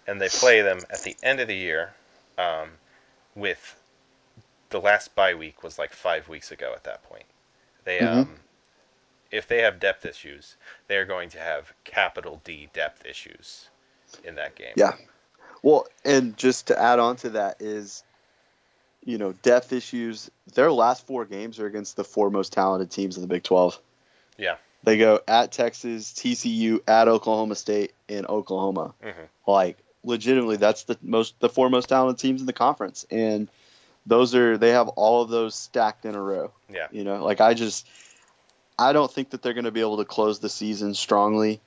and 0.07 0.19
they 0.19 0.30
play 0.30 0.61
them 0.61 0.80
at 0.89 1.03
the 1.03 1.15
end 1.23 1.39
of 1.39 1.47
the 1.47 1.55
year 1.55 1.93
um, 2.38 2.69
with 3.36 3.75
the 4.69 4.79
last 4.79 5.13
bye 5.15 5.36
week 5.36 5.63
was 5.63 5.77
like 5.77 5.93
five 5.93 6.27
weeks 6.27 6.51
ago 6.51 6.73
at 6.75 6.83
that 6.86 7.03
point. 7.03 7.25
They, 7.83 7.99
Mhm. 7.99 8.21
um, 8.21 8.39
if 9.31 9.47
they 9.47 9.61
have 9.61 9.79
depth 9.79 10.05
issues, 10.05 10.55
they're 10.88 11.05
going 11.05 11.29
to 11.29 11.39
have 11.39 11.73
capital 11.83 12.41
D 12.43 12.69
depth 12.73 13.05
issues 13.05 13.69
in 14.23 14.36
that 14.36 14.55
game. 14.55 14.73
Yeah. 14.75 14.95
Well, 15.61 15.88
and 16.03 16.38
just 16.38 16.67
to 16.67 16.79
add 16.79 16.99
on 16.99 17.15
to 17.17 17.29
that 17.31 17.61
is, 17.61 18.03
you 19.03 19.17
know, 19.17 19.33
depth 19.33 19.73
issues. 19.73 20.29
Their 20.53 20.71
last 20.71 21.05
four 21.05 21.25
games 21.25 21.59
are 21.59 21.65
against 21.65 21.95
the 21.95 22.03
four 22.03 22.29
most 22.29 22.53
talented 22.53 22.91
teams 22.91 23.17
in 23.17 23.21
the 23.21 23.27
Big 23.27 23.43
12. 23.43 23.79
Yeah. 24.38 24.57
They 24.83 24.97
go 24.97 25.19
at 25.27 25.51
Texas, 25.51 26.13
TCU, 26.13 26.81
at 26.88 27.07
Oklahoma 27.07 27.55
State, 27.55 27.93
and 28.07 28.27
Oklahoma. 28.27 28.93
Mhm. 29.03 29.27
Like, 29.47 29.77
legitimately, 30.06 30.58
that's 30.58 30.84
the 30.84 30.97
most, 31.01 31.39
the 31.39 31.49
four 31.49 31.70
most 31.70 31.89
talented 31.89 32.22
teams 32.22 32.41
in 32.41 32.47
the 32.47 32.53
conference, 32.53 33.06
and 33.12 33.49
those 34.06 34.36
are 34.36 34.58
they 34.58 34.70
have 34.70 34.88
all 34.89 35.24
of 35.24 35.30
those 35.30 35.56
stacked 35.56 36.06
in 36.06 36.16
a 36.16 36.22
row. 36.22 36.51
Yeah. 36.72 36.88
You 36.91 37.03
know, 37.03 37.24
like 37.24 37.41
I 37.41 37.53
just, 37.53 37.88
I 38.78 38.93
don't 38.93 39.12
think 39.12 39.32
that 39.32 39.41
they're 39.41 39.53
going 39.53 39.66
to 39.66 39.72
be 39.72 39.82
able 39.82 39.97
to 39.97 40.06
close 40.06 40.39
the 40.39 40.49
season 40.49 40.93
strongly. 40.93 41.60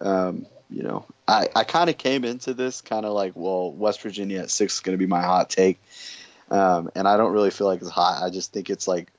Um, 0.00 0.46
you 0.68 0.82
know, 0.82 1.06
I, 1.28 1.48
I 1.54 1.64
kind 1.64 1.88
of 1.88 1.96
came 1.96 2.24
into 2.24 2.54
this 2.54 2.80
kind 2.80 3.06
of 3.06 3.12
like, 3.12 3.32
well, 3.36 3.70
West 3.70 4.02
Virginia 4.02 4.40
at 4.40 4.50
six 4.50 4.74
is 4.74 4.80
going 4.80 4.94
to 4.94 4.98
be 4.98 5.06
my 5.06 5.22
hot 5.22 5.48
take. 5.48 5.80
Um, 6.50 6.90
and 6.94 7.06
I 7.06 7.16
don't 7.16 7.32
really 7.32 7.50
feel 7.50 7.66
like 7.66 7.80
it's 7.80 7.90
hot. 7.90 8.22
I 8.22 8.30
just 8.30 8.52
think 8.52 8.70
it's 8.70 8.88
like 8.88 9.12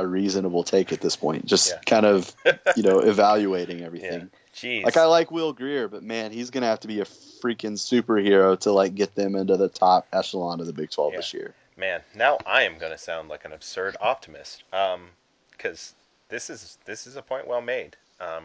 a 0.00 0.06
reasonable 0.06 0.64
take 0.64 0.92
at 0.92 1.00
this 1.00 1.16
point. 1.16 1.46
Just 1.46 1.70
Yeah. 1.70 1.80
kind 1.86 2.06
of, 2.06 2.34
you 2.76 2.82
know, 2.82 3.00
evaluating 3.00 3.82
everything. 3.82 4.30
Jeez. 4.54 4.84
Like 4.84 4.96
I 4.96 5.04
like 5.04 5.30
Will 5.30 5.52
Grier, 5.52 5.88
but 5.88 6.02
man, 6.02 6.32
he's 6.32 6.50
going 6.50 6.62
to 6.62 6.68
have 6.68 6.80
to 6.80 6.88
be 6.88 7.00
a 7.00 7.04
freaking 7.04 7.74
superhero 7.78 8.58
to 8.60 8.72
like 8.72 8.94
get 8.94 9.14
them 9.14 9.36
into 9.36 9.56
the 9.56 9.68
top 9.68 10.06
echelon 10.12 10.60
of 10.60 10.66
the 10.66 10.72
Big 10.72 10.90
12 10.90 11.12
Yeah. 11.12 11.18
this 11.18 11.34
year. 11.34 11.54
Man, 11.76 12.02
now 12.14 12.38
I 12.44 12.62
am 12.62 12.78
going 12.78 12.92
to 12.92 12.98
sound 12.98 13.28
like 13.28 13.44
an 13.44 13.52
absurd 13.52 13.96
optimist. 14.00 14.64
Um, 14.72 15.08
because 15.52 15.94
this 16.30 16.48
is 16.48 16.78
this 16.86 17.06
is 17.06 17.16
a 17.16 17.22
point 17.22 17.46
well 17.46 17.60
made. 17.60 17.96
Um, 18.20 18.44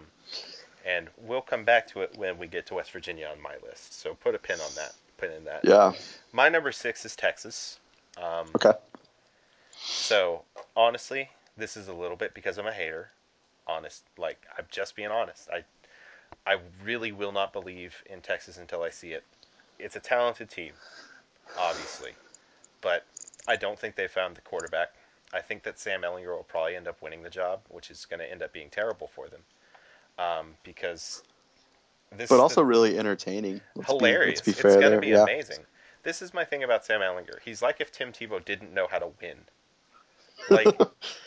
and 0.86 1.08
we'll 1.18 1.42
come 1.42 1.64
back 1.64 1.88
to 1.90 2.02
it 2.02 2.16
when 2.18 2.38
we 2.38 2.48
get 2.48 2.68
to 2.68 2.76
West 2.76 2.92
Virginia 2.92 3.28
on 3.28 3.42
my 3.42 3.56
list. 3.68 4.00
So 4.02 4.14
put 4.14 4.36
a 4.36 4.38
pin 4.38 4.60
on 4.60 4.70
that. 4.76 4.94
Pin 5.18 5.32
in 5.32 5.46
that. 5.46 5.62
Yeah. 5.64 5.94
My 6.34 6.50
number 6.50 6.72
six 6.74 7.06
is 7.06 7.16
Texas. 7.16 7.80
Um, 8.18 8.48
Okay. 8.56 8.74
So 9.78 10.44
honestly, 10.76 11.30
this 11.58 11.78
is 11.78 11.88
a 11.88 11.94
little 11.94 12.18
bit 12.18 12.34
because 12.34 12.58
I'm 12.58 12.68
a 12.68 12.72
hater. 12.72 13.10
Honest, 13.68 14.04
like 14.18 14.46
I'm 14.58 14.66
just 14.70 14.96
being 14.96 15.10
honest. 15.10 15.50
I, 15.52 15.64
I 16.50 16.60
really 16.84 17.12
will 17.12 17.32
not 17.32 17.52
believe 17.52 17.96
in 18.08 18.22
Texas 18.22 18.58
until 18.58 18.84
I 18.84 18.90
see 18.90 19.12
it. 19.12 19.24
It's 19.80 19.96
a 19.96 20.00
talented 20.00 20.50
team, 20.50 20.74
obviously, 21.58 22.12
but 22.82 23.06
I 23.48 23.56
don't 23.56 23.78
think 23.78 23.96
they 23.96 24.08
found 24.08 24.36
the 24.36 24.42
quarterback. 24.42 24.94
I 25.34 25.42
think 25.42 25.64
that 25.64 25.80
Sam 25.80 26.02
Ehlinger 26.02 26.36
will 26.36 26.46
probably 26.48 26.76
end 26.76 26.88
up 26.88 27.02
winning 27.02 27.24
the 27.24 27.30
job, 27.30 27.60
which 27.70 27.90
is 27.90 28.06
going 28.06 28.20
to 28.20 28.32
end 28.32 28.44
up 28.44 28.54
being 28.54 28.70
terrible 28.70 29.08
for 29.08 29.28
them, 29.28 29.42
um, 30.20 30.54
because 30.64 31.24
this 32.16 32.30
But 32.30 32.36
is 32.36 32.42
also 32.42 32.62
the, 32.62 32.66
really 32.66 32.98
entertaining. 32.98 33.60
Let's 33.76 33.90
be- 33.90 33.98
hilarious. 33.98 34.48
let's 34.48 34.62
be 34.62 34.68
it's 34.68 34.76
going 34.76 34.92
to 34.94 35.00
be 35.00 35.08
yeah. 35.08 35.24
amazing. 35.24 35.60
This 36.04 36.22
is 36.22 36.34
my 36.34 36.46
thing 36.46 36.64
about 36.64 36.86
Sam 36.86 37.02
Ehlinger. 37.02 37.40
He's 37.44 37.62
like 37.62 37.82
if 37.82 37.92
Tim 37.92 38.12
Tebow 38.12 38.44
didn't 38.46 38.74
know 38.74 38.88
how 38.90 39.00
to 39.00 39.08
win. 39.20 39.38
Like 40.50 40.68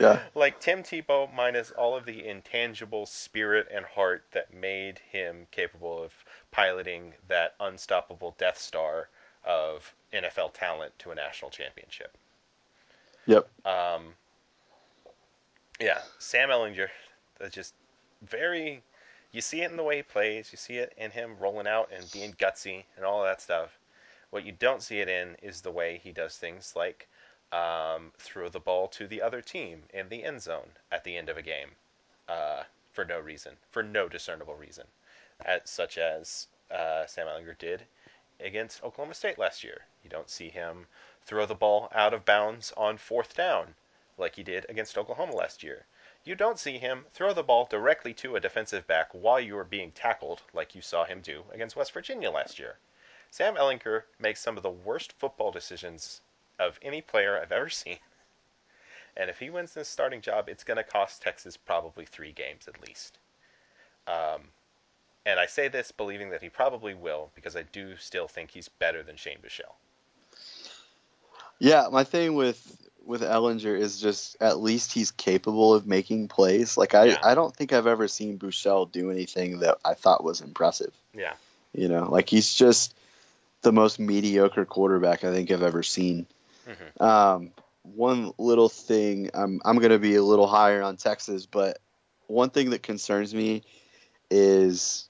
Yeah. 0.00 0.20
like 0.34 0.60
Tim 0.60 0.82
Tebow 0.82 1.32
minus 1.34 1.70
all 1.72 1.96
of 1.96 2.04
the 2.04 2.26
intangible 2.26 3.06
spirit 3.06 3.68
and 3.72 3.84
heart 3.84 4.24
that 4.32 4.52
made 4.54 5.00
him 5.10 5.46
capable 5.50 6.02
of 6.02 6.12
piloting 6.50 7.14
that 7.28 7.54
unstoppable 7.60 8.34
Death 8.38 8.58
Star 8.58 9.08
of 9.44 9.94
NFL 10.12 10.54
talent 10.54 10.92
to 11.00 11.10
a 11.10 11.14
national 11.14 11.50
championship. 11.50 12.16
Yep. 13.26 13.48
Um, 13.66 14.14
yeah, 15.80 15.98
Sam 16.18 16.48
Ehlinger, 16.48 16.88
that's 17.38 17.54
just 17.54 17.74
very. 18.22 18.82
You 19.30 19.42
see 19.42 19.60
it 19.60 19.70
in 19.70 19.76
the 19.76 19.82
way 19.82 19.96
he 19.96 20.02
plays. 20.02 20.48
You 20.50 20.56
see 20.56 20.76
it 20.76 20.94
in 20.96 21.10
him 21.10 21.36
rolling 21.38 21.66
out 21.66 21.90
and 21.94 22.10
being 22.12 22.32
gutsy 22.32 22.84
and 22.96 23.04
all 23.04 23.22
that 23.24 23.42
stuff. 23.42 23.78
What 24.30 24.44
you 24.44 24.52
don't 24.52 24.82
see 24.82 25.00
it 25.00 25.08
in 25.08 25.36
is 25.42 25.60
the 25.60 25.70
way 25.70 26.00
he 26.02 26.12
does 26.12 26.36
things 26.36 26.72
like 26.74 27.08
um, 27.52 28.12
throw 28.18 28.48
the 28.48 28.60
ball 28.60 28.88
to 28.88 29.06
the 29.06 29.22
other 29.22 29.40
team 29.40 29.84
in 29.94 30.08
the 30.08 30.24
end 30.24 30.42
zone 30.42 30.70
at 30.92 31.04
the 31.04 31.16
end 31.16 31.28
of 31.28 31.38
a 31.38 31.42
game 31.42 31.70
uh, 32.28 32.64
for 32.92 33.04
no 33.04 33.18
reason, 33.18 33.56
for 33.70 33.82
no 33.82 34.08
discernible 34.08 34.54
reason, 34.54 34.86
as, 35.44 35.62
such 35.64 35.98
as 35.98 36.46
uh, 36.70 37.06
Sam 37.06 37.26
Ehlinger 37.26 37.56
did 37.56 37.86
against 38.40 38.82
Oklahoma 38.84 39.14
State 39.14 39.38
last 39.38 39.64
year. 39.64 39.86
You 40.04 40.10
don't 40.10 40.30
see 40.30 40.48
him 40.48 40.86
throw 41.22 41.46
the 41.46 41.54
ball 41.54 41.88
out 41.94 42.14
of 42.14 42.24
bounds 42.24 42.72
on 42.76 42.98
fourth 42.98 43.34
down 43.34 43.74
like 44.18 44.34
he 44.34 44.42
did 44.42 44.66
against 44.68 44.98
Oklahoma 44.98 45.34
last 45.34 45.62
year. 45.62 45.86
You 46.24 46.34
don't 46.34 46.58
see 46.58 46.78
him 46.78 47.06
throw 47.12 47.32
the 47.32 47.42
ball 47.42 47.64
directly 47.64 48.12
to 48.14 48.36
a 48.36 48.40
defensive 48.40 48.86
back 48.86 49.08
while 49.12 49.40
you 49.40 49.56
are 49.56 49.64
being 49.64 49.92
tackled 49.92 50.42
like 50.52 50.74
you 50.74 50.82
saw 50.82 51.04
him 51.04 51.20
do 51.20 51.44
against 51.52 51.76
West 51.76 51.92
Virginia 51.92 52.30
last 52.30 52.58
year. 52.58 52.78
Sam 53.30 53.56
Ehlinger 53.56 54.04
makes 54.18 54.40
some 54.40 54.56
of 54.56 54.62
the 54.62 54.70
worst 54.70 55.12
football 55.12 55.50
decisions 55.50 56.20
of 56.58 56.78
any 56.82 57.00
player 57.00 57.38
I've 57.40 57.52
ever 57.52 57.68
seen. 57.68 57.98
And 59.16 59.28
if 59.28 59.38
he 59.38 59.50
wins 59.50 59.74
this 59.74 59.88
starting 59.88 60.20
job, 60.20 60.48
it's 60.48 60.64
going 60.64 60.76
to 60.76 60.84
cost 60.84 61.22
Texas 61.22 61.56
probably 61.56 62.04
three 62.04 62.32
games 62.32 62.68
at 62.68 62.80
least. 62.86 63.18
Um, 64.06 64.42
and 65.26 65.40
I 65.40 65.46
say 65.46 65.68
this 65.68 65.92
believing 65.92 66.30
that 66.30 66.42
he 66.42 66.48
probably 66.48 66.94
will 66.94 67.30
because 67.34 67.56
I 67.56 67.62
do 67.62 67.96
still 67.96 68.28
think 68.28 68.50
he's 68.50 68.68
better 68.68 69.02
than 69.02 69.16
Shane 69.16 69.38
Buechele. 69.42 69.74
Yeah, 71.58 71.88
my 71.90 72.04
thing 72.04 72.34
with 72.34 72.88
with 73.04 73.22
Ehlinger 73.22 73.76
is 73.78 73.98
just 73.98 74.36
at 74.40 74.60
least 74.60 74.92
he's 74.92 75.10
capable 75.10 75.74
of 75.74 75.86
making 75.86 76.28
plays. 76.28 76.76
Like 76.76 76.94
I, 76.94 77.04
Yeah. 77.06 77.18
I 77.22 77.34
don't 77.34 77.54
think 77.56 77.72
I've 77.72 77.86
ever 77.86 78.06
seen 78.06 78.38
Buechele 78.38 78.92
do 78.92 79.10
anything 79.10 79.60
that 79.60 79.78
I 79.84 79.94
thought 79.94 80.22
was 80.22 80.42
impressive. 80.42 80.92
Yeah. 81.14 81.32
You 81.72 81.88
know, 81.88 82.08
like 82.10 82.28
he's 82.28 82.54
just 82.54 82.94
the 83.62 83.72
most 83.72 83.98
mediocre 83.98 84.66
quarterback 84.66 85.24
I 85.24 85.32
think 85.32 85.50
I've 85.50 85.62
ever 85.62 85.82
seen. 85.82 86.26
Mhm. 86.68 87.00
Um, 87.02 87.52
one 87.82 88.32
little 88.38 88.68
thing, 88.68 89.30
I'm 89.34 89.60
I'm 89.64 89.78
going 89.78 89.90
to 89.90 89.98
be 89.98 90.16
a 90.16 90.22
little 90.22 90.46
higher 90.46 90.82
on 90.82 90.96
Texas, 90.96 91.46
but 91.46 91.78
one 92.26 92.50
thing 92.50 92.70
that 92.70 92.82
concerns 92.82 93.34
me 93.34 93.62
is, 94.30 95.08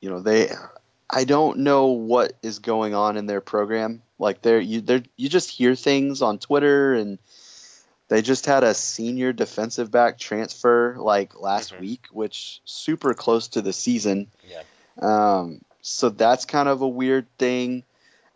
you 0.00 0.10
know, 0.10 0.20
they, 0.20 0.50
I 1.08 1.24
don't 1.24 1.60
know 1.60 1.86
what 1.86 2.34
is 2.42 2.58
going 2.58 2.94
on 2.94 3.16
in 3.16 3.26
their 3.26 3.40
program. 3.40 4.02
Like 4.18 4.42
they're 4.42 4.60
you 4.60 4.80
they 4.82 5.02
you 5.16 5.28
just 5.28 5.50
hear 5.50 5.74
things 5.74 6.22
on 6.22 6.38
Twitter 6.38 6.94
and. 6.94 7.18
They 8.08 8.20
just 8.20 8.44
had 8.44 8.62
a 8.62 8.74
senior 8.74 9.32
defensive 9.32 9.90
back 9.90 10.18
transfer 10.18 10.96
like 10.98 11.40
last 11.40 11.72
Mhm. 11.72 11.78
week, 11.80 12.06
which 12.10 12.60
super 12.66 13.14
close 13.14 13.48
to 13.48 13.62
the 13.62 13.72
season. 13.72 14.30
Yeah. 14.46 14.64
Um, 15.00 15.62
so 15.80 16.10
that's 16.10 16.44
kind 16.44 16.68
of 16.68 16.82
a 16.82 16.88
weird 16.88 17.26
thing. 17.38 17.84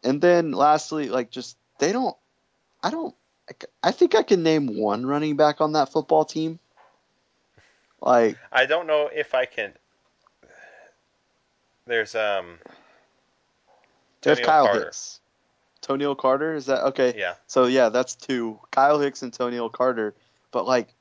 And 0.03 0.23
then 0.23 0.53
lastly, 0.53 1.11
like 1.11 1.31
just 1.31 1.59
they 1.79 1.93
don't. 1.93 2.17
I 2.83 2.91
don't. 2.91 3.15
I 3.83 3.93
think 3.93 4.15
I 4.15 4.23
can 4.23 4.43
name 4.43 4.77
one 4.79 5.07
running 5.07 5.37
back 5.37 5.61
on 5.61 5.73
that 5.73 5.93
football 5.93 6.25
team. 6.25 6.59
Like 8.01 8.37
I 8.53 8.67
don't 8.67 8.87
know 8.87 9.09
if 9.13 9.35
I 9.35 9.47
can. 9.47 9.73
There's 11.87 12.15
um. 12.15 12.59
there's 14.23 14.41
Kyle 14.41 14.67
Carter. 14.67 14.85
Hicks, 14.87 15.21
Toneil 15.83 16.17
Carter. 16.19 16.55
Is 16.55 16.67
that 16.67 16.83
okay? 16.89 17.15
Yeah. 17.17 17.35
So 17.47 17.67
yeah, 17.67 17.89
that's 17.89 18.15
two. 18.15 18.59
Kyle 18.71 18.99
Hicks 18.99 19.23
and 19.23 19.33
Toneil 19.33 19.71
Carter. 19.71 20.15
But 20.51 20.67
like, 20.67 20.95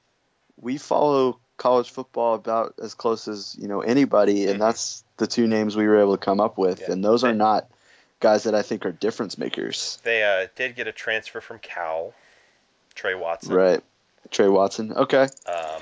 we 0.62 0.78
follow 0.78 1.40
college 1.58 1.90
football 1.90 2.36
about 2.36 2.76
as 2.82 2.94
close 2.94 3.28
as 3.28 3.56
you 3.60 3.68
know 3.68 3.82
anybody, 3.82 4.46
and 4.48 4.58
Mhm. 4.58 4.60
that's 4.60 5.04
the 5.18 5.28
two 5.28 5.48
names 5.48 5.76
we 5.76 5.88
were 5.88 6.00
able 6.00 6.18
to 6.18 6.24
come 6.24 6.40
up 6.40 6.58
with, 6.58 6.82
Yeah. 6.82 6.92
and 6.92 7.04
those 7.04 7.24
are 7.24 7.34
not 7.34 7.68
guys 8.20 8.44
that 8.44 8.56
I 8.56 8.62
think 8.62 8.86
are 8.86 8.92
difference 8.92 9.38
makers. 9.38 10.00
They 10.04 10.24
uh, 10.24 10.48
did 10.56 10.76
get 10.76 10.88
a 10.88 10.92
transfer 10.92 11.42
from 11.42 11.60
Cal, 11.60 12.14
Tre 12.96 13.16
Watson. 13.16 13.54
Right. 13.54 13.84
Tre 14.32 14.48
Watson. 14.48 14.94
Okay. 14.94 15.28
Um, 15.46 15.82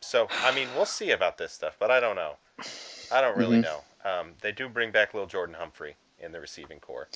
so 0.00 0.28
I 0.44 0.54
mean, 0.54 0.68
we'll 0.76 0.86
see 0.86 1.10
about 1.10 1.38
this 1.38 1.52
stuff, 1.52 1.76
but 1.78 1.90
I 1.90 2.00
don't 2.00 2.16
know. 2.16 2.36
I 3.10 3.20
don't 3.20 3.36
really 3.36 3.58
Mhm. 3.58 3.62
know. 3.62 3.84
Um, 4.04 4.34
they 4.40 4.52
do 4.52 4.68
bring 4.68 4.90
back 4.90 5.14
little 5.14 5.26
Jordan 5.28 5.54
Humphrey 5.54 5.96
in 6.20 6.32
the 6.32 6.40
receiving 6.40 6.80
core. 6.80 7.08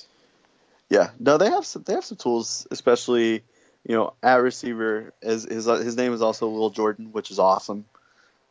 Yeah. 0.89 1.11
No, 1.19 1.37
they 1.37 1.49
have 1.49 1.65
some. 1.65 1.83
They 1.83 1.93
have 1.93 2.05
some 2.05 2.17
tools, 2.17 2.67
especially 2.71 3.43
you 3.83 3.95
know 3.95 4.13
at 4.23 4.41
receiver. 4.41 5.13
As 5.21 5.43
his 5.43 5.65
his 5.65 5.95
name 5.95 6.13
is 6.13 6.21
also 6.21 6.47
Lil 6.47 6.69
Jordan, 6.69 7.11
which 7.11 7.31
is 7.31 7.39
awesome. 7.39 7.85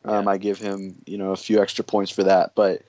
Um, 0.03 0.25
Yeah. 0.25 0.31
I 0.31 0.37
give 0.37 0.57
him 0.57 0.95
you 1.05 1.17
know 1.17 1.31
a 1.31 1.37
few 1.37 1.61
extra 1.61 1.83
points 1.83 2.11
for 2.11 2.23
that, 2.23 2.55
but 2.55 2.81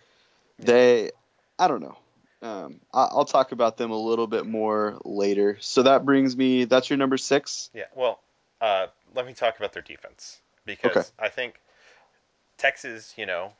they, 0.59 1.11
I 1.59 1.68
don't 1.68 1.82
know. 1.82 1.97
Um, 2.43 2.80
I, 2.93 3.05
I'll 3.05 3.24
talk 3.24 3.53
about 3.53 3.76
them 3.76 3.90
a 3.90 3.97
little 3.97 4.26
bit 4.26 4.47
more 4.47 4.99
later. 5.05 5.57
So 5.61 5.84
that 5.84 6.05
brings 6.05 6.36
me. 6.36 6.64
That's 6.64 6.90
your 6.90 6.97
number 6.97 7.16
six. 7.16 7.70
Yeah. 7.72 7.84
Well, 7.95 8.20
uh, 8.61 8.88
let 9.14 9.26
me 9.26 9.32
talk 9.32 9.57
about 9.59 9.72
their 9.72 9.82
defense 9.82 10.40
because 10.64 10.97
Okay. 10.97 11.07
I 11.18 11.28
think 11.28 11.61
Texas, 12.59 13.14
you 13.16 13.26
know, 13.26 13.53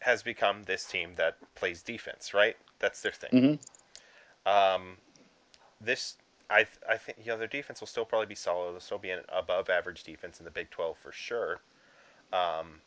has 0.00 0.22
become 0.22 0.62
this 0.64 0.84
team 0.84 1.12
that 1.16 1.36
plays 1.54 1.82
defense. 1.82 2.32
Right. 2.34 2.56
That's 2.78 3.02
their 3.02 3.12
thing. 3.12 3.30
Mm-hmm. 4.46 4.74
Um, 4.82 4.96
this, 5.80 6.16
I, 6.50 6.66
I 6.88 6.96
think, 6.96 7.18
you 7.18 7.26
know, 7.26 7.38
their 7.38 7.46
defense 7.46 7.80
will 7.80 7.86
still 7.86 8.04
probably 8.04 8.26
be 8.26 8.34
solid. 8.34 8.72
They'll 8.72 8.80
still 8.80 8.98
be 8.98 9.10
an 9.10 9.20
above 9.28 9.68
average 9.68 10.04
defense 10.04 10.38
in 10.38 10.44
the 10.44 10.50
Big 10.50 10.70
12 10.70 10.96
for 10.98 11.12
sure. 11.12 11.60
Um, 12.32 12.80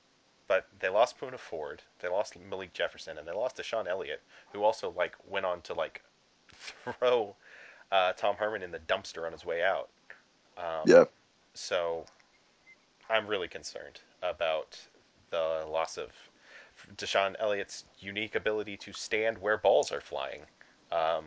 but 0.47 0.67
they 0.79 0.89
lost 0.89 1.19
Poona 1.19 1.37
Ford, 1.37 1.81
they 1.99 2.07
lost 2.07 2.37
Malik 2.49 2.73
Jefferson, 2.73 3.17
and 3.17 3.27
they 3.27 3.33
lost 3.33 3.57
DeShon 3.57 3.87
Elliott, 3.87 4.21
who 4.53 4.63
also 4.63 4.93
like 4.97 5.15
went 5.27 5.45
on 5.45 5.61
to 5.61 5.73
like 5.73 6.01
throw 6.99 7.35
uh, 7.91 8.13
Tom 8.13 8.35
Herman 8.35 8.63
in 8.63 8.71
the 8.71 8.79
dumpster 8.79 9.25
on 9.25 9.31
his 9.31 9.45
way 9.45 9.63
out. 9.63 9.89
Um, 10.57 10.83
Yeah. 10.85 11.05
So 11.53 12.05
I'm 13.09 13.27
really 13.27 13.47
concerned 13.47 13.99
about 14.21 14.79
the 15.29 15.65
loss 15.69 15.97
of 15.97 16.11
DeShon 16.97 17.35
Elliott's 17.39 17.85
unique 17.99 18.35
ability 18.35 18.77
to 18.77 18.93
stand 18.93 19.37
where 19.39 19.57
balls 19.57 19.91
are 19.91 20.01
flying, 20.01 20.41
um, 20.91 21.25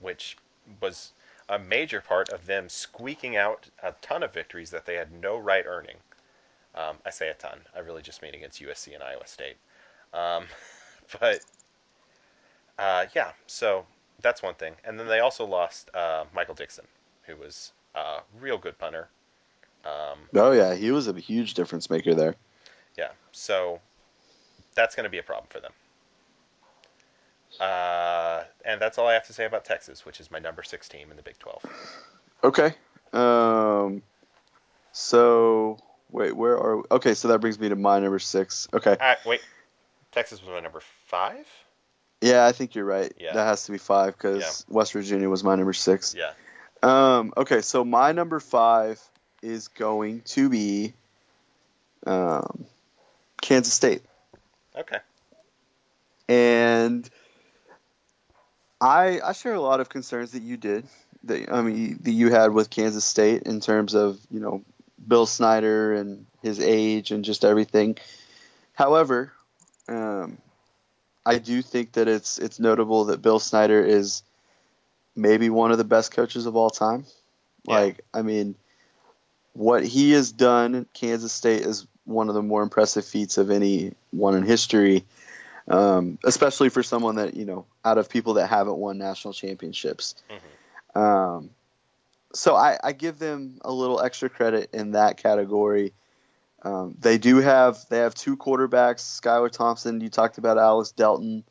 which 0.00 0.36
was 0.80 1.12
a 1.48 1.58
major 1.58 2.00
part 2.00 2.28
of 2.30 2.46
them 2.46 2.68
squeaking 2.68 3.36
out 3.36 3.68
a 3.82 3.92
ton 4.02 4.22
of 4.22 4.32
victories 4.32 4.70
that 4.70 4.86
they 4.86 4.94
had 4.94 5.12
no 5.12 5.36
right 5.36 5.64
earning. 5.66 5.96
Um, 6.76 6.96
I 7.06 7.10
say 7.10 7.28
a 7.28 7.34
ton. 7.34 7.60
I 7.74 7.80
really 7.80 8.02
just 8.02 8.22
mean 8.22 8.34
against 8.34 8.60
USC 8.60 8.94
and 8.94 9.02
Iowa 9.02 9.26
State. 9.26 9.56
Um, 10.12 10.44
but 11.20 11.40
uh, 12.78 13.06
yeah, 13.14 13.32
so 13.46 13.86
that's 14.20 14.42
one 14.42 14.54
thing. 14.54 14.74
And 14.84 14.98
then 14.98 15.06
they 15.06 15.20
also 15.20 15.46
lost 15.46 15.90
uh, 15.94 16.24
Michael 16.34 16.54
Dickson, 16.54 16.84
who 17.26 17.36
was 17.36 17.72
a 17.94 18.20
real 18.40 18.58
good 18.58 18.78
punter. 18.78 19.08
Um, 19.84 20.18
Oh 20.34 20.52
yeah, 20.52 20.74
he 20.74 20.90
was 20.90 21.08
a 21.08 21.12
huge 21.18 21.54
difference 21.54 21.90
maker 21.90 22.14
there. 22.14 22.34
Yeah, 22.96 23.10
so 23.32 23.80
that's 24.74 24.94
going 24.94 25.04
to 25.04 25.10
be 25.10 25.18
a 25.18 25.22
problem 25.22 25.46
for 25.50 25.60
them. 25.60 25.72
Uh, 27.60 28.42
and 28.64 28.80
that's 28.80 28.98
all 28.98 29.06
I 29.06 29.14
have 29.14 29.26
to 29.26 29.32
say 29.32 29.44
about 29.44 29.64
Texas, 29.64 30.04
which 30.04 30.20
is 30.20 30.30
my 30.30 30.38
number 30.38 30.62
six 30.62 30.88
team 30.88 31.10
in 31.10 31.16
the 31.16 31.22
Big 31.22 31.38
12. 31.38 31.62
Okay. 32.42 32.74
Um. 33.12 34.02
So 34.92 35.78
wait, 36.14 36.34
where 36.34 36.56
are? 36.56 36.76
We? 36.78 36.82
Okay, 36.92 37.14
so 37.14 37.28
that 37.28 37.40
brings 37.40 37.58
me 37.58 37.68
to 37.68 37.76
my 37.76 37.98
number 37.98 38.18
six. 38.18 38.68
Okay. 38.72 38.96
Ah, 39.00 39.16
wait, 39.26 39.42
Texas 40.12 40.40
was 40.40 40.48
my 40.48 40.60
number 40.60 40.80
five. 41.06 41.46
Yeah, 42.20 42.46
I 42.46 42.52
think 42.52 42.74
you're 42.74 42.84
right. 42.86 43.12
Yeah. 43.18 43.34
That 43.34 43.44
has 43.44 43.64
to 43.66 43.72
be 43.72 43.78
five 43.78 44.14
because 44.16 44.64
Yeah. 44.68 44.74
West 44.74 44.92
Virginia 44.92 45.28
was 45.28 45.44
my 45.44 45.56
number 45.56 45.74
six. 45.74 46.14
Yeah. 46.14 46.32
Um. 46.82 47.32
Okay, 47.36 47.60
so 47.60 47.84
my 47.84 48.12
number 48.12 48.40
five 48.40 49.00
is 49.42 49.68
going 49.68 50.22
to 50.22 50.48
be 50.48 50.94
um, 52.06 52.64
Kansas 53.42 53.74
State, 53.74 54.02
Okay. 54.76 54.98
and 56.28 57.08
I 58.80 59.20
I 59.22 59.32
share 59.32 59.54
a 59.54 59.60
lot 59.60 59.80
of 59.80 59.88
concerns 59.88 60.32
that 60.32 60.42
you 60.42 60.56
did 60.56 60.86
that 61.24 61.50
I 61.50 61.62
mean 61.62 61.98
that 62.02 62.12
you 62.12 62.30
had 62.30 62.52
with 62.52 62.68
Kansas 62.70 63.04
State 63.04 63.42
in 63.44 63.60
terms 63.60 63.94
of 63.94 64.18
you 64.30 64.40
know 64.40 64.62
Bill 65.06 65.26
Snyder 65.26 65.94
and 65.94 66.26
his 66.42 66.60
age 66.60 67.10
and 67.10 67.24
just 67.24 67.44
everything. 67.44 67.96
However, 68.72 69.32
um, 69.88 70.38
I 71.26 71.38
do 71.38 71.62
think 71.62 71.92
that 71.92 72.08
it's 72.08 72.38
it's 72.38 72.58
notable 72.60 73.06
that 73.06 73.22
Bill 73.22 73.38
Snyder 73.38 73.82
is 73.82 74.22
maybe 75.16 75.48
one 75.50 75.72
of 75.72 75.78
the 75.78 75.84
best 75.84 76.12
coaches 76.12 76.46
of 76.46 76.56
all 76.56 76.70
time. 76.70 77.06
Yeah. 77.66 77.74
Like, 77.74 78.00
I 78.12 78.22
mean, 78.22 78.56
what 79.52 79.84
he 79.84 80.12
has 80.12 80.32
done 80.32 80.74
at 80.74 80.92
Kansas 80.92 81.32
State 81.32 81.62
is 81.62 81.86
one 82.04 82.28
of 82.28 82.34
the 82.34 82.42
more 82.42 82.62
impressive 82.62 83.04
feats 83.04 83.38
of 83.38 83.50
anyone 83.50 84.34
in 84.34 84.42
history, 84.42 85.04
um, 85.68 86.18
especially 86.24 86.68
for 86.68 86.82
someone 86.82 87.16
that 87.16 87.34
you 87.34 87.44
know 87.44 87.64
out 87.84 87.98
of 87.98 88.08
people 88.10 88.34
that 88.34 88.48
haven't 88.48 88.76
won 88.76 88.98
national 88.98 89.32
championships. 89.32 90.16
Mhm. 90.28 91.00
Um, 91.00 91.50
so 92.34 92.54
I, 92.54 92.78
I 92.82 92.92
give 92.92 93.18
them 93.18 93.58
a 93.62 93.72
little 93.72 94.00
extra 94.00 94.28
credit 94.28 94.70
in 94.72 94.92
that 94.92 95.16
category. 95.16 95.92
Um, 96.62 96.96
they 96.98 97.18
do 97.18 97.36
have 97.38 97.78
they 97.90 97.98
have 97.98 98.14
two 98.14 98.36
quarterbacks, 98.36 99.20
Skylar 99.20 99.50
Thompson. 99.50 100.00
You 100.00 100.08
talked 100.08 100.38
about 100.38 100.58
Alex 100.58 100.92
Delton, 100.92 101.44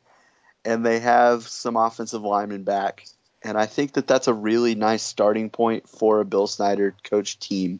and 0.66 0.86
they 0.86 1.00
have 1.00 1.48
some 1.48 1.78
offensive 1.78 2.24
linemen 2.24 2.64
back. 2.64 3.06
And 3.44 3.58
I 3.58 3.66
think 3.66 3.94
that 3.94 4.08
that's 4.08 4.28
a 4.28 4.34
really 4.34 4.74
nice 4.74 5.04
starting 5.04 5.50
point 5.50 5.88
for 5.88 6.20
a 6.20 6.26
Bill 6.26 6.48
Snyder 6.48 6.96
coach 7.04 7.40
team. 7.40 7.80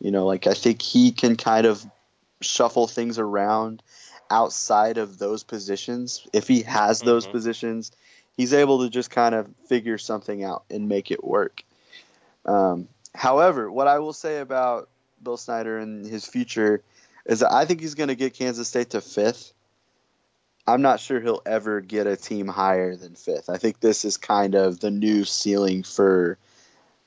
You 0.00 0.10
know, 0.10 0.26
like 0.26 0.46
I 0.46 0.54
think 0.54 0.82
he 0.82 1.12
can 1.12 1.36
kind 1.36 1.66
of 1.66 1.84
shuffle 2.42 2.86
things 2.86 3.18
around 3.18 3.82
outside 4.30 4.98
of 4.98 5.18
those 5.18 5.42
positions. 5.42 6.26
If 6.32 6.48
he 6.48 6.62
has 6.62 7.02
those 7.02 7.26
Mhm. 7.26 7.30
positions, 7.30 7.92
he's 8.36 8.52
able 8.52 8.80
to 8.80 8.90
just 8.90 9.10
kind 9.10 9.34
of 9.34 9.48
figure 9.68 9.98
something 9.98 10.44
out 10.44 10.64
and 10.68 10.88
make 10.88 11.10
it 11.10 11.24
work. 11.24 11.62
Um, 12.46 12.88
however, 13.14 13.70
what 13.70 13.88
I 13.88 13.98
will 13.98 14.12
say 14.12 14.38
about 14.38 14.88
Bill 15.22 15.36
Snyder 15.36 15.78
and 15.78 16.06
his 16.06 16.24
future 16.26 16.82
is 17.26 17.40
that 17.40 17.52
I 17.52 17.64
think 17.64 17.80
he's 17.80 17.94
going 17.94 18.08
to 18.08 18.14
get 18.14 18.34
Kansas 18.34 18.68
State 18.68 18.90
to 18.90 19.00
fifth. 19.00 19.52
I'm 20.66 20.82
not 20.82 21.00
sure 21.00 21.20
he'll 21.20 21.42
ever 21.46 21.80
get 21.80 22.06
a 22.06 22.16
team 22.16 22.48
higher 22.48 22.96
than 22.96 23.14
fifth. 23.14 23.48
I 23.48 23.56
think 23.56 23.80
this 23.80 24.04
is 24.04 24.16
kind 24.16 24.54
of 24.54 24.80
the 24.80 24.90
new 24.90 25.24
ceiling 25.24 25.82
for 25.82 26.38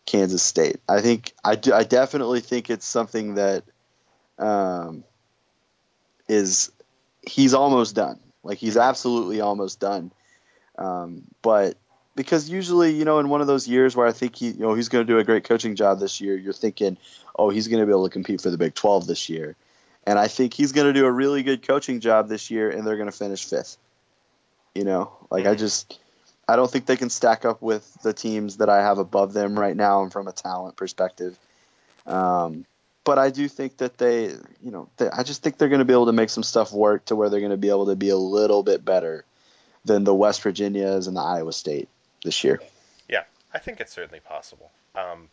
Kansas 0.06 0.44
State. 0.44 0.78
I 0.88 1.02
think 1.02 1.34
I, 1.44 1.56
do, 1.56 1.74
I 1.74 1.84
definitely 1.84 2.40
think 2.42 2.70
it's 2.70 2.86
something 2.86 3.36
that 3.36 3.64
um, 4.38 5.04
is 6.28 6.72
he's 7.22 7.54
almost 7.54 7.96
done. 7.96 8.20
Like 8.44 8.58
he's 8.58 8.78
absolutely 8.78 9.42
almost 9.42 9.80
done. 9.80 10.12
Um, 10.78 11.24
but 11.42 11.76
because 12.16 12.50
usually, 12.50 12.92
you 12.92 13.06
know, 13.06 13.20
in 13.20 13.30
one 13.30 13.42
of 13.42 13.48
those 13.48 13.68
years 13.68 13.96
where 13.96 14.08
I 14.08 14.12
think 14.12 14.36
he, 14.36 14.50
you 14.50 14.60
know, 14.60 14.74
he's 14.74 14.90
going 14.90 15.06
to 15.06 15.12
do 15.12 15.20
a 15.20 15.24
great 15.24 15.44
coaching 15.44 15.76
job 15.76 16.00
this 16.00 16.20
year, 16.20 16.36
you're 16.36 16.54
thinking, 16.54 16.98
oh, 17.38 17.50
he's 17.50 17.68
going 17.68 17.80
to 17.80 17.86
be 17.86 17.92
able 17.92 18.08
to 18.08 18.12
compete 18.12 18.42
for 18.42 18.50
the 18.50 18.58
Big 18.58 18.76
12 18.76 19.08
this 19.08 19.30
year. 19.30 19.56
And 20.06 20.18
I 20.18 20.28
think 20.28 20.54
he's 20.54 20.72
going 20.72 20.88
to 20.88 20.94
do 20.94 21.06
a 21.06 21.12
really 21.12 21.44
good 21.44 21.66
coaching 21.66 22.00
job 22.00 22.28
this 22.28 22.50
year, 22.50 22.70
and 22.70 22.86
they're 22.86 22.98
going 22.98 23.10
to 23.10 23.16
finish 23.16 23.46
fifth. 23.46 23.78
You 24.76 24.84
know, 24.84 25.12
like 25.30 25.46
I 25.46 25.56
Mhm. 25.56 25.60
just, 25.60 26.00
I 26.48 26.56
don't 26.56 26.70
think 26.70 26.86
they 26.86 26.98
can 26.98 27.10
stack 27.10 27.46
up 27.46 27.62
with 27.62 28.02
the 28.02 28.14
teams 28.14 28.58
that 28.58 28.70
I 28.70 28.82
have 28.82 28.98
above 28.98 29.34
them 29.34 29.58
right 29.58 29.76
now 29.76 30.04
and 30.04 30.12
from 30.12 30.28
a 30.28 30.32
talent 30.32 30.76
perspective. 30.76 31.38
Um, 32.06 32.66
but 33.04 33.18
I 33.18 33.30
do 33.30 33.48
think 33.48 33.78
that 33.78 33.98
they, 33.98 34.26
you 34.62 34.72
know, 34.72 34.90
they, 34.98 35.10
I 35.10 35.24
just 35.24 35.42
think 35.42 35.58
they're 35.58 35.70
going 35.70 35.80
to 35.80 35.86
be 35.86 35.94
able 35.94 36.08
to 36.08 36.12
make 36.12 36.30
some 36.30 36.44
stuff 36.44 36.72
work 36.72 37.06
to 37.06 37.16
where 37.16 37.30
they're 37.30 37.40
going 37.40 37.52
to 37.52 37.58
be 37.58 37.70
able 37.70 37.88
to 37.88 37.96
be 37.96 38.10
a 38.10 38.18
little 38.18 38.64
bit 38.64 38.84
better 38.84 39.26
than 39.86 40.04
the 40.04 40.14
West 40.14 40.42
Virginias 40.42 41.08
and 41.08 41.16
the 41.16 41.22
Iowa 41.22 41.54
State 41.54 41.90
this 42.24 42.44
year. 42.44 42.62
Yeah, 43.08 43.24
I 43.54 43.60
think 43.60 43.80
it's 43.80 43.94
certainly 43.94 44.20
possible. 44.20 44.72
Um, 44.96 45.30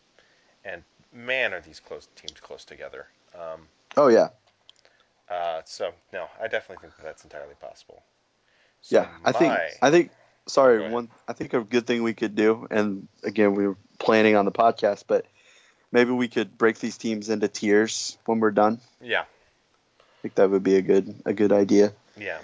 and 0.63 0.83
man, 1.13 1.53
are 1.53 1.61
these 1.61 1.79
close 1.79 2.07
teams 2.15 2.39
close 2.39 2.65
together. 2.65 3.07
Um, 3.35 3.67
Oh 3.95 4.09
yeah, 4.09 4.29
uh, 5.29 5.61
so 5.65 5.91
no, 6.13 6.27
I 6.41 6.47
definitely 6.47 6.81
think 6.81 6.95
that 6.97 7.03
that's 7.03 7.23
entirely 7.23 7.55
possible. 7.59 8.01
So 8.81 8.97
yeah. 8.97 9.07
I 9.25 9.31
think 9.31 9.53
I 9.81 9.91
think 9.91 10.11
sorry 10.47 10.89
one. 10.89 11.09
I 11.27 11.33
think 11.33 11.53
a 11.53 11.61
good 11.61 11.85
thing 11.85 12.03
we 12.03 12.13
could 12.13 12.35
do, 12.35 12.67
and 12.71 13.07
again 13.23 13.55
we 13.55 13.67
were 13.67 13.77
planning 13.99 14.35
on 14.35 14.45
the 14.45 14.51
podcast, 14.51 15.03
but 15.07 15.25
maybe 15.91 16.11
we 16.11 16.27
could 16.27 16.57
break 16.57 16.79
these 16.79 16.97
teams 16.97 17.29
into 17.29 17.47
tiers 17.47 18.17
when 18.25 18.39
we're 18.39 18.51
done. 18.51 18.79
yeah, 19.01 19.21
I 19.21 20.21
think 20.21 20.35
that 20.35 20.49
would 20.49 20.63
be 20.63 20.75
a 20.75 20.81
good 20.81 21.13
a 21.25 21.33
good 21.33 21.51
idea. 21.51 21.93
yeah. 22.17 22.39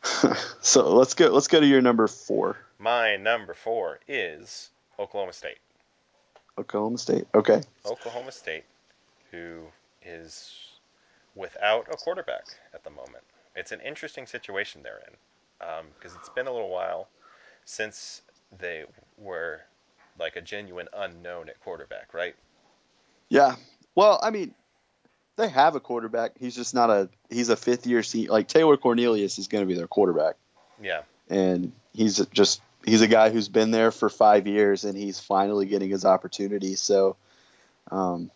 so 0.62 0.94
let's 0.94 1.14
go 1.14 1.28
let's 1.28 1.48
go 1.48 1.60
to 1.60 1.66
your 1.66 1.82
number 1.82 2.06
four, 2.06 2.56
My 2.78 3.16
number 3.16 3.54
four 3.54 3.98
is 4.06 4.70
Oklahoma 4.98 5.32
State. 5.32 5.58
Oklahoma 6.56 6.98
State. 6.98 7.26
Okay. 7.34 7.62
Oklahoma 7.84 8.32
State, 8.32 8.64
who 9.30 9.62
is 10.04 10.52
without 11.34 11.86
a 11.92 11.96
quarterback 11.96 12.44
at 12.74 12.84
the 12.84 12.90
moment. 12.90 13.24
It's 13.56 13.72
an 13.72 13.80
interesting 13.80 14.26
situation 14.26 14.82
they're 14.82 15.02
in 15.08 15.68
um, 15.68 15.86
because 15.98 16.14
it's 16.16 16.28
been 16.28 16.46
a 16.46 16.52
little 16.52 16.70
while 16.70 17.08
since 17.64 18.22
they 18.58 18.84
were 19.16 19.60
like 20.18 20.36
a 20.36 20.40
genuine 20.40 20.88
unknown 20.96 21.48
at 21.48 21.60
quarterback, 21.60 22.14
right? 22.14 22.34
Yeah. 23.28 23.56
Well, 23.94 24.20
I 24.22 24.30
mean, 24.30 24.54
they 25.36 25.48
have 25.48 25.74
a 25.74 25.80
quarterback. 25.80 26.32
He's 26.38 26.54
just 26.54 26.74
not 26.74 26.90
a. 26.90 27.08
He's 27.30 27.48
a 27.48 27.56
fifth 27.56 27.86
year 27.86 28.02
senior. 28.02 28.30
Like 28.30 28.48
Taylor 28.48 28.76
Cornelius 28.76 29.38
is 29.38 29.48
going 29.48 29.62
to 29.62 29.68
be 29.68 29.74
their 29.74 29.86
quarterback, 29.86 30.36
Yeah, 30.82 31.02
and 31.28 31.72
he's 31.92 32.24
just 32.26 32.60
he's 32.88 33.02
a 33.02 33.08
guy 33.08 33.30
who's 33.30 33.48
been 33.48 33.70
there 33.70 33.90
for 33.90 34.08
five 34.08 34.46
years, 34.46 34.84
and 34.84 34.96
he's 34.96 35.20
finally 35.20 35.66
getting 35.66 35.90
his 35.90 36.04
opportunity. 36.04 36.74
So, 36.74 37.16
um, 37.90 38.30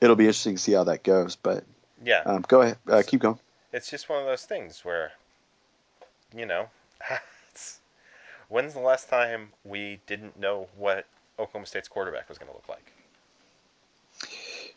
it'll 0.00 0.16
be 0.16 0.24
interesting 0.24 0.56
to 0.56 0.60
see 0.60 0.72
how 0.72 0.84
that 0.84 1.02
goes. 1.02 1.36
But 1.36 1.64
yeah. 2.04 2.22
um, 2.24 2.44
go 2.46 2.62
ahead, 2.62 2.78
uh, 2.88 3.02
keep 3.06 3.20
going. 3.20 3.38
It's 3.72 3.90
just 3.90 4.08
one 4.08 4.18
of 4.20 4.26
those 4.26 4.44
things 4.44 4.84
where, 4.84 5.12
you 6.36 6.46
know, 6.46 6.68
it's, 7.52 7.78
when's 8.48 8.74
the 8.74 8.80
last 8.80 9.08
time 9.08 9.50
we 9.64 10.00
didn't 10.06 10.38
know 10.38 10.68
what 10.76 11.06
Oklahoma 11.38 11.66
State's 11.66 11.88
quarterback 11.88 12.28
was 12.28 12.38
going 12.38 12.50
to 12.50 12.54
look 12.54 12.68
like? 12.68 12.92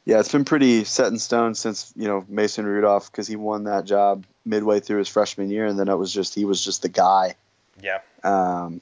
Yeah, 0.06 0.20
it's 0.20 0.32
been 0.32 0.46
pretty 0.46 0.84
set 0.84 1.12
in 1.12 1.18
stone 1.18 1.56
since 1.56 1.94
you 1.96 2.08
know 2.08 2.26
Mason 2.28 2.66
Rudolph 2.66 3.10
because 3.10 3.26
he 3.26 3.38
won 3.38 3.66
that 3.66 3.86
job 3.86 4.26
midway 4.46 4.82
through 4.82 5.00
his 5.00 5.08
freshman 5.08 5.50
year, 5.50 5.66
and 5.66 5.80
then 5.80 5.88
it 5.88 5.96
was 5.96 6.14
just 6.14 6.36
he 6.36 6.44
was 6.44 6.64
just 6.64 6.82
the 6.82 6.90
guy. 6.90 7.36
Yeah, 7.82 8.00
Um, 8.24 8.82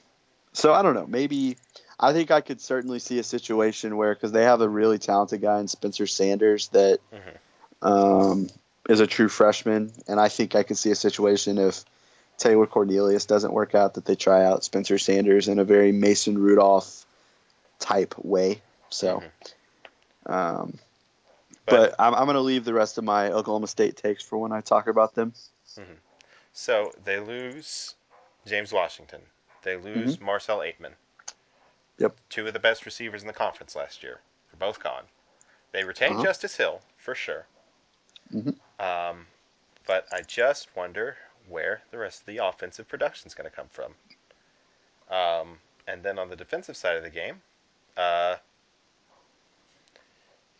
so 0.52 0.72
I 0.72 0.82
don't 0.82 0.94
know. 0.94 1.06
Maybe 1.06 1.56
I 1.98 2.12
think 2.12 2.30
I 2.30 2.40
could 2.40 2.60
certainly 2.60 2.98
see 2.98 3.18
a 3.18 3.22
situation 3.22 3.96
where 3.96 4.14
because 4.14 4.32
they 4.32 4.44
have 4.44 4.60
a 4.60 4.68
really 4.68 4.98
talented 4.98 5.40
guy 5.40 5.60
in 5.60 5.68
Spencer 5.68 6.06
Sanders 6.06 6.68
that 6.68 7.00
Mhm. 7.12 7.86
um, 7.86 8.48
is 8.88 9.00
a 9.00 9.06
true 9.06 9.28
freshman, 9.28 9.92
and 10.08 10.20
I 10.20 10.28
think 10.28 10.54
I 10.54 10.62
could 10.62 10.78
see 10.78 10.90
a 10.90 10.96
situation 10.96 11.58
if 11.58 11.84
Taylor 12.38 12.66
Cornelius 12.66 13.26
doesn't 13.26 13.52
work 13.52 13.74
out 13.74 13.94
that 13.94 14.04
they 14.04 14.16
try 14.16 14.44
out 14.44 14.64
Spencer 14.64 14.98
Sanders 14.98 15.48
in 15.48 15.58
a 15.58 15.64
very 15.64 15.92
Mason 15.92 16.38
Rudolph 16.38 17.06
type 17.78 18.14
way. 18.18 18.62
So. 18.90 19.22
Um, 20.26 20.78
but, 21.66 21.94
I'm, 21.98 22.14
I'm 22.14 22.24
going 22.24 22.34
to 22.34 22.40
leave 22.40 22.64
the 22.64 22.74
rest 22.74 22.98
of 22.98 23.04
my 23.04 23.30
Oklahoma 23.30 23.66
State 23.66 23.96
takes 23.96 24.22
for 24.22 24.38
when 24.38 24.52
I 24.52 24.60
talk 24.60 24.88
about 24.88 25.14
them. 25.14 25.32
So 26.52 26.92
they 27.04 27.18
lose 27.18 27.94
James 28.46 28.72
Washington. 28.72 29.22
They 29.62 29.76
lose 29.76 30.20
Marcell 30.20 30.58
Ateman. 30.58 30.92
Yep. 31.98 32.16
Two 32.30 32.46
of 32.46 32.52
the 32.52 32.58
best 32.58 32.84
receivers 32.84 33.22
in 33.22 33.26
the 33.28 33.32
conference 33.32 33.76
last 33.76 34.02
year. 34.02 34.20
They're 34.50 34.58
both 34.68 34.82
gone. 34.82 35.04
They 35.72 35.84
retain 35.84 36.12
Uh-huh. 36.12 36.24
Justice 36.24 36.56
Hill 36.56 36.80
for 36.96 37.14
sure. 37.14 37.46
Mhm. 38.32 38.58
Um, 38.80 39.26
but 39.86 40.06
I 40.12 40.22
just 40.22 40.74
wonder 40.76 41.16
where 41.48 41.82
the 41.90 41.98
rest 41.98 42.20
of 42.20 42.26
the 42.26 42.38
offensive 42.38 42.88
production 42.88 43.26
is 43.26 43.34
going 43.34 43.48
to 43.48 43.54
come 43.54 43.68
from. 43.68 43.94
Um, 45.10 45.60
and 45.86 46.02
then 46.02 46.18
on 46.18 46.28
the 46.28 46.36
defensive 46.36 46.76
side 46.76 46.96
of 46.96 47.02
the 47.02 47.10
game, 47.10 47.42
uh, 47.96 48.36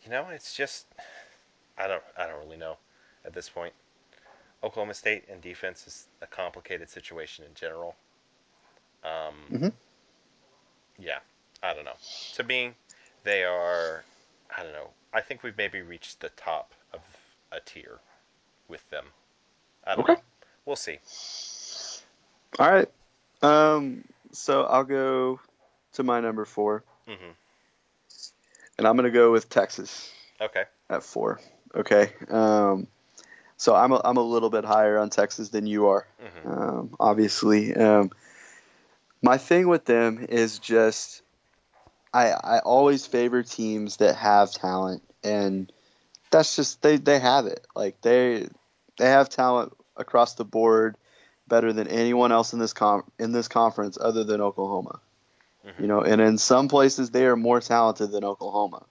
you 0.03 0.09
know, 0.11 0.27
it's 0.29 0.53
just 0.55 0.85
I 1.77 1.87
don't 1.87 2.03
I 2.17 2.27
don't 2.27 2.39
really 2.39 2.57
know 2.57 2.77
at 3.25 3.33
this 3.33 3.49
point. 3.49 3.73
Oklahoma 4.63 4.93
State 4.93 5.27
and 5.29 5.41
defense 5.41 5.87
is 5.87 6.07
a 6.21 6.27
complicated 6.27 6.89
situation 6.89 7.43
in 7.45 7.53
general. 7.53 7.95
Um, 9.03 9.35
Mhm. 9.51 9.73
Yeah, 10.97 11.19
I 11.61 11.73
don't 11.73 11.85
know. 11.85 11.97
To 12.35 12.43
me, 12.43 12.73
they 13.23 13.43
are. 13.43 14.03
I 14.55 14.63
don't 14.63 14.73
know. 14.73 14.89
I 15.13 15.21
think 15.21 15.43
we've 15.43 15.57
maybe 15.57 15.81
reached 15.81 16.19
the 16.19 16.29
top 16.29 16.73
of 16.93 17.01
a 17.51 17.59
tier 17.59 17.99
with 18.67 18.87
them. 18.89 19.05
I 19.85 19.95
don't 19.95 20.03
Okay. 20.03 20.13
know. 20.13 20.21
We'll 20.65 20.75
see. 20.75 20.99
All 22.59 22.71
right. 22.71 22.89
Um, 23.41 24.03
so 24.31 24.63
I'll 24.63 24.83
go 24.83 25.39
to 25.93 26.03
my 26.03 26.19
number 26.19 26.45
four, 26.45 26.83
hmm 27.07 27.31
and 28.77 28.87
I'm 28.87 28.95
going 28.95 29.05
to 29.05 29.11
go 29.11 29.31
with 29.31 29.49
Texas 29.49 30.11
Okay. 30.41 30.63
at 30.89 31.03
four. 31.03 31.39
Okay. 31.75 32.13
Um, 32.29 32.87
so 33.57 33.75
I'm 33.75 33.91
a, 33.91 34.01
I'm 34.03 34.17
a 34.17 34.21
little 34.23 34.49
bit 34.49 34.63
higher 34.65 34.97
on 34.97 35.09
Texas 35.09 35.49
than 35.49 35.65
you 35.67 35.87
are, 35.87 36.07
hmm 36.19 36.47
um, 36.51 36.95
obviously. 36.99 37.75
Um, 37.75 38.11
my 39.23 39.37
thing 39.37 39.67
with 39.67 39.85
them 39.85 40.25
is 40.29 40.59
just 40.59 41.23
I 42.13 42.31
I 42.31 42.59
always 42.59 43.07
favor 43.07 43.41
teams 43.41 43.97
that 43.97 44.15
have 44.17 44.51
talent, 44.51 45.01
and 45.23 45.71
that's 46.29 46.55
just 46.55 46.81
they 46.81 46.97
they 46.97 47.19
have 47.19 47.47
it. 47.47 47.65
Like 47.75 48.01
they 48.01 48.47
they 48.99 49.09
have 49.09 49.29
talent 49.29 49.73
across 49.97 50.35
the 50.35 50.45
board 50.45 50.97
better 51.47 51.73
than 51.73 51.87
anyone 51.87 52.31
else 52.31 52.53
in 52.53 52.59
this 52.59 52.73
com 52.73 53.03
in 53.17 53.31
this 53.31 53.47
conference 53.47 53.97
other 53.99 54.23
than 54.23 54.41
Oklahoma. 54.41 54.99
Mhm. 55.65 55.79
You 55.79 55.87
know, 55.87 56.01
and 56.01 56.21
in 56.21 56.37
some 56.37 56.67
places 56.67 57.09
they 57.09 57.25
are 57.25 57.37
more 57.37 57.61
talented 57.61 58.11
than 58.11 58.23
Oklahoma. 58.23 58.85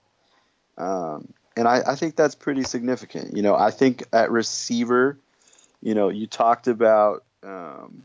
Um, 0.77 1.33
and 1.55 1.67
I, 1.67 1.81
I 1.85 1.95
think 1.95 2.15
that's 2.15 2.33
pretty 2.33 2.63
significant. 2.63 3.37
You 3.37 3.43
know, 3.43 3.55
I 3.55 3.69
think 3.69 4.03
at 4.11 4.31
receiver, 4.31 5.19
you 5.81 5.93
know, 5.93 6.09
you 6.09 6.25
talked 6.25 6.67
about 6.67 7.23
um, 7.43 8.03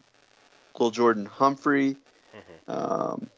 Jordan 0.93 1.27
Humphrey. 1.27 1.97
Um, 2.69 3.29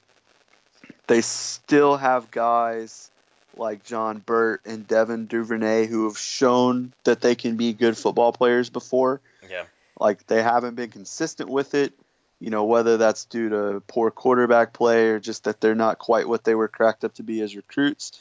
they 1.07 1.23
still 1.23 1.97
have 1.97 2.31
guys 2.31 3.11
like 3.57 3.85
John 3.85 4.19
Burt 4.19 4.61
and 4.65 4.87
Devin 4.87 5.27
Duvernay 5.27 5.87
who 5.87 6.05
have 6.05 6.19
shown 6.19 6.93
that 7.05 7.21
they 7.21 7.35
can 7.35 7.57
be 7.57 7.73
good 7.73 7.97
football 7.97 8.33
players 8.33 8.71
before. 8.71 9.21
Yeah. 9.49 9.65
Like 9.99 10.27
they 10.27 10.43
haven't 10.43 10.75
been 10.75 10.91
consistent 10.91 11.49
with 11.49 11.75
it, 11.75 11.93
you 12.39 12.51
know, 12.51 12.65
whether 12.65 12.97
that's 12.97 13.25
due 13.25 13.49
to 13.51 13.83
poor 13.87 14.11
quarterback 14.11 14.73
play 14.73 15.09
or 15.09 15.21
just 15.21 15.45
that 15.45 15.61
they're 15.61 15.75
not 15.75 15.99
quite 15.99 16.29
what 16.29 16.45
they 16.45 16.55
were 16.55 16.69
cracked 16.69 17.05
up 17.05 17.15
to 17.15 17.23
be 17.23 17.41
as 17.41 17.57
recruits. 17.57 18.19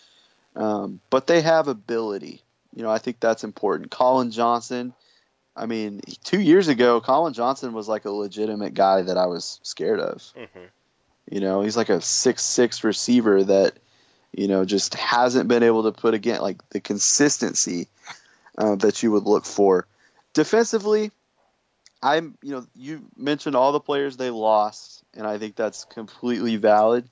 Um, 0.56 1.00
but 1.10 1.28
they 1.28 1.42
have 1.42 1.68
ability. 1.68 2.42
You 2.76 2.84
know, 2.84 2.92
I 2.92 2.98
think 2.98 3.20
that's 3.20 3.44
important. 3.44 3.92
Collin 3.92 4.32
Johnson, 4.32 4.94
I 5.56 5.66
mean, 5.66 6.02
two 6.24 6.40
years 6.40 6.68
ago, 6.68 7.02
Collin 7.02 7.34
Johnson 7.34 7.74
was 7.74 7.88
like 7.88 8.06
a 8.06 8.12
legitimate 8.12 8.74
guy 8.74 9.04
that 9.04 9.18
I 9.18 9.28
was 9.28 9.60
scared 9.64 10.00
of. 10.00 10.24
hmm 10.36 10.66
You 11.30 11.40
know, 11.40 11.62
he's 11.62 11.78
like 11.78 11.90
a 11.90 12.02
six 12.02 12.44
six 12.44 12.84
receiver 12.84 13.44
that, 13.44 13.78
you 14.32 14.48
know, 14.48 14.66
just 14.66 14.96
hasn't 14.96 15.48
been 15.48 15.64
able 15.64 15.84
to 15.84 15.92
put 15.92 16.14
again 16.14 16.42
like 16.42 16.68
the 16.70 16.80
consistency 16.80 17.88
uh, 18.58 18.76
that 18.76 19.04
you 19.04 19.12
would 19.12 19.24
look 19.24 19.46
for. 19.46 19.86
Defensively, 20.34 21.12
I'm 22.02 22.38
you 22.42 22.52
know 22.52 22.66
you 22.76 23.06
mentioned 23.16 23.56
all 23.56 23.72
the 23.72 23.80
players 23.80 24.18
they 24.18 24.30
lost, 24.30 25.04
and 25.14 25.28
I 25.28 25.38
think 25.38 25.56
that's 25.56 25.86
completely 25.86 26.56
valid. 26.56 27.08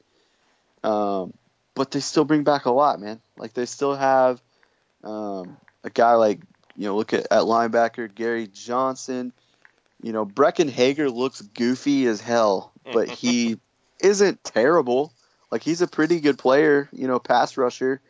Um, 0.83 1.33
but 1.75 1.91
they 1.91 1.99
still 1.99 2.25
bring 2.25 2.43
back 2.43 2.65
a 2.65 2.71
lot, 2.71 2.99
man. 2.99 3.21
Like 3.37 3.53
they 3.53 3.65
still 3.65 3.95
have 3.95 4.41
um, 5.03 5.57
a 5.83 5.89
guy 5.89 6.13
like 6.13 6.41
you 6.75 6.85
know 6.85 6.95
look 6.95 7.13
at, 7.13 7.27
at 7.31 7.43
linebacker 7.43 8.13
Gary 8.13 8.47
Johnson. 8.47 9.31
You 10.01 10.11
know 10.11 10.25
Breckyn 10.25 10.69
Hager 10.69 11.09
looks 11.09 11.41
goofy 11.41 12.05
as 12.07 12.21
hell, 12.21 12.71
but 12.83 13.09
he 13.09 13.57
isn't 13.99 14.43
terrible. 14.43 15.13
Like 15.51 15.63
he's 15.63 15.81
a 15.81 15.87
pretty 15.87 16.19
good 16.19 16.37
player, 16.37 16.89
you 16.91 17.07
know, 17.07 17.19
pass 17.19 17.57
rusher. 17.57 18.01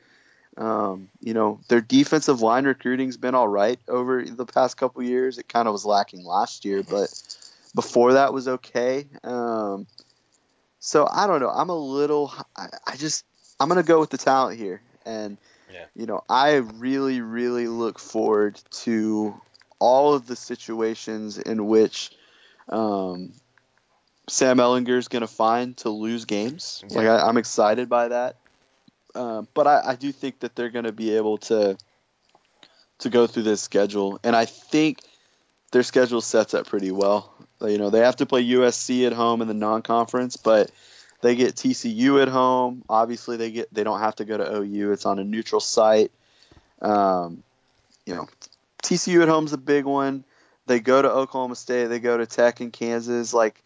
Um, 0.57 1.09
you 1.21 1.33
know, 1.33 1.59
their 1.67 1.81
defensive 1.81 2.41
line 2.41 2.65
recruiting's 2.65 3.17
been 3.17 3.35
all 3.35 3.47
right 3.47 3.79
over 3.87 4.23
the 4.23 4.45
past 4.45 4.77
couple 4.77 5.03
years. 5.03 5.37
It 5.37 5.47
kind 5.47 5.67
of 5.67 5.73
was 5.73 5.85
lacking 5.85 6.25
last 6.25 6.65
year, 6.65 6.83
but 6.83 7.13
before 7.75 8.13
that 8.13 8.33
was 8.33 8.47
okay. 8.47 9.05
Um, 9.23 9.85
So 10.79 11.07
I 11.11 11.27
don't 11.27 11.41
know. 11.41 11.49
I'm 11.49 11.69
a 11.69 11.77
little. 11.77 12.33
I, 12.55 12.67
I 12.87 12.95
just. 12.95 13.25
I'm 13.59 13.67
gonna 13.67 13.83
go 13.83 13.99
with 13.99 14.09
the 14.11 14.17
talent 14.17 14.57
here, 14.59 14.81
and 15.05 15.37
Yeah. 15.71 15.85
you 15.95 16.05
know, 16.05 16.23
I 16.29 16.55
really, 16.55 17.21
really 17.21 17.67
look 17.67 17.99
forward 17.99 18.59
to 18.83 19.39
all 19.79 20.13
of 20.13 20.27
the 20.27 20.35
situations 20.35 21.37
in 21.37 21.67
which 21.67 22.11
um, 22.69 23.33
Sam 24.27 24.57
Ehlinger 24.57 24.97
is 24.97 25.07
gonna 25.07 25.27
find 25.27 25.75
to 25.77 25.89
lose 25.89 26.25
games. 26.25 26.83
Yeah. 26.89 26.97
Like 26.97 27.07
I, 27.07 27.27
I'm 27.27 27.37
excited 27.37 27.89
by 27.89 28.09
that, 28.09 28.35
um, 29.15 29.47
but 29.53 29.67
I, 29.67 29.81
I 29.85 29.95
do 29.95 30.11
think 30.11 30.39
that 30.39 30.55
they're 30.55 30.69
gonna 30.69 30.91
be 30.91 31.15
able 31.15 31.37
to 31.39 31.77
to 32.99 33.09
go 33.09 33.27
through 33.27 33.43
this 33.43 33.61
schedule, 33.61 34.19
and 34.23 34.35
I 34.35 34.45
think 34.45 34.99
their 35.71 35.83
schedule 35.83 36.21
sets 36.21 36.53
up 36.53 36.67
pretty 36.67 36.91
well. 36.91 37.33
You 37.61 37.77
know, 37.77 37.89
they 37.89 37.99
have 37.99 38.17
to 38.17 38.25
play 38.25 38.43
USC 38.45 39.05
at 39.07 39.13
home 39.13 39.41
in 39.41 39.47
the 39.47 39.53
non-conference, 39.53 40.37
but 40.37 40.71
they 41.21 41.35
get 41.35 41.55
TCU 41.55 42.21
at 42.21 42.27
home. 42.27 42.83
Obviously, 42.87 43.37
they 43.37 43.51
get 43.51 43.73
they 43.73 43.83
don't 43.83 43.99
have 43.99 44.15
to 44.17 44.25
go 44.25 44.37
to 44.37 44.57
OU. 44.57 44.91
It's 44.91 45.05
on 45.05 45.19
a 45.19 45.23
neutral 45.23 45.61
site. 45.61 46.11
Um, 46.81 47.43
you 48.05 48.15
know, 48.15 48.27
TCU 48.83 49.21
at 49.21 49.27
home 49.27 49.45
is 49.45 49.53
a 49.53 49.57
big 49.57 49.85
one. 49.85 50.23
They 50.67 50.79
go 50.79 51.01
to 51.01 51.09
Oklahoma 51.09 51.55
State. 51.55 51.87
They 51.87 51.99
go 51.99 52.17
to 52.17 52.25
Tech 52.25 52.59
and 52.59 52.71
Kansas. 52.71 53.33
Like, 53.33 53.61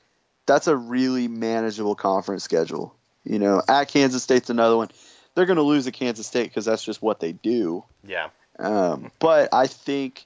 that's 0.52 0.68
a 0.68 0.76
really 0.76 1.30
manageable 1.30 1.96
conference 1.96 2.44
schedule. 2.44 2.94
You 3.24 3.40
know, 3.40 3.62
at 3.70 3.88
Kansas 3.88 4.22
State's 4.22 4.50
another 4.50 4.76
one. 4.76 4.90
They're 5.34 5.46
going 5.46 5.58
to 5.58 5.64
lose 5.64 5.88
at 5.88 5.94
Kansas 5.94 6.28
State 6.28 6.50
because 6.50 6.66
that's 6.66 6.84
just 6.84 7.02
what 7.02 7.22
they 7.22 7.32
do. 7.32 7.86
Yeah. 8.06 8.30
Um, 8.60 9.12
but 9.20 9.50
I 9.54 9.68
think 9.68 10.26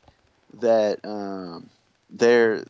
that 0.62 1.06
um, 1.06 1.70
they're, 2.10 2.66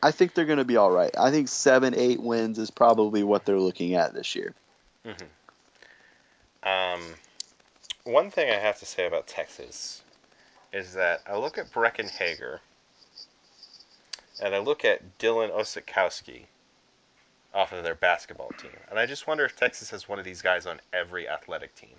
I 0.00 0.12
think 0.12 0.34
they're 0.34 0.44
going 0.44 0.58
to 0.58 0.64
be 0.64 0.76
all 0.76 0.92
right. 0.92 1.10
I 1.18 1.32
think 1.32 1.48
seven, 1.48 1.94
eight 1.96 2.22
wins 2.22 2.56
is 2.58 2.70
probably 2.70 3.24
what 3.24 3.44
they're 3.44 3.58
looking 3.58 3.94
at 3.94 4.14
this 4.14 4.36
year. 4.36 4.54
Um, 6.62 7.00
one 8.04 8.30
thing 8.30 8.48
I 8.48 8.60
have 8.60 8.78
to 8.78 8.86
say 8.86 9.06
about 9.06 9.26
Texas 9.26 10.02
is 10.72 10.94
that 10.94 11.22
I 11.26 11.36
look 11.36 11.58
at 11.58 11.72
Breckyn 11.72 12.08
Hager 12.08 12.60
and 14.40 14.54
I 14.54 14.58
look 14.58 14.84
at 14.84 15.18
Dylan 15.18 15.50
Osetkowski 15.50 16.44
off 17.54 17.72
of 17.72 17.82
their 17.82 17.94
basketball 17.94 18.50
team, 18.58 18.70
and 18.90 18.98
I 18.98 19.06
just 19.06 19.26
wonder 19.26 19.44
if 19.44 19.56
Texas 19.56 19.90
has 19.90 20.08
one 20.08 20.18
of 20.18 20.24
these 20.24 20.42
guys 20.42 20.66
on 20.66 20.80
every 20.92 21.28
athletic 21.28 21.74
team. 21.74 21.96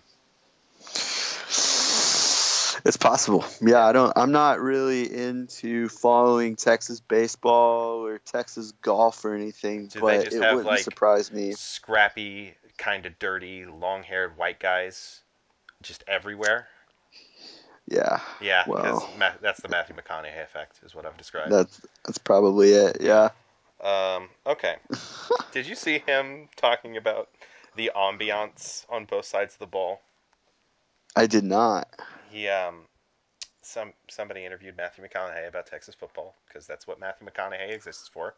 It's 2.83 2.97
possible. 2.97 3.45
Yeah, 3.61 3.85
I 3.85 3.91
don't. 3.91 4.11
I'm 4.17 4.31
not 4.31 4.59
really 4.59 5.13
into 5.13 5.87
following 5.89 6.55
Texas 6.55 6.99
baseball 6.99 8.03
or 8.05 8.17
Texas 8.17 8.71
golf 8.81 9.23
or 9.23 9.35
anything, 9.35 9.87
Do 9.87 9.99
but 9.99 10.25
it 10.25 10.33
have, 10.33 10.55
wouldn't 10.55 10.65
like, 10.65 10.79
surprise 10.79 11.31
me. 11.31 11.51
Scrappy, 11.51 12.55
kind 12.77 13.05
of 13.05 13.19
dirty, 13.19 13.65
long-haired 13.65 14.35
white 14.37 14.59
guys 14.59 15.19
just 15.83 16.03
everywhere. 16.07 16.67
Yeah, 17.87 18.19
Yeah, 18.39 18.63
Well. 18.67 19.07
that's 19.41 19.59
the 19.61 19.67
Matthew 19.67 19.95
McConaughey 19.95 20.41
effect, 20.41 20.79
is 20.83 20.95
what 20.95 21.05
I've 21.05 21.17
described. 21.17 21.51
that's 21.51 21.81
that's 22.05 22.17
probably 22.19 22.69
it. 22.71 22.97
Yeah. 23.01 23.29
Um, 23.81 24.29
okay. 24.45 24.75
Did 25.51 25.67
you 25.67 25.75
see 25.75 25.99
him 25.99 26.49
talking 26.55 26.97
about 26.97 27.29
the 27.75 27.91
ambiance 27.95 28.85
on 28.89 29.05
both 29.05 29.25
sides 29.25 29.55
of 29.55 29.59
the 29.59 29.67
ball? 29.67 30.01
I 31.15 31.25
did 31.27 31.43
not. 31.43 31.89
He 32.29 32.47
um, 32.47 32.83
some 33.61 33.91
somebody 34.09 34.45
interviewed 34.45 34.77
Matthew 34.77 35.03
McConaughey 35.05 35.47
about 35.47 35.67
Texas 35.67 35.93
football 35.93 36.35
because 36.47 36.65
that's 36.65 36.87
what 36.87 37.01
Matthew 37.01 37.27
McConaughey 37.27 37.73
exists 37.73 38.07
for. 38.07 38.35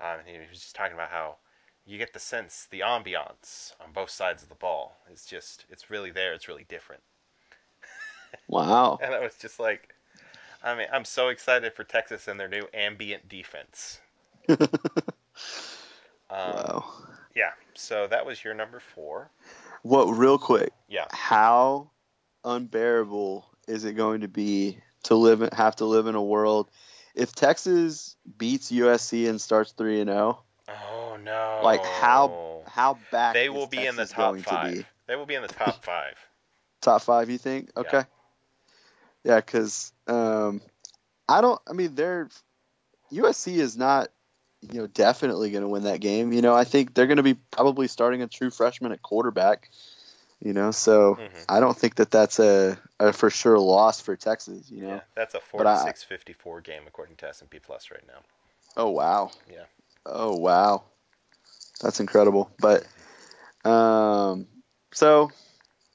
Um, 0.00 0.20
and 0.20 0.28
he 0.28 0.38
was 0.38 0.60
just 0.60 0.74
talking 0.74 0.94
about 0.94 1.10
how 1.10 1.36
you 1.88 1.98
get 1.98 2.12
the 2.12 2.20
sense, 2.20 2.68
the 2.70 2.80
ambiance 2.80 3.72
on 3.80 3.92
both 3.92 4.10
sides 4.10 4.42
of 4.42 4.50
the 4.50 4.54
ball 4.56 4.96
is 5.10 5.24
just, 5.24 5.64
it's 5.70 5.90
really 5.90 6.10
there. 6.10 6.34
It's 6.34 6.48
really 6.48 6.66
different. 6.68 7.02
Wow. 8.46 8.98
And 9.02 9.14
I 9.14 9.20
was 9.20 9.36
just 9.36 9.58
like, 9.58 9.94
I 10.62 10.74
mean, 10.74 10.86
I'm 10.92 11.06
so 11.06 11.28
excited 11.28 11.72
for 11.72 11.82
Texas 11.82 12.28
and 12.28 12.38
their 12.38 12.48
new 12.48 12.66
ambient 12.74 13.26
defense. 13.26 14.00
Um, 16.30 16.38
wow. 16.38 16.84
Yeah. 17.34 17.52
So 17.74 18.06
that 18.06 18.26
was 18.26 18.44
your 18.44 18.52
number 18.52 18.80
four. 18.94 19.30
What? 19.82 20.04
Real 20.08 20.36
quick. 20.36 20.74
Yeah. 20.86 21.06
How 21.10 21.90
unbearable 22.44 23.46
is 23.66 23.84
it 23.84 23.94
going 23.94 24.20
to 24.20 24.28
be 24.28 24.78
to 25.04 25.14
live 25.14 25.40
in, 25.40 25.48
have 25.52 25.76
to 25.76 25.86
live 25.86 26.06
in 26.06 26.14
a 26.14 26.22
world 26.22 26.70
if 27.14 27.34
Texas 27.34 28.16
beats 28.36 28.70
USC 28.70 29.26
and 29.26 29.40
starts 29.40 29.72
three 29.72 30.00
and 30.00 30.10
zero? 30.10 30.42
Oh 30.68 31.16
no! 31.22 31.60
Like 31.64 31.82
how 31.82 32.62
how 32.66 32.98
back 33.10 33.32
they 33.32 33.48
will 33.48 33.66
be 33.66 33.86
in 33.86 33.96
the 33.96 34.02
Texas 34.02 34.10
top 34.10 34.32
going 34.32 34.42
to 34.42 34.48
five. 34.50 34.86
They 35.06 35.16
will 35.16 35.24
be 35.24 35.34
in 35.34 35.40
the 35.40 35.48
top 35.48 35.82
five. 35.84 36.14
Top 36.82 37.00
five, 37.00 37.30
you 37.30 37.38
think? 37.38 37.70
Okay. 37.74 38.02
Yeah, 39.24 39.36
because 39.36 39.92
um, 40.06 40.60
I 41.26 41.40
don't. 41.40 41.60
I 41.66 41.72
mean, 41.72 41.94
they're 41.94 42.28
USC 43.12 43.56
is 43.58 43.76
not, 43.76 44.08
you 44.62 44.80
know, 44.80 44.86
definitely 44.86 45.50
going 45.50 45.62
to 45.62 45.68
win 45.68 45.84
that 45.84 46.00
game. 46.00 46.32
You 46.32 46.42
know, 46.42 46.54
I 46.54 46.64
think 46.64 46.94
they're 46.94 47.06
going 47.06 47.18
to 47.18 47.22
be 47.22 47.34
probably 47.34 47.88
starting 47.88 48.22
a 48.22 48.26
true 48.26 48.50
freshman 48.50 48.92
at 48.92 49.02
quarterback. 49.02 49.70
You 50.40 50.52
know, 50.52 50.70
so 50.70 51.14
Mhm. 51.14 51.44
I 51.48 51.58
don't 51.60 51.76
think 51.76 51.96
that 51.96 52.10
that's 52.12 52.38
a, 52.38 52.78
a 53.00 53.12
for 53.12 53.28
sure 53.28 53.58
loss 53.58 54.00
for 54.00 54.14
Texas. 54.16 54.70
You 54.70 54.82
know. 54.82 54.94
Yeah, 54.94 55.00
that's 55.14 55.34
a 55.34 55.40
But 55.56 55.66
I- 55.66 55.74
forty-six 55.74 56.02
fifty-four 56.04 56.60
game 56.60 56.82
according 56.86 57.16
to 57.16 57.28
S 57.28 57.40
and 57.40 57.50
P 57.50 57.58
Plus 57.58 57.90
right 57.90 58.06
now. 58.06 58.20
Oh 58.76 58.90
wow. 58.90 59.32
Yeah. 59.50 59.64
Oh 60.06 60.36
wow. 60.36 60.84
That's 61.80 61.98
incredible. 62.00 62.50
But 62.60 62.86
um 63.64 64.46
so 64.92 65.30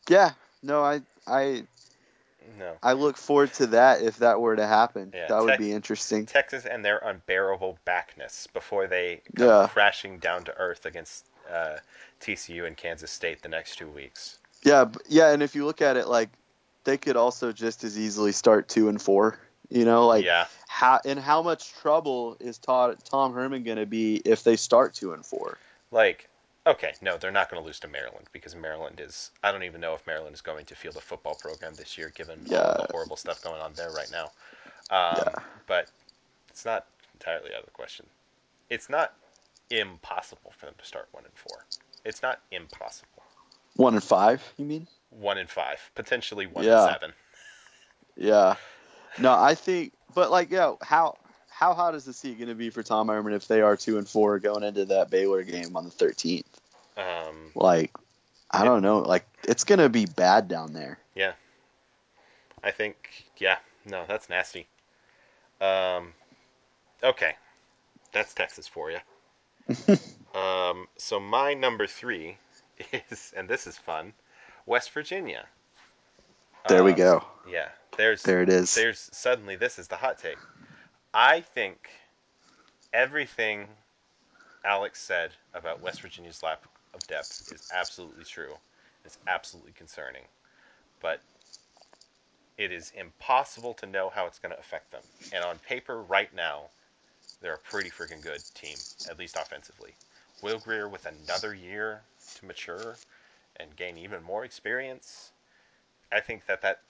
yeah, 0.09 0.31
no, 0.61 0.83
I 0.83 1.01
I 1.25 1.63
No, 2.59 2.77
I 2.83 2.93
look 2.93 3.17
forward 3.17 3.53
to 3.55 3.67
that 3.67 4.01
if 4.01 4.17
that 4.17 4.39
were 4.39 4.55
to 4.55 4.65
happen. 4.67 5.11
Yeah, 5.13 5.27
that 5.27 5.43
would 5.43 5.57
be 5.57 5.71
interesting. 5.71 6.25
Texas 6.25 6.65
and 6.65 6.83
their 6.83 6.97
unbearable 6.99 7.77
backness 7.85 8.47
before 8.53 8.87
they 8.87 9.21
come 9.35 9.47
Yeah. 9.47 9.67
crashing 9.71 10.19
down 10.19 10.43
to 10.45 10.57
earth 10.57 10.85
against 10.85 11.25
uh, 11.51 11.77
TCU 12.21 12.65
and 12.65 12.77
Kansas 12.77 13.11
State 13.11 13.41
the 13.41 13.49
next 13.49 13.77
two 13.77 13.89
weeks. 13.89 14.39
Yeah, 14.63 14.85
yeah, 15.07 15.31
and 15.31 15.43
if 15.43 15.55
you 15.55 15.65
look 15.65 15.81
at 15.81 15.97
it 15.97 16.07
like 16.07 16.29
they 16.83 16.97
could 16.97 17.15
also 17.15 17.51
just 17.51 17.83
as 17.83 17.97
easily 17.97 18.31
start 18.31 18.67
2 18.67 18.89
and 18.89 19.01
4. 19.01 19.37
You 19.69 19.85
know, 19.85 20.07
like 20.07 20.25
yeah, 20.25 20.45
how 20.67 20.99
in 21.03 21.17
how 21.17 21.41
much 21.41 21.73
trouble 21.75 22.37
is 22.39 22.57
Todd, 22.57 22.97
Tom 23.03 23.33
Herman 23.33 23.63
going 23.63 23.77
to 23.77 23.85
be 23.85 24.17
if 24.17 24.43
they 24.43 24.55
start 24.55 24.93
2 24.93 25.13
and 25.13 25.25
4? 25.25 25.57
like 25.91 26.29
okay, 26.65 26.93
no, 27.01 27.17
they're 27.17 27.31
not 27.31 27.49
going 27.49 27.61
to 27.61 27.65
lose 27.65 27.79
to 27.81 27.87
Maryland 27.87 28.27
because 28.31 28.55
Maryland 28.55 28.99
is. 28.99 29.31
I 29.43 29.51
don't 29.51 29.63
even 29.63 29.81
know 29.81 29.93
if 29.93 30.05
Maryland 30.07 30.33
is 30.33 30.41
going 30.41 30.65
to 30.65 30.75
field 30.75 30.95
a 30.95 31.01
football 31.01 31.35
program 31.35 31.73
this 31.75 31.97
year, 31.97 32.11
given 32.15 32.39
all 32.51 32.75
the 32.75 32.87
horrible 32.91 33.17
stuff 33.17 33.43
going 33.43 33.61
on 33.61 33.73
there 33.73 33.91
right 33.91 34.11
now. 34.11 34.31
Um, 34.89 35.15
Yeah. 35.25 35.33
But 35.67 35.87
it's 36.49 36.65
not 36.65 36.85
entirely 37.13 37.53
out 37.53 37.59
of 37.61 37.65
the 37.65 37.71
question. 37.71 38.05
It's 38.69 38.89
not 38.89 39.13
impossible 39.69 40.53
for 40.57 40.65
them 40.65 40.75
to 40.77 40.85
start 40.85 41.07
one 41.11 41.23
and 41.25 41.33
four. 41.35 41.65
It's 42.05 42.21
not 42.21 42.41
impossible. 42.51 43.07
1 43.75 43.95
and 43.95 44.03
5, 44.03 44.53
you 44.57 44.65
mean? 44.65 44.87
One 45.09 45.37
and 45.39 45.49
five, 45.49 45.79
potentially 45.95 46.45
one 46.45 46.63
Yeah. 46.63 46.83
and 46.83 46.93
seven. 46.93 47.13
Yeah. 48.15 48.55
No, 49.17 49.33
I 49.33 49.55
think, 49.55 49.93
but 50.13 50.29
like, 50.31 50.51
yeah, 50.51 50.75
how 50.81 51.17
how 51.49 51.73
hot 51.73 51.95
is 51.95 52.03
the 52.03 52.13
seat 52.13 52.37
going 52.37 52.49
to 52.49 52.55
be 52.55 52.69
for 52.69 52.83
Tom 52.83 53.07
Herman 53.07 53.33
if 53.33 53.47
they 53.47 53.61
are 53.61 53.77
two 53.77 53.97
and 53.97 54.07
four 54.07 54.37
going 54.39 54.63
into 54.63 54.85
that 54.85 55.09
Baylor 55.09 55.43
game 55.43 55.75
on 55.75 55.85
the 55.85 55.91
13th? 55.91 56.43
Um, 56.97 57.51
Like, 57.55 57.91
I 58.51 58.63
don't 58.65 58.81
know. 58.81 58.99
Like, 58.99 59.25
it's 59.43 59.63
going 59.63 59.79
to 59.79 59.89
be 59.89 60.05
bad 60.05 60.47
down 60.47 60.73
there. 60.73 60.99
Yeah. 61.15 61.33
I 62.63 62.71
think, 62.71 62.95
yeah, 63.37 63.57
no, 63.85 64.05
that's 64.07 64.29
nasty. 64.29 64.67
Um, 65.59 66.13
okay, 67.03 67.35
that's 68.11 68.33
Texas 68.33 68.67
for 68.67 68.91
you. 68.91 68.99
um, 70.39 70.87
so 70.97 71.19
my 71.19 71.53
number 71.53 71.87
three 71.87 72.37
is, 73.11 73.33
and 73.35 73.49
this 73.49 73.67
is 73.67 73.77
fun, 73.77 74.13
West 74.65 74.91
Virginia. 74.91 75.45
There 76.69 76.83
we 76.83 76.91
Um, 76.91 76.97
go. 76.97 77.25
Yeah, 77.49 77.67
there's 77.97 78.23
There 78.23 78.41
it 78.41 78.49
is. 78.49 78.73
there's 78.75 79.09
suddenly 79.11 79.57
this 79.57 79.77
is 79.79 79.87
the 79.89 79.97
hot 79.97 80.19
take. 80.19 80.37
I 81.13 81.41
think 81.41 81.89
everything 82.93 83.67
Alex 84.63 85.01
said 85.01 85.31
about 85.53 85.81
West 85.81 86.01
Virginia's 86.01 86.41
lack 86.41 86.61
of 86.93 87.05
depth 87.07 87.51
is 87.53 87.69
absolutely 87.73 88.23
true. 88.23 88.53
It's 89.05 89.17
absolutely 89.27 89.73
concerning, 89.73 90.23
but 91.01 91.21
it 92.57 92.71
is 92.71 92.91
impossible 92.95 93.73
to 93.75 93.85
know 93.85 94.09
how 94.09 94.25
it's 94.25 94.39
going 94.39 94.53
to 94.53 94.59
affect 94.59 94.91
them. 94.91 95.01
And 95.33 95.43
on 95.43 95.57
paper, 95.59 96.01
right 96.03 96.33
now, 96.35 96.63
they're 97.41 97.55
a 97.55 97.69
pretty 97.69 97.89
freaking 97.89 98.21
good 98.21 98.41
team, 98.53 98.77
at 99.09 99.19
least 99.19 99.35
offensively. 99.35 99.93
Will 100.41 100.59
Grier 100.59 100.87
with 100.87 101.05
another 101.05 101.53
year 101.53 102.01
to 102.35 102.45
mature 102.45 102.95
and 103.57 103.75
gain 103.75 103.97
even 103.97 104.23
more 104.23 104.45
experience. 104.45 105.31
I 106.11 106.19
think 106.19 106.45
that 106.45 106.61
that 106.61 106.81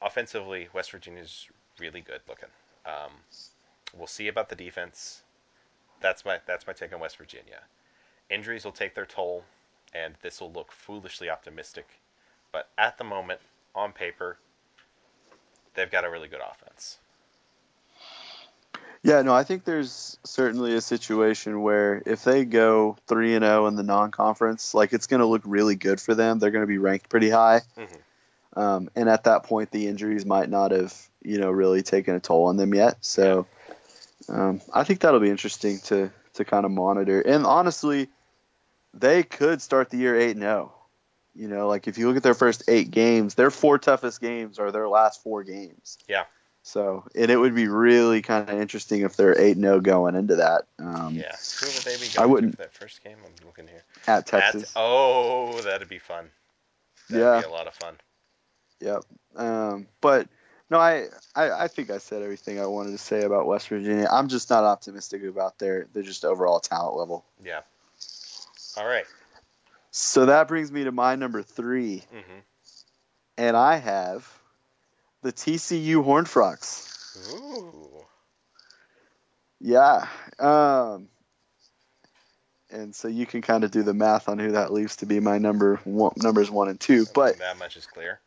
offensively, 0.00 0.68
West 0.72 0.92
Virginia's 0.92 1.46
really 1.78 2.00
good 2.00 2.20
looking. 2.28 2.48
Um, 2.86 3.12
we'll 3.96 4.06
see 4.06 4.28
about 4.28 4.48
the 4.48 4.56
defense. 4.56 5.22
That's 6.00 6.24
my 6.24 6.38
that's 6.46 6.66
my 6.66 6.72
take 6.72 6.92
on 6.92 7.00
West 7.00 7.16
Virginia. 7.16 7.60
Injuries 8.30 8.64
will 8.64 8.72
take 8.72 8.94
their 8.94 9.06
toll, 9.06 9.44
and 9.94 10.14
this 10.22 10.40
will 10.40 10.52
look 10.52 10.70
foolishly 10.72 11.30
optimistic. 11.30 11.86
But 12.52 12.68
at 12.76 12.98
the 12.98 13.04
moment, 13.04 13.40
on 13.74 13.92
paper, 13.92 14.38
they've 15.74 15.90
got 15.90 16.04
a 16.04 16.10
really 16.10 16.28
good 16.28 16.40
offense. 16.40 16.98
Yeah, 19.02 19.22
no, 19.22 19.32
I 19.32 19.44
think 19.44 19.64
there's 19.64 20.18
certainly 20.24 20.74
a 20.74 20.80
situation 20.80 21.62
where 21.62 22.02
if 22.04 22.24
they 22.24 22.44
go 22.44 22.96
three 23.06 23.34
and 23.34 23.44
zero 23.44 23.66
in 23.66 23.76
the 23.76 23.82
non-conference, 23.82 24.74
like 24.74 24.92
it's 24.92 25.06
going 25.06 25.20
to 25.20 25.26
look 25.26 25.42
really 25.44 25.76
good 25.76 26.00
for 26.00 26.14
them. 26.14 26.38
They're 26.38 26.50
going 26.50 26.64
to 26.64 26.66
be 26.66 26.78
ranked 26.78 27.08
pretty 27.08 27.30
high, 27.30 27.62
Mhm. 27.76 27.98
um, 28.60 28.90
and 28.96 29.08
at 29.08 29.24
that 29.24 29.44
point, 29.44 29.70
the 29.70 29.86
injuries 29.86 30.26
might 30.26 30.50
not 30.50 30.72
have 30.72 30.94
you 31.22 31.38
know 31.38 31.50
really 31.50 31.82
taken 31.82 32.14
a 32.14 32.20
toll 32.20 32.46
on 32.46 32.56
them 32.56 32.74
yet. 32.74 32.98
So, 33.00 33.46
um, 34.28 34.60
I 34.74 34.84
think 34.84 35.00
that'll 35.00 35.20
be 35.20 35.30
interesting 35.30 35.78
to 35.84 36.10
to 36.34 36.44
kind 36.44 36.64
of 36.64 36.72
monitor. 36.72 37.20
And 37.20 37.46
honestly, 37.46 38.08
they 38.94 39.22
could 39.22 39.60
start 39.62 39.90
the 39.90 39.96
year 39.96 40.18
eight 40.18 40.32
and 40.32 40.40
zero. 40.40 40.72
You 41.34 41.46
know, 41.48 41.68
like 41.68 41.86
if 41.86 41.98
you 41.98 42.08
look 42.08 42.16
at 42.16 42.22
their 42.22 42.34
first 42.34 42.64
eight 42.68 42.90
games, 42.90 43.34
their 43.34 43.50
four 43.50 43.78
toughest 43.78 44.20
games 44.20 44.58
are 44.58 44.72
their 44.72 44.88
last 44.88 45.22
four 45.22 45.44
games. 45.44 45.98
Yeah. 46.08 46.24
So, 46.64 47.04
and 47.14 47.30
it 47.30 47.36
would 47.36 47.54
be 47.54 47.68
really 47.68 48.20
kind 48.20 48.48
of 48.50 48.60
interesting 48.60 49.02
if 49.02 49.16
they're 49.16 49.38
eight 49.40 49.56
0 49.56 49.80
going 49.80 50.14
into 50.16 50.36
that. 50.36 50.64
Um, 50.78 51.14
Yeah. 51.14 51.34
Who 51.60 51.66
would 51.66 51.74
they 51.84 51.96
be 51.96 52.08
I 52.18 52.26
wouldn't- 52.26 52.56
for 52.56 52.62
that 52.62 52.74
first 52.74 53.02
game? 53.04 53.16
I'm 53.24 53.46
looking 53.46 53.68
here. 53.68 53.84
At 54.06 54.18
At- 54.18 54.26
Texas. 54.26 54.72
oh, 54.76 55.60
that'd 55.62 55.88
be 55.88 55.98
fun. 55.98 56.28
That'd 57.08 57.24
Yeah. 57.24 57.40
be 57.40 57.46
a 57.46 57.50
lot 57.50 57.68
of 57.68 57.74
fun. 57.74 57.96
Yep. 58.80 59.04
Um, 59.36 59.86
but 60.00 60.28
no, 60.70 60.78
I, 60.78 61.06
I 61.34 61.50
I 61.64 61.68
think 61.68 61.88
I 61.90 61.98
said 61.98 62.22
everything 62.22 62.60
I 62.60 62.66
wanted 62.66 62.90
to 62.92 62.98
say 62.98 63.22
about 63.22 63.46
West 63.46 63.68
Virginia. 63.68 64.06
I'm 64.10 64.28
just 64.28 64.50
not 64.50 64.64
optimistic 64.64 65.22
about 65.24 65.58
their 65.58 65.86
their 65.94 66.02
just 66.02 66.24
overall 66.24 66.60
talent 66.60 66.96
level. 66.96 67.24
Yeah. 67.42 67.60
All 68.78 68.86
right. 68.86 69.06
So 69.90 70.26
that 70.26 70.48
brings 70.48 70.70
me 70.70 70.84
to 70.84 70.92
my 70.92 71.16
number 71.16 71.42
three, 71.42 72.04
Mm-hmm. 72.14 72.38
and 73.36 73.56
I 73.56 73.76
have 73.76 74.26
the 75.22 75.32
TCU 75.32 76.04
Horned 76.04 76.28
Frogs. 76.28 76.84
Ooh. 77.32 78.04
Yeah. 79.60 80.06
Um, 80.38 81.08
and 82.70 82.94
so 82.94 83.08
you 83.08 83.26
can 83.26 83.42
kind 83.42 83.64
of 83.64 83.70
do 83.70 83.82
the 83.82 83.94
math 83.94 84.28
on 84.28 84.38
who 84.38 84.52
that 84.52 84.72
leaves 84.72 84.96
to 84.96 85.06
be 85.06 85.18
my 85.20 85.38
number 85.38 85.76
one, 85.84 86.12
numbers 86.16 86.50
one 86.50 86.68
and 86.68 86.78
two. 86.78 87.06
But 87.12 87.38
that 87.38 87.58
much 87.58 87.76
is 87.76 87.86
clear. 87.86 88.20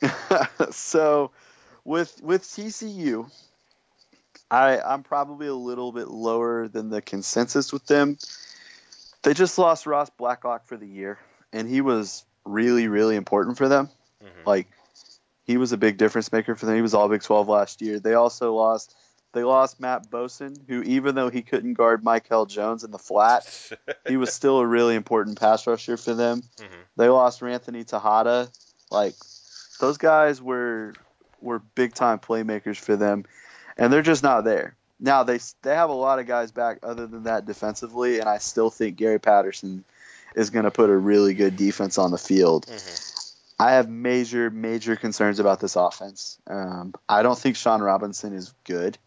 so 0.70 1.32
with 1.84 2.20
with 2.22 2.42
TCU, 2.42 3.28
I 4.50 4.78
I'm 4.78 5.02
probably 5.02 5.46
a 5.48 5.54
little 5.54 5.90
bit 5.90 6.08
lower 6.08 6.68
than 6.68 6.90
the 6.90 7.00
consensus 7.02 7.72
with 7.72 7.86
them. 7.86 8.18
They 9.26 9.34
just 9.34 9.58
lost 9.58 9.86
Ross 9.86 10.08
Blacklock 10.08 10.68
for 10.68 10.76
the 10.76 10.86
year, 10.86 11.18
and 11.52 11.68
he 11.68 11.80
was 11.80 12.24
really 12.44 12.86
really 12.86 13.16
important 13.16 13.58
for 13.58 13.68
them. 13.68 13.88
Mm-hmm. 14.22 14.46
Like 14.48 14.68
he 15.42 15.56
was 15.56 15.72
a 15.72 15.76
big 15.76 15.96
difference 15.96 16.30
maker 16.30 16.54
for 16.54 16.64
them. 16.64 16.76
He 16.76 16.80
was 16.80 16.94
all 16.94 17.08
Big 17.08 17.22
12 17.22 17.48
last 17.48 17.82
year. 17.82 17.98
They 17.98 18.14
also 18.14 18.54
lost 18.54 18.94
they 19.32 19.42
lost 19.42 19.80
Mat 19.80 20.08
Boesen, 20.08 20.56
who 20.68 20.80
even 20.82 21.16
though 21.16 21.28
he 21.28 21.42
couldn't 21.42 21.74
guard 21.74 22.04
Michael 22.04 22.46
Jones 22.46 22.84
in 22.84 22.92
the 22.92 23.00
flat, 23.00 23.44
he 24.08 24.16
was 24.16 24.32
still 24.32 24.60
a 24.60 24.66
really 24.66 24.94
important 24.94 25.40
pass 25.40 25.66
rusher 25.66 25.96
for 25.96 26.14
them. 26.14 26.44
hmm 26.60 26.82
They 26.96 27.08
lost 27.08 27.40
Ranthony 27.40 27.84
Texada. 27.84 28.48
Like 28.92 29.14
those 29.80 29.98
guys 29.98 30.40
were 30.40 30.94
were 31.40 31.58
big 31.58 31.94
time 31.94 32.20
playmakers 32.20 32.76
for 32.76 32.94
them, 32.94 33.24
and 33.76 33.92
they're 33.92 34.02
just 34.02 34.22
not 34.22 34.44
there. 34.44 34.76
Now 34.98 35.22
they 35.24 35.38
they 35.62 35.74
have 35.74 35.90
a 35.90 35.94
lot 35.94 36.18
of 36.18 36.26
guys 36.26 36.52
back 36.52 36.78
other 36.82 37.06
than 37.06 37.24
that 37.24 37.44
defensively, 37.44 38.20
and 38.20 38.28
I 38.28 38.38
still 38.38 38.70
think 38.70 38.96
Gary 38.96 39.18
Patterson 39.18 39.84
is 40.34 40.50
going 40.50 40.64
to 40.64 40.70
put 40.70 40.90
a 40.90 40.96
really 40.96 41.34
good 41.34 41.56
defense 41.56 41.98
on 41.98 42.10
the 42.10 42.18
field. 42.18 42.66
hmm 42.66 42.94
I 43.58 43.72
have 43.72 43.88
major 43.88 44.50
major 44.50 44.96
concerns 44.96 45.38
about 45.38 45.60
this 45.60 45.76
offense. 45.76 46.38
Um, 46.46 46.92
I 47.08 47.22
don't 47.22 47.38
think 47.38 47.56
Shawn 47.56 47.80
Robinson 47.80 48.34
is 48.34 48.52
good. 48.64 48.98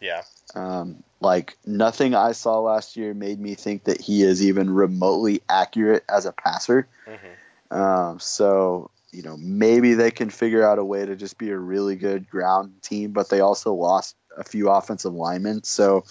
Yeah. 0.00 0.22
Um, 0.56 1.04
like 1.20 1.56
nothing 1.64 2.14
I 2.14 2.32
saw 2.32 2.58
last 2.58 2.96
year 2.96 3.14
made 3.14 3.38
me 3.38 3.54
think 3.54 3.84
that 3.84 4.00
he 4.00 4.22
is 4.22 4.44
even 4.44 4.68
remotely 4.68 5.42
accurate 5.48 6.04
as 6.08 6.26
a 6.26 6.32
passer. 6.32 6.88
hmm 7.06 7.76
Um, 7.76 8.18
so 8.18 8.90
you 9.14 9.22
know 9.22 9.36
maybe 9.38 9.94
they 9.94 10.10
can 10.10 10.30
figure 10.30 10.62
out 10.62 10.78
a 10.78 10.84
way 10.84 11.06
to 11.06 11.16
just 11.16 11.38
be 11.38 11.50
a 11.50 11.56
really 11.56 11.96
good 11.96 12.28
ground 12.28 12.82
team, 12.82 13.12
but 13.12 13.28
they 13.30 13.40
also 13.40 13.72
lost 13.72 14.16
a 14.36 14.44
few 14.44 14.68
offensive 14.68 15.14
linemen, 15.14 15.62
so 15.62 16.04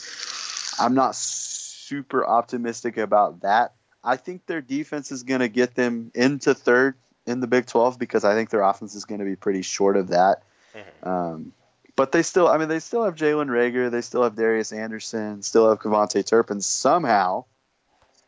I'm 0.80 0.96
not 0.96 1.16
super 1.16 2.26
optimistic 2.26 2.98
about 2.98 3.42
that. 3.42 3.74
I 4.04 4.18
think 4.18 4.46
their 4.46 4.62
defense 4.62 5.12
is 5.12 5.24
going 5.24 5.42
to 5.42 5.48
get 5.48 5.76
them 5.76 6.12
into 6.16 6.54
third 6.54 6.96
in 7.26 7.40
the 7.40 7.48
Big 7.48 7.66
12 7.68 7.98
because 8.00 8.26
I 8.26 8.34
think 8.34 8.50
their 8.50 8.62
offense 8.62 8.96
is 8.96 9.06
going 9.06 9.20
to 9.20 9.26
be 9.26 9.36
pretty 9.36 9.62
short 9.62 9.98
of 9.98 10.10
that. 10.10 10.44
hmm 10.74 11.08
Um, 11.10 11.54
but 11.96 12.12
they 12.12 12.24
still, 12.24 12.48
I 12.48 12.58
mean, 12.58 12.70
they 12.70 12.80
still 12.80 13.04
have 13.06 13.16
Jalen 13.16 13.48
Reagor, 13.50 13.92
they 13.92 14.02
still 14.02 14.24
have 14.24 14.36
Darius 14.36 14.72
Anderson, 14.72 15.44
still 15.44 15.70
have 15.70 15.80
KaVontae 15.80 16.26
Turpin. 16.26 16.60
Somehow, 16.60 17.46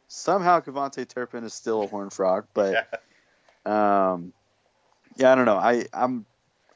somehow 0.08 0.60
KaVontae 0.60 1.08
Turpin 1.08 1.44
is 1.44 1.54
still 1.54 1.84
a 1.84 1.88
Horn 1.88 2.10
Frog, 2.12 2.46
but 2.54 2.86
Yeah. 3.66 4.12
um, 4.14 4.34
yeah, 5.16 5.32
I 5.32 5.36
don't 5.36 5.46
know. 5.46 5.58
I 5.58 5.86
I'm 5.94 6.26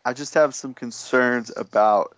I 0.06 0.14
just 0.14 0.34
have 0.34 0.56
some 0.56 0.74
concerns 0.74 1.52
about 1.56 2.16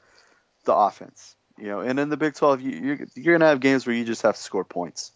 the 0.66 0.74
offense. 0.74 1.36
You 1.58 1.68
know, 1.68 1.80
and 1.82 2.00
in 2.00 2.10
the 2.10 2.18
Big 2.18 2.34
12, 2.34 2.62
you, 2.62 2.72
you're 2.72 3.00
you're 3.16 3.38
gonna 3.38 3.50
have 3.50 3.60
games 3.60 3.86
where 3.86 3.96
you 3.96 4.06
just 4.06 4.22
have 4.24 4.36
to 4.36 4.42
score 4.42 4.64
points. 4.64 5.12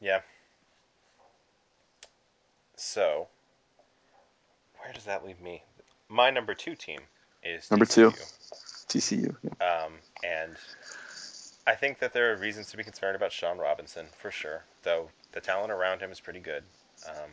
Yeah. 0.00 0.20
So, 2.76 3.28
where 4.78 4.92
does 4.92 5.04
that 5.04 5.24
leave 5.24 5.40
me? 5.40 5.62
My 6.08 6.30
number 6.30 6.54
two 6.54 6.74
team 6.74 7.00
is 7.42 7.70
Number 7.70 7.84
two. 7.84 8.10
TCU. 8.10 9.34
TCU. 9.42 9.52
Um, 9.60 9.92
and 10.24 10.56
I 11.66 11.74
think 11.74 11.98
that 11.98 12.12
there 12.12 12.32
are 12.32 12.36
reasons 12.36 12.70
to 12.70 12.76
be 12.76 12.84
concerned 12.84 13.14
about 13.14 13.32
Shawn 13.32 13.58
Robinson 13.58 14.06
for 14.16 14.30
sure, 14.30 14.64
though 14.84 15.10
the 15.32 15.40
talent 15.40 15.70
around 15.70 16.00
him 16.00 16.10
is 16.10 16.20
pretty 16.20 16.40
good. 16.40 16.62
Um, 17.08 17.30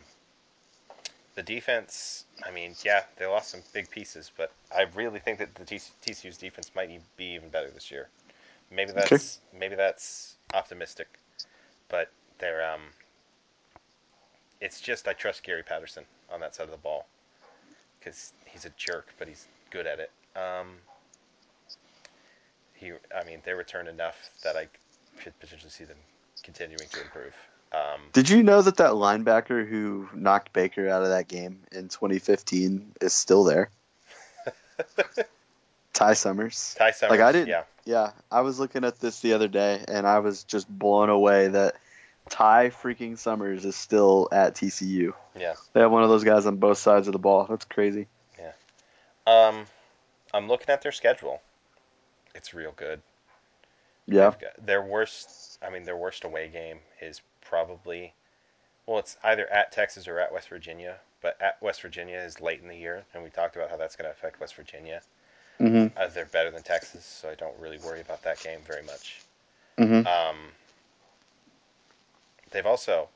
the 1.36 1.44
defense, 1.44 2.26
I 2.46 2.52
mean, 2.52 2.76
yeah, 2.84 3.04
they 3.18 3.26
lost 3.26 3.52
some 3.52 3.62
big 3.74 3.90
pieces, 3.90 4.32
but 4.36 4.52
I 4.76 4.84
really 4.96 5.20
think 5.20 5.40
that 5.40 5.56
the 5.56 5.66
TC 5.66 5.92
TCU's 6.02 6.38
defense 6.38 6.72
might 6.76 6.90
be 7.18 7.26
even 7.36 7.50
better 7.50 7.70
this 7.70 7.92
year. 7.92 8.10
Maybe 8.72 8.92
Okay. 8.98 9.20
that's 9.20 9.40
maybe 9.58 9.76
that's 9.76 10.36
optimistic, 10.54 11.20
but 11.90 12.12
they're 12.40 12.66
um, 12.66 12.82
it's 14.62 14.82
just 14.82 15.08
I 15.08 15.14
trust 15.14 15.44
Gary 15.44 15.64
Patterson 15.64 16.06
on 16.32 16.40
that 16.40 16.56
side 16.56 16.66
of 16.66 16.72
the 16.72 16.78
ball 16.78 17.06
because 18.00 18.34
he's 18.46 18.66
a 18.66 18.72
jerk, 18.78 19.14
but 19.18 19.28
he's 19.28 19.48
good 19.72 19.88
at 19.88 20.00
it. 20.00 20.12
Um, 20.36 20.78
he, 22.74 22.92
I 23.16 23.24
mean, 23.26 23.42
they 23.46 23.54
returned 23.54 23.88
enough 23.88 24.30
that 24.44 24.56
I 24.56 24.68
could 25.22 25.38
potentially 25.40 25.72
see 25.72 25.86
them 25.86 25.98
continuing 26.44 26.88
to 26.90 27.02
improve. 27.02 27.34
Um, 27.72 28.00
Did 28.14 28.30
you 28.30 28.42
know 28.44 28.62
that 28.62 28.78
that 28.78 28.92
linebacker 28.92 29.68
who 29.68 30.08
knocked 30.14 30.54
Baker 30.54 30.88
out 30.90 31.02
of 31.04 31.10
that 31.10 31.28
game 31.28 31.60
in 31.72 31.90
2015 31.90 32.94
is 33.02 33.14
still 33.14 33.44
there? 33.44 33.70
Ty 35.94 36.14
Summers. 36.14 36.76
Ty 36.78 36.92
Summers, 36.92 37.12
Like, 37.12 37.20
I 37.22 37.32
didn't- 37.32 37.48
yeah, 37.50 37.64
Yeah, 37.86 38.12
I 38.32 38.42
was 38.42 38.60
looking 38.60 38.84
at 38.84 39.00
this 39.00 39.20
the 39.22 39.34
other 39.34 39.48
day 39.48 39.84
and 39.88 40.06
I 40.08 40.20
was 40.20 40.44
just 40.44 40.68
blown 40.70 41.10
away 41.10 41.48
that 41.50 41.76
Ty 42.30 42.70
freaking 42.72 43.18
Summers 43.18 43.64
is 43.66 43.76
still 43.76 44.28
at 44.32 44.56
TCU. 44.56 45.14
yeah. 45.36 45.54
They 45.74 45.82
have 45.82 45.92
one 45.92 46.04
of 46.04 46.10
those 46.10 46.24
guys 46.24 46.46
on 46.46 46.58
both 46.58 46.78
sides 46.78 47.08
of 47.08 47.14
the 47.14 47.20
ball. 47.20 47.46
That's 47.50 47.66
crazy. 47.66 48.08
Yeah. 48.40 48.52
Um, 49.28 49.66
I'm 50.34 50.48
looking 50.48 50.70
at 50.70 50.82
their 50.82 50.92
schedule. 50.92 51.42
It's 52.34 52.54
real 52.54 52.74
good. 52.76 53.02
Yeah. 54.08 54.32
Got- 54.40 54.66
their 54.66 54.82
worst, 54.82 55.60
I 55.62 55.70
mean, 55.70 55.84
their 55.84 55.98
worst 55.98 56.24
away 56.26 56.50
game 56.50 56.80
is 57.02 57.22
probably, 57.46 58.14
well, 58.86 59.00
it's 59.00 59.18
either 59.24 59.48
at 59.52 59.72
Texas 59.72 60.08
or 60.08 60.20
at 60.20 60.34
West 60.34 60.50
Virginia. 60.50 60.98
But 61.22 61.42
at 61.42 61.60
West 61.62 61.82
Virginia 61.82 62.18
is 62.20 62.40
late 62.40 62.62
in 62.62 62.68
the 62.68 62.78
year, 62.78 63.04
and 63.14 63.24
we 63.24 63.32
talked 63.32 63.56
about 63.56 63.72
how 63.72 63.78
that's 63.78 63.96
going 63.96 64.06
to 64.06 64.12
affect 64.12 64.40
West 64.40 64.56
Virginia. 64.56 65.02
hmm 65.58 65.88
Uh, 65.98 66.08
they're 66.08 66.26
better 66.26 66.52
than 66.52 66.62
Texas, 66.62 67.04
so 67.04 67.30
I 67.30 67.36
don't 67.36 67.58
really 67.58 67.80
worry 67.80 68.02
about 68.02 68.22
that 68.24 68.40
game 68.42 68.60
very 68.68 68.84
much. 68.84 69.22
hmm 69.78 70.06
Um, 70.06 70.52
they've 72.52 72.66
also, 72.66 73.10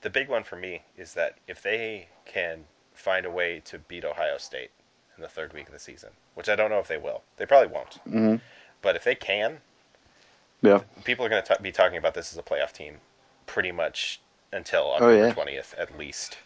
the 0.00 0.08
big 0.08 0.28
one 0.28 0.42
for 0.42 0.56
me 0.56 0.82
is 0.96 1.12
that 1.14 1.36
if 1.46 1.60
they 1.60 2.08
can 2.24 2.64
find 2.94 3.26
a 3.26 3.30
way 3.30 3.60
to 3.66 3.78
beat 3.78 4.04
Ohio 4.04 4.38
State 4.38 4.70
in 5.16 5.22
the 5.22 5.28
third 5.28 5.52
week 5.52 5.66
of 5.66 5.72
the 5.72 5.78
season, 5.78 6.10
which 6.34 6.48
I 6.48 6.56
don't 6.56 6.70
know 6.70 6.78
if 6.78 6.88
they 6.88 6.96
will, 6.96 7.22
they 7.36 7.44
probably 7.44 7.68
won't. 7.74 7.94
hmm 8.04 8.36
But 8.80 8.96
if 8.96 9.04
they 9.04 9.14
can, 9.14 9.60
Yeah. 10.62 10.80
people 11.04 11.26
are 11.26 11.28
going 11.28 11.42
to 11.44 11.58
be 11.60 11.72
talking 11.72 11.98
about 11.98 12.14
this 12.14 12.32
as 12.32 12.38
a 12.38 12.42
playoff 12.42 12.72
team 12.72 13.00
pretty 13.46 13.72
much 13.72 14.20
until 14.52 14.82
Oh, 14.82 14.92
October 14.94 15.26
yeah. 15.26 15.32
twentieth 15.32 15.74
at 15.78 15.98
least. 15.98 16.36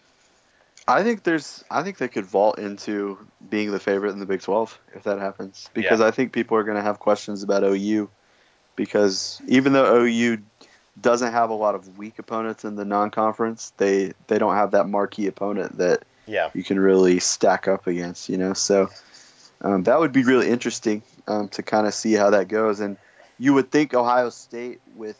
I 0.86 1.02
think 1.02 1.22
there's. 1.22 1.64
I 1.70 1.82
think 1.82 1.98
they 1.98 2.08
could 2.08 2.24
vault 2.24 2.58
into 2.58 3.18
being 3.50 3.70
the 3.70 3.78
favorite 3.80 4.12
in 4.12 4.20
the 4.20 4.26
Big 4.26 4.40
12 4.40 4.78
if 4.94 5.02
that 5.02 5.18
happens, 5.18 5.68
because 5.74 6.00
I 6.00 6.10
think 6.12 6.32
people 6.32 6.56
are 6.56 6.64
going 6.64 6.78
to 6.78 6.82
have 6.82 6.98
questions 6.98 7.42
about 7.42 7.62
OU, 7.62 8.08
because 8.74 9.42
even 9.46 9.74
though 9.74 10.02
OU 10.02 10.38
doesn't 11.00 11.32
have 11.32 11.50
a 11.50 11.54
lot 11.54 11.74
of 11.74 11.98
weak 11.98 12.18
opponents 12.18 12.64
in 12.64 12.76
the 12.76 12.84
non-conference. 12.84 13.72
They 13.76 14.12
they 14.26 14.38
don't 14.38 14.54
have 14.54 14.72
that 14.72 14.88
marquee 14.88 15.26
opponent 15.26 15.78
that 15.78 16.04
Yeah. 16.26 16.50
you 16.54 16.64
can 16.64 16.78
really 16.78 17.20
stack 17.20 17.68
up 17.68 17.86
against. 17.86 18.28
You 18.28 18.38
know, 18.38 18.52
so 18.54 18.88
um, 19.60 19.84
that 19.84 19.98
would 19.98 20.12
be 20.12 20.24
really 20.24 20.48
interesting 20.48 21.02
um, 21.26 21.48
to 21.50 21.62
kind 21.62 21.86
of 21.86 21.94
see 21.94 22.14
how 22.14 22.30
that 22.30 22.48
goes. 22.48 22.80
And 22.80 22.96
you 23.38 23.54
would 23.54 23.70
think 23.70 23.94
Ohio 23.94 24.30
State 24.30 24.80
with 24.96 25.18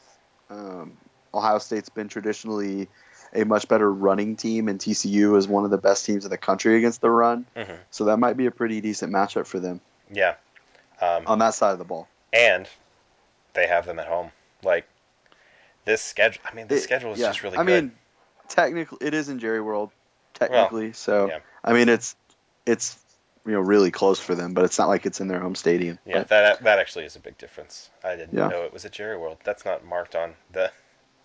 um, 0.50 0.96
Ohio 1.34 1.58
State's 1.58 1.88
been 1.88 2.08
traditionally 2.08 2.88
a 3.34 3.44
much 3.44 3.68
better 3.68 3.92
running 3.92 4.36
team, 4.36 4.68
and 4.68 4.78
TCU 4.80 5.36
is 5.36 5.46
one 5.46 5.64
of 5.64 5.70
the 5.70 5.78
best 5.78 6.06
teams 6.06 6.24
in 6.24 6.30
the 6.30 6.38
country 6.38 6.78
against 6.78 7.00
the 7.00 7.10
run. 7.10 7.46
hmm 7.56 7.72
So 7.90 8.04
that 8.06 8.18
might 8.18 8.36
be 8.36 8.46
a 8.46 8.50
pretty 8.50 8.80
decent 8.80 9.12
matchup 9.12 9.46
for 9.46 9.60
them 9.60 9.80
Yeah. 10.10 10.34
Um, 11.00 11.24
on 11.26 11.38
that 11.40 11.54
side 11.54 11.72
of 11.72 11.78
the 11.78 11.84
ball. 11.84 12.08
and 12.32 12.66
they 13.54 13.66
have 13.66 13.86
them 13.86 13.98
at 13.98 14.06
home. 14.06 14.30
Like 14.62 14.86
this 15.84 16.02
schedule. 16.02 16.42
I 16.50 16.54
mean, 16.54 16.66
this 16.68 16.82
schedule 16.84 17.12
is 17.12 17.18
yeah. 17.18 17.28
just 17.28 17.42
really 17.42 17.56
I 17.58 17.64
good. 17.64 17.84
mean, 17.84 17.92
technically, 18.48 18.98
it 19.06 19.14
is 19.14 19.28
in 19.28 19.38
Jerry 19.38 19.60
World, 19.60 19.90
technically. 20.34 20.92
so 20.92 21.28
yeah. 21.28 21.38
I 21.64 21.72
mean, 21.72 21.88
it's 21.88 22.14
it's 22.66 22.98
you 23.46 23.52
know 23.52 23.60
really 23.60 23.90
close 23.90 24.18
for 24.20 24.34
them, 24.34 24.52
but 24.54 24.64
it's 24.64 24.78
not 24.78 24.88
like 24.88 25.06
it's 25.06 25.20
in 25.20 25.28
their 25.28 25.40
home 25.40 25.54
stadium. 25.54 25.98
yeah, 26.04 26.18
But, 26.18 26.28
that 26.28 26.62
that 26.64 26.78
actually 26.78 27.04
is 27.04 27.14
a 27.16 27.20
big 27.20 27.38
difference. 27.38 27.88
I 28.04 28.16
didn't 28.16 28.36
Yeah. 28.36 28.48
know 28.48 28.62
it 28.64 28.72
was 28.72 28.84
at 28.84 28.92
Jerry 28.92 29.16
World. 29.16 29.38
That's 29.44 29.64
not 29.64 29.84
marked 29.84 30.14
on 30.14 30.34
the 30.52 30.70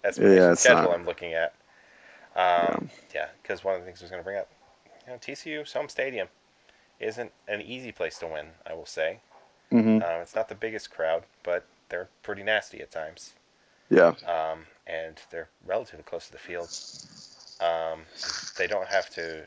Yeah, 0.03 0.09
explanation 0.09 0.51
it's 0.51 0.61
schedule 0.61 0.83
not. 0.91 0.99
I'm 0.99 1.05
looking 1.05 1.33
at. 1.33 1.53
Um, 2.35 2.89
yeah, 3.13 3.27
because 3.41 3.63
one 3.63 3.75
of 3.75 3.81
the 3.81 3.85
things 3.85 4.01
I 4.01 4.05
was 4.05 4.11
going 4.11 4.21
to 4.21 4.23
bring 4.23 4.37
up, 4.37 4.49
you 5.05 5.13
know, 5.13 5.19
TCU's 5.19 5.71
home 5.71 5.89
stadium 5.89 6.27
isn't 6.99 7.31
an 7.47 7.61
easy 7.61 7.91
place 7.91 8.17
to 8.19 8.27
win. 8.27 8.47
I 8.65 8.73
will 8.73 8.85
say, 8.85 9.19
mhm, 9.71 10.03
um, 10.03 10.21
it's 10.21 10.35
not 10.35 10.49
the 10.49 10.55
biggest 10.55 10.89
crowd, 10.91 11.23
but 11.43 11.65
they're 11.89 12.09
pretty 12.23 12.43
nasty 12.43 12.81
at 12.81 12.91
times. 12.91 13.33
yeah, 13.89 14.13
um, 14.27 14.65
and 14.87 15.19
they're 15.29 15.49
relatively 15.65 16.03
close 16.03 16.25
to 16.27 16.31
the 16.31 16.39
field. 16.39 16.69
Um, 17.61 18.01
they 18.57 18.67
don't 18.67 18.87
have 18.87 19.09
to. 19.11 19.45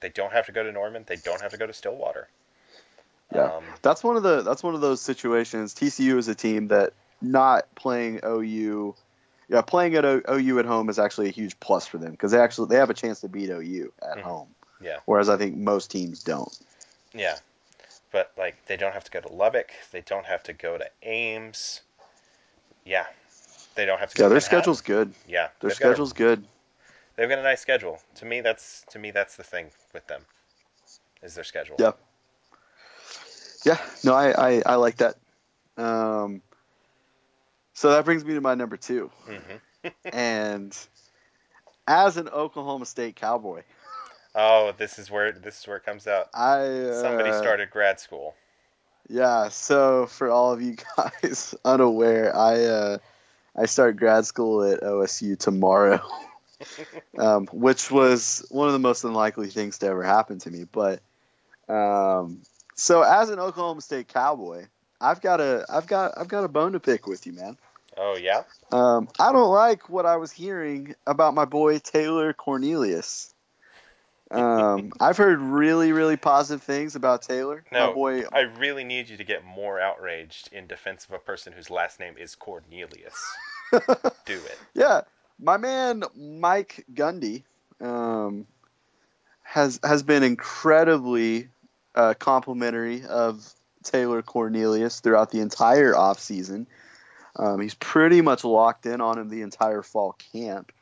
They 0.00 0.08
don't 0.08 0.32
have 0.32 0.46
to 0.46 0.52
go 0.52 0.62
to 0.62 0.72
Norman. 0.72 1.04
They 1.06 1.16
don't 1.16 1.40
have 1.42 1.50
to 1.52 1.58
go 1.58 1.66
to 1.66 1.72
Stillwater. 1.74 2.28
Yeah. 3.34 3.44
Um, 3.44 3.64
that's 3.82 4.02
one 4.02 4.16
of 4.16 4.22
the 4.22 4.42
that's 4.42 4.62
one 4.62 4.74
of 4.74 4.80
those 4.80 5.00
situations. 5.00 5.74
TCU 5.74 6.16
is 6.16 6.28
a 6.28 6.34
team 6.34 6.68
that 6.68 6.94
not 7.20 7.72
playing 7.74 8.20
OU. 8.24 8.94
Yeah, 9.50 9.62
playing 9.62 9.96
at 9.96 10.04
O- 10.04 10.22
OU 10.30 10.60
at 10.60 10.64
home 10.64 10.88
is 10.88 10.98
actually 11.00 11.26
a 11.28 11.32
huge 11.32 11.58
plus 11.58 11.84
for 11.84 11.98
them 11.98 12.12
because 12.12 12.30
they 12.30 12.38
actually 12.38 12.68
they 12.68 12.76
have 12.76 12.88
a 12.88 12.94
chance 12.94 13.20
to 13.22 13.28
beat 13.28 13.50
OU 13.50 13.92
at 14.00 14.18
Mhm. 14.18 14.22
home. 14.22 14.54
Yeah. 14.80 14.98
Whereas 15.06 15.28
I 15.28 15.36
think 15.36 15.56
most 15.56 15.90
teams 15.90 16.22
don't. 16.22 16.56
yeah, 17.12 17.36
but 18.12 18.30
like 18.38 18.64
they 18.66 18.76
don't 18.76 18.92
have 18.92 19.02
to 19.04 19.10
go 19.10 19.20
to 19.20 19.28
Lubbock. 19.28 19.72
They 19.90 20.02
don't 20.02 20.24
have 20.24 20.44
to 20.44 20.52
go 20.52 20.78
to 20.78 20.88
Ames. 21.02 21.80
Yeah, 22.84 23.06
they 23.74 23.84
don't 23.86 23.98
have 23.98 24.10
to. 24.12 24.16
Go 24.16 24.24
Yeah, 24.24 24.28
their 24.28 24.36
Manhattan. 24.36 24.58
schedule's 24.60 24.80
good. 24.82 25.14
Yeah, 25.26 25.48
Their 25.58 25.70
got 25.70 25.72
a- 25.72 25.74
schedule's 25.74 26.12
good. 26.12 26.46
they've 27.16 27.28
got 27.28 27.40
a 27.40 27.42
nice 27.42 27.60
schedule. 27.60 28.00
To 28.16 28.24
me, 28.24 28.40
that's 28.40 28.84
to 28.90 29.00
me 29.00 29.10
that's 29.10 29.34
the 29.36 29.42
thing 29.44 29.72
with 29.92 30.06
them. 30.06 30.24
Is 31.22 31.34
their 31.34 31.44
schedule. 31.44 31.76
Yeah. 31.80 31.92
Yeah, 33.64 33.78
no, 34.04 34.14
I, 34.14 34.30
I, 34.30 34.62
I 34.64 34.74
like 34.76 34.96
that. 34.98 35.16
Um, 35.76 36.40
so 37.80 37.88
that 37.92 38.04
brings 38.04 38.22
me 38.26 38.34
to 38.34 38.42
my 38.42 38.54
number 38.54 38.76
two. 38.76 39.10
hmm 39.24 39.88
and 40.12 40.76
as 41.88 42.18
an 42.18 42.28
Oklahoma 42.28 42.84
State 42.84 43.16
Cowboy, 43.16 43.62
Oh, 44.34 44.72
this 44.76 44.98
is 44.98 45.10
where 45.10 45.32
this 45.32 45.60
is 45.60 45.66
where 45.66 45.78
it 45.78 45.84
comes 45.84 46.06
out. 46.06 46.28
I 46.34 46.58
uh, 46.60 47.02
Somebody 47.02 47.32
started 47.32 47.70
grad 47.70 47.98
school. 47.98 48.34
Yeah, 49.08 49.48
so 49.48 50.04
for 50.06 50.28
all 50.28 50.52
of 50.52 50.60
you 50.60 50.76
guys 50.96 51.54
unaware, 51.64 52.36
I 52.36 52.64
uh, 52.64 52.98
I 53.56 53.64
start 53.64 53.96
grad 53.96 54.26
school 54.26 54.62
at 54.62 54.82
OSU 54.82 55.38
tomorrow, 55.38 56.00
um, 57.18 57.46
which 57.46 57.90
was 57.90 58.44
one 58.50 58.66
of 58.66 58.74
the 58.74 58.78
most 58.78 59.04
unlikely 59.04 59.48
things 59.48 59.78
to 59.78 59.86
ever 59.86 60.02
happen 60.02 60.38
to 60.40 60.50
me. 60.50 60.64
But 60.70 61.00
um, 61.66 62.42
so 62.76 63.00
as 63.00 63.30
an 63.30 63.38
Oklahoma 63.38 63.80
State 63.80 64.08
Cowboy, 64.08 64.66
I've 65.00 65.22
got 65.22 65.40
a 65.40 65.64
I've 65.68 65.86
got 65.86 66.18
I've 66.18 66.28
got 66.28 66.44
a 66.44 66.48
bone 66.48 66.72
to 66.72 66.80
pick 66.80 67.06
with 67.06 67.26
you, 67.26 67.32
man. 67.32 67.56
Oh 67.96 68.16
yeah. 68.16 68.42
Um, 68.72 69.08
I 69.18 69.32
don't 69.32 69.50
like 69.50 69.88
what 69.88 70.06
I 70.06 70.16
was 70.16 70.32
hearing 70.32 70.94
about 71.06 71.34
my 71.34 71.44
boy 71.44 71.78
Taylor 71.78 72.32
Cornelius. 72.32 73.34
Um, 74.30 74.92
I've 75.00 75.16
heard 75.16 75.40
really, 75.40 75.92
really 75.92 76.16
positive 76.16 76.62
things 76.62 76.94
about 76.94 77.22
Taylor. 77.22 77.64
No, 77.72 77.88
my 77.88 77.92
boy, 77.92 78.24
I 78.32 78.40
really 78.40 78.84
need 78.84 79.08
you 79.08 79.16
to 79.16 79.24
get 79.24 79.44
more 79.44 79.80
outraged 79.80 80.50
in 80.52 80.66
defense 80.66 81.04
of 81.06 81.12
a 81.12 81.18
person 81.18 81.52
whose 81.52 81.70
last 81.70 82.00
name 82.00 82.14
is 82.16 82.34
Cornelius. 82.34 83.20
Do 83.72 83.78
it. 84.26 84.58
yeah, 84.74 85.02
my 85.38 85.56
man 85.56 86.04
Mike 86.16 86.84
Gundy 86.94 87.42
um, 87.80 88.46
has 89.42 89.80
has 89.82 90.02
been 90.02 90.22
incredibly 90.22 91.48
uh, 91.94 92.14
complimentary 92.18 93.04
of 93.04 93.52
Taylor 93.82 94.22
Cornelius 94.22 95.00
throughout 95.00 95.30
the 95.30 95.40
entire 95.40 95.92
offseason. 95.92 96.66
Um, 97.36 97.60
he's 97.60 97.74
pretty 97.74 98.20
much 98.20 98.44
locked 98.44 98.86
in 98.86 99.00
on 99.00 99.18
him 99.18 99.28
the 99.28 99.42
entire 99.42 99.82
fall 99.82 100.16
camp. 100.32 100.72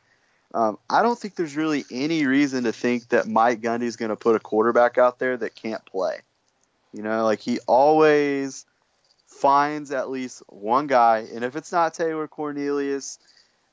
Um, 0.55 0.79
I 0.89 1.03
don't 1.03 1.19
think 1.19 1.37
there's 1.37 1.57
really 1.57 1.85
any 1.91 2.27
reason 2.27 2.65
to 2.65 2.73
think 2.73 3.09
that 3.11 3.27
Mike 3.27 3.61
Gundy's 3.61 3.97
going 3.97 4.09
to 4.11 4.17
put 4.17 4.35
a 4.35 4.41
quarterback 4.41 4.97
out 4.97 5.19
there 5.19 5.37
that 5.37 5.55
can't 5.55 5.85
play. 5.85 6.21
You 6.93 7.03
know, 7.03 7.25
like 7.25 7.41
he 7.41 7.59
always 7.67 8.65
finds 9.27 9.93
at 9.93 10.09
least 10.09 10.43
one 10.49 10.87
guy, 10.87 11.27
and 11.35 11.45
if 11.45 11.55
it's 11.55 11.71
not 11.71 11.93
Taylor 11.93 12.27
Cornelius, 12.27 13.19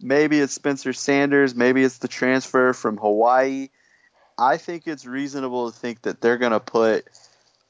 maybe 0.02 0.40
it's 0.40 0.54
Spencer 0.54 0.92
Sanders, 0.92 1.56
maybe 1.56 1.82
it's 1.82 2.00
the 2.00 2.10
transfer 2.10 2.74
from 2.74 2.98
Hawaii. 2.98 3.70
I 4.38 4.58
think 4.58 4.86
it's 4.86 5.06
reasonable 5.06 5.72
to 5.72 5.78
think 5.78 6.02
that 6.02 6.20
they're 6.20 6.38
going 6.38 6.52
to 6.52 6.60
put 6.60 7.06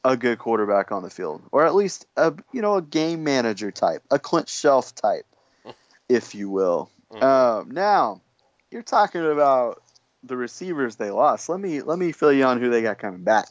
a 0.05 0.15
good 0.15 0.37
quarterback 0.37 0.91
on 0.91 1.01
the 1.01 1.09
field, 1.09 1.41
or 1.51 1.65
at 1.65 1.75
least 1.75 2.05
a 2.15 2.33
you 2.53 2.61
know 2.61 2.75
a 2.75 2.81
game 2.81 3.23
manager 3.23 3.71
type, 3.71 4.03
a 4.11 4.19
Clint 4.19 4.47
Chelf 4.47 4.93
type, 4.93 5.25
if 6.09 6.35
you 6.35 6.49
will. 6.49 6.89
Mhm. 7.11 7.23
Um, 7.23 7.71
now, 7.71 8.21
you're 8.69 8.83
talking 8.83 9.25
about 9.25 9.81
the 10.23 10.37
receivers 10.37 10.95
they 10.95 11.09
lost. 11.09 11.49
Let 11.49 11.59
me 11.59 11.81
let 11.81 11.97
me 11.97 12.11
fill 12.11 12.31
you 12.31 12.45
on 12.45 12.61
who 12.61 12.69
they 12.69 12.83
got 12.83 12.99
coming 12.99 13.23
back. 13.23 13.47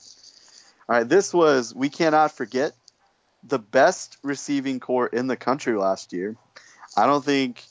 All 0.88 0.96
right, 0.96 1.08
this 1.08 1.34
was 1.34 1.74
we 1.74 1.88
cannot 1.88 2.32
forget 2.32 2.72
the 3.42 3.58
best 3.58 4.16
receiving 4.22 4.80
corps 4.80 5.08
in 5.08 5.26
the 5.26 5.36
country 5.36 5.76
last 5.76 6.12
year. 6.12 6.36
I 6.96 7.06
don't 7.06 7.24
think 7.24 7.62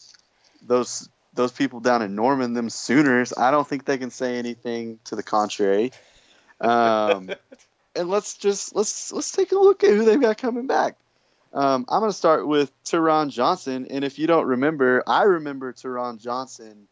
those 0.61 1.07
those 1.33 1.53
people 1.53 1.79
down 1.79 2.01
in 2.01 2.15
Norman, 2.15 2.53
them 2.53 2.69
Sooners, 2.69 3.33
I 3.35 3.49
don't 3.49 3.67
think 3.67 3.85
they 3.85 3.97
can 3.97 4.11
say 4.11 4.37
anything 4.37 4.99
to 5.05 5.15
the 5.15 5.23
contrary. 5.23 5.91
Um, 6.61 7.29
and 7.95 8.09
let's 8.09 8.37
just 8.37 8.75
let's 8.75 9.11
let's 9.11 9.31
take 9.31 9.51
a 9.51 9.55
look 9.59 9.83
at 9.83 9.91
who 9.91 10.05
they've 10.05 10.21
got 10.21 10.37
coming 10.37 10.67
back. 10.67 10.97
Um, 11.53 11.85
I'm 11.87 11.99
going 11.99 12.11
to 12.11 12.17
start 12.17 12.47
with 12.47 12.71
Tyron 12.83 13.29
Johnson, 13.29 13.85
and 13.89 14.03
if 14.03 14.17
you 14.17 14.25
don't 14.25 14.47
remember, 14.47 15.03
I 15.05 15.23
remember 15.23 15.71
Tyron 15.71 16.19
Johnson 16.19 16.87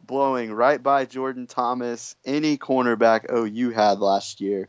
blowing 0.00 0.50
right 0.52 0.82
by 0.82 1.04
Jordan 1.04 1.46
Thomas, 1.46 2.16
any 2.24 2.56
cornerback 2.56 3.30
OU 3.30 3.70
had 3.70 4.00
last 4.00 4.40
year. 4.40 4.68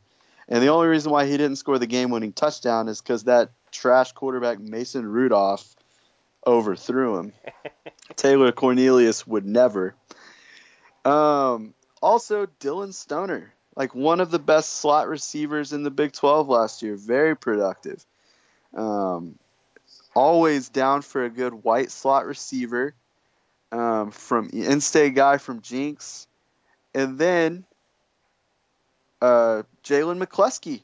And 0.50 0.62
the 0.62 0.68
only 0.68 0.88
reason 0.88 1.12
why 1.12 1.26
he 1.26 1.38
didn't 1.38 1.56
score 1.56 1.80
the 1.80 1.88
game-winning 1.88 2.34
touchdown 2.34 2.90
is 2.90 3.02
because 3.02 3.26
that 3.26 3.52
trash 3.72 4.12
quarterback 4.12 4.60
Mason 4.60 5.06
Rudolph 5.06 5.76
overthrew 6.46 7.20
him. 7.20 7.34
Taylor 8.16 8.52
Cornelius 8.52 9.26
would 9.26 9.46
never. 9.46 9.96
Um, 11.06 11.74
also, 12.02 12.48
Dylan 12.60 12.94
Stoner, 12.94 13.54
like 13.80 13.96
one 13.96 14.20
of 14.20 14.30
the 14.30 14.40
best 14.40 14.72
slot 14.74 15.08
receivers 15.08 15.72
in 15.72 15.84
the 15.84 15.90
Big 15.90 16.12
12 16.12 16.50
last 16.50 16.84
year, 16.84 16.96
very 16.96 17.34
productive. 17.36 18.06
Um, 18.76 19.40
always 20.14 20.68
down 20.68 21.02
for 21.02 21.24
a 21.24 21.30
good 21.30 21.64
white 21.64 21.90
slot 21.90 22.26
receiver 22.26 22.94
um, 23.72 24.12
from 24.12 24.50
in-state 24.50 25.16
guy 25.16 25.38
from 25.38 25.62
Jenks, 25.62 26.28
and 26.94 27.18
then 27.18 27.64
uh, 29.22 29.64
Jalen 29.86 30.22
McCleskey. 30.22 30.82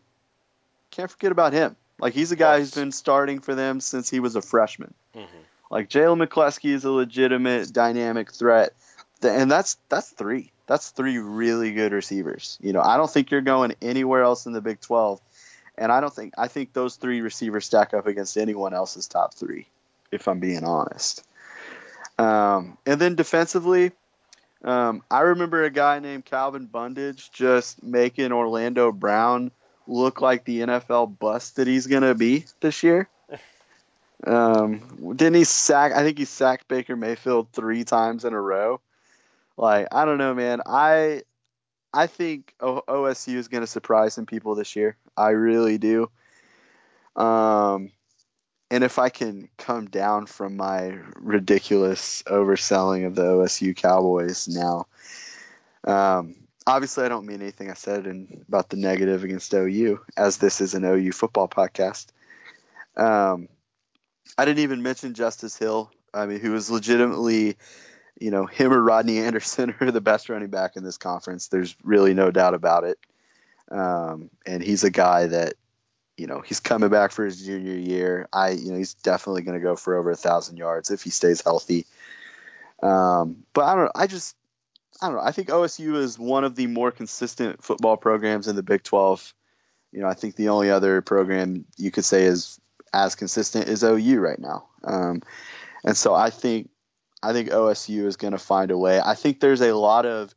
Can't 0.91 1.11
forget 1.11 1.33
about 1.33 1.51
him. 1.51 1.75
Like 1.99 2.13
he's 2.13 2.31
a 2.31 2.37
guy 2.37 2.59
who's 2.59 2.73
been 2.73 2.93
starting 2.93 3.41
for 3.41 3.55
them 3.55 3.81
since 3.81 4.09
he 4.09 4.21
was 4.21 4.37
a 4.37 4.41
freshman. 4.41 4.93
Mhm. 5.13 5.27
Like 5.69 5.89
Jalen 5.89 6.25
McCleskey 6.25 6.73
is 6.73 6.85
a 6.85 6.91
legitimate 6.91 7.73
dynamic 7.73 8.31
threat, 8.31 8.71
and 9.21 9.51
that's 9.51 9.77
that's 9.89 10.09
three. 10.11 10.53
That's 10.67 10.89
three 10.89 11.17
really 11.17 11.73
good 11.73 11.91
receivers. 11.91 12.57
You 12.61 12.73
know, 12.73 12.81
I 12.81 12.97
don't 12.97 13.09
think 13.09 13.31
you're 13.31 13.41
going 13.41 13.75
anywhere 13.81 14.23
else 14.23 14.45
in 14.45 14.53
the 14.53 14.61
Big 14.61 14.81
12, 14.81 15.21
and 15.77 15.91
I 15.91 16.01
don't 16.01 16.13
think 16.13 16.33
I 16.37 16.47
think 16.47 16.73
those 16.73 16.95
three 16.95 17.21
receivers 17.21 17.65
stack 17.65 17.93
up 17.93 18.07
against 18.07 18.37
anyone 18.37 18.73
else's 18.73 19.07
top 19.07 19.33
three, 19.33 19.67
if 20.11 20.27
I'm 20.27 20.39
being 20.39 20.63
honest. 20.63 21.23
Um, 22.17 22.77
and 22.85 22.99
then 22.99 23.15
defensively, 23.15 23.91
um, 24.63 25.03
I 25.11 25.21
remember 25.21 25.63
a 25.63 25.69
guy 25.69 25.99
named 25.99 26.25
Calvin 26.25 26.65
Bundage 26.65 27.31
just 27.31 27.83
making 27.83 28.31
Orlando 28.31 28.91
Brown 28.91 29.51
look 29.87 30.21
like 30.21 30.45
the 30.45 30.61
NFL 30.61 31.19
bust 31.19 31.57
that 31.57 31.67
he's 31.67 31.87
gonna 31.87 32.15
be 32.15 32.45
this 32.61 32.81
year. 32.81 33.07
Um, 34.25 35.13
didn't 35.15 35.35
he 35.35 35.43
sack? 35.43 35.91
I 35.91 36.03
think 36.03 36.17
he 36.17 36.25
sacked 36.25 36.67
Baker 36.67 36.95
Mayfield 36.95 37.49
three 37.51 37.83
times 37.83 38.25
in 38.25 38.33
a 38.33 38.41
row. 38.41 38.79
Like 39.57 39.87
I 39.91 40.05
don't 40.05 40.17
know, 40.17 40.33
man. 40.33 40.61
I 40.65 41.23
I 41.93 42.07
think 42.07 42.53
OSU 42.59 43.35
is 43.35 43.47
going 43.47 43.61
to 43.61 43.67
surprise 43.67 44.13
some 44.13 44.25
people 44.25 44.55
this 44.55 44.75
year. 44.75 44.97
I 45.15 45.29
really 45.29 45.77
do. 45.77 46.09
Um, 47.15 47.91
and 48.69 48.83
if 48.83 48.99
I 48.99 49.09
can 49.09 49.47
come 49.57 49.85
down 49.85 50.25
from 50.25 50.57
my 50.57 50.97
ridiculous 51.15 52.23
overselling 52.23 53.05
of 53.05 53.15
the 53.15 53.23
OSU 53.23 53.75
Cowboys 53.75 54.49
now, 54.49 54.87
um, 55.85 56.35
obviously 56.67 57.05
I 57.05 57.09
don't 57.09 57.25
mean 57.25 57.41
anything 57.41 57.69
I 57.69 57.75
said 57.75 58.07
in, 58.07 58.43
about 58.47 58.69
the 58.69 58.77
negative 58.77 59.23
against 59.23 59.53
OU, 59.53 60.01
as 60.17 60.37
this 60.37 60.61
is 60.61 60.73
an 60.73 60.83
OU 60.83 61.11
football 61.11 61.47
podcast. 61.47 62.07
Um, 62.97 63.47
I 64.37 64.45
didn't 64.45 64.63
even 64.63 64.83
mention 64.83 65.13
Justice 65.13 65.57
Hill. 65.57 65.91
I 66.13 66.25
mean, 66.25 66.39
who 66.39 66.51
was 66.51 66.71
legitimately, 66.71 67.57
you 68.19 68.31
know, 68.31 68.45
him 68.45 68.73
or 68.73 68.81
Rodney 68.81 69.19
Anderson 69.19 69.75
are 69.81 69.91
the 69.91 70.01
best 70.01 70.29
running 70.29 70.49
back 70.49 70.75
in 70.75 70.83
this 70.83 70.97
conference. 70.97 71.47
There's 71.47 71.75
really 71.83 72.13
no 72.13 72.31
doubt 72.31 72.53
about 72.53 72.83
it. 72.83 72.97
Um, 73.71 74.29
and 74.45 74.63
he's 74.63 74.83
a 74.83 74.91
guy 74.91 75.27
that, 75.27 75.55
you 76.17 76.27
know, 76.27 76.41
he's 76.41 76.59
coming 76.59 76.89
back 76.89 77.11
for 77.11 77.25
his 77.25 77.43
junior 77.43 77.75
year. 77.75 78.29
I, 78.31 78.51
you 78.51 78.71
know, 78.71 78.77
he's 78.77 78.93
definitely 78.93 79.41
going 79.41 79.59
to 79.59 79.63
go 79.63 79.75
for 79.75 79.95
over 79.95 80.11
a 80.11 80.15
thousand 80.15 80.57
yards 80.57 80.91
if 80.91 81.01
he 81.01 81.09
stays 81.09 81.41
healthy. 81.41 81.85
Um, 82.81 83.43
but 83.53 83.65
I 83.65 83.75
don't 83.75 83.85
know. 83.85 83.91
I 83.95 84.07
just, 84.07 84.35
I 85.01 85.07
don't 85.07 85.17
know. 85.17 85.23
I 85.23 85.31
think 85.31 85.49
OSU 85.49 85.95
is 85.95 86.17
one 86.17 86.43
of 86.43 86.55
the 86.55 86.67
more 86.67 86.91
consistent 86.91 87.63
football 87.63 87.97
programs 87.97 88.47
in 88.47 88.55
the 88.55 88.63
Big 88.63 88.83
12. 88.83 89.33
You 89.91 90.01
know, 90.01 90.07
I 90.07 90.13
think 90.13 90.35
the 90.35 90.49
only 90.49 90.69
other 90.69 91.01
program 91.01 91.65
you 91.77 91.91
could 91.91 92.05
say 92.05 92.23
is 92.23 92.59
as 92.93 93.15
consistent 93.15 93.67
is 93.67 93.83
OU 93.83 94.19
right 94.19 94.39
now. 94.39 94.67
Um, 94.83 95.21
and 95.83 95.97
so 95.97 96.13
I 96.13 96.29
think 96.29 96.69
I 97.25 97.33
think 97.33 97.49
OSU 97.49 98.05
is 98.05 98.17
going 98.17 98.33
to 98.33 98.37
find 98.37 98.69
a 98.69 98.77
way. 98.77 99.01
I 99.03 99.15
think 99.15 99.39
there's 99.39 99.61
a 99.61 99.73
lot 99.73 100.05
of 100.05 100.35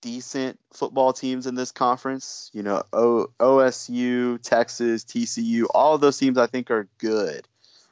decent 0.00 0.58
football 0.72 1.12
teams 1.12 1.46
in 1.46 1.54
this 1.54 1.70
conference. 1.70 2.50
You 2.54 2.62
know, 2.62 2.82
o- 2.94 3.28
OSU, 3.38 4.40
Texas, 4.42 5.04
TCU, 5.04 5.66
all 5.74 5.94
of 5.94 6.00
those 6.00 6.16
teams 6.16 6.38
I 6.38 6.46
think 6.46 6.70
are 6.70 6.88
good, 6.96 7.46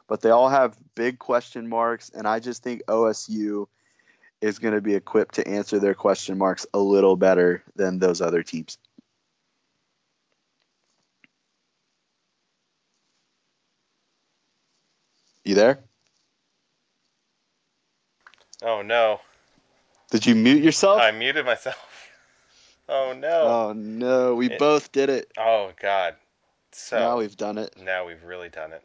but 0.07 0.23
they 0.23 0.31
all 0.31 0.49
have 0.49 0.78
big 0.95 1.19
question 1.19 1.69
marks, 1.69 2.09
and 2.09 2.27
I 2.27 2.40
just 2.40 2.62
think 2.62 2.82
OSU 2.89 3.66
is 4.40 4.59
going 4.59 4.74
to 4.74 4.81
be 4.81 4.95
equipped 4.95 5.35
to 5.35 5.47
answer 5.47 5.78
their 5.78 5.95
question 5.95 6.39
marks 6.39 6.66
a 6.73 6.78
little 6.78 7.16
better 7.16 7.62
than 7.77 7.99
those 7.99 8.23
other 8.23 8.43
teams. 8.43 8.78
You 15.45 15.55
there? 15.55 15.88
Oh 18.62 18.82
no, 18.82 19.20
Did 20.10 20.26
you 20.26 20.35
mute 20.35 20.62
yourself? 20.62 21.01
I 21.01 21.10
muted 21.10 21.44
myself. 21.47 21.76
Oh 22.90 23.12
no. 23.12 23.28
Oh 23.43 23.72
no, 23.74 24.35
we 24.35 24.47
It- 24.47 24.59
both 24.59 24.93
did 24.93 25.10
it. 25.10 25.30
Oh 25.36 25.72
god. 25.78 26.16
So 26.72 26.98
now 26.98 27.18
we've 27.18 27.36
done 27.36 27.59
it. 27.59 27.76
now 27.76 28.06
we've 28.06 28.24
really 28.24 28.48
done 28.48 28.72
it. 28.72 28.82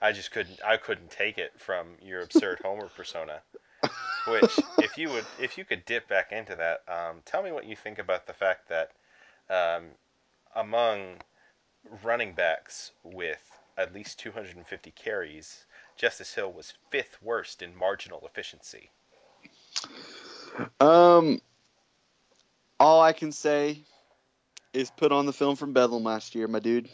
I 0.00 0.12
just 0.12 0.30
couldn't. 0.30 0.58
I 0.64 0.78
couldn't 0.78 1.10
take 1.10 1.36
it 1.36 1.52
from 1.58 1.88
your 2.02 2.22
absurd 2.22 2.60
Homer 2.64 2.88
persona. 2.88 3.42
Which, 4.26 4.58
if 4.80 4.96
you 4.96 5.10
would, 5.10 5.26
if 5.38 5.58
you 5.58 5.66
could 5.66 5.84
dip 5.84 6.08
back 6.08 6.32
into 6.32 6.56
that, 6.56 6.82
um, 6.88 7.20
tell 7.26 7.42
me 7.42 7.52
what 7.52 7.66
you 7.66 7.76
think 7.76 7.98
about 7.98 8.26
the 8.26 8.32
fact 8.32 8.70
that 8.70 8.92
um, 9.50 9.88
among 10.56 11.16
running 12.02 12.32
backs 12.32 12.92
with 13.04 13.42
at 13.76 13.92
least 13.92 14.18
250 14.20 14.90
carries, 14.92 15.66
Justice 15.96 16.32
Hill 16.34 16.52
was 16.52 16.72
fifth 16.90 17.18
worst 17.20 17.60
in 17.62 17.76
marginal 17.76 18.22
efficiency. 18.26 18.90
Um, 20.80 21.40
all 22.78 23.00
I 23.00 23.12
can 23.12 23.32
say 23.32 23.78
is 24.72 24.90
put 24.90 25.12
on 25.12 25.26
the 25.26 25.32
film 25.32 25.56
from 25.56 25.72
Bedlam 25.72 26.04
last 26.04 26.34
year, 26.34 26.48
my 26.48 26.58
dude. 26.60 26.88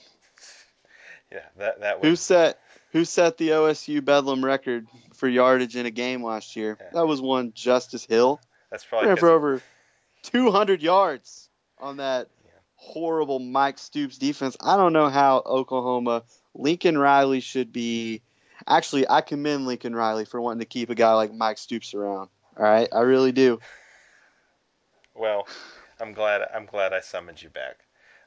Yeah, 1.33 1.41
that 1.59 1.81
that 1.81 1.99
Who 2.05 2.17
set 2.17 2.59
who 2.93 3.05
set 3.05 3.37
the 3.37 3.51
OSU 3.51 4.03
Bedlam 4.05 4.45
record 4.45 4.87
for 5.15 5.29
yardage 5.29 5.77
in 5.77 5.87
a 5.87 5.91
game 5.91 6.23
last 6.25 6.57
year? 6.57 6.77
Yeah. 6.81 6.87
That 6.95 7.07
was 7.07 7.21
one 7.21 7.53
Justice 7.55 8.05
Hill. 8.07 8.41
that's 8.71 8.85
probably 8.85 9.15
for 9.17 9.29
over 9.29 9.63
200 10.23 10.83
yards 10.83 11.49
on 11.79 11.99
that 11.99 12.29
Yeah. 12.45 12.51
horrible 12.77 13.39
Mike 13.39 13.79
Stoops 13.79 14.19
defense. 14.19 14.57
I 14.61 14.77
don't 14.77 14.93
know 14.93 15.09
how 15.09 15.43
Oklahoma 15.45 16.23
Lincoln 16.55 16.97
Riley 16.97 17.41
should 17.41 17.73
be. 17.73 18.23
Actually, 18.67 19.09
I 19.09 19.21
commend 19.21 19.67
Lincoln 19.67 19.95
Riley 19.95 20.25
for 20.25 20.41
wanting 20.41 20.61
to 20.61 20.67
keep 20.67 20.91
a 20.91 20.95
guy 20.95 21.13
like 21.15 21.33
Mike 21.33 21.59
Stoops 21.59 21.95
around. 21.95 22.31
All 22.59 22.65
right, 22.65 22.89
I 22.93 23.01
really 23.01 23.33
do. 23.33 23.61
Well, 25.15 25.47
I'm 26.01 26.13
glad. 26.13 26.43
I'm 26.55 26.67
glad 26.67 26.93
I 26.93 27.01
summoned 27.01 27.43
you 27.43 27.51
back. 27.51 27.77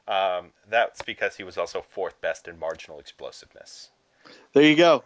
Um, 0.08 0.50
that's 0.68 1.02
because 1.02 1.36
he 1.36 1.44
was 1.44 1.58
also 1.58 1.82
fourth 1.82 2.20
best 2.20 2.48
in 2.48 2.58
marginal 2.58 2.98
explosiveness. 2.98 3.90
There 4.52 4.62
you 4.62 4.76
go. 4.76 5.04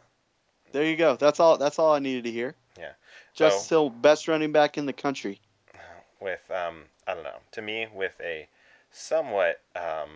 There 0.72 0.84
you 0.84 0.96
go. 0.96 1.16
That's 1.16 1.40
all. 1.40 1.58
That's 1.58 1.78
all 1.78 1.92
I 1.92 1.98
needed 1.98 2.24
to 2.24 2.30
hear. 2.30 2.54
Yeah. 2.78 2.92
Justice 3.34 3.68
Hill, 3.68 3.90
best 3.90 4.28
running 4.28 4.52
back 4.52 4.78
in 4.78 4.86
the 4.86 4.92
country. 4.92 5.40
With 6.20 6.50
um, 6.50 6.84
I 7.06 7.14
don't 7.14 7.24
know. 7.24 7.38
To 7.52 7.62
me, 7.62 7.88
with 7.92 8.14
a 8.20 8.48
somewhat 8.92 9.60
um, 9.74 10.10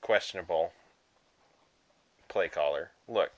questionable 0.00 0.72
play 2.28 2.48
caller. 2.48 2.90
Look, 3.08 3.30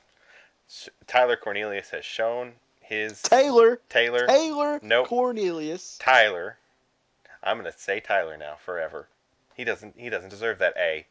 Tyler 1.06 1.36
Cornelius 1.36 1.90
has 1.90 2.04
shown 2.04 2.52
his 2.86 3.20
Taylor. 3.22 3.80
Taylor 3.88 4.26
Taylor 4.26 4.80
Nope. 4.82 5.08
Cornelius. 5.08 5.98
Tyler. 6.00 6.56
I'm 7.42 7.56
gonna 7.56 7.72
say 7.76 8.00
Tyler 8.00 8.36
now 8.36 8.54
forever. 8.64 9.08
He 9.56 9.64
doesn't. 9.64 9.94
He 9.96 10.10
doesn't 10.10 10.30
deserve 10.30 10.58
that 10.58 10.74
A. 10.76 11.06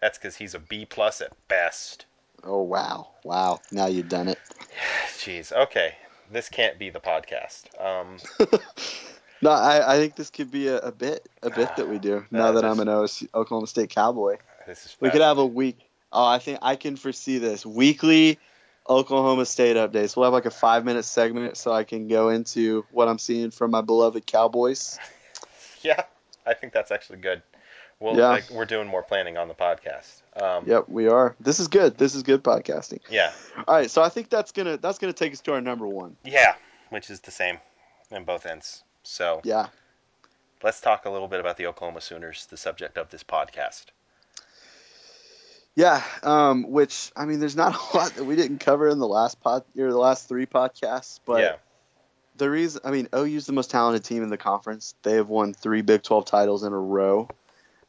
That's 0.00 0.18
because 0.18 0.36
he's 0.36 0.54
a 0.54 0.58
B 0.58 0.84
plus 0.84 1.20
at 1.20 1.32
best. 1.48 2.06
Oh 2.44 2.62
wow, 2.62 3.08
wow! 3.24 3.60
Now 3.70 3.86
you've 3.86 4.08
done 4.08 4.28
it. 4.28 4.38
Jeez. 5.18 5.52
Okay. 5.52 5.94
This 6.30 6.48
can't 6.48 6.78
be 6.78 6.88
the 6.88 7.00
podcast. 7.00 7.64
Um, 7.78 8.16
No, 9.42 9.50
I, 9.50 9.94
I 9.94 9.96
think 9.98 10.14
this 10.14 10.30
could 10.30 10.52
be 10.52 10.68
a, 10.68 10.78
a 10.78 10.92
bit 10.92 11.28
a 11.42 11.50
bit 11.50 11.74
that 11.76 11.88
we 11.88 11.98
do 11.98 12.24
now 12.30 12.52
that 12.52 12.64
I'm 12.64 12.78
an 12.78 12.88
Oklahoma 12.88 13.66
State 13.66 13.90
Cowboy. 13.90 14.38
this 14.66 14.86
is 14.86 14.96
We 15.00 15.10
could 15.10 15.20
have 15.20 15.38
a 15.38 15.44
week. 15.46 15.78
Oh, 16.12 16.24
I 16.24 16.38
think 16.38 16.60
I 16.62 16.76
can 16.76 16.94
foresee 16.96 17.38
this 17.38 17.66
weekly 17.66 18.38
Oklahoma 18.88 19.46
State 19.46 19.76
updates. 19.76 20.16
We'll 20.16 20.24
have 20.24 20.32
like 20.32 20.46
a 20.46 20.50
five 20.50 20.84
minute 20.84 21.04
segment 21.04 21.56
so 21.56 21.72
I 21.72 21.84
can 21.84 22.08
go 22.08 22.28
into 22.30 22.84
what 22.90 23.08
I'm 23.08 23.18
seeing 23.18 23.50
from 23.50 23.70
my 23.70 23.80
beloved 23.80 24.26
Cowboys. 24.26 24.98
Yeah, 25.84 26.04
I 26.46 26.54
think 26.54 26.72
that's 26.72 26.92
actually 26.92 27.18
good. 27.18 27.42
Well, 27.98 28.16
Yeah. 28.16 28.28
like, 28.28 28.48
we're 28.50 28.66
doing 28.66 28.86
more 28.86 29.02
planning 29.02 29.36
on 29.36 29.48
the 29.48 29.54
podcast. 29.54 30.22
Um, 30.40 30.62
Yep, 30.64 30.84
we 30.88 31.08
are. 31.08 31.34
This 31.40 31.58
is 31.58 31.66
good. 31.66 31.98
This 31.98 32.14
is 32.14 32.22
good 32.22 32.44
podcasting. 32.44 33.00
Yeah. 33.10 33.32
All 33.66 33.74
right, 33.74 33.90
so 33.90 34.00
I 34.00 34.08
think 34.08 34.30
that's 34.30 34.52
gonna 34.52 34.76
that's 34.76 34.98
gonna 35.00 35.12
take 35.12 35.32
us 35.32 35.40
to 35.40 35.54
our 35.54 35.60
number 35.60 35.88
one. 35.88 36.16
Yeah, 36.24 36.54
which 36.90 37.10
is 37.10 37.18
the 37.18 37.32
same 37.32 37.58
in 38.12 38.22
both 38.22 38.46
ends. 38.46 38.84
So 39.02 39.40
Yeah. 39.42 39.66
let's 40.62 40.80
talk 40.80 41.04
a 41.04 41.10
little 41.10 41.26
bit 41.26 41.40
about 41.40 41.56
the 41.56 41.66
Oklahoma 41.66 42.00
Sooners, 42.00 42.46
the 42.46 42.56
subject 42.56 42.96
of 42.96 43.10
this 43.10 43.24
podcast. 43.24 43.86
Yeah, 45.74 46.02
um, 46.22 46.70
which 46.70 47.10
I 47.16 47.24
mean, 47.24 47.40
there's 47.40 47.56
not 47.56 47.74
a 47.94 47.96
lot 47.96 48.14
that 48.16 48.24
we 48.24 48.36
didn't 48.36 48.58
cover 48.58 48.88
in 48.88 48.98
the 48.98 49.06
last 49.06 49.40
pod 49.40 49.64
or 49.78 49.90
the 49.90 49.98
last 49.98 50.28
three 50.28 50.46
podcasts, 50.46 51.20
but 51.24 51.40
yeah, 51.40 51.56
the 52.36 52.50
reason 52.50 52.80
I 52.84 52.90
mean, 52.90 53.08
OU's 53.14 53.46
the 53.46 53.52
most 53.52 53.70
talented 53.70 54.04
team 54.04 54.22
in 54.22 54.30
the 54.30 54.36
conference. 54.36 54.94
They 55.02 55.14
have 55.14 55.28
won 55.28 55.54
three 55.54 55.82
Big 55.82 56.02
12 56.02 56.24
titles 56.26 56.62
in 56.62 56.72
a 56.72 56.78
row. 56.78 57.28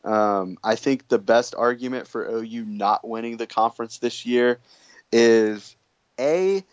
Um, 0.04 0.58
I 0.64 0.76
think 0.76 1.08
the 1.08 1.20
best 1.20 1.56
argument 1.58 2.08
for 2.08 2.26
OU 2.26 2.66
not 2.66 3.08
winning 3.08 3.38
the 3.38 3.48
conference 3.48 4.00
this 4.00 4.26
year 4.26 4.60
is 5.14 5.76
a 6.20 6.64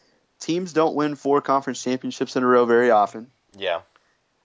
teams 0.41 0.73
don't 0.73 0.97
win 0.97 1.15
four 1.15 1.41
conference 1.41 1.83
championships 1.83 2.35
in 2.35 2.43
a 2.43 2.47
row 2.47 2.65
very 2.65 2.91
often. 2.91 3.31
yeah, 3.57 3.83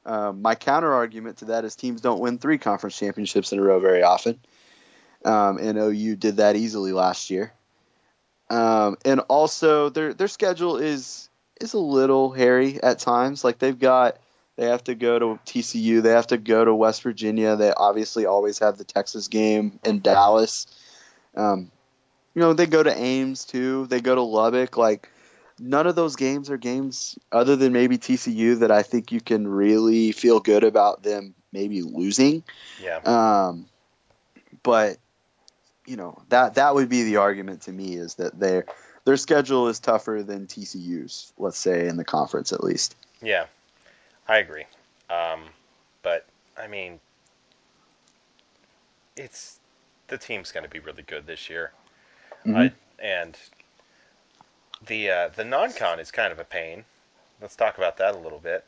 Um, 0.05 0.41
my 0.43 0.53
counter 0.53 0.93
argument 0.93 1.37
to 1.37 1.45
that 1.45 1.65
is 1.65 1.75
teams 1.75 2.01
don't 2.01 2.19
win 2.19 2.37
three 2.37 2.59
conference 2.59 2.97
championships 2.97 3.51
in 3.51 3.59
a 3.59 3.61
row 3.61 3.79
very 3.79 4.03
often. 4.03 4.39
Um, 5.25 5.57
and 5.57 5.77
OU 5.77 6.15
did 6.17 6.37
that 6.37 6.55
easily 6.55 6.93
last 6.93 7.29
year. 7.29 7.51
Um, 8.49 8.97
and 9.03 9.21
also 9.21 9.89
their 9.89 10.13
their 10.13 10.27
schedule 10.27 10.77
is 10.77 11.29
is 11.59 11.73
a 11.73 11.79
little 11.79 12.31
hairy 12.31 12.81
at 12.81 12.99
times. 12.99 13.43
Like 13.43 13.57
they've 13.57 13.77
got 13.77 14.17
they 14.55 14.67
have 14.67 14.83
to 14.85 14.95
go 14.95 15.17
to 15.17 15.39
TCU, 15.45 16.01
they 16.03 16.11
have 16.11 16.27
to 16.27 16.37
go 16.37 16.63
to 16.63 16.73
West 16.73 17.01
Virginia. 17.01 17.55
They 17.55 17.73
obviously 17.75 18.27
always 18.27 18.59
have 18.59 18.77
the 18.77 18.83
Texas 18.83 19.27
game 19.27 19.79
in 19.83 19.99
Dallas. 19.99 20.67
Um, 21.35 21.71
you 22.35 22.41
know 22.41 22.53
they 22.53 22.67
go 22.67 22.83
to 22.83 22.95
Ames 22.95 23.45
too. 23.45 23.87
They 23.87 24.01
go 24.01 24.13
to 24.13 24.21
Lubbock. 24.21 24.77
Like 24.77 25.09
none 25.59 25.87
of 25.87 25.95
those 25.95 26.15
games 26.15 26.51
are 26.51 26.57
games 26.57 27.17
other 27.31 27.55
than 27.55 27.73
maybe 27.73 27.97
TCU 27.97 28.59
that 28.59 28.71
I 28.71 28.83
think 28.83 29.11
you 29.11 29.21
can 29.21 29.47
really 29.47 30.11
feel 30.11 30.39
good 30.39 30.63
about 30.63 31.01
them 31.01 31.33
maybe 31.51 31.81
losing. 31.81 32.43
yeah. 32.79 32.97
Um, 32.97 33.65
but 34.61 34.97
you 35.85 35.97
know 35.97 36.21
that 36.29 36.55
that 36.55 36.75
would 36.75 36.89
be 36.89 37.03
the 37.03 37.17
argument 37.17 37.63
to 37.63 37.71
me 37.71 37.95
is 37.95 38.15
that 38.15 38.39
they're 38.39 38.65
their 39.05 39.17
schedule 39.17 39.67
is 39.67 39.79
tougher 39.79 40.23
than 40.23 40.47
TCU's. 40.47 41.31
Let's 41.37 41.57
say 41.59 41.87
in 41.87 41.97
the 41.97 42.05
conference 42.05 42.53
at 42.53 42.63
least. 42.63 42.95
Yeah, 43.21 43.45
I 44.27 44.37
agree. 44.37 44.65
Um, 45.09 45.41
but 46.01 46.25
I 46.57 46.67
mean, 46.67 46.99
it's 49.15 49.59
the 50.07 50.17
team's 50.17 50.51
going 50.51 50.63
to 50.63 50.69
be 50.69 50.79
really 50.79 51.03
good 51.03 51.25
this 51.25 51.49
year. 51.49 51.71
Mhm. 52.45 52.55
I, 52.55 52.71
and 52.99 53.37
the 54.87 55.09
uh, 55.09 55.29
the 55.29 55.45
non-con 55.45 55.99
is 55.99 56.11
kind 56.11 56.31
of 56.31 56.39
a 56.39 56.43
pain. 56.43 56.83
Let's 57.41 57.55
talk 57.55 57.77
about 57.77 57.97
that 57.97 58.15
a 58.15 58.17
little 58.17 58.39
bit. 58.39 58.63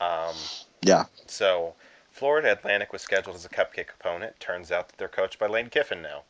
Um, 0.00 0.34
Yeah. 0.82 1.04
so 1.26 1.74
Florida 2.12 2.52
Atlantic 2.52 2.92
was 2.92 3.02
scheduled 3.02 3.36
as 3.36 3.44
a 3.44 3.48
cupcake 3.48 3.90
opponent. 3.98 4.38
Turns 4.38 4.70
out 4.70 4.88
that 4.88 4.98
they're 4.98 5.08
coached 5.08 5.38
by 5.38 5.46
Lane 5.46 5.70
Kiffin 5.70 6.02
now. 6.02 6.22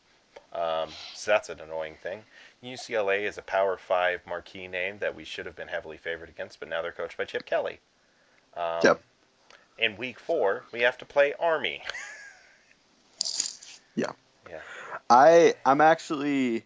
Um, 0.52 0.90
so 1.14 1.30
that's 1.30 1.48
an 1.48 1.60
annoying 1.60 1.96
thing. 2.02 2.22
UCLA 2.62 3.22
is 3.22 3.38
a 3.38 3.42
Power 3.42 3.76
Five 3.76 4.20
marquee 4.26 4.68
name 4.68 4.98
that 4.98 5.14
we 5.14 5.24
should 5.24 5.46
have 5.46 5.56
been 5.56 5.68
heavily 5.68 5.96
favored 5.96 6.28
against, 6.28 6.60
but 6.60 6.68
now 6.68 6.82
they're 6.82 6.92
coached 6.92 7.16
by 7.16 7.24
Chip 7.24 7.44
Kelly. 7.44 7.80
Um, 8.56 8.80
Yep. 8.84 9.02
In 9.78 9.96
week 9.96 10.20
four, 10.20 10.64
we 10.72 10.82
have 10.82 10.98
to 10.98 11.04
play 11.04 11.34
Army. 11.40 11.82
yeah. 13.96 14.12
Yeah. 14.48 14.60
I 15.08 15.54
I'm 15.64 15.80
actually 15.80 16.64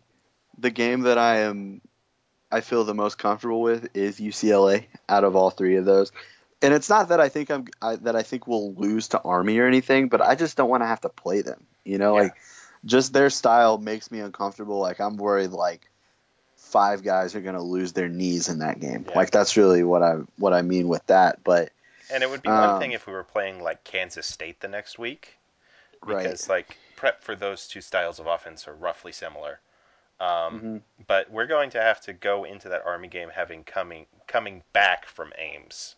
the 0.58 0.70
game 0.70 1.02
that 1.02 1.16
I 1.16 1.38
am 1.38 1.80
I 2.50 2.60
feel 2.60 2.84
the 2.84 2.94
most 2.94 3.18
comfortable 3.18 3.62
with 3.62 3.96
is 3.96 4.20
UCLA 4.20 4.86
out 5.08 5.24
of 5.24 5.36
all 5.36 5.50
three 5.50 5.76
of 5.76 5.84
those. 5.84 6.12
And 6.62 6.72
it's 6.72 6.88
not 6.88 7.08
that 7.10 7.20
I 7.20 7.28
think 7.28 7.50
I'm 7.50 7.66
I, 7.82 7.96
that 7.96 8.16
I 8.16 8.22
think 8.22 8.46
we'll 8.46 8.72
lose 8.74 9.08
to 9.08 9.20
Army 9.20 9.58
or 9.58 9.66
anything, 9.66 10.08
but 10.08 10.20
I 10.20 10.34
just 10.34 10.56
don't 10.56 10.70
want 10.70 10.82
to 10.82 10.86
have 10.86 11.02
to 11.02 11.08
play 11.08 11.42
them. 11.42 11.64
You 11.84 11.98
know, 11.98 12.16
Yeah. 12.16 12.22
like 12.24 12.36
just 12.84 13.12
their 13.12 13.30
style 13.30 13.78
makes 13.78 14.10
me 14.10 14.20
uncomfortable. 14.20 14.78
Like 14.78 15.00
I'm 15.00 15.16
worried 15.16 15.50
like 15.50 15.88
five 16.56 17.02
guys 17.02 17.34
are 17.34 17.40
going 17.40 17.54
to 17.54 17.62
lose 17.62 17.92
their 17.92 18.08
knees 18.08 18.48
in 18.48 18.60
that 18.60 18.80
game. 18.80 19.04
Yeah. 19.08 19.16
Like 19.16 19.30
that's 19.30 19.56
really 19.56 19.82
what 19.84 20.02
I 20.02 20.16
what 20.38 20.52
I 20.54 20.62
mean 20.62 20.88
with 20.88 21.06
that, 21.06 21.44
but 21.44 21.70
And 22.10 22.22
it 22.22 22.30
would 22.30 22.42
be 22.42 22.48
one 22.48 22.70
Um, 22.70 22.80
thing 22.80 22.92
if 22.92 23.06
we 23.06 23.12
were 23.12 23.24
playing 23.24 23.62
like 23.62 23.84
Kansas 23.84 24.26
State 24.26 24.60
the 24.60 24.68
next 24.68 24.98
week, 24.98 25.36
right. 26.02 26.22
because 26.22 26.48
like 26.48 26.76
prep 26.96 27.22
for 27.22 27.34
those 27.36 27.68
two 27.68 27.80
styles 27.82 28.18
of 28.18 28.26
offense 28.26 28.66
are 28.66 28.74
roughly 28.74 29.12
similar. 29.12 29.60
Um, 30.18 30.60
Mhm. 30.60 30.82
But 31.06 31.30
we're 31.30 31.46
going 31.46 31.70
to 31.70 31.82
have 31.82 32.00
to 32.02 32.14
go 32.14 32.44
into 32.44 32.70
that 32.70 32.86
Army 32.86 33.08
game 33.08 33.28
having 33.28 33.62
coming 33.64 34.06
coming 34.26 34.62
back 34.72 35.04
from 35.06 35.32
Ames. 35.36 35.94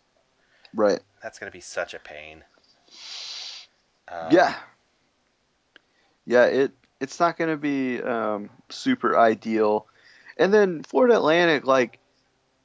Right. 0.73 0.99
That's 1.21 1.39
going 1.39 1.51
to 1.51 1.55
be 1.55 1.61
such 1.61 1.93
a 1.93 1.99
pain. 1.99 2.43
Um, 4.07 4.27
yeah. 4.31 4.55
Yeah, 6.25 6.45
it 6.45 6.71
it's 6.99 7.19
not 7.19 7.37
going 7.37 7.49
to 7.49 7.57
be 7.57 8.01
um, 8.01 8.49
super 8.69 9.17
ideal. 9.17 9.87
And 10.37 10.53
then 10.53 10.83
Florida 10.83 11.15
Atlantic, 11.15 11.65
like 11.65 11.99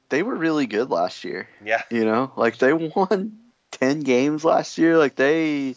they 0.08 0.22
were 0.22 0.34
really 0.34 0.66
good 0.66 0.90
last 0.90 1.24
year. 1.24 1.48
Yeah. 1.64 1.82
You 1.90 2.04
know, 2.04 2.32
like 2.36 2.58
they 2.58 2.72
won 2.96 3.38
ten 3.70 4.00
games 4.00 4.44
last 4.44 4.78
year. 4.78 4.98
Like 4.98 5.16
they 5.16 5.74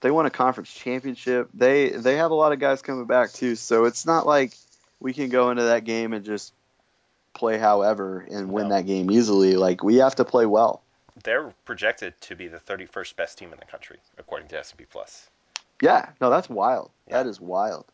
they 0.00 0.10
won 0.10 0.26
a 0.26 0.30
conference 0.30 0.72
championship. 0.72 1.48
They 1.54 1.90
they 1.90 2.16
have 2.16 2.30
a 2.30 2.34
lot 2.34 2.52
of 2.52 2.58
guys 2.58 2.82
coming 2.82 3.06
back 3.06 3.32
too. 3.32 3.54
So 3.56 3.84
it's 3.84 4.04
not 4.06 4.26
like 4.26 4.54
we 5.00 5.12
can 5.12 5.28
go 5.28 5.50
into 5.50 5.64
that 5.64 5.84
game 5.84 6.12
and 6.12 6.24
just 6.24 6.52
play 7.34 7.58
however 7.58 8.26
and 8.30 8.50
win 8.50 8.68
No. 8.68 8.74
that 8.76 8.86
game 8.86 9.10
easily. 9.10 9.56
Like 9.56 9.84
we 9.84 9.96
have 9.96 10.16
to 10.16 10.24
play 10.24 10.46
well. 10.46 10.82
They're 11.24 11.52
projected 11.64 12.20
to 12.22 12.34
be 12.36 12.48
the 12.48 12.58
31st 12.58 13.16
best 13.16 13.38
team 13.38 13.52
in 13.52 13.58
the 13.58 13.64
country, 13.64 13.98
according 14.18 14.48
to 14.48 14.58
S&P 14.58 14.84
Plus. 14.90 15.28
Yeah, 15.80 16.10
no, 16.20 16.30
that's 16.30 16.48
wild. 16.48 16.90
Yeah. 17.08 17.22
That 17.22 17.28
is 17.28 17.40
wild. 17.40 17.84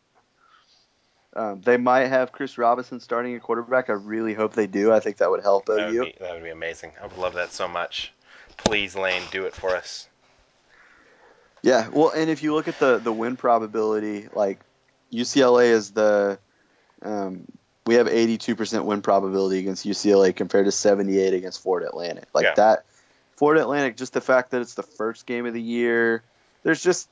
Um, 1.34 1.62
they 1.62 1.76
might 1.78 2.08
have 2.08 2.30
Chris 2.32 2.58
Robison 2.58 3.00
starting 3.00 3.34
at 3.34 3.42
quarterback. 3.42 3.88
I 3.88 3.94
really 3.94 4.34
hope 4.34 4.52
they 4.52 4.66
do. 4.66 4.92
I 4.92 5.00
think 5.00 5.16
that 5.18 5.30
would 5.30 5.42
help 5.42 5.66
That 5.66 5.76
would, 5.86 5.94
OU. 5.94 6.04
be, 6.04 6.14
that 6.20 6.34
would 6.34 6.42
be 6.44 6.50
amazing. 6.50 6.92
I 7.02 7.06
would 7.06 7.16
love 7.16 7.34
that 7.34 7.52
so 7.52 7.66
much. 7.68 8.12
Please, 8.58 8.94
Lane, 8.94 9.22
do 9.30 9.44
it 9.46 9.54
for 9.54 9.74
us. 9.74 10.08
Yeah, 11.62 11.88
well, 11.88 12.10
and 12.10 12.28
if 12.28 12.42
you 12.42 12.54
look 12.54 12.66
at 12.68 12.78
the 12.80 12.98
the 12.98 13.12
win 13.12 13.36
probability, 13.36 14.28
like 14.34 14.58
UCLA 15.12 15.66
is 15.70 15.92
the 15.92 16.38
um, 17.02 17.46
we 17.86 17.94
have 17.94 18.08
82% 18.08 18.84
win 18.84 19.00
probability 19.00 19.58
against 19.60 19.86
UCLA 19.86 20.34
compared 20.34 20.66
to 20.66 20.72
78 20.72 21.34
against 21.34 21.62
Florida 21.62 21.88
Atlantic. 21.88 22.24
Like 22.34 22.44
Yeah. 22.44 22.54
that, 22.56 22.84
Florida 23.42 23.62
Atlantic, 23.62 23.96
just 23.96 24.12
the 24.12 24.20
fact 24.20 24.52
that 24.52 24.60
it's 24.60 24.74
the 24.74 24.84
first 24.84 25.26
game 25.26 25.46
of 25.46 25.52
the 25.52 25.60
year, 25.60 26.22
there's 26.62 26.80
just 26.80 27.08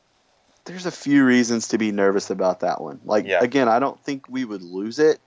there's 0.65 0.87
a 0.87 0.93
few 0.93 1.25
reasons 1.25 1.67
to 1.67 1.77
be 1.77 1.91
nervous 1.91 2.31
about 2.31 2.61
that 2.61 2.81
one. 2.81 3.01
Like 3.05 3.27
Yeah. 3.27 3.43
again, 3.43 3.67
I 3.69 3.81
don't 3.81 3.99
think 4.05 4.27
we 4.29 4.45
would 4.45 4.63
lose 4.63 5.01
it, 5.01 5.19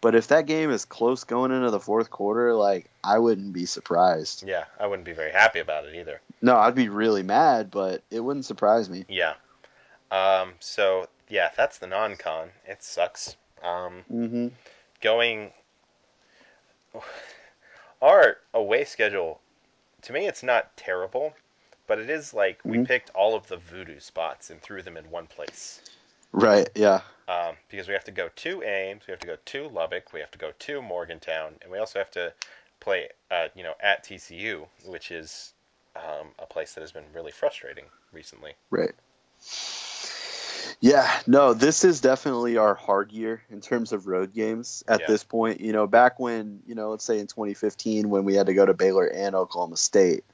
but 0.00 0.16
if 0.16 0.26
that 0.28 0.46
game 0.46 0.72
is 0.72 0.84
close 0.84 1.22
going 1.22 1.52
into 1.52 1.70
the 1.70 1.78
fourth 1.78 2.10
quarter, 2.10 2.54
like 2.54 2.90
I 3.04 3.20
wouldn't 3.20 3.52
be 3.52 3.66
surprised. 3.66 4.42
Yeah, 4.48 4.64
I 4.80 4.88
wouldn't 4.88 5.06
be 5.06 5.12
very 5.12 5.30
happy 5.30 5.60
about 5.60 5.84
it 5.84 5.94
either. 5.94 6.20
No, 6.42 6.56
I'd 6.56 6.74
be 6.74 6.88
really 6.88 7.22
mad, 7.22 7.70
but 7.70 8.02
it 8.10 8.18
wouldn't 8.18 8.44
surprise 8.44 8.90
me. 8.90 9.04
Yeah. 9.08 9.34
Um, 10.10 10.54
so, 10.58 11.06
yeah, 11.28 11.50
that's 11.56 11.78
the 11.78 11.86
non-con. 11.86 12.48
It 12.66 12.82
sucks. 12.82 13.36
Um, 13.62 14.02
hmm 14.08 14.48
going 15.02 15.52
our 18.02 18.38
away 18.52 18.84
schedule 18.84 19.40
to 20.02 20.12
me 20.12 20.26
it's 20.26 20.42
not 20.42 20.76
terrible 20.76 21.34
but 21.86 21.98
it 21.98 22.10
is 22.10 22.34
like 22.34 22.60
we 22.64 22.78
Mhm. 22.78 22.86
picked 22.86 23.10
all 23.10 23.34
of 23.34 23.46
the 23.48 23.56
voodoo 23.56 23.98
spots 24.00 24.50
and 24.50 24.60
threw 24.60 24.82
them 24.82 24.96
in 24.96 25.10
one 25.10 25.26
place 25.26 25.80
Right? 26.32 26.68
Yeah. 26.74 27.00
um, 27.28 27.56
because 27.68 27.88
we 27.88 27.94
have 27.94 28.04
to 28.04 28.10
go 28.10 28.28
to 28.28 28.62
ames 28.62 29.06
we 29.06 29.12
have 29.12 29.20
to 29.20 29.26
go 29.26 29.36
to 29.44 29.68
lubbock 29.68 30.12
we 30.12 30.20
have 30.20 30.30
to 30.30 30.38
go 30.38 30.52
to 30.58 30.82
morgantown 30.82 31.54
and 31.62 31.70
we 31.70 31.78
also 31.78 31.98
have 31.98 32.10
to 32.12 32.32
play 32.80 33.08
uh, 33.30 33.48
you 33.54 33.62
know 33.62 33.74
at 33.80 34.04
tcu 34.04 34.66
which 34.84 35.10
is 35.10 35.52
um, 35.96 36.28
a 36.38 36.46
place 36.46 36.74
that 36.74 36.80
has 36.80 36.92
been 36.92 37.04
really 37.14 37.32
frustrating 37.32 37.84
recently 38.12 38.52
Right. 38.70 38.94
Yeah, 40.80 41.10
no, 41.26 41.54
this 41.54 41.84
is 41.84 42.00
definitely 42.00 42.56
our 42.56 42.74
hard 42.74 43.10
year 43.10 43.42
in 43.50 43.60
terms 43.60 43.92
of 43.92 44.06
road 44.06 44.32
games 44.32 44.84
at 44.86 45.00
Yeah. 45.00 45.06
this 45.08 45.24
point. 45.24 45.60
You 45.60 45.72
know, 45.72 45.86
back 45.86 46.20
when, 46.20 46.62
you 46.66 46.74
know, 46.74 46.90
let's 46.90 47.04
say 47.04 47.18
in 47.18 47.26
2015 47.26 48.10
when 48.10 48.24
we 48.24 48.34
had 48.34 48.46
to 48.46 48.54
go 48.54 48.64
to 48.64 48.74
Baylor 48.74 49.06
and 49.06 49.34
Oklahoma 49.34 49.76
State, 49.76 50.24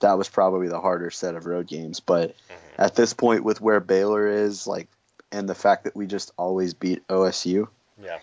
that 0.00 0.18
was 0.18 0.28
probably 0.28 0.68
the 0.68 0.80
harder 0.80 1.10
set 1.10 1.34
of 1.34 1.46
road 1.46 1.66
games. 1.66 2.00
But 2.00 2.30
Mhm. 2.30 2.34
at 2.78 2.94
this 2.94 3.14
point, 3.14 3.44
with 3.44 3.60
where 3.62 3.80
Baylor 3.80 4.28
is, 4.28 4.66
like, 4.66 4.88
and 5.32 5.48
the 5.48 5.54
fact 5.54 5.84
that 5.84 5.96
we 5.96 6.06
just 6.06 6.32
always 6.36 6.74
beat 6.74 7.06
OSU, 7.08 7.68
yeah 8.02 8.18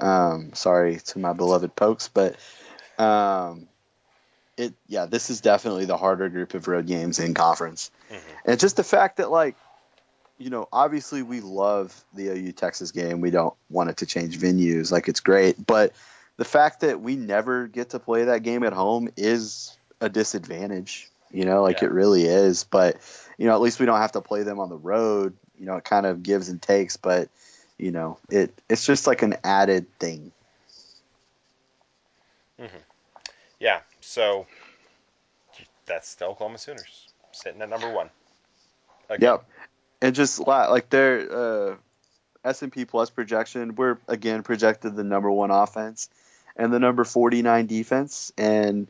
um, 0.00 0.52
sorry 0.54 0.96
to 0.98 1.18
my 1.18 1.32
beloved 1.32 1.74
Pokes, 1.76 2.08
but 2.08 2.36
um, 2.98 3.68
it, 4.56 4.74
yeah, 4.86 5.06
this 5.06 5.30
is 5.30 5.40
definitely 5.40 5.84
the 5.84 5.96
harder 5.96 6.28
group 6.28 6.54
of 6.54 6.68
road 6.68 6.86
games 6.86 7.18
in 7.18 7.34
conference. 7.34 7.90
Mhm. 8.10 8.18
And 8.44 8.60
just 8.60 8.76
the 8.76 8.84
fact 8.84 9.16
that, 9.16 9.30
like, 9.30 9.56
you 10.38 10.50
know, 10.50 10.68
obviously 10.72 11.22
we 11.22 11.40
love 11.40 12.04
the 12.14 12.28
OU 12.28 12.52
Texas 12.52 12.90
game. 12.90 13.20
We 13.20 13.30
don't 13.30 13.54
want 13.70 13.90
it 13.90 13.98
to 13.98 14.06
change 14.06 14.38
venues. 14.38 14.90
Like, 14.90 15.08
it's 15.08 15.20
great. 15.20 15.64
But 15.64 15.92
the 16.36 16.44
fact 16.44 16.80
that 16.80 17.00
we 17.00 17.16
never 17.16 17.68
get 17.68 17.90
to 17.90 17.98
play 17.98 18.24
that 18.24 18.42
game 18.42 18.64
at 18.64 18.72
home 18.72 19.08
is 19.16 19.76
a 20.00 20.08
disadvantage. 20.08 21.08
You 21.30 21.44
know, 21.44 21.62
like 21.62 21.80
Yeah. 21.80 21.88
it 21.88 21.92
really 21.92 22.24
is. 22.24 22.64
But, 22.64 22.98
you 23.38 23.46
know, 23.46 23.54
at 23.54 23.60
least 23.60 23.80
we 23.80 23.86
don't 23.86 24.00
have 24.00 24.12
to 24.12 24.20
play 24.20 24.42
them 24.42 24.60
on 24.60 24.68
the 24.68 24.76
road. 24.76 25.36
You 25.58 25.66
know, 25.66 25.76
it 25.76 25.84
kind 25.84 26.06
of 26.06 26.22
gives 26.22 26.48
and 26.48 26.60
takes. 26.60 26.96
But, 26.96 27.28
you 27.78 27.90
know, 27.90 28.18
it 28.30 28.52
it's 28.68 28.84
just 28.86 29.06
like 29.06 29.22
an 29.22 29.36
added 29.44 29.86
thing. 29.98 30.32
Mm-hmm. 32.60 32.76
yeah 33.58 33.80
so 34.00 34.46
that's 35.86 36.14
the 36.14 36.24
oklahoma 36.24 36.56
sooners 36.56 37.08
sitting 37.32 37.60
at 37.60 37.68
number 37.68 37.92
one 37.92 38.10
Again. 39.08 39.32
Yep. 39.32 39.44
And 40.04 40.14
just 40.14 40.38
like 40.46 40.90
their 40.90 41.32
uh, 41.32 41.76
S&P 42.44 42.84
Plus 42.84 43.08
projection, 43.08 43.74
we're 43.74 43.96
again 44.06 44.42
projected 44.42 44.96
the 44.96 45.02
number 45.02 45.30
one 45.30 45.50
offense 45.50 46.10
and 46.56 46.70
the 46.70 46.78
number 46.78 47.04
49 47.04 47.64
defense. 47.64 48.30
And 48.36 48.86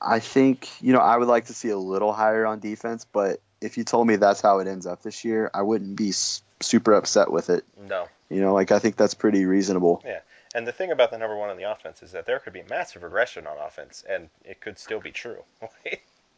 I 0.00 0.18
think, 0.20 0.66
you 0.80 0.94
know, 0.94 0.98
I 0.98 1.18
would 1.18 1.28
like 1.28 1.48
to 1.48 1.52
see 1.52 1.68
a 1.68 1.76
little 1.76 2.14
higher 2.14 2.46
on 2.46 2.58
defense, 2.58 3.04
but 3.04 3.42
if 3.60 3.76
you 3.76 3.84
told 3.84 4.06
me 4.06 4.16
that's 4.16 4.40
how 4.40 4.60
it 4.60 4.66
ends 4.66 4.86
up 4.86 5.02
this 5.02 5.26
year, 5.26 5.50
I 5.52 5.60
wouldn't 5.60 5.94
be 5.94 6.12
super 6.12 6.94
upset 6.94 7.30
with 7.30 7.50
it. 7.50 7.66
no 7.78 8.08
You 8.30 8.40
know, 8.40 8.54
like 8.54 8.72
I 8.72 8.78
think 8.78 8.96
that's 8.96 9.12
pretty 9.12 9.44
reasonable. 9.44 10.00
Yeah. 10.06 10.20
And 10.54 10.66
the 10.66 10.72
thing 10.72 10.90
about 10.90 11.10
the 11.10 11.18
number 11.18 11.36
one 11.36 11.50
on 11.50 11.58
the 11.58 11.70
offense 11.70 12.02
is 12.02 12.12
that 12.12 12.24
there 12.24 12.38
could 12.38 12.54
be 12.54 12.62
massive 12.70 13.02
regression 13.02 13.46
on 13.46 13.58
offense, 13.58 14.04
and 14.08 14.30
it 14.42 14.62
could 14.62 14.78
still 14.78 15.00
be 15.00 15.10
true. 15.10 15.42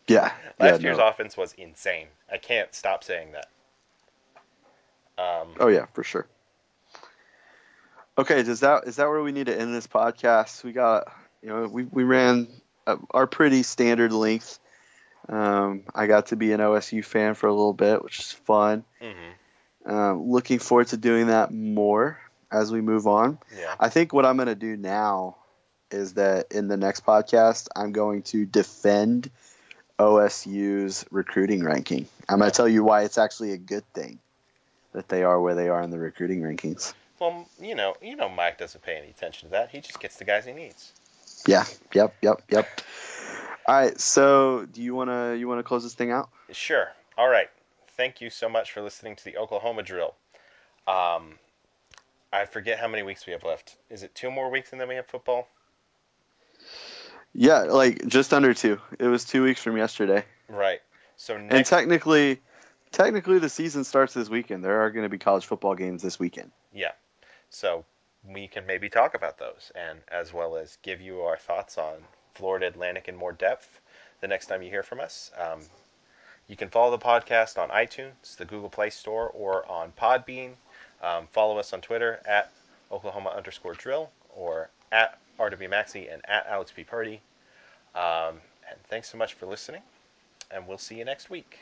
Yeah. 0.09 0.33
Last 0.59 0.81
yeah, 0.81 0.89
year's 0.89 0.99
no. 0.99 1.09
offense 1.09 1.37
was 1.37 1.53
insane. 1.55 2.09
I 2.31 2.39
can't 2.39 2.75
stop 2.75 3.05
saying 3.05 3.33
that. 3.33 3.47
Um, 5.23 5.49
Oh 5.61 5.69
yeah, 5.69 5.87
for 5.93 6.03
sure. 6.03 6.27
Okay, 8.19 8.43
does 8.43 8.61
that 8.61 8.87
is 8.87 8.97
that 8.97 9.09
where 9.09 9.23
we 9.23 9.33
need 9.33 9.47
to 9.47 9.59
end 9.59 9.75
this 9.75 9.87
podcast? 9.87 10.63
We 10.65 10.73
got 10.73 11.11
you 11.43 11.49
know 11.49 11.67
we 11.67 11.85
we 11.85 12.05
ran 12.05 12.49
uh, 12.87 12.97
our 13.11 13.27
pretty 13.27 13.63
standard 13.63 14.13
length. 14.13 14.59
Um, 15.29 15.85
I 15.95 16.07
got 16.09 16.27
to 16.27 16.37
be 16.37 16.53
an 16.53 16.61
OSU 16.61 17.05
fan 17.05 17.35
for 17.35 17.47
a 17.47 17.53
little 17.53 17.73
bit, 17.73 18.03
which 18.03 18.19
is 18.21 18.33
fun. 18.33 18.85
mhm. 19.01 19.91
Um, 19.91 20.31
looking 20.31 20.59
forward 20.61 20.89
to 20.89 20.97
doing 20.97 21.27
that 21.29 21.53
more. 21.53 22.19
as 22.53 22.71
we 22.71 22.83
move 22.83 23.07
on. 23.07 23.39
Yeah. 23.59 23.75
I 23.81 23.89
think 23.89 24.13
what 24.13 24.27
I'm 24.27 24.37
going 24.37 24.47
to 24.49 24.55
do 24.55 24.77
now 24.77 25.37
is 25.91 26.15
that 26.15 26.53
in 26.53 26.69
the 26.69 26.77
next 26.77 27.03
podcast, 27.07 27.69
I'm 27.75 27.93
going 27.93 28.23
to 28.25 28.45
defend 28.45 29.31
OSU's 29.99 31.05
recruiting 31.11 31.65
ranking. 31.65 32.07
I'm 32.29 32.39
going 32.41 32.51
to 32.51 32.55
tell 32.57 32.69
you 32.69 32.85
why 32.85 33.03
it's 33.05 33.17
actually 33.17 33.53
a 33.53 33.57
good 33.57 33.85
thing 33.95 34.19
that 34.93 35.09
they 35.09 35.23
are 35.23 35.41
where 35.41 35.55
they 35.55 35.69
are 35.69 35.83
in 35.83 35.91
the 35.91 35.99
recruiting 35.99 36.41
rankings. 36.43 36.95
Well, 37.19 37.47
you 37.61 37.75
know, 37.75 37.95
you 38.03 38.17
know, 38.17 38.29
Mike 38.29 38.59
doesn't 38.59 38.83
pay 38.83 38.97
any 38.97 39.11
attention 39.11 39.49
to 39.49 39.53
that. 39.53 39.71
He 39.71 39.81
just 39.81 40.01
gets 40.01 40.17
the 40.17 40.25
guys 40.25 40.45
he 40.45 40.53
needs. 40.53 40.93
Yeah. 41.47 41.65
Yep. 41.95 42.17
Yep. 42.23 42.43
Yep. 42.51 42.81
All 43.67 43.75
right. 43.75 44.01
So, 44.01 44.67
do 44.73 44.83
you 44.83 44.95
want 44.95 45.11
to 45.11 45.37
you 45.39 45.49
want 45.49 45.59
to 45.59 45.63
close 45.63 45.83
this 45.83 45.95
thing 45.95 46.11
out? 46.11 46.29
Sure. 46.51 46.89
All 47.17 47.29
right. 47.29 47.49
Thank 47.97 48.21
you 48.21 48.31
so 48.31 48.49
much 48.49 48.73
for 48.73 48.83
listening 48.83 49.17
to 49.17 49.25
the 49.25 49.37
Oklahoma 49.37 49.83
drill. 49.83 50.15
Um, 50.89 51.39
I 52.33 52.47
forget 52.47 52.79
how 52.79 52.89
many 52.89 53.03
weeks 53.03 53.27
we 53.27 53.33
have 53.33 53.45
left. 53.45 53.77
Is 53.91 54.03
it 54.03 54.15
two 54.15 54.31
more 54.31 54.51
weeks 54.51 54.73
and 54.73 54.81
then 54.81 54.89
we 54.89 54.95
have 54.97 55.07
football? 55.07 55.47
Yeah, 57.35 57.61
like 57.63 58.07
just 58.07 58.35
under 58.35 58.55
two. 58.55 58.79
It 58.99 59.07
was 59.07 59.25
two 59.25 59.43
weeks 59.43 59.63
from 59.63 59.77
yesterday. 59.77 60.25
Right. 60.49 60.81
So 61.17 61.37
And 61.37 61.65
technically, 61.65 62.41
technically 62.93 63.39
the 63.39 63.49
season 63.49 63.85
starts 63.85 64.15
this 64.15 64.29
weekend. 64.29 64.65
There 64.65 64.83
are 64.83 64.91
going 64.91 65.05
to 65.05 65.09
be 65.09 65.19
college 65.19 65.47
football 65.47 65.75
games 65.75 66.03
this 66.03 66.19
weekend. 66.19 66.53
yeah. 66.73 66.93
So 67.51 67.85
we 68.27 68.47
can 68.49 68.67
maybe 68.67 68.89
talk 68.89 69.15
about 69.15 69.39
those, 69.39 69.73
and 69.75 69.99
as 70.09 70.33
well 70.33 70.57
as 70.57 70.79
give 70.83 71.01
you 71.01 71.23
our 71.23 71.37
thoughts 71.37 71.77
on 71.77 71.95
Florida 72.35 72.67
Atlantic 72.67 73.09
in 73.09 73.17
more 73.17 73.33
depth 73.33 73.81
the 74.21 74.29
next 74.29 74.47
time 74.47 74.63
you 74.63 74.71
hear 74.71 74.83
from 74.83 75.01
us. 75.01 75.31
Um, 75.37 75.61
you 76.49 76.57
can 76.57 76.69
follow 76.69 76.91
the 76.91 77.05
podcast 77.05 77.59
on 77.59 77.69
iTunes, 77.71 78.37
the 78.37 78.45
Google 78.45 78.69
Play 78.69 78.91
Store, 78.91 79.29
or 79.31 79.71
on 79.71 79.93
Podbean. 79.93 80.53
Um, 81.03 81.27
follow 81.33 81.59
us 81.59 81.73
on 81.73 81.81
Twitter 81.81 82.21
at 82.27 82.51
Oklahoma 82.91 83.31
underscore 83.31 83.75
drill 83.75 84.11
or 84.35 84.71
at 84.93 85.19
RWMaxi 85.39 86.13
and 86.13 86.23
at 86.29 86.47
Alex 86.47 86.73
P. 86.75 86.85
Purdy. 86.85 87.21
Um, 87.95 88.41
and 88.69 88.79
thanks 88.89 89.11
so 89.11 89.19
much 89.19 89.35
for 89.35 89.47
listening, 89.47 89.83
and 90.51 90.67
we'll 90.67 90.79
see 90.79 90.97
you 90.97 91.05
next 91.05 91.29
week. 91.29 91.59